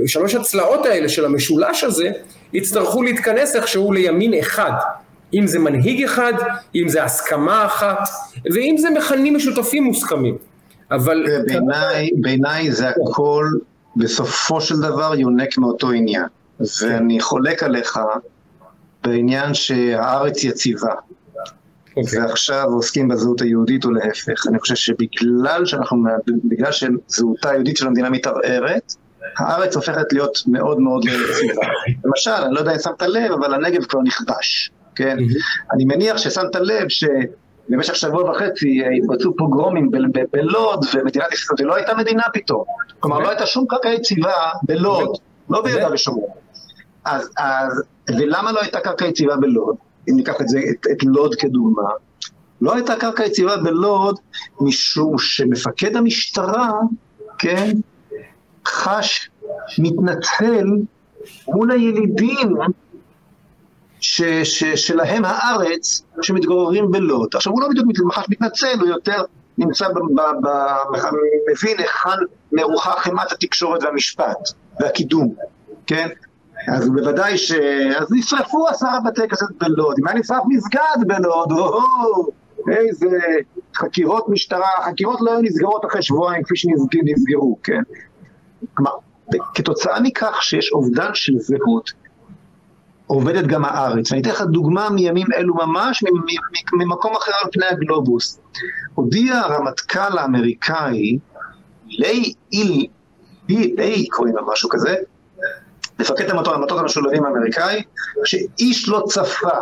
שלוש 0.07 0.35
הצלעות 0.35 0.87
האלה 0.87 1.09
של 1.09 1.25
המשולש 1.25 1.85
הזה 1.85 2.11
יצטרכו 2.53 3.03
להתכנס 3.03 3.57
איכשהו 3.57 3.93
לימין 3.93 4.35
אחד 4.35 4.73
אם 5.35 5.47
זה 5.47 5.59
מנהיג 5.59 6.05
אחד, 6.05 6.33
אם 6.75 6.89
זה 6.89 7.05
הסכמה 7.05 7.67
אחת, 7.67 8.09
ואם 8.55 8.75
זה 8.79 8.91
מכנים 8.91 9.37
משותפים 9.37 9.85
מוסכמים. 9.85 10.37
אבל... 10.91 11.25
בעיניי, 11.47 12.11
בעיניי 12.21 12.73
זה 12.73 12.89
הכל 12.89 13.47
בסופו 13.97 14.61
של 14.61 14.81
דבר 14.81 15.15
יונק 15.15 15.59
מאותו 15.59 15.91
עניין. 15.91 16.25
ואני 16.83 17.21
חולק 17.21 17.63
עליך 17.63 17.99
בעניין 19.05 19.55
שהארץ 19.55 20.45
יציבה. 20.45 20.93
okay. 20.93 21.97
אוקיי. 21.97 22.21
ועכשיו 22.21 22.65
עוסקים 22.65 23.09
בזהות 23.09 23.41
היהודית 23.41 23.85
או 23.85 23.91
להפך. 23.91 24.47
אני 24.49 24.59
חושב 24.59 24.75
שבגלל 24.75 25.67
שאנחנו, 25.67 26.05
בגלל 26.45 26.73
שזהותה 26.73 27.51
היהודית 27.51 27.77
של 27.77 27.87
המדינה 27.87 28.11
מתערערת, 28.11 28.95
הארץ 29.39 29.77
הופכת 29.77 30.13
להיות 30.13 30.39
מאוד 30.47 30.81
מאוד 30.81 31.05
יציבה. 31.05 31.63
למשל, 32.05 32.31
אני 32.31 32.55
לא 32.55 32.59
יודע 32.59 32.73
אם 32.73 32.79
שמת 32.79 33.03
לב, 33.03 33.33
אבל 33.33 33.55
הנגב 33.55 33.85
כבר 33.85 34.01
נכבש, 34.05 34.71
כן? 34.95 35.17
אני 35.73 35.85
מניח 35.85 36.17
ששמת 36.17 36.57
לב 36.57 36.87
שבמשך 36.89 37.97
שבוע 37.97 38.31
וחצי 38.31 38.83
התבצעו 38.97 39.37
פוגרומים 39.37 39.91
בלוד, 40.33 40.85
ומדינת 40.95 41.33
ישראל, 41.33 41.57
ולא 41.61 41.75
הייתה 41.75 41.95
מדינה 41.95 42.23
פתאום. 42.33 42.65
כלומר, 43.01 43.19
לא 43.19 43.29
הייתה 43.29 43.47
שום 43.47 43.67
קרקע 43.69 43.89
יציבה 43.89 44.33
בלוד, 44.63 45.19
לא 45.51 45.63
ביהודה 45.63 45.93
ושומרון. 45.93 46.31
אז, 47.05 47.31
אז, 47.39 47.83
ולמה 48.19 48.53
לא 48.53 48.61
הייתה 48.61 48.81
קרקע 48.81 49.07
יציבה 49.07 49.37
בלוד? 49.37 49.77
אם 50.11 50.17
ניקח 50.17 50.41
את 50.41 50.49
זה, 50.49 50.59
את, 50.71 50.87
את 50.93 51.05
לוד 51.05 51.35
כדוגמה, 51.35 51.91
לא 52.61 52.75
הייתה 52.75 52.97
קרקע 52.97 53.25
יציבה 53.25 53.57
בלוד 53.57 54.19
משום 54.61 55.19
שמפקד 55.19 55.97
המשטרה, 55.97 56.71
כן, 57.39 57.71
חש 58.67 59.31
מתנצל 59.79 60.67
מול 61.49 61.71
הילידים 61.71 62.57
ש, 64.03 64.23
ש, 64.45 64.65
שלהם 64.65 65.23
הארץ 65.25 66.03
שמתגוררים 66.23 66.91
בלוד. 66.91 67.29
עכשיו 67.35 67.53
הוא 67.53 67.63
לא 67.63 67.69
בדיוק 67.69 68.13
חש 68.13 68.27
מתנצל, 68.29 68.81
הוא 68.81 68.89
יותר 68.89 69.23
נמצא, 69.59 69.89
ב, 69.89 70.49
מבין 71.53 71.79
היכן 71.79 72.25
מרוחה 72.53 72.93
חמת 72.99 73.33
התקשורת 73.33 73.83
והמשפט 73.83 74.39
והקידום, 74.81 75.35
כן? 75.87 76.09
אז 76.69 76.89
בוודאי 76.91 77.39
ש... 77.39 77.53
אז 78.01 78.13
נשרפו 78.13 78.69
עשרה 78.69 78.99
בתי 79.07 79.29
כנסת 79.29 79.47
בלוד, 79.61 79.97
אם 79.99 80.09
היה 80.09 80.19
נשרף 80.19 80.43
מסגד 80.49 81.07
בלוד, 81.07 81.53
או, 81.53 81.81
איזה 82.71 83.19
חקירות 83.77 84.29
משטרה, 84.29 84.71
חקירות 84.85 85.19
לא 85.21 85.31
היו 85.31 85.43
נסגרות 85.43 85.85
אחרי 85.85 86.03
שבועיים 86.03 86.43
כפי 86.43 86.57
שנסגרו, 86.57 87.59
כן? 87.63 87.83
כלומר, 88.75 88.93
כתוצאה 89.55 90.01
מכך 90.01 90.39
שיש 90.41 90.73
אובדן 90.73 91.11
של 91.15 91.33
זהות, 91.39 91.91
עובדת 93.07 93.47
גם 93.47 93.65
הארץ. 93.65 94.11
ואני 94.11 94.23
אתן 94.23 94.31
לך 94.31 94.43
דוגמה 94.43 94.91
מימים 94.91 95.27
אלו 95.37 95.55
ממש, 95.55 96.05
ממקום 96.73 97.17
אחר 97.17 97.33
על 97.45 97.51
פני 97.53 97.67
הגלובוס. 97.71 98.41
הודיע 98.95 99.39
הרמטכ"ל 99.39 100.19
האמריקאי, 100.19 101.19
ליי 101.87 102.33
איל, 102.53 102.87
ליי 103.49 104.09
קוראים 104.09 104.37
לו 104.37 104.53
משהו 104.53 104.69
כזה, 104.69 104.97
מפקד 105.99 106.31
המטות 106.31 106.79
המשולבים 106.79 107.25
האמריקאי, 107.25 107.83
שאיש 108.25 108.89
לא 108.89 109.05
צפה 109.07 109.59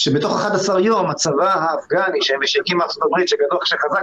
שבתוך 0.00 0.40
11 0.40 0.80
יום 0.80 1.10
הצבא 1.10 1.54
האפגני 1.54 2.18
שהקים 2.46 2.82
ארצות 2.82 3.02
הברית, 3.02 3.28
שגדול, 3.28 3.58
שחזק 3.64 4.02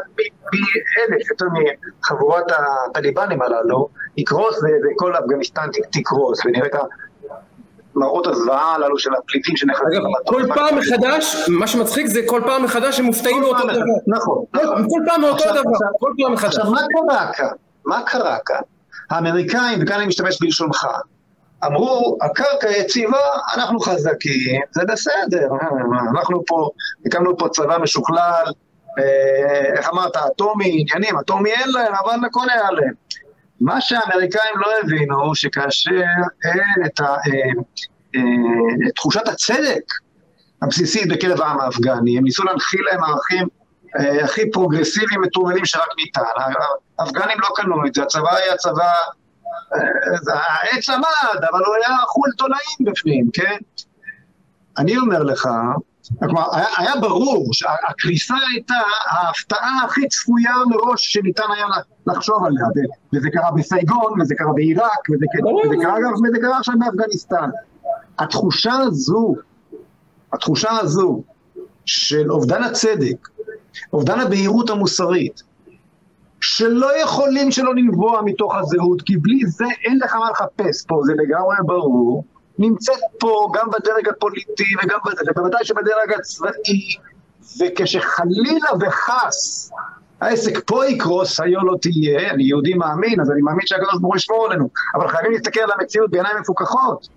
פי 0.51 0.57
אלף 0.99 1.30
יותר 1.30 1.45
מחבורת 1.99 2.45
הטליבנים 2.89 3.41
הללו, 3.41 3.89
יקרוס 4.18 4.55
וכל 4.57 5.15
אפגניסטן 5.15 5.68
תקרוס, 5.91 6.45
ונראה 6.45 6.68
את 6.68 6.76
מראות 7.99 8.28
הזוועה 8.28 8.76
הללו 8.76 8.98
של 8.98 9.10
הפליטים 9.14 9.57
שנכנסים. 9.57 10.02
אגב, 10.02 10.28
כל 10.28 10.44
פעם 10.56 10.78
מחדש, 10.78 11.36
מה 11.49 11.68
שמצחיק 11.68 12.07
זה 12.07 12.22
כל 12.26 12.41
פעם 12.45 12.64
מחדש 12.64 12.99
הם 12.99 13.06
מופתעים 13.06 13.41
מאותו 13.41 13.64
דבר. 13.64 13.82
נכון. 14.07 14.44
כל 14.90 14.99
פעם 15.06 15.22
מאותו 15.22 15.44
דבר, 15.52 15.88
כל 15.99 16.11
פעם 16.22 16.34
מחדש. 16.34 16.57
עכשיו, 16.57 16.72
מה 16.72 16.82
קרה 16.94 17.34
כאן? 17.34 17.48
מה 17.86 18.02
קרה 18.06 18.38
כאן? 18.45 18.61
האמריקאים, 19.10 19.80
וכאן 19.82 19.95
אני 19.95 20.06
משתמש 20.07 20.41
בלשונך, 20.41 20.88
אמרו, 21.65 22.18
הקרקע 22.22 22.69
יציבה, 22.69 23.18
אנחנו 23.53 23.80
חזקים, 23.80 24.61
זה 24.72 24.82
בסדר, 24.88 25.48
אנחנו 26.11 26.44
פה, 26.45 26.69
הקמנו 27.06 27.38
פה 27.38 27.49
צבא 27.49 27.78
משוכלל, 27.78 28.45
אה, 28.99 29.78
איך 29.78 29.90
אמרת, 29.90 30.18
אטומי, 30.18 30.65
עניינים, 30.82 31.19
אטומי 31.19 31.52
אין 31.52 31.69
להם, 31.69 31.94
אבל 32.03 32.15
היה 32.49 32.72
להם. 32.72 32.94
מה 33.62 33.82
שהאמריקאים 33.82 34.54
לא 34.56 34.68
הבינו, 34.84 35.36
שכאשר 35.36 35.92
אין 36.44 36.86
את 36.86 37.00
ה, 37.00 37.04
אה, 37.04 37.18
אה, 38.16 38.92
תחושת 38.96 39.28
הצדק 39.28 39.84
הבסיסית 40.62 41.08
בקרב 41.10 41.42
העם 41.42 41.60
האפגני, 41.60 42.18
הם 42.18 42.24
ניסו 42.24 42.44
להנחיל 42.44 42.82
להם 42.92 43.04
ערכים 43.04 43.48
אה, 44.00 44.24
הכי 44.24 44.52
פרוגרסיביים, 44.52 45.22
מטורללים 45.22 45.66
שרק 45.66 45.88
ניתן. 45.98 46.22
האפגנים 47.00 47.38
לא 47.40 47.48
קנו 47.56 47.88
את 47.88 47.94
זה, 47.94 48.04
הצבא 48.04 48.36
היה 48.36 48.58
צבא 48.58 48.92
העץ 50.28 50.90
עמד, 50.90 51.44
אבל 51.52 51.60
הוא 51.66 51.76
היה 51.76 51.98
אכול 52.04 52.30
תולעים 52.38 52.92
בפנים, 52.92 53.30
כן? 53.34 53.58
אני 54.78 54.98
אומר 54.98 55.24
לך, 55.24 55.50
כלומר, 56.20 56.56
היה, 56.56 56.68
היה 56.78 56.96
ברור 57.02 57.50
שהקריסה 57.54 58.36
הייתה 58.52 58.74
ההפתעה 59.10 59.82
הכי 59.86 60.08
צפויה 60.08 60.56
מראש 60.70 61.14
שניתן 61.14 61.44
היה 61.56 61.66
לחשוב 62.08 62.44
עליה, 62.46 62.66
וזה 63.16 63.30
קרה 63.30 63.52
בסייגון, 63.52 64.22
וזה 64.22 64.36
קרה 64.36 64.54
בעיראק, 64.54 65.10
וזה, 65.10 65.26
וזה, 65.66 65.76
קרה, 65.82 65.96
וזה 66.28 66.38
קרה 66.42 66.58
עכשיו 66.58 66.76
באפגניסטן. 66.80 67.50
התחושה 68.20 68.74
הזו, 68.74 69.36
התחושה 70.34 70.70
הזו 70.82 71.22
של 71.86 72.32
אובדן 72.32 72.64
הצדק, 72.64 73.28
אובדן 73.94 74.20
הבהירות 74.20 74.70
המוסרית, 74.70 75.44
שלא 76.42 77.02
יכולים 77.02 77.52
שלא 77.52 77.76
לנבוע 77.76 78.22
מתוך 78.26 78.56
הזהות, 78.56 79.02
כי 79.02 79.18
בלי 79.18 79.40
זה 79.46 79.66
אין 79.86 80.00
לך 80.04 80.16
מה 80.16 80.32
לחפש 80.32 80.86
פה, 80.88 81.02
זה 81.06 81.14
לגמרי 81.14 81.56
ברור, 81.66 82.24
נמצאת 82.60 83.00
פה 83.20 83.48
גם 83.54 83.68
בדרג 83.70 84.10
הפוליטי 84.10 84.64
וגם 84.84 85.00
בוודאי 85.36 85.66
שבדרג 85.66 86.14
הצבאי, 86.20 86.96
וכשחלילה 87.60 88.70
וחס 88.82 89.72
העסק 90.22 90.60
פה 90.66 90.86
יקרוס, 90.86 91.40
היו 91.40 91.60
לא 91.66 91.76
תהיה, 91.82 92.32
אני 92.32 92.44
יהודי 92.44 92.74
מאמין, 92.74 93.22
אז 93.22 93.32
אני 93.32 93.42
מאמין 93.42 93.68
שהקדוש 93.68 93.94
ברוך 94.02 94.14
הוא 94.14 94.16
ישמור 94.16 94.46
עלינו, 94.46 94.70
אבל 94.96 95.08
חייבים 95.08 95.32
להסתכל 95.32 95.60
על 95.60 95.72
המציאות 95.80 96.12
בעיניים 96.12 96.38
מפוקחות. 96.40 97.08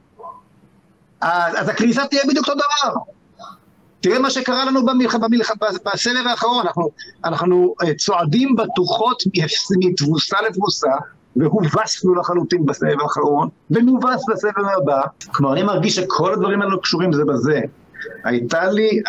אז, 1.20 1.54
אז 1.56 1.68
הקריסה 1.68 2.06
תהיה 2.06 2.22
בדיוק 2.28 2.48
אותו 2.48 2.54
דבר. 2.54 2.94
תראה 4.00 4.18
מה 4.18 4.30
שקרה 4.30 4.64
לנו 4.64 4.86
במלח... 4.86 5.14
במלח... 5.14 5.50
בסבב 5.84 6.26
האחרון, 6.26 6.66
אנחנו, 6.66 6.90
אנחנו 7.24 7.74
אה, 7.82 7.94
צועדים 7.94 8.56
בטוחות 8.56 9.22
מתבוסה 9.78 10.36
לתבוסה, 10.48 10.90
והובסנו 11.36 12.14
לחלוטין 12.14 12.66
בסבב 12.66 13.00
האחרון, 13.00 13.48
ונובס 13.70 14.24
בסבב 14.28 14.66
הבא. 14.82 15.00
כלומר, 15.26 15.52
אני 15.52 15.62
מרגיש 15.62 15.96
שכל 15.96 16.32
הדברים 16.32 16.62
האלו 16.62 16.80
קשורים 16.80 17.12
זה 17.12 17.24
בזה. 17.24 17.60
הייתה 18.24 18.70
לי 18.70 19.02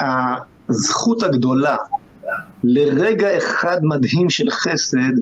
הזכות 0.70 1.24
הגדולה 1.24 1.78
לרגע 2.64 3.38
אחד 3.38 3.78
מדהים 3.84 4.30
של 4.30 4.50
חסד 4.50 5.14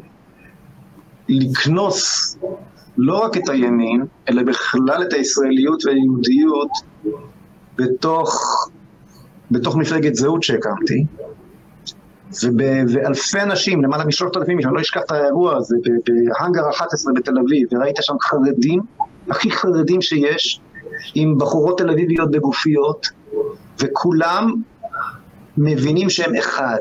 לקנוס 1.29 2.37
לא 2.97 3.17
רק 3.17 3.37
את 3.37 3.49
הימין, 3.49 4.05
אלא 4.29 4.43
בכלל 4.43 5.03
את 5.03 5.13
הישראליות 5.13 5.85
והיהודיות 5.85 6.71
בתוך 7.75 8.69
בתוך 9.51 9.75
מפלגת 9.75 10.15
זהות 10.15 10.43
שהקמתי, 10.43 11.05
ואלפי 12.93 13.41
אנשים, 13.41 13.83
למעלה 13.83 14.05
משלושת 14.05 14.37
אלפים 14.37 14.59
אני 14.59 14.75
לא 14.75 14.81
אשכח 14.81 15.01
את 15.05 15.11
האירוע 15.11 15.57
הזה, 15.57 15.75
בהאנגר 15.83 16.69
11 16.69 17.13
בתל 17.15 17.31
אביב, 17.45 17.67
וראית 17.71 17.95
שם 18.01 18.15
חרדים, 18.21 18.81
הכי 19.29 19.51
חרדים 19.51 20.01
שיש, 20.01 20.59
עם 21.15 21.37
בחורות 21.37 21.77
תל 21.77 21.89
אביביות 21.89 22.31
בגופיות, 22.31 23.07
וכולם 23.79 24.53
מבינים 25.57 26.09
שהם 26.09 26.35
אחד. 26.35 26.79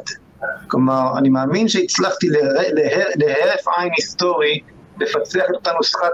כלומר, 0.67 1.19
אני 1.19 1.29
מאמין 1.29 1.69
שהצלחתי 1.69 2.29
להרף 3.17 3.69
עין 3.77 3.91
היסטורי 3.97 4.61
לפצח 5.01 5.43
את 5.51 5.55
אותה 5.55 5.71
נוסחת 5.73 6.13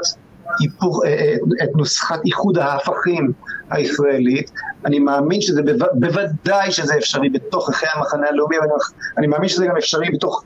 היפוך, 0.61 1.05
אה, 1.05 1.11
אה, 1.11 1.35
את 1.65 1.69
נוסחת 1.77 2.21
איחוד 2.27 2.59
ההפכים 2.59 3.33
הישראלית. 3.71 4.51
אני 4.85 4.99
מאמין 4.99 5.41
שזה 5.41 5.63
בו, 5.63 5.87
בוודאי 5.95 6.73
שזה 6.73 6.97
אפשרי 6.99 7.29
בתוך 7.31 7.71
אחרי 7.71 7.89
המחנה 7.95 8.29
הלאומי, 8.29 8.59
ואני 8.59 8.73
אני 9.19 9.27
מאמין 9.27 9.49
שזה 9.49 9.67
גם 9.67 9.77
אפשרי 9.77 10.11
בתוך 10.11 10.45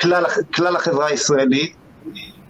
כלל, 0.00 0.24
כלל 0.54 0.76
החברה 0.76 1.06
הישראלית, 1.06 1.76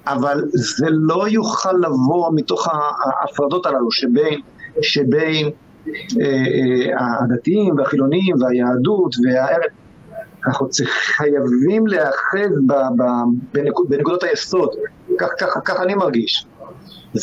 אבל 0.06 0.42
זה 0.52 0.86
לא 0.90 1.28
יוכל 1.28 1.72
לבוא 1.72 2.30
מתוך 2.34 2.68
ההפרדות 2.68 3.66
הללו 3.66 3.90
שבין, 3.90 4.40
שבין 4.82 5.50
אה, 5.88 5.92
אה, 6.24 7.06
הדתיים 7.20 7.78
והחילונים 7.78 8.34
והיהדות 8.40 9.14
והארץ. 9.24 9.72
אנחנו 10.46 10.68
חייבים 10.86 11.86
להיאחז 11.86 12.50
בנקודות 13.88 14.22
היסוד, 14.22 14.68
כך, 15.18 15.28
כך, 15.38 15.58
כך 15.64 15.80
אני 15.80 15.94
מרגיש. 15.94 16.46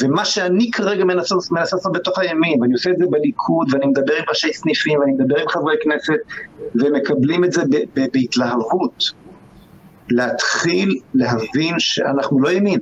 ומה 0.01 0.25
שאני 0.25 0.71
כרגע 0.71 1.05
מנסה 1.05 1.35
לעשות 1.51 1.81
בתוך 1.93 2.19
הימין, 2.19 2.61
ואני 2.61 2.73
עושה 2.73 2.89
את 2.89 2.97
זה 2.97 3.05
בליכוד, 3.09 3.73
ואני 3.73 3.85
מדבר 3.85 4.13
עם 4.13 4.23
ראשי 4.29 4.53
סניפים, 4.53 4.99
ואני 4.99 5.11
מדבר 5.11 5.39
עם 5.39 5.47
חברי 5.49 5.75
כנסת, 5.83 6.19
ומקבלים 6.75 7.43
את 7.43 7.51
זה 7.51 7.61
בהתלהבות. 8.13 9.03
להתחיל 10.09 10.99
להבין 11.13 11.75
שאנחנו 11.79 12.41
לא 12.41 12.51
ימין, 12.51 12.79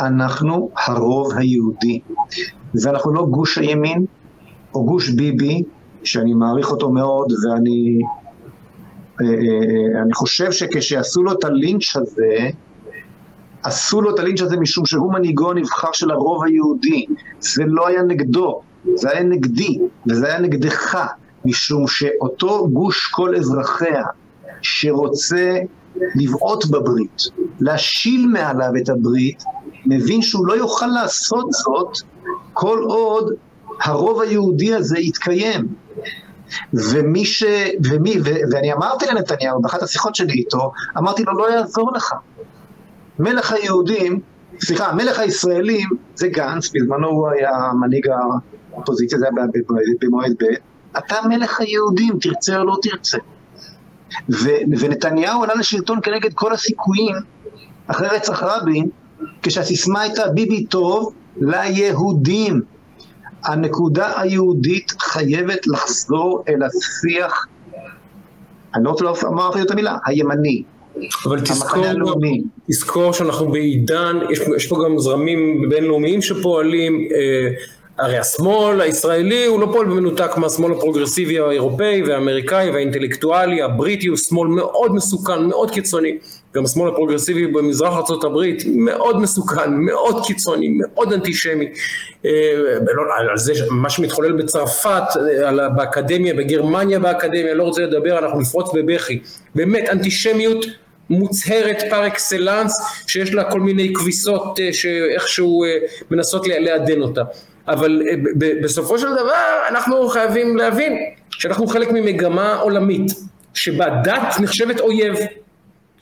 אנחנו 0.00 0.70
הרוב 0.86 1.32
היהודי, 1.36 2.00
ואנחנו 2.82 3.14
לא 3.14 3.26
גוש 3.30 3.58
הימין, 3.58 4.04
או 4.74 4.84
גוש 4.84 5.10
ביבי, 5.10 5.62
שאני 6.04 6.34
מעריך 6.34 6.70
אותו 6.70 6.90
מאוד, 6.90 7.32
ואני 7.32 7.98
אה, 9.20 9.26
אה, 9.26 10.02
אני 10.02 10.14
חושב 10.14 10.52
שכשעשו 10.52 11.22
לו 11.22 11.32
את 11.32 11.44
הלינץ' 11.44 11.96
הזה, 11.96 12.50
עשו 13.68 14.00
לו 14.00 14.14
את 14.14 14.18
הלינץ' 14.18 14.40
הזה 14.40 14.56
משום 14.56 14.86
שהוא 14.86 15.12
מנהיגו 15.12 15.50
הנבחר 15.50 15.88
של 15.92 16.10
הרוב 16.10 16.44
היהודי. 16.44 17.06
זה 17.40 17.62
לא 17.66 17.88
היה 17.88 18.02
נגדו, 18.02 18.60
זה 18.94 19.10
היה 19.10 19.22
נגדי, 19.22 19.78
וזה 20.06 20.26
היה 20.26 20.38
נגדך, 20.38 21.06
משום 21.44 21.88
שאותו 21.88 22.68
גוש 22.68 23.10
כל 23.12 23.36
אזרחיה, 23.36 24.04
שרוצה 24.62 25.58
לבעוט 26.16 26.66
בברית, 26.66 27.22
להשיל 27.60 28.26
מעליו 28.26 28.70
את 28.82 28.88
הברית, 28.88 29.42
מבין 29.86 30.22
שהוא 30.22 30.46
לא 30.46 30.54
יוכל 30.54 30.86
לעשות 30.86 31.52
זאת 31.52 31.98
כל 32.52 32.78
עוד 32.82 33.32
הרוב 33.82 34.20
היהודי 34.20 34.74
הזה 34.74 34.98
יתקיים. 34.98 35.68
ומי 36.72 37.24
ש... 37.24 37.44
ומי... 37.90 38.20
ו... 38.24 38.30
ואני 38.52 38.72
אמרתי 38.72 39.06
לנתניהו 39.06 39.62
באחת 39.62 39.82
השיחות 39.82 40.14
שלי 40.14 40.32
איתו, 40.32 40.72
אמרתי 40.98 41.24
לו 41.24 41.32
לא 41.32 41.50
יעזור 41.50 41.92
לך. 41.94 42.14
מלך 43.18 43.52
היהודים, 43.52 44.20
סליחה, 44.60 44.92
מלך 44.92 45.18
הישראלים 45.18 45.88
זה 46.14 46.28
גנץ, 46.28 46.70
בזמנו 46.74 47.08
הוא 47.08 47.28
היה 47.28 47.50
מנהיג 47.80 48.06
האופוזיציה, 48.72 49.18
זה 49.18 49.26
היה 49.36 49.46
במועד 50.00 50.32
ב', 50.32 50.44
אתה 50.98 51.16
מלך 51.28 51.60
היהודים, 51.60 52.18
תרצה 52.20 52.58
או 52.58 52.64
לא 52.64 52.76
תרצה. 52.82 53.18
ו... 54.30 54.48
ונתניהו 54.80 55.44
עלה 55.44 55.54
לשלטון 55.54 55.98
כנגד 56.02 56.34
כל 56.34 56.52
הסיכויים 56.52 57.14
אחרי 57.86 58.08
רצח 58.08 58.42
רבין, 58.42 58.88
כשהסיסמה 59.42 60.00
הייתה 60.00 60.28
ביבי 60.28 60.64
טוב 60.64 61.12
ליהודים. 61.36 62.62
הנקודה 63.44 64.20
היהודית 64.20 64.92
חייבת 65.00 65.66
לחזור 65.66 66.44
אל 66.48 66.62
השיח, 66.62 67.46
אני 68.74 68.84
לא 68.84 68.90
רוצה 68.90 69.04
לומר 69.04 69.62
את 69.62 69.70
המילה, 69.70 69.96
הימני. 70.04 70.62
אבל 71.24 71.40
תזכור, 71.40 71.84
תזכור 72.68 73.12
שאנחנו 73.12 73.48
בעידן, 73.48 74.18
יש, 74.30 74.40
יש 74.56 74.66
פה 74.66 74.84
גם 74.84 74.98
זרמים 74.98 75.68
בינלאומיים 75.68 76.22
שפועלים, 76.22 77.08
אה, 77.14 77.48
הרי 77.98 78.18
השמאל 78.18 78.80
הישראלי 78.80 79.46
הוא 79.46 79.60
לא 79.60 79.68
פועל 79.72 79.86
במנותק 79.86 80.36
מהשמאל 80.36 80.72
הפרוגרסיבי 80.72 81.38
האירופאי 81.38 82.02
והאמריקאי 82.02 82.70
והאינטלקטואלי, 82.70 83.62
הבריטי 83.62 84.06
הוא 84.06 84.16
שמאל 84.16 84.48
מאוד 84.48 84.94
מסוכן, 84.94 85.44
מאוד 85.44 85.70
קיצוני. 85.70 86.18
גם 86.54 86.64
השמאל 86.64 86.88
הפרוגרסיבי 86.88 87.46
במזרח 87.46 87.92
ארה"ב 87.92 88.38
מאוד 88.74 89.20
מסוכן, 89.20 89.74
מאוד 89.74 90.26
קיצוני, 90.26 90.68
מאוד 90.68 91.12
אנטישמי. 91.12 91.66
אה, 92.24 92.30
על 93.30 93.38
זה, 93.38 93.52
מה 93.70 93.90
שמתחולל 93.90 94.32
בצרפת, 94.32 95.02
על, 95.44 95.60
באקדמיה, 95.76 96.34
בגרמניה 96.34 96.98
באקדמיה, 96.98 97.54
לא 97.54 97.62
רוצה 97.62 97.82
לדבר, 97.82 98.18
אנחנו 98.18 98.40
נפרוץ 98.40 98.70
בבכי. 98.74 99.18
באמת, 99.54 99.88
אנטישמיות 99.88 100.66
מוצהרת 101.10 101.82
פר 101.90 102.06
אקסלנס, 102.06 102.72
שיש 103.06 103.34
לה 103.34 103.50
כל 103.50 103.60
מיני 103.60 103.92
כביסות 103.94 104.60
אה, 104.60 104.72
שאיכשהו 104.72 105.64
אה, 105.64 105.68
מנסות 106.10 106.46
לעדן 106.46 107.02
אותה. 107.02 107.22
אבל 107.68 108.02
בסופו 108.62 108.98
של 108.98 109.12
דבר 109.12 109.66
אנחנו 109.68 110.08
חייבים 110.08 110.56
להבין 110.56 110.98
שאנחנו 111.30 111.66
חלק 111.66 111.90
ממגמה 111.92 112.54
עולמית, 112.54 113.12
שבה 113.54 113.86
דת 114.04 114.34
נחשבת 114.40 114.80
אויב. 114.80 115.14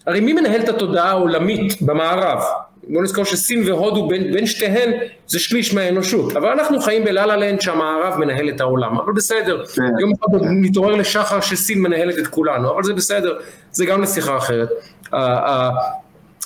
הרי 0.06 0.20
מי 0.20 0.32
מנהל 0.32 0.60
את 0.60 0.68
התודעה 0.68 1.10
העולמית 1.10 1.82
במערב? 1.82 2.42
בוא 2.86 3.02
נזכור 3.02 3.24
שסין 3.24 3.62
והודו 3.68 4.08
בין, 4.08 4.32
בין 4.32 4.46
שתיהן 4.46 4.92
זה 5.26 5.38
שליש 5.38 5.74
מהאנושות, 5.74 6.36
אבל 6.36 6.48
אנחנו 6.48 6.80
חיים 6.80 7.04
בלה 7.04 7.36
לנד 7.36 7.60
שהמערב 7.60 8.18
מנהל 8.18 8.48
את 8.48 8.60
העולם, 8.60 8.98
אבל 8.98 9.12
בסדר, 9.12 9.64
כן. 9.66 9.82
יום 10.00 10.12
אחד 10.12 10.38
נתעורר 10.42 10.94
לשחר 10.94 11.40
שסין 11.40 11.80
מנהלת 11.80 12.18
את 12.18 12.26
כולנו, 12.26 12.74
אבל 12.74 12.82
זה 12.82 12.94
בסדר, 12.94 13.38
זה 13.72 13.86
גם 13.86 14.02
לשיחה 14.02 14.36
אחרת. 14.36 14.68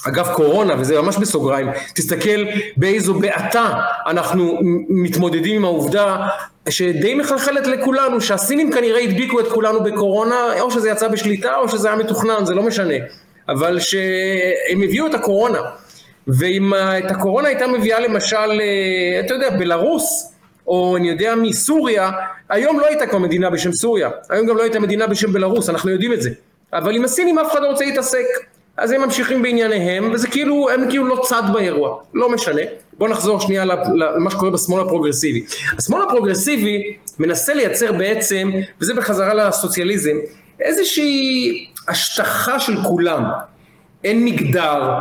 אגב 0.08 0.28
קורונה, 0.34 0.74
וזה 0.78 1.00
ממש 1.00 1.16
בסוגריים, 1.16 1.70
תסתכל 1.94 2.44
באיזו 2.76 3.14
בעתה 3.14 3.80
אנחנו 4.06 4.58
מתמודדים 4.88 5.56
עם 5.56 5.64
העובדה 5.64 6.26
שדי 6.68 7.14
מחלחלת 7.14 7.66
לכולנו, 7.66 8.20
שהסינים 8.20 8.72
כנראה 8.72 9.00
הדביקו 9.00 9.40
את 9.40 9.48
כולנו 9.48 9.82
בקורונה, 9.82 10.60
או 10.60 10.70
שזה 10.70 10.90
יצא 10.90 11.08
בשליטה 11.08 11.56
או 11.56 11.68
שזה 11.68 11.88
היה 11.88 11.96
מתוכנן, 11.96 12.44
זה 12.44 12.54
לא 12.54 12.62
משנה. 12.62 12.94
אבל 13.48 13.80
שהם 13.80 14.82
הביאו 14.82 15.06
את 15.06 15.14
הקורונה, 15.14 15.58
ואם 16.38 16.74
את 16.74 17.10
הקורונה 17.10 17.48
הייתה 17.48 17.66
מביאה 17.66 18.00
למשל, 18.00 18.36
אה, 18.60 19.20
אתה 19.20 19.34
יודע, 19.34 19.50
בלרוס, 19.50 20.32
או 20.66 20.96
אני 20.96 21.08
יודע 21.08 21.34
מסוריה, 21.34 22.10
היום 22.48 22.80
לא 22.80 22.86
הייתה 22.86 23.06
כבר 23.06 23.18
מדינה 23.18 23.50
בשם 23.50 23.72
סוריה, 23.72 24.10
היום 24.30 24.46
גם 24.46 24.56
לא 24.56 24.62
הייתה 24.62 24.80
מדינה 24.80 25.06
בשם 25.06 25.32
בלרוס, 25.32 25.68
אנחנו 25.68 25.90
יודעים 25.90 26.12
את 26.12 26.22
זה. 26.22 26.30
אבל 26.72 26.96
עם 26.96 27.04
הסינים 27.04 27.38
אף 27.38 27.52
אחד 27.52 27.62
לא 27.62 27.66
רוצה 27.66 27.84
להתעסק, 27.84 28.24
אז 28.76 28.90
הם 28.90 29.00
ממשיכים 29.00 29.42
בענייניהם, 29.42 30.10
וזה 30.12 30.28
כאילו, 30.28 30.70
הם 30.70 30.90
כאילו 30.90 31.06
לא 31.06 31.22
צד 31.24 31.42
באירוע, 31.52 31.98
לא 32.14 32.30
משנה. 32.30 32.62
בואו 32.98 33.10
נחזור 33.10 33.40
שנייה 33.40 33.64
למה 33.64 34.30
שקורה 34.30 34.50
בשמאל 34.50 34.80
הפרוגרסיבי. 34.80 35.44
השמאל 35.78 36.02
הפרוגרסיבי 36.02 36.96
מנסה 37.18 37.54
לייצר 37.54 37.92
בעצם, 37.92 38.50
וזה 38.80 38.94
בחזרה 38.94 39.34
לסוציאליזם, 39.34 40.16
איזושהי 40.60 41.66
השטחה 41.88 42.60
של 42.60 42.76
כולם. 42.82 43.24
אין 44.04 44.24
מגדר, 44.24 44.98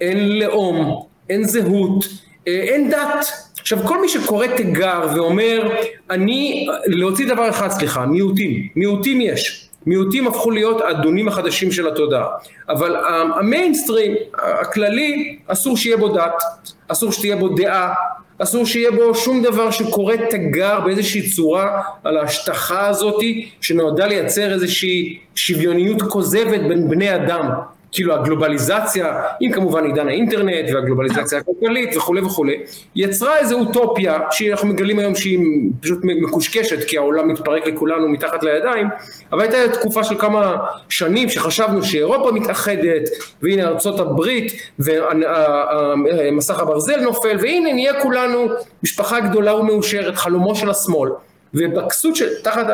אין 0.00 0.38
לאום, 0.38 1.06
אין 1.30 1.44
זהות, 1.44 2.04
אה, 2.48 2.52
אין 2.52 2.90
דת. 2.90 3.26
עכשיו 3.60 3.78
כל 3.78 4.00
מי 4.00 4.08
שקורא 4.08 4.46
תיגר 4.46 5.06
ואומר 5.14 5.72
אני, 6.10 6.66
להוציא 6.86 7.34
דבר 7.34 7.50
אחד 7.50 7.68
סליחה, 7.68 8.06
מיעוטים, 8.06 8.68
מיעוטים 8.76 9.20
יש, 9.20 9.68
מיעוטים 9.86 10.26
הפכו 10.26 10.50
להיות 10.50 10.80
האדונים 10.80 11.28
החדשים 11.28 11.72
של 11.72 11.88
התודעה, 11.88 12.26
אבל 12.68 12.96
המיינסטרים 13.38 14.14
הכללי 14.34 15.38
אסור 15.46 15.76
שיהיה 15.76 15.96
בו 15.96 16.08
דת, 16.08 16.42
אסור 16.88 17.12
שתהיה 17.12 17.36
בו 17.36 17.48
דעה, 17.48 17.94
אסור 18.38 18.66
שיהיה 18.66 18.90
בו 18.90 19.14
שום 19.14 19.42
דבר 19.42 19.70
שקורא 19.70 20.14
תגר 20.30 20.80
באיזושהי 20.80 21.30
צורה 21.30 21.82
על 22.04 22.16
ההשטחה 22.16 22.88
הזאתי 22.88 23.48
שנועדה 23.60 24.06
לייצר 24.06 24.52
איזושהי 24.52 25.18
שוויוניות 25.34 26.02
כוזבת 26.02 26.60
בין 26.68 26.88
בני 26.88 27.14
אדם 27.14 27.50
כאילו 27.92 28.14
הגלובליזציה, 28.14 29.22
עם 29.40 29.52
כמובן 29.52 29.84
עידן 29.84 30.08
האינטרנט 30.08 30.70
והגלובליזציה 30.74 31.38
הכלכלית 31.38 31.96
וכולי 31.96 32.20
וכולי, 32.20 32.56
יצרה 32.96 33.38
איזו 33.38 33.58
אוטופיה 33.58 34.18
שאנחנו 34.30 34.68
מגלים 34.68 34.98
היום 34.98 35.14
שהיא 35.14 35.38
פשוט 35.80 35.98
מקושקשת 36.04 36.84
כי 36.84 36.98
העולם 36.98 37.28
מתפרק 37.28 37.66
לכולנו 37.66 38.08
מתחת 38.08 38.42
לידיים, 38.42 38.86
אבל 39.32 39.40
הייתה 39.40 39.72
תקופה 39.72 40.04
של 40.04 40.18
כמה 40.18 40.56
שנים 40.88 41.28
שחשבנו 41.28 41.82
שאירופה 41.82 42.32
מתאחדת 42.32 43.08
והנה 43.42 43.68
ארצות 43.68 44.00
הברית 44.00 44.52
ומסך 44.78 46.58
הברזל 46.58 47.00
נופל 47.00 47.36
והנה 47.40 47.72
נהיה 47.72 48.00
כולנו 48.02 48.46
משפחה 48.82 49.20
גדולה 49.20 49.54
ומאושרת, 49.54 50.16
חלומו 50.16 50.54
של 50.54 50.70
השמאל. 50.70 51.10
ובכסות 51.54 52.16
שתחת 52.16 52.66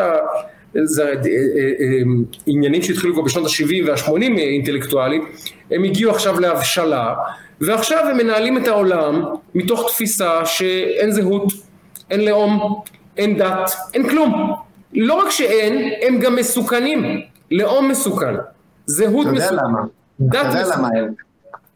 זה 0.84 1.04
אה, 1.04 1.08
אה, 1.08 1.14
אה, 1.14 2.02
עניינים 2.46 2.82
שהתחילו 2.82 3.14
כבר 3.14 3.22
בשנות 3.22 3.46
ה-70 3.46 3.88
וה-80 3.88 4.38
אינטלקטואלית, 4.38 5.22
הם 5.70 5.84
הגיעו 5.84 6.10
עכשיו 6.12 6.40
להבשלה, 6.40 7.14
ועכשיו 7.60 7.98
הם 8.10 8.16
מנהלים 8.16 8.58
את 8.58 8.68
העולם 8.68 9.24
מתוך 9.54 9.88
תפיסה 9.88 10.44
שאין 10.44 11.10
זהות, 11.10 11.52
אין 12.10 12.24
לאום, 12.24 12.82
אין 13.16 13.38
דת, 13.38 13.70
אין 13.94 14.08
כלום. 14.08 14.54
לא 14.94 15.14
רק 15.14 15.30
שאין, 15.30 15.90
הם 16.02 16.18
גם 16.18 16.36
מסוכנים. 16.36 17.20
לאום 17.50 17.88
מסוכן, 17.88 18.34
זהות 18.86 19.26
מסוכן. 19.26 19.46
אתה 19.46 19.54
יודע 19.54 19.62
למה? 19.62 19.80
דת 20.20 20.46
מסוכן. 20.46 20.78
למה 20.78 20.88
אין. 20.96 21.14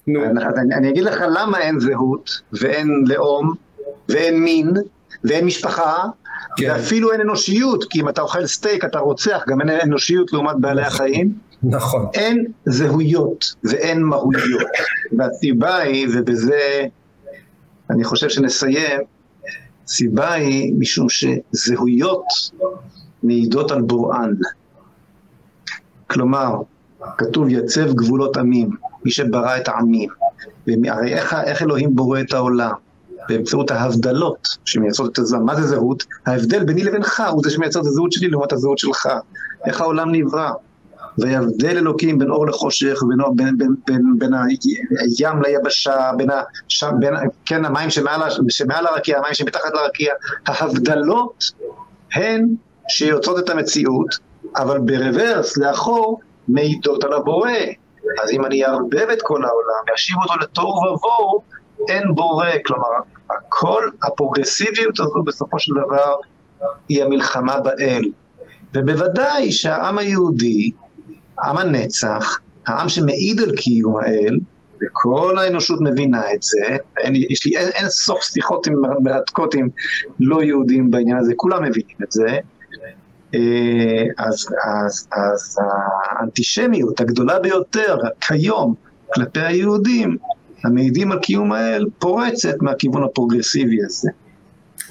נו. 0.06 0.24
אני, 0.24 0.74
אני 0.74 0.90
אגיד 0.90 1.04
לך 1.04 1.24
למה 1.28 1.58
אין 1.58 1.80
זהות, 1.80 2.30
ואין 2.52 3.04
לאום, 3.06 3.54
ואין 4.08 4.42
מין, 4.42 4.72
ואין 5.24 5.44
משפחה, 5.44 6.04
כן. 6.56 6.70
ואפילו 6.70 7.12
אין 7.12 7.20
אנושיות, 7.20 7.84
כי 7.90 8.00
אם 8.00 8.08
אתה 8.08 8.22
אוכל 8.22 8.46
סטייק 8.46 8.84
אתה 8.84 8.98
רוצח, 8.98 9.42
גם 9.48 9.60
אין 9.60 9.70
אנושיות 9.82 10.32
לעומת 10.32 10.56
בעלי 10.60 10.82
החיים. 10.82 11.32
נכון. 11.62 12.06
אין 12.14 12.46
זהויות 12.66 13.54
ואין 13.64 14.02
מהויות. 14.02 14.70
והסיבה 15.12 15.76
היא, 15.76 16.08
ובזה 16.14 16.86
אני 17.90 18.04
חושב 18.04 18.28
שנסיים, 18.28 19.00
הסיבה 19.84 20.32
היא 20.32 20.74
משום 20.78 21.06
שזהויות 21.08 22.24
מעידות 23.22 23.70
על 23.70 23.82
בוראן. 23.82 24.34
כלומר, 26.06 26.54
כתוב 27.18 27.48
יצב 27.48 27.92
גבולות 27.94 28.36
עמים, 28.36 28.70
מי 29.04 29.10
שברא 29.10 29.56
את 29.56 29.68
העמים. 29.68 30.08
הרי 30.88 31.14
איך, 31.14 31.34
איך 31.34 31.62
אלוהים 31.62 31.96
בורא 31.96 32.20
את 32.20 32.32
העולם? 32.32 32.72
באמצעות 33.31 33.70
ההבדלות 33.70 34.48
שמייצרות 34.65 35.12
את 35.12 35.19
הזמן. 35.19 35.43
מה 35.43 35.55
זה 35.55 35.66
זהות? 35.66 36.05
ההבדל 36.27 36.65
ביני 36.65 36.85
לבינך 36.85 37.23
הוא 37.32 37.43
זה 37.44 37.51
שמייצר 37.51 37.81
את 37.81 37.86
הזהות 37.86 38.12
שלי 38.12 38.28
לעומת 38.28 38.52
הזהות 38.52 38.78
שלך. 38.78 39.09
איך 39.66 39.81
העולם 39.81 40.12
נברא. 40.12 40.51
ויבדל 41.19 41.77
אלוקים 41.77 42.19
בין 42.19 42.31
אור 42.31 42.47
לחושך, 42.47 43.02
בין, 43.09 43.19
בין, 43.36 43.59
בין, 43.59 43.74
בין, 43.86 44.02
בין 44.19 44.31
הים 44.35 45.43
ליבשה, 45.43 46.11
בין, 46.16 46.31
הש, 46.31 46.85
בין 46.98 47.15
כן, 47.47 47.65
המים 47.65 47.90
שמעל, 47.90 48.20
שמעל 48.48 48.86
הרקיע, 48.86 49.19
המים 49.19 49.35
שמתחת 49.35 49.74
לרקיע. 49.74 50.12
ההבדלות 50.47 51.44
הן 52.15 52.47
שיוצאות 52.89 53.39
את 53.39 53.48
המציאות, 53.48 54.15
אבל 54.57 54.78
ברוורס, 54.78 55.57
לאחור, 55.57 56.20
מעידות 56.48 57.05
על 57.05 57.12
הבורא. 57.12 57.51
אז 58.23 58.31
אם 58.31 58.44
אני 58.44 58.65
אערבב 58.65 59.09
את 59.12 59.23
כל 59.23 59.44
העולם 59.44 59.93
ואשיב 59.93 60.16
אותו 60.23 60.35
לתוהו 60.40 60.69
ובוהו, 60.69 61.43
אין 61.89 62.15
בורא. 62.15 62.47
כלומר, 62.66 62.86
הכל, 63.31 63.82
הפרוגרסיביות 64.02 65.01
הזו 65.01 65.23
בסופו 65.27 65.59
של 65.59 65.73
דבר 65.74 66.15
היא 66.89 67.05
המלחמה 67.05 67.61
באל. 67.61 68.05
ובוודאי 68.74 69.52
שהעם 69.52 69.98
היהודי, 69.98 70.70
עם 71.44 71.57
הנצח, 71.57 72.39
העם 72.66 72.89
שמעיד 72.89 73.40
על 73.40 73.57
קיום 73.57 73.97
האל, 73.97 74.39
וכל 74.82 75.39
האנושות 75.39 75.81
מבינה 75.81 76.32
את 76.35 76.43
זה, 76.43 76.77
אין, 76.98 77.12
יש 77.16 77.47
לי 77.47 77.57
אין, 77.57 77.69
אין 77.69 77.89
סוף 77.89 78.23
שיחות 78.23 78.66
עם 78.66 78.74
מרתקות 79.02 79.55
עם 79.55 79.69
לא 80.20 80.43
יהודים 80.43 80.90
בעניין 80.90 81.16
הזה, 81.16 81.32
כולם 81.36 81.62
מבינים 81.65 81.97
את 82.02 82.12
זה, 82.12 82.39
אה, 83.35 84.05
אז, 84.19 84.47
אז, 84.65 85.09
אז 85.12 85.59
האנטישמיות 86.11 87.01
הגדולה 87.01 87.39
ביותר 87.39 87.97
כיום 88.20 88.74
כלפי 89.15 89.40
היהודים 89.40 90.16
המעידים 90.64 91.12
על 91.12 91.18
קיום 91.18 91.52
האל 91.52 91.86
פורצת 91.98 92.54
מהכיוון 92.60 93.04
הפרוגרסיבי 93.04 93.78
הזה. 93.84 94.10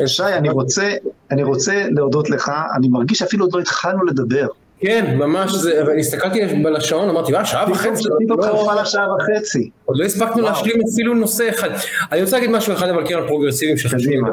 שי, 0.06 0.24
אני 0.24 0.50
רוצה, 0.50 0.94
אני 1.32 1.44
רוצה 1.44 1.84
להודות 1.90 2.30
לך, 2.30 2.52
אני 2.76 2.88
מרגיש 2.88 3.20
שאפילו 3.20 3.46
עוד 3.46 3.54
לא 3.54 3.60
התחלנו 3.60 4.06
לדבר. 4.06 4.48
כן, 4.82 5.16
ממש, 5.18 5.52
זה, 5.52 5.82
אבל 5.82 6.00
הסתכלתי 6.00 6.42
על 6.42 6.76
השעון, 6.76 7.10
אמרתי, 7.10 7.32
וואה, 7.32 7.46
שעה 7.46 7.72
וחצי. 7.72 8.04
פתאום 8.26 8.42
חלפה 8.42 8.74
לה 8.74 8.86
שעה 8.86 9.06
וחצי. 9.16 9.70
עוד 9.86 9.98
לא 9.98 10.06
הספקנו 10.06 10.42
להשלים 10.42 10.82
אפילו 10.94 11.14
נושא 11.14 11.50
אחד. 11.50 11.70
אני 12.12 12.22
רוצה 12.22 12.36
להגיד 12.36 12.52
משהו 12.52 12.74
אחד, 12.74 12.90
אבל 12.90 13.08
כן, 13.08 13.16
על 13.16 13.28
פרוגרסיביים 13.28 13.78
שחשובים. 13.78 14.24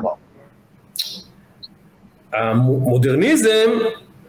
המודרניזם, 2.33 3.71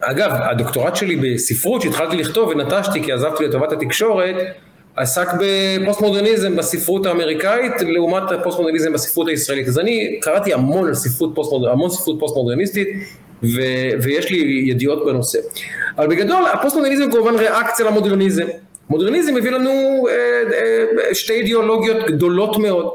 אגב, 0.00 0.30
הדוקטורט 0.32 0.96
שלי 0.96 1.16
בספרות 1.16 1.82
שהתחלתי 1.82 2.16
לכתוב 2.16 2.48
ונטשתי 2.48 3.02
כי 3.02 3.12
עזבתי 3.12 3.44
לטובת 3.44 3.72
התקשורת, 3.72 4.36
עסק 4.98 5.28
בפוסט 5.40 6.00
מודרניזם 6.00 6.56
בספרות 6.56 7.06
האמריקאית 7.06 7.72
לעומת 7.80 8.22
הפוסט 8.32 8.58
מודרניזם 8.58 8.92
בספרות 8.92 9.28
הישראלית. 9.28 9.68
אז 9.68 9.78
אני 9.78 10.18
קראתי 10.20 10.52
המון 10.52 10.94
ספרות 10.94 11.30
פוסט 11.34 11.52
מודרניסטית, 11.52 11.72
המון 11.72 12.20
פוסט 12.20 12.36
ויש 14.02 14.30
לי 14.30 14.64
ידיעות 14.66 15.06
בנושא. 15.06 15.38
אבל 15.98 16.06
בגדול 16.06 16.42
הפוסט 16.52 16.76
מודרניזם 16.76 17.02
הוא 17.02 17.12
כמובן 17.12 17.34
ריאקציה 17.34 17.86
למודרניזם. 17.86 18.46
מודרניזם 18.90 19.36
הביא 19.36 19.50
לנו 19.50 19.70
אה, 20.10 20.14
אה, 21.08 21.14
שתי 21.14 21.32
אידיאולוגיות 21.32 21.96
גדולות 22.06 22.58
מאוד. 22.58 22.90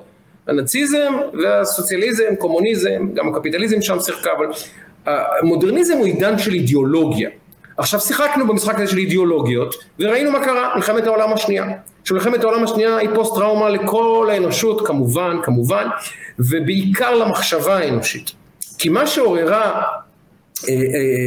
הנאציזם 0.47 1.13
והסוציאליזם, 1.43 2.35
קומוניזם, 2.37 3.09
גם 3.13 3.35
הקפיטליזם 3.35 3.81
שם 3.81 3.99
שיחקה, 3.99 4.29
אבל 4.37 4.45
המודרניזם 5.05 5.97
הוא 5.97 6.05
עידן 6.05 6.37
של 6.37 6.53
אידיאולוגיה. 6.53 7.29
עכשיו 7.77 7.99
שיחקנו 7.99 8.47
במשחק 8.47 8.75
הזה 8.75 8.91
של 8.91 8.97
אידיאולוגיות 8.97 9.75
וראינו 9.99 10.31
מה 10.31 10.45
קרה, 10.45 10.75
מלחמת 10.75 11.07
העולם 11.07 11.33
השנייה. 11.33 11.65
שמלחמת 12.03 12.43
העולם 12.43 12.63
השנייה 12.63 12.97
היא 12.97 13.09
פוסט 13.15 13.35
טראומה 13.35 13.69
לכל 13.69 14.29
האנושות 14.31 14.87
כמובן, 14.87 15.37
כמובן, 15.43 15.87
ובעיקר 16.39 17.15
למחשבה 17.15 17.77
האנושית. 17.77 18.31
כי 18.77 18.89
מה 18.89 19.07
שעוררה, 19.07 19.81
אה, 20.69 20.73
אה, 20.73 20.79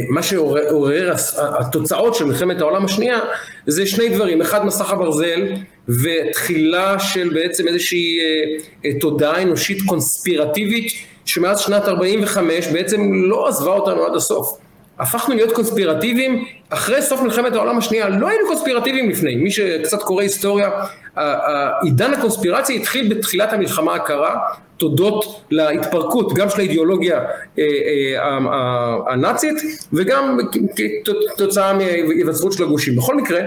מה 0.09 0.23
שעורר 0.23 1.12
התוצאות 1.39 2.14
של 2.14 2.24
מלחמת 2.24 2.60
העולם 2.60 2.85
השנייה 2.85 3.18
זה 3.66 3.86
שני 3.86 4.09
דברים, 4.09 4.40
אחד 4.40 4.66
מסך 4.66 4.90
הברזל 4.90 5.43
ותחילה 5.89 6.98
של 6.98 7.31
בעצם 7.35 7.68
איזושהי 7.68 8.18
אה, 8.85 8.90
תודעה 9.01 9.43
אנושית 9.43 9.78
קונספירטיבית 9.86 10.93
שמאז 11.24 11.60
שנת 11.60 11.89
45 11.89 12.66
בעצם 12.66 13.01
לא 13.14 13.48
עזבה 13.48 13.70
אותנו 13.70 14.06
עד 14.06 14.16
הסוף. 14.16 14.59
הפכנו 14.98 15.35
להיות 15.35 15.52
קונספירטיביים. 15.52 16.44
אחרי 16.70 17.02
סוף 17.02 17.20
מלחמת 17.20 17.52
העולם 17.52 17.78
השנייה, 17.78 18.09
לא 18.09 18.28
היינו 18.28 18.47
קונספירטיביים 18.47 19.10
לפני, 19.10 19.36
מי 19.36 19.51
שקצת 19.51 20.02
קורא 20.02 20.23
היסטוריה, 20.23 20.70
עידן 21.82 22.14
הקונספירציה 22.14 22.77
התחיל 22.77 23.14
בתחילת 23.14 23.52
המלחמה 23.52 23.94
הקרה, 23.94 24.39
תודות 24.77 25.43
להתפרקות 25.51 26.32
גם 26.35 26.51
של 26.51 26.60
האידיאולוגיה 26.60 27.18
אה, 27.59 27.64
אה, 27.64 29.12
הנאצית 29.12 29.55
וגם 29.93 30.39
כתוצאה 31.35 31.73
מהיווצרות 31.73 32.52
של 32.52 32.62
הגושים. 32.62 32.97
בכל 32.97 33.16
מקרה, 33.16 33.40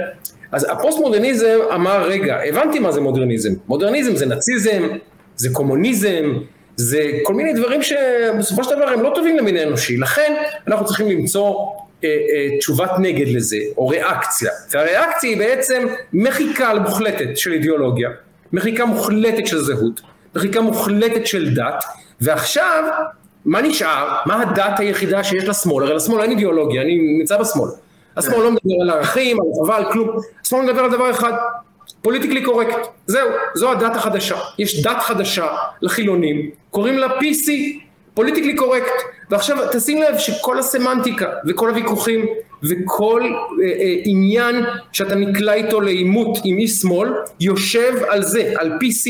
אז 0.52 0.68
הפוסט 0.72 1.00
מודרניזם 1.00 1.58
אמר 1.76 2.04
רגע, 2.08 2.38
הבנתי 2.48 2.80
מה 2.80 2.92
זה 2.92 3.02
מודרניזם, 3.02 3.54
מודרניזם 3.68 4.16
זה 4.16 4.26
נאציזם, 4.26 4.84
זה 5.36 5.50
קומוניזם, 5.54 6.34
זה 6.80 7.12
כל 7.24 7.34
מיני 7.34 7.54
דברים 7.54 7.82
שבסופו 7.84 8.64
של 8.64 8.76
דבר 8.76 8.88
הם 8.88 9.02
לא 9.02 9.12
טובים 9.16 9.38
למין 9.38 9.58
האנושי, 9.58 9.98
לכן 9.98 10.34
אנחנו 10.68 10.86
צריכים 10.86 11.10
למצוא 11.10 11.56
אה, 12.04 12.10
אה, 12.10 12.58
תשובת 12.58 12.92
נגד 13.00 13.28
לזה, 13.28 13.58
או 13.78 13.88
ריאקציה, 13.88 14.52
והריאקציה 14.72 15.30
היא 15.30 15.38
בעצם 15.38 15.88
מחיקה 16.14 16.74
מוחלטת 16.74 17.38
של 17.38 17.54
אידיאולוגיה, 17.54 18.10
מחיקה 18.54 18.86
מוחלטת 18.86 19.48
של 19.48 19.58
זהות, 19.58 20.02
מחיקה 20.36 20.62
מוחלטת 20.62 21.28
של 21.28 21.56
דת, 21.56 21.84
ועכשיו 22.22 22.84
מה 23.46 23.62
נשאר? 23.62 24.18
מה 24.26 24.42
הדת 24.42 24.80
היחידה 24.80 25.24
שיש 25.24 25.44
לשמאל? 25.44 25.84
הרי 25.84 25.96
לשמאל 25.96 26.22
אין 26.22 26.32
אידיאולוגיה, 26.32 26.82
אני 26.82 26.98
נמצא 27.20 27.38
בשמאל. 27.38 27.70
השמאל 28.18 28.40
לא 28.40 28.52
מדבר 28.52 28.74
על 28.82 28.90
ערכים, 28.90 29.38
על 29.42 29.48
צבא, 29.54 29.78
על 29.78 29.92
כלום, 29.92 30.10
השמאל 30.46 30.62
מדבר 30.62 30.82
על 30.82 30.92
דבר 30.92 31.12
אחד, 31.12 31.34
politically 32.02 32.44
correct, 32.44 32.88
זהו, 33.08 33.30
זו 33.54 33.72
הדת 33.72 33.96
החדשה. 33.96 34.38
יש 34.60 34.84
דת 34.84 34.98
חדשה 35.00 35.48
לחילונים, 35.82 36.50
קוראים 36.70 36.98
לה 36.98 37.08
PC, 37.08 37.52
politically 38.14 38.56
correct. 38.56 39.04
ועכשיו 39.30 39.58
תשים 39.72 40.02
לב 40.02 40.18
שכל 40.18 40.60
הסמנטיקה 40.60 41.30
וכל 41.48 41.70
הוויכוחים 41.70 42.26
וכל 42.64 43.22
אה, 43.24 43.66
אה, 43.66 43.96
עניין 44.04 44.56
שאתה 44.92 45.16
נקלע 45.16 45.54
איתו 45.54 45.82
לעימות 45.82 46.38
עם 46.44 46.58
איש 46.58 46.72
שמאל, 46.72 47.10
יושב 47.40 47.94
על 48.10 48.24
זה, 48.24 48.54
על 48.58 48.72
PC. 48.72 49.10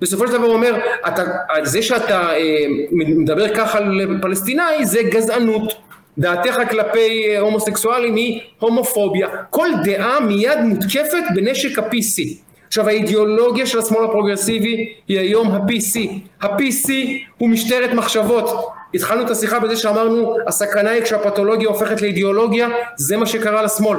בסופו 0.00 0.26
של 0.26 0.32
דבר 0.32 0.46
הוא 0.46 0.54
אומר, 0.54 0.78
אתה, 1.08 1.22
זה 1.62 1.82
שאתה 1.82 2.36
אה, 2.36 2.66
מדבר 2.90 3.54
ככה 3.54 3.78
על 3.78 4.18
פלסטיני 4.22 4.84
זה 4.84 5.02
גזענות. 5.02 5.74
דעתך 6.18 6.56
כלפי 6.70 7.24
אה, 7.28 7.40
הומוסקסואלים 7.40 8.14
היא 8.14 8.40
הומופוביה. 8.58 9.28
כל 9.50 9.68
דעה 9.84 10.20
מיד 10.20 10.58
מותקפת 10.58 11.22
בנשק 11.34 11.78
ה-PC. 11.78 12.22
עכשיו 12.66 12.88
האידיאולוגיה 12.88 13.66
של 13.66 13.78
השמאל 13.78 14.04
הפרוגרסיבי 14.04 14.92
היא 15.08 15.18
היום 15.18 15.50
ה-PC. 15.50 16.00
ה-PC 16.42 16.92
הוא 17.38 17.48
משטרת 17.48 17.92
מחשבות. 17.92 18.70
התחלנו 18.94 19.22
את 19.22 19.30
השיחה 19.30 19.60
בזה 19.60 19.76
שאמרנו 19.76 20.36
הסכנה 20.46 20.90
היא 20.90 21.02
כשהפתולוגיה 21.02 21.68
הופכת 21.68 22.02
לאידיאולוגיה, 22.02 22.68
זה 22.96 23.16
מה 23.16 23.26
שקרה 23.26 23.62
לשמאל. 23.62 23.98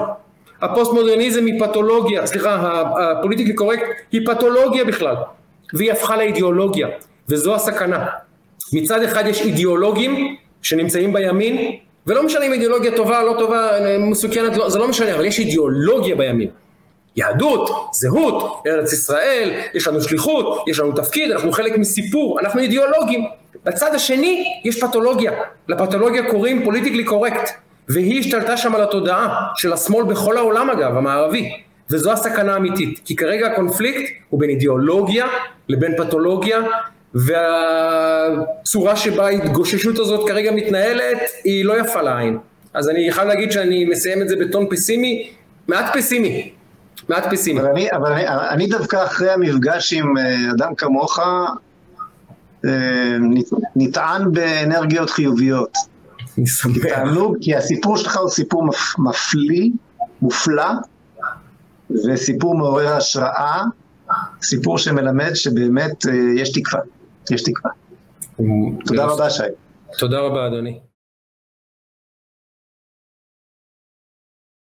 הפוסט 0.62 0.94
מודרניזם 0.94 1.46
היא 1.46 1.60
פתולוגיה, 1.60 2.26
סליחה, 2.26 2.84
ה 2.98 3.02
politically 3.02 3.54
correct 3.54 3.84
היא 4.12 4.22
פתולוגיה 4.26 4.86
בכלל, 4.86 5.16
והיא 5.74 5.92
הפכה 5.92 6.18
לאידיאולוגיה, 6.18 6.88
וזו 7.30 7.56
הסכנה. 7.56 8.06
מצד 8.74 9.04
אחד 9.04 9.28
יש 9.28 9.42
אידיאולוגים 9.42 10.36
שנמצאים 10.62 11.14
בימין 11.14 11.76
ולא 12.08 12.24
משנה 12.26 12.46
אם 12.46 12.54
אידיאולוגיה 12.54 12.92
טובה, 12.96 13.24
לא 13.24 13.36
טובה, 13.40 13.70
מסוכנת, 14.00 14.58
לא, 14.58 14.70
זה 14.70 14.80
לא 14.80 14.88
משנה, 14.88 15.16
אבל 15.16 15.26
יש 15.26 15.40
אידיאולוגיה 15.40 16.16
בימין. 16.16 16.50
יהדות, 17.16 17.70
זהות, 17.94 18.64
ארץ 18.68 18.94
ישראל, 18.94 19.52
יש 19.74 19.88
לנו 19.88 20.02
שליחות, 20.02 20.64
יש 20.68 20.80
לנו 20.80 20.92
תפקיד, 20.92 21.32
אנחנו 21.32 21.52
חלק 21.52 21.78
מסיפור, 21.78 22.40
אנחנו 22.40 22.60
אידיאולוגים. 22.60 23.26
בצד 23.66 23.96
השני 23.96 24.62
יש 24.66 24.84
פתולוגיה, 24.84 25.32
לפתולוגיה 25.68 26.30
קוראים 26.32 26.64
פוליטיקלי 26.64 27.04
קורקט, 27.04 27.50
והיא 27.90 28.20
השתלטה 28.20 28.58
שם 28.58 28.76
על 28.76 28.84
התודעה 28.84 29.48
של 29.56 29.74
השמאל 29.74 30.04
בכל 30.06 30.38
העולם 30.38 30.70
אגב, 30.70 30.98
המערבי, 30.98 31.52
וזו 31.90 32.12
הסכנה 32.12 32.54
האמיתית, 32.54 33.02
כי 33.06 33.16
כרגע 33.16 33.48
הקונפליקט 33.48 34.14
הוא 34.30 34.40
בין 34.40 34.50
אידיאולוגיה 34.50 35.28
לבין 35.70 35.98
פתולוגיה, 35.98 36.62
והצורה 37.16 38.96
שבה 38.96 39.26
ההתגוששות 39.26 40.00
הזאת 40.00 40.28
כרגע 40.30 40.52
מתנהלת 40.52 41.18
היא 41.44 41.66
לא 41.66 41.80
יפה 41.80 42.02
לעין. 42.02 42.38
אז 42.74 42.90
אני 42.90 43.12
חייב 43.12 43.28
להגיד 43.28 43.52
שאני 43.52 43.86
מסיים 43.86 44.22
את 44.22 44.30
זה 44.30 44.36
בטון 44.36 44.68
פסימי, 44.70 45.30
מעט 45.68 45.98
פסימי. 45.98 46.52
מעט 47.10 47.34
פסימי. 47.34 47.60
אבל 47.60 47.70
אני, 47.70 47.92
אבל 47.92 48.12
אני, 48.12 48.28
אני 48.28 48.68
דווקא 48.68 49.04
אחרי 49.06 49.32
המפגש 49.32 49.94
עם 49.94 50.18
אה, 50.18 50.52
אדם 50.52 50.76
כמוך, 50.76 51.20
אה, 52.66 52.70
נטען 53.76 54.32
באנרגיות 54.32 55.10
חיוביות. 55.10 55.78
אני 56.38 56.48
שמח. 56.48 56.86
תענוג, 56.90 57.38
כי 57.42 57.56
הסיפור 57.56 57.98
שלך 57.98 58.18
הוא 58.18 58.30
סיפור 58.30 58.70
מפליא, 58.98 59.70
מופלא, 60.22 60.72
וסיפור 62.08 62.56
מעורר 62.56 62.94
השראה, 62.94 63.64
סיפור 64.44 64.78
שמלמד 64.78 65.34
שבאמת 65.34 66.06
אה, 66.06 66.14
יש 66.36 66.52
תקווה. 66.52 66.82
יש 67.32 67.44
תקווה. 67.44 67.72
תודה 68.86 69.06
רבה, 69.06 69.30
שי. 69.30 69.44
תודה 70.00 70.20
רבה, 70.20 70.48
אדוני. 70.48 70.80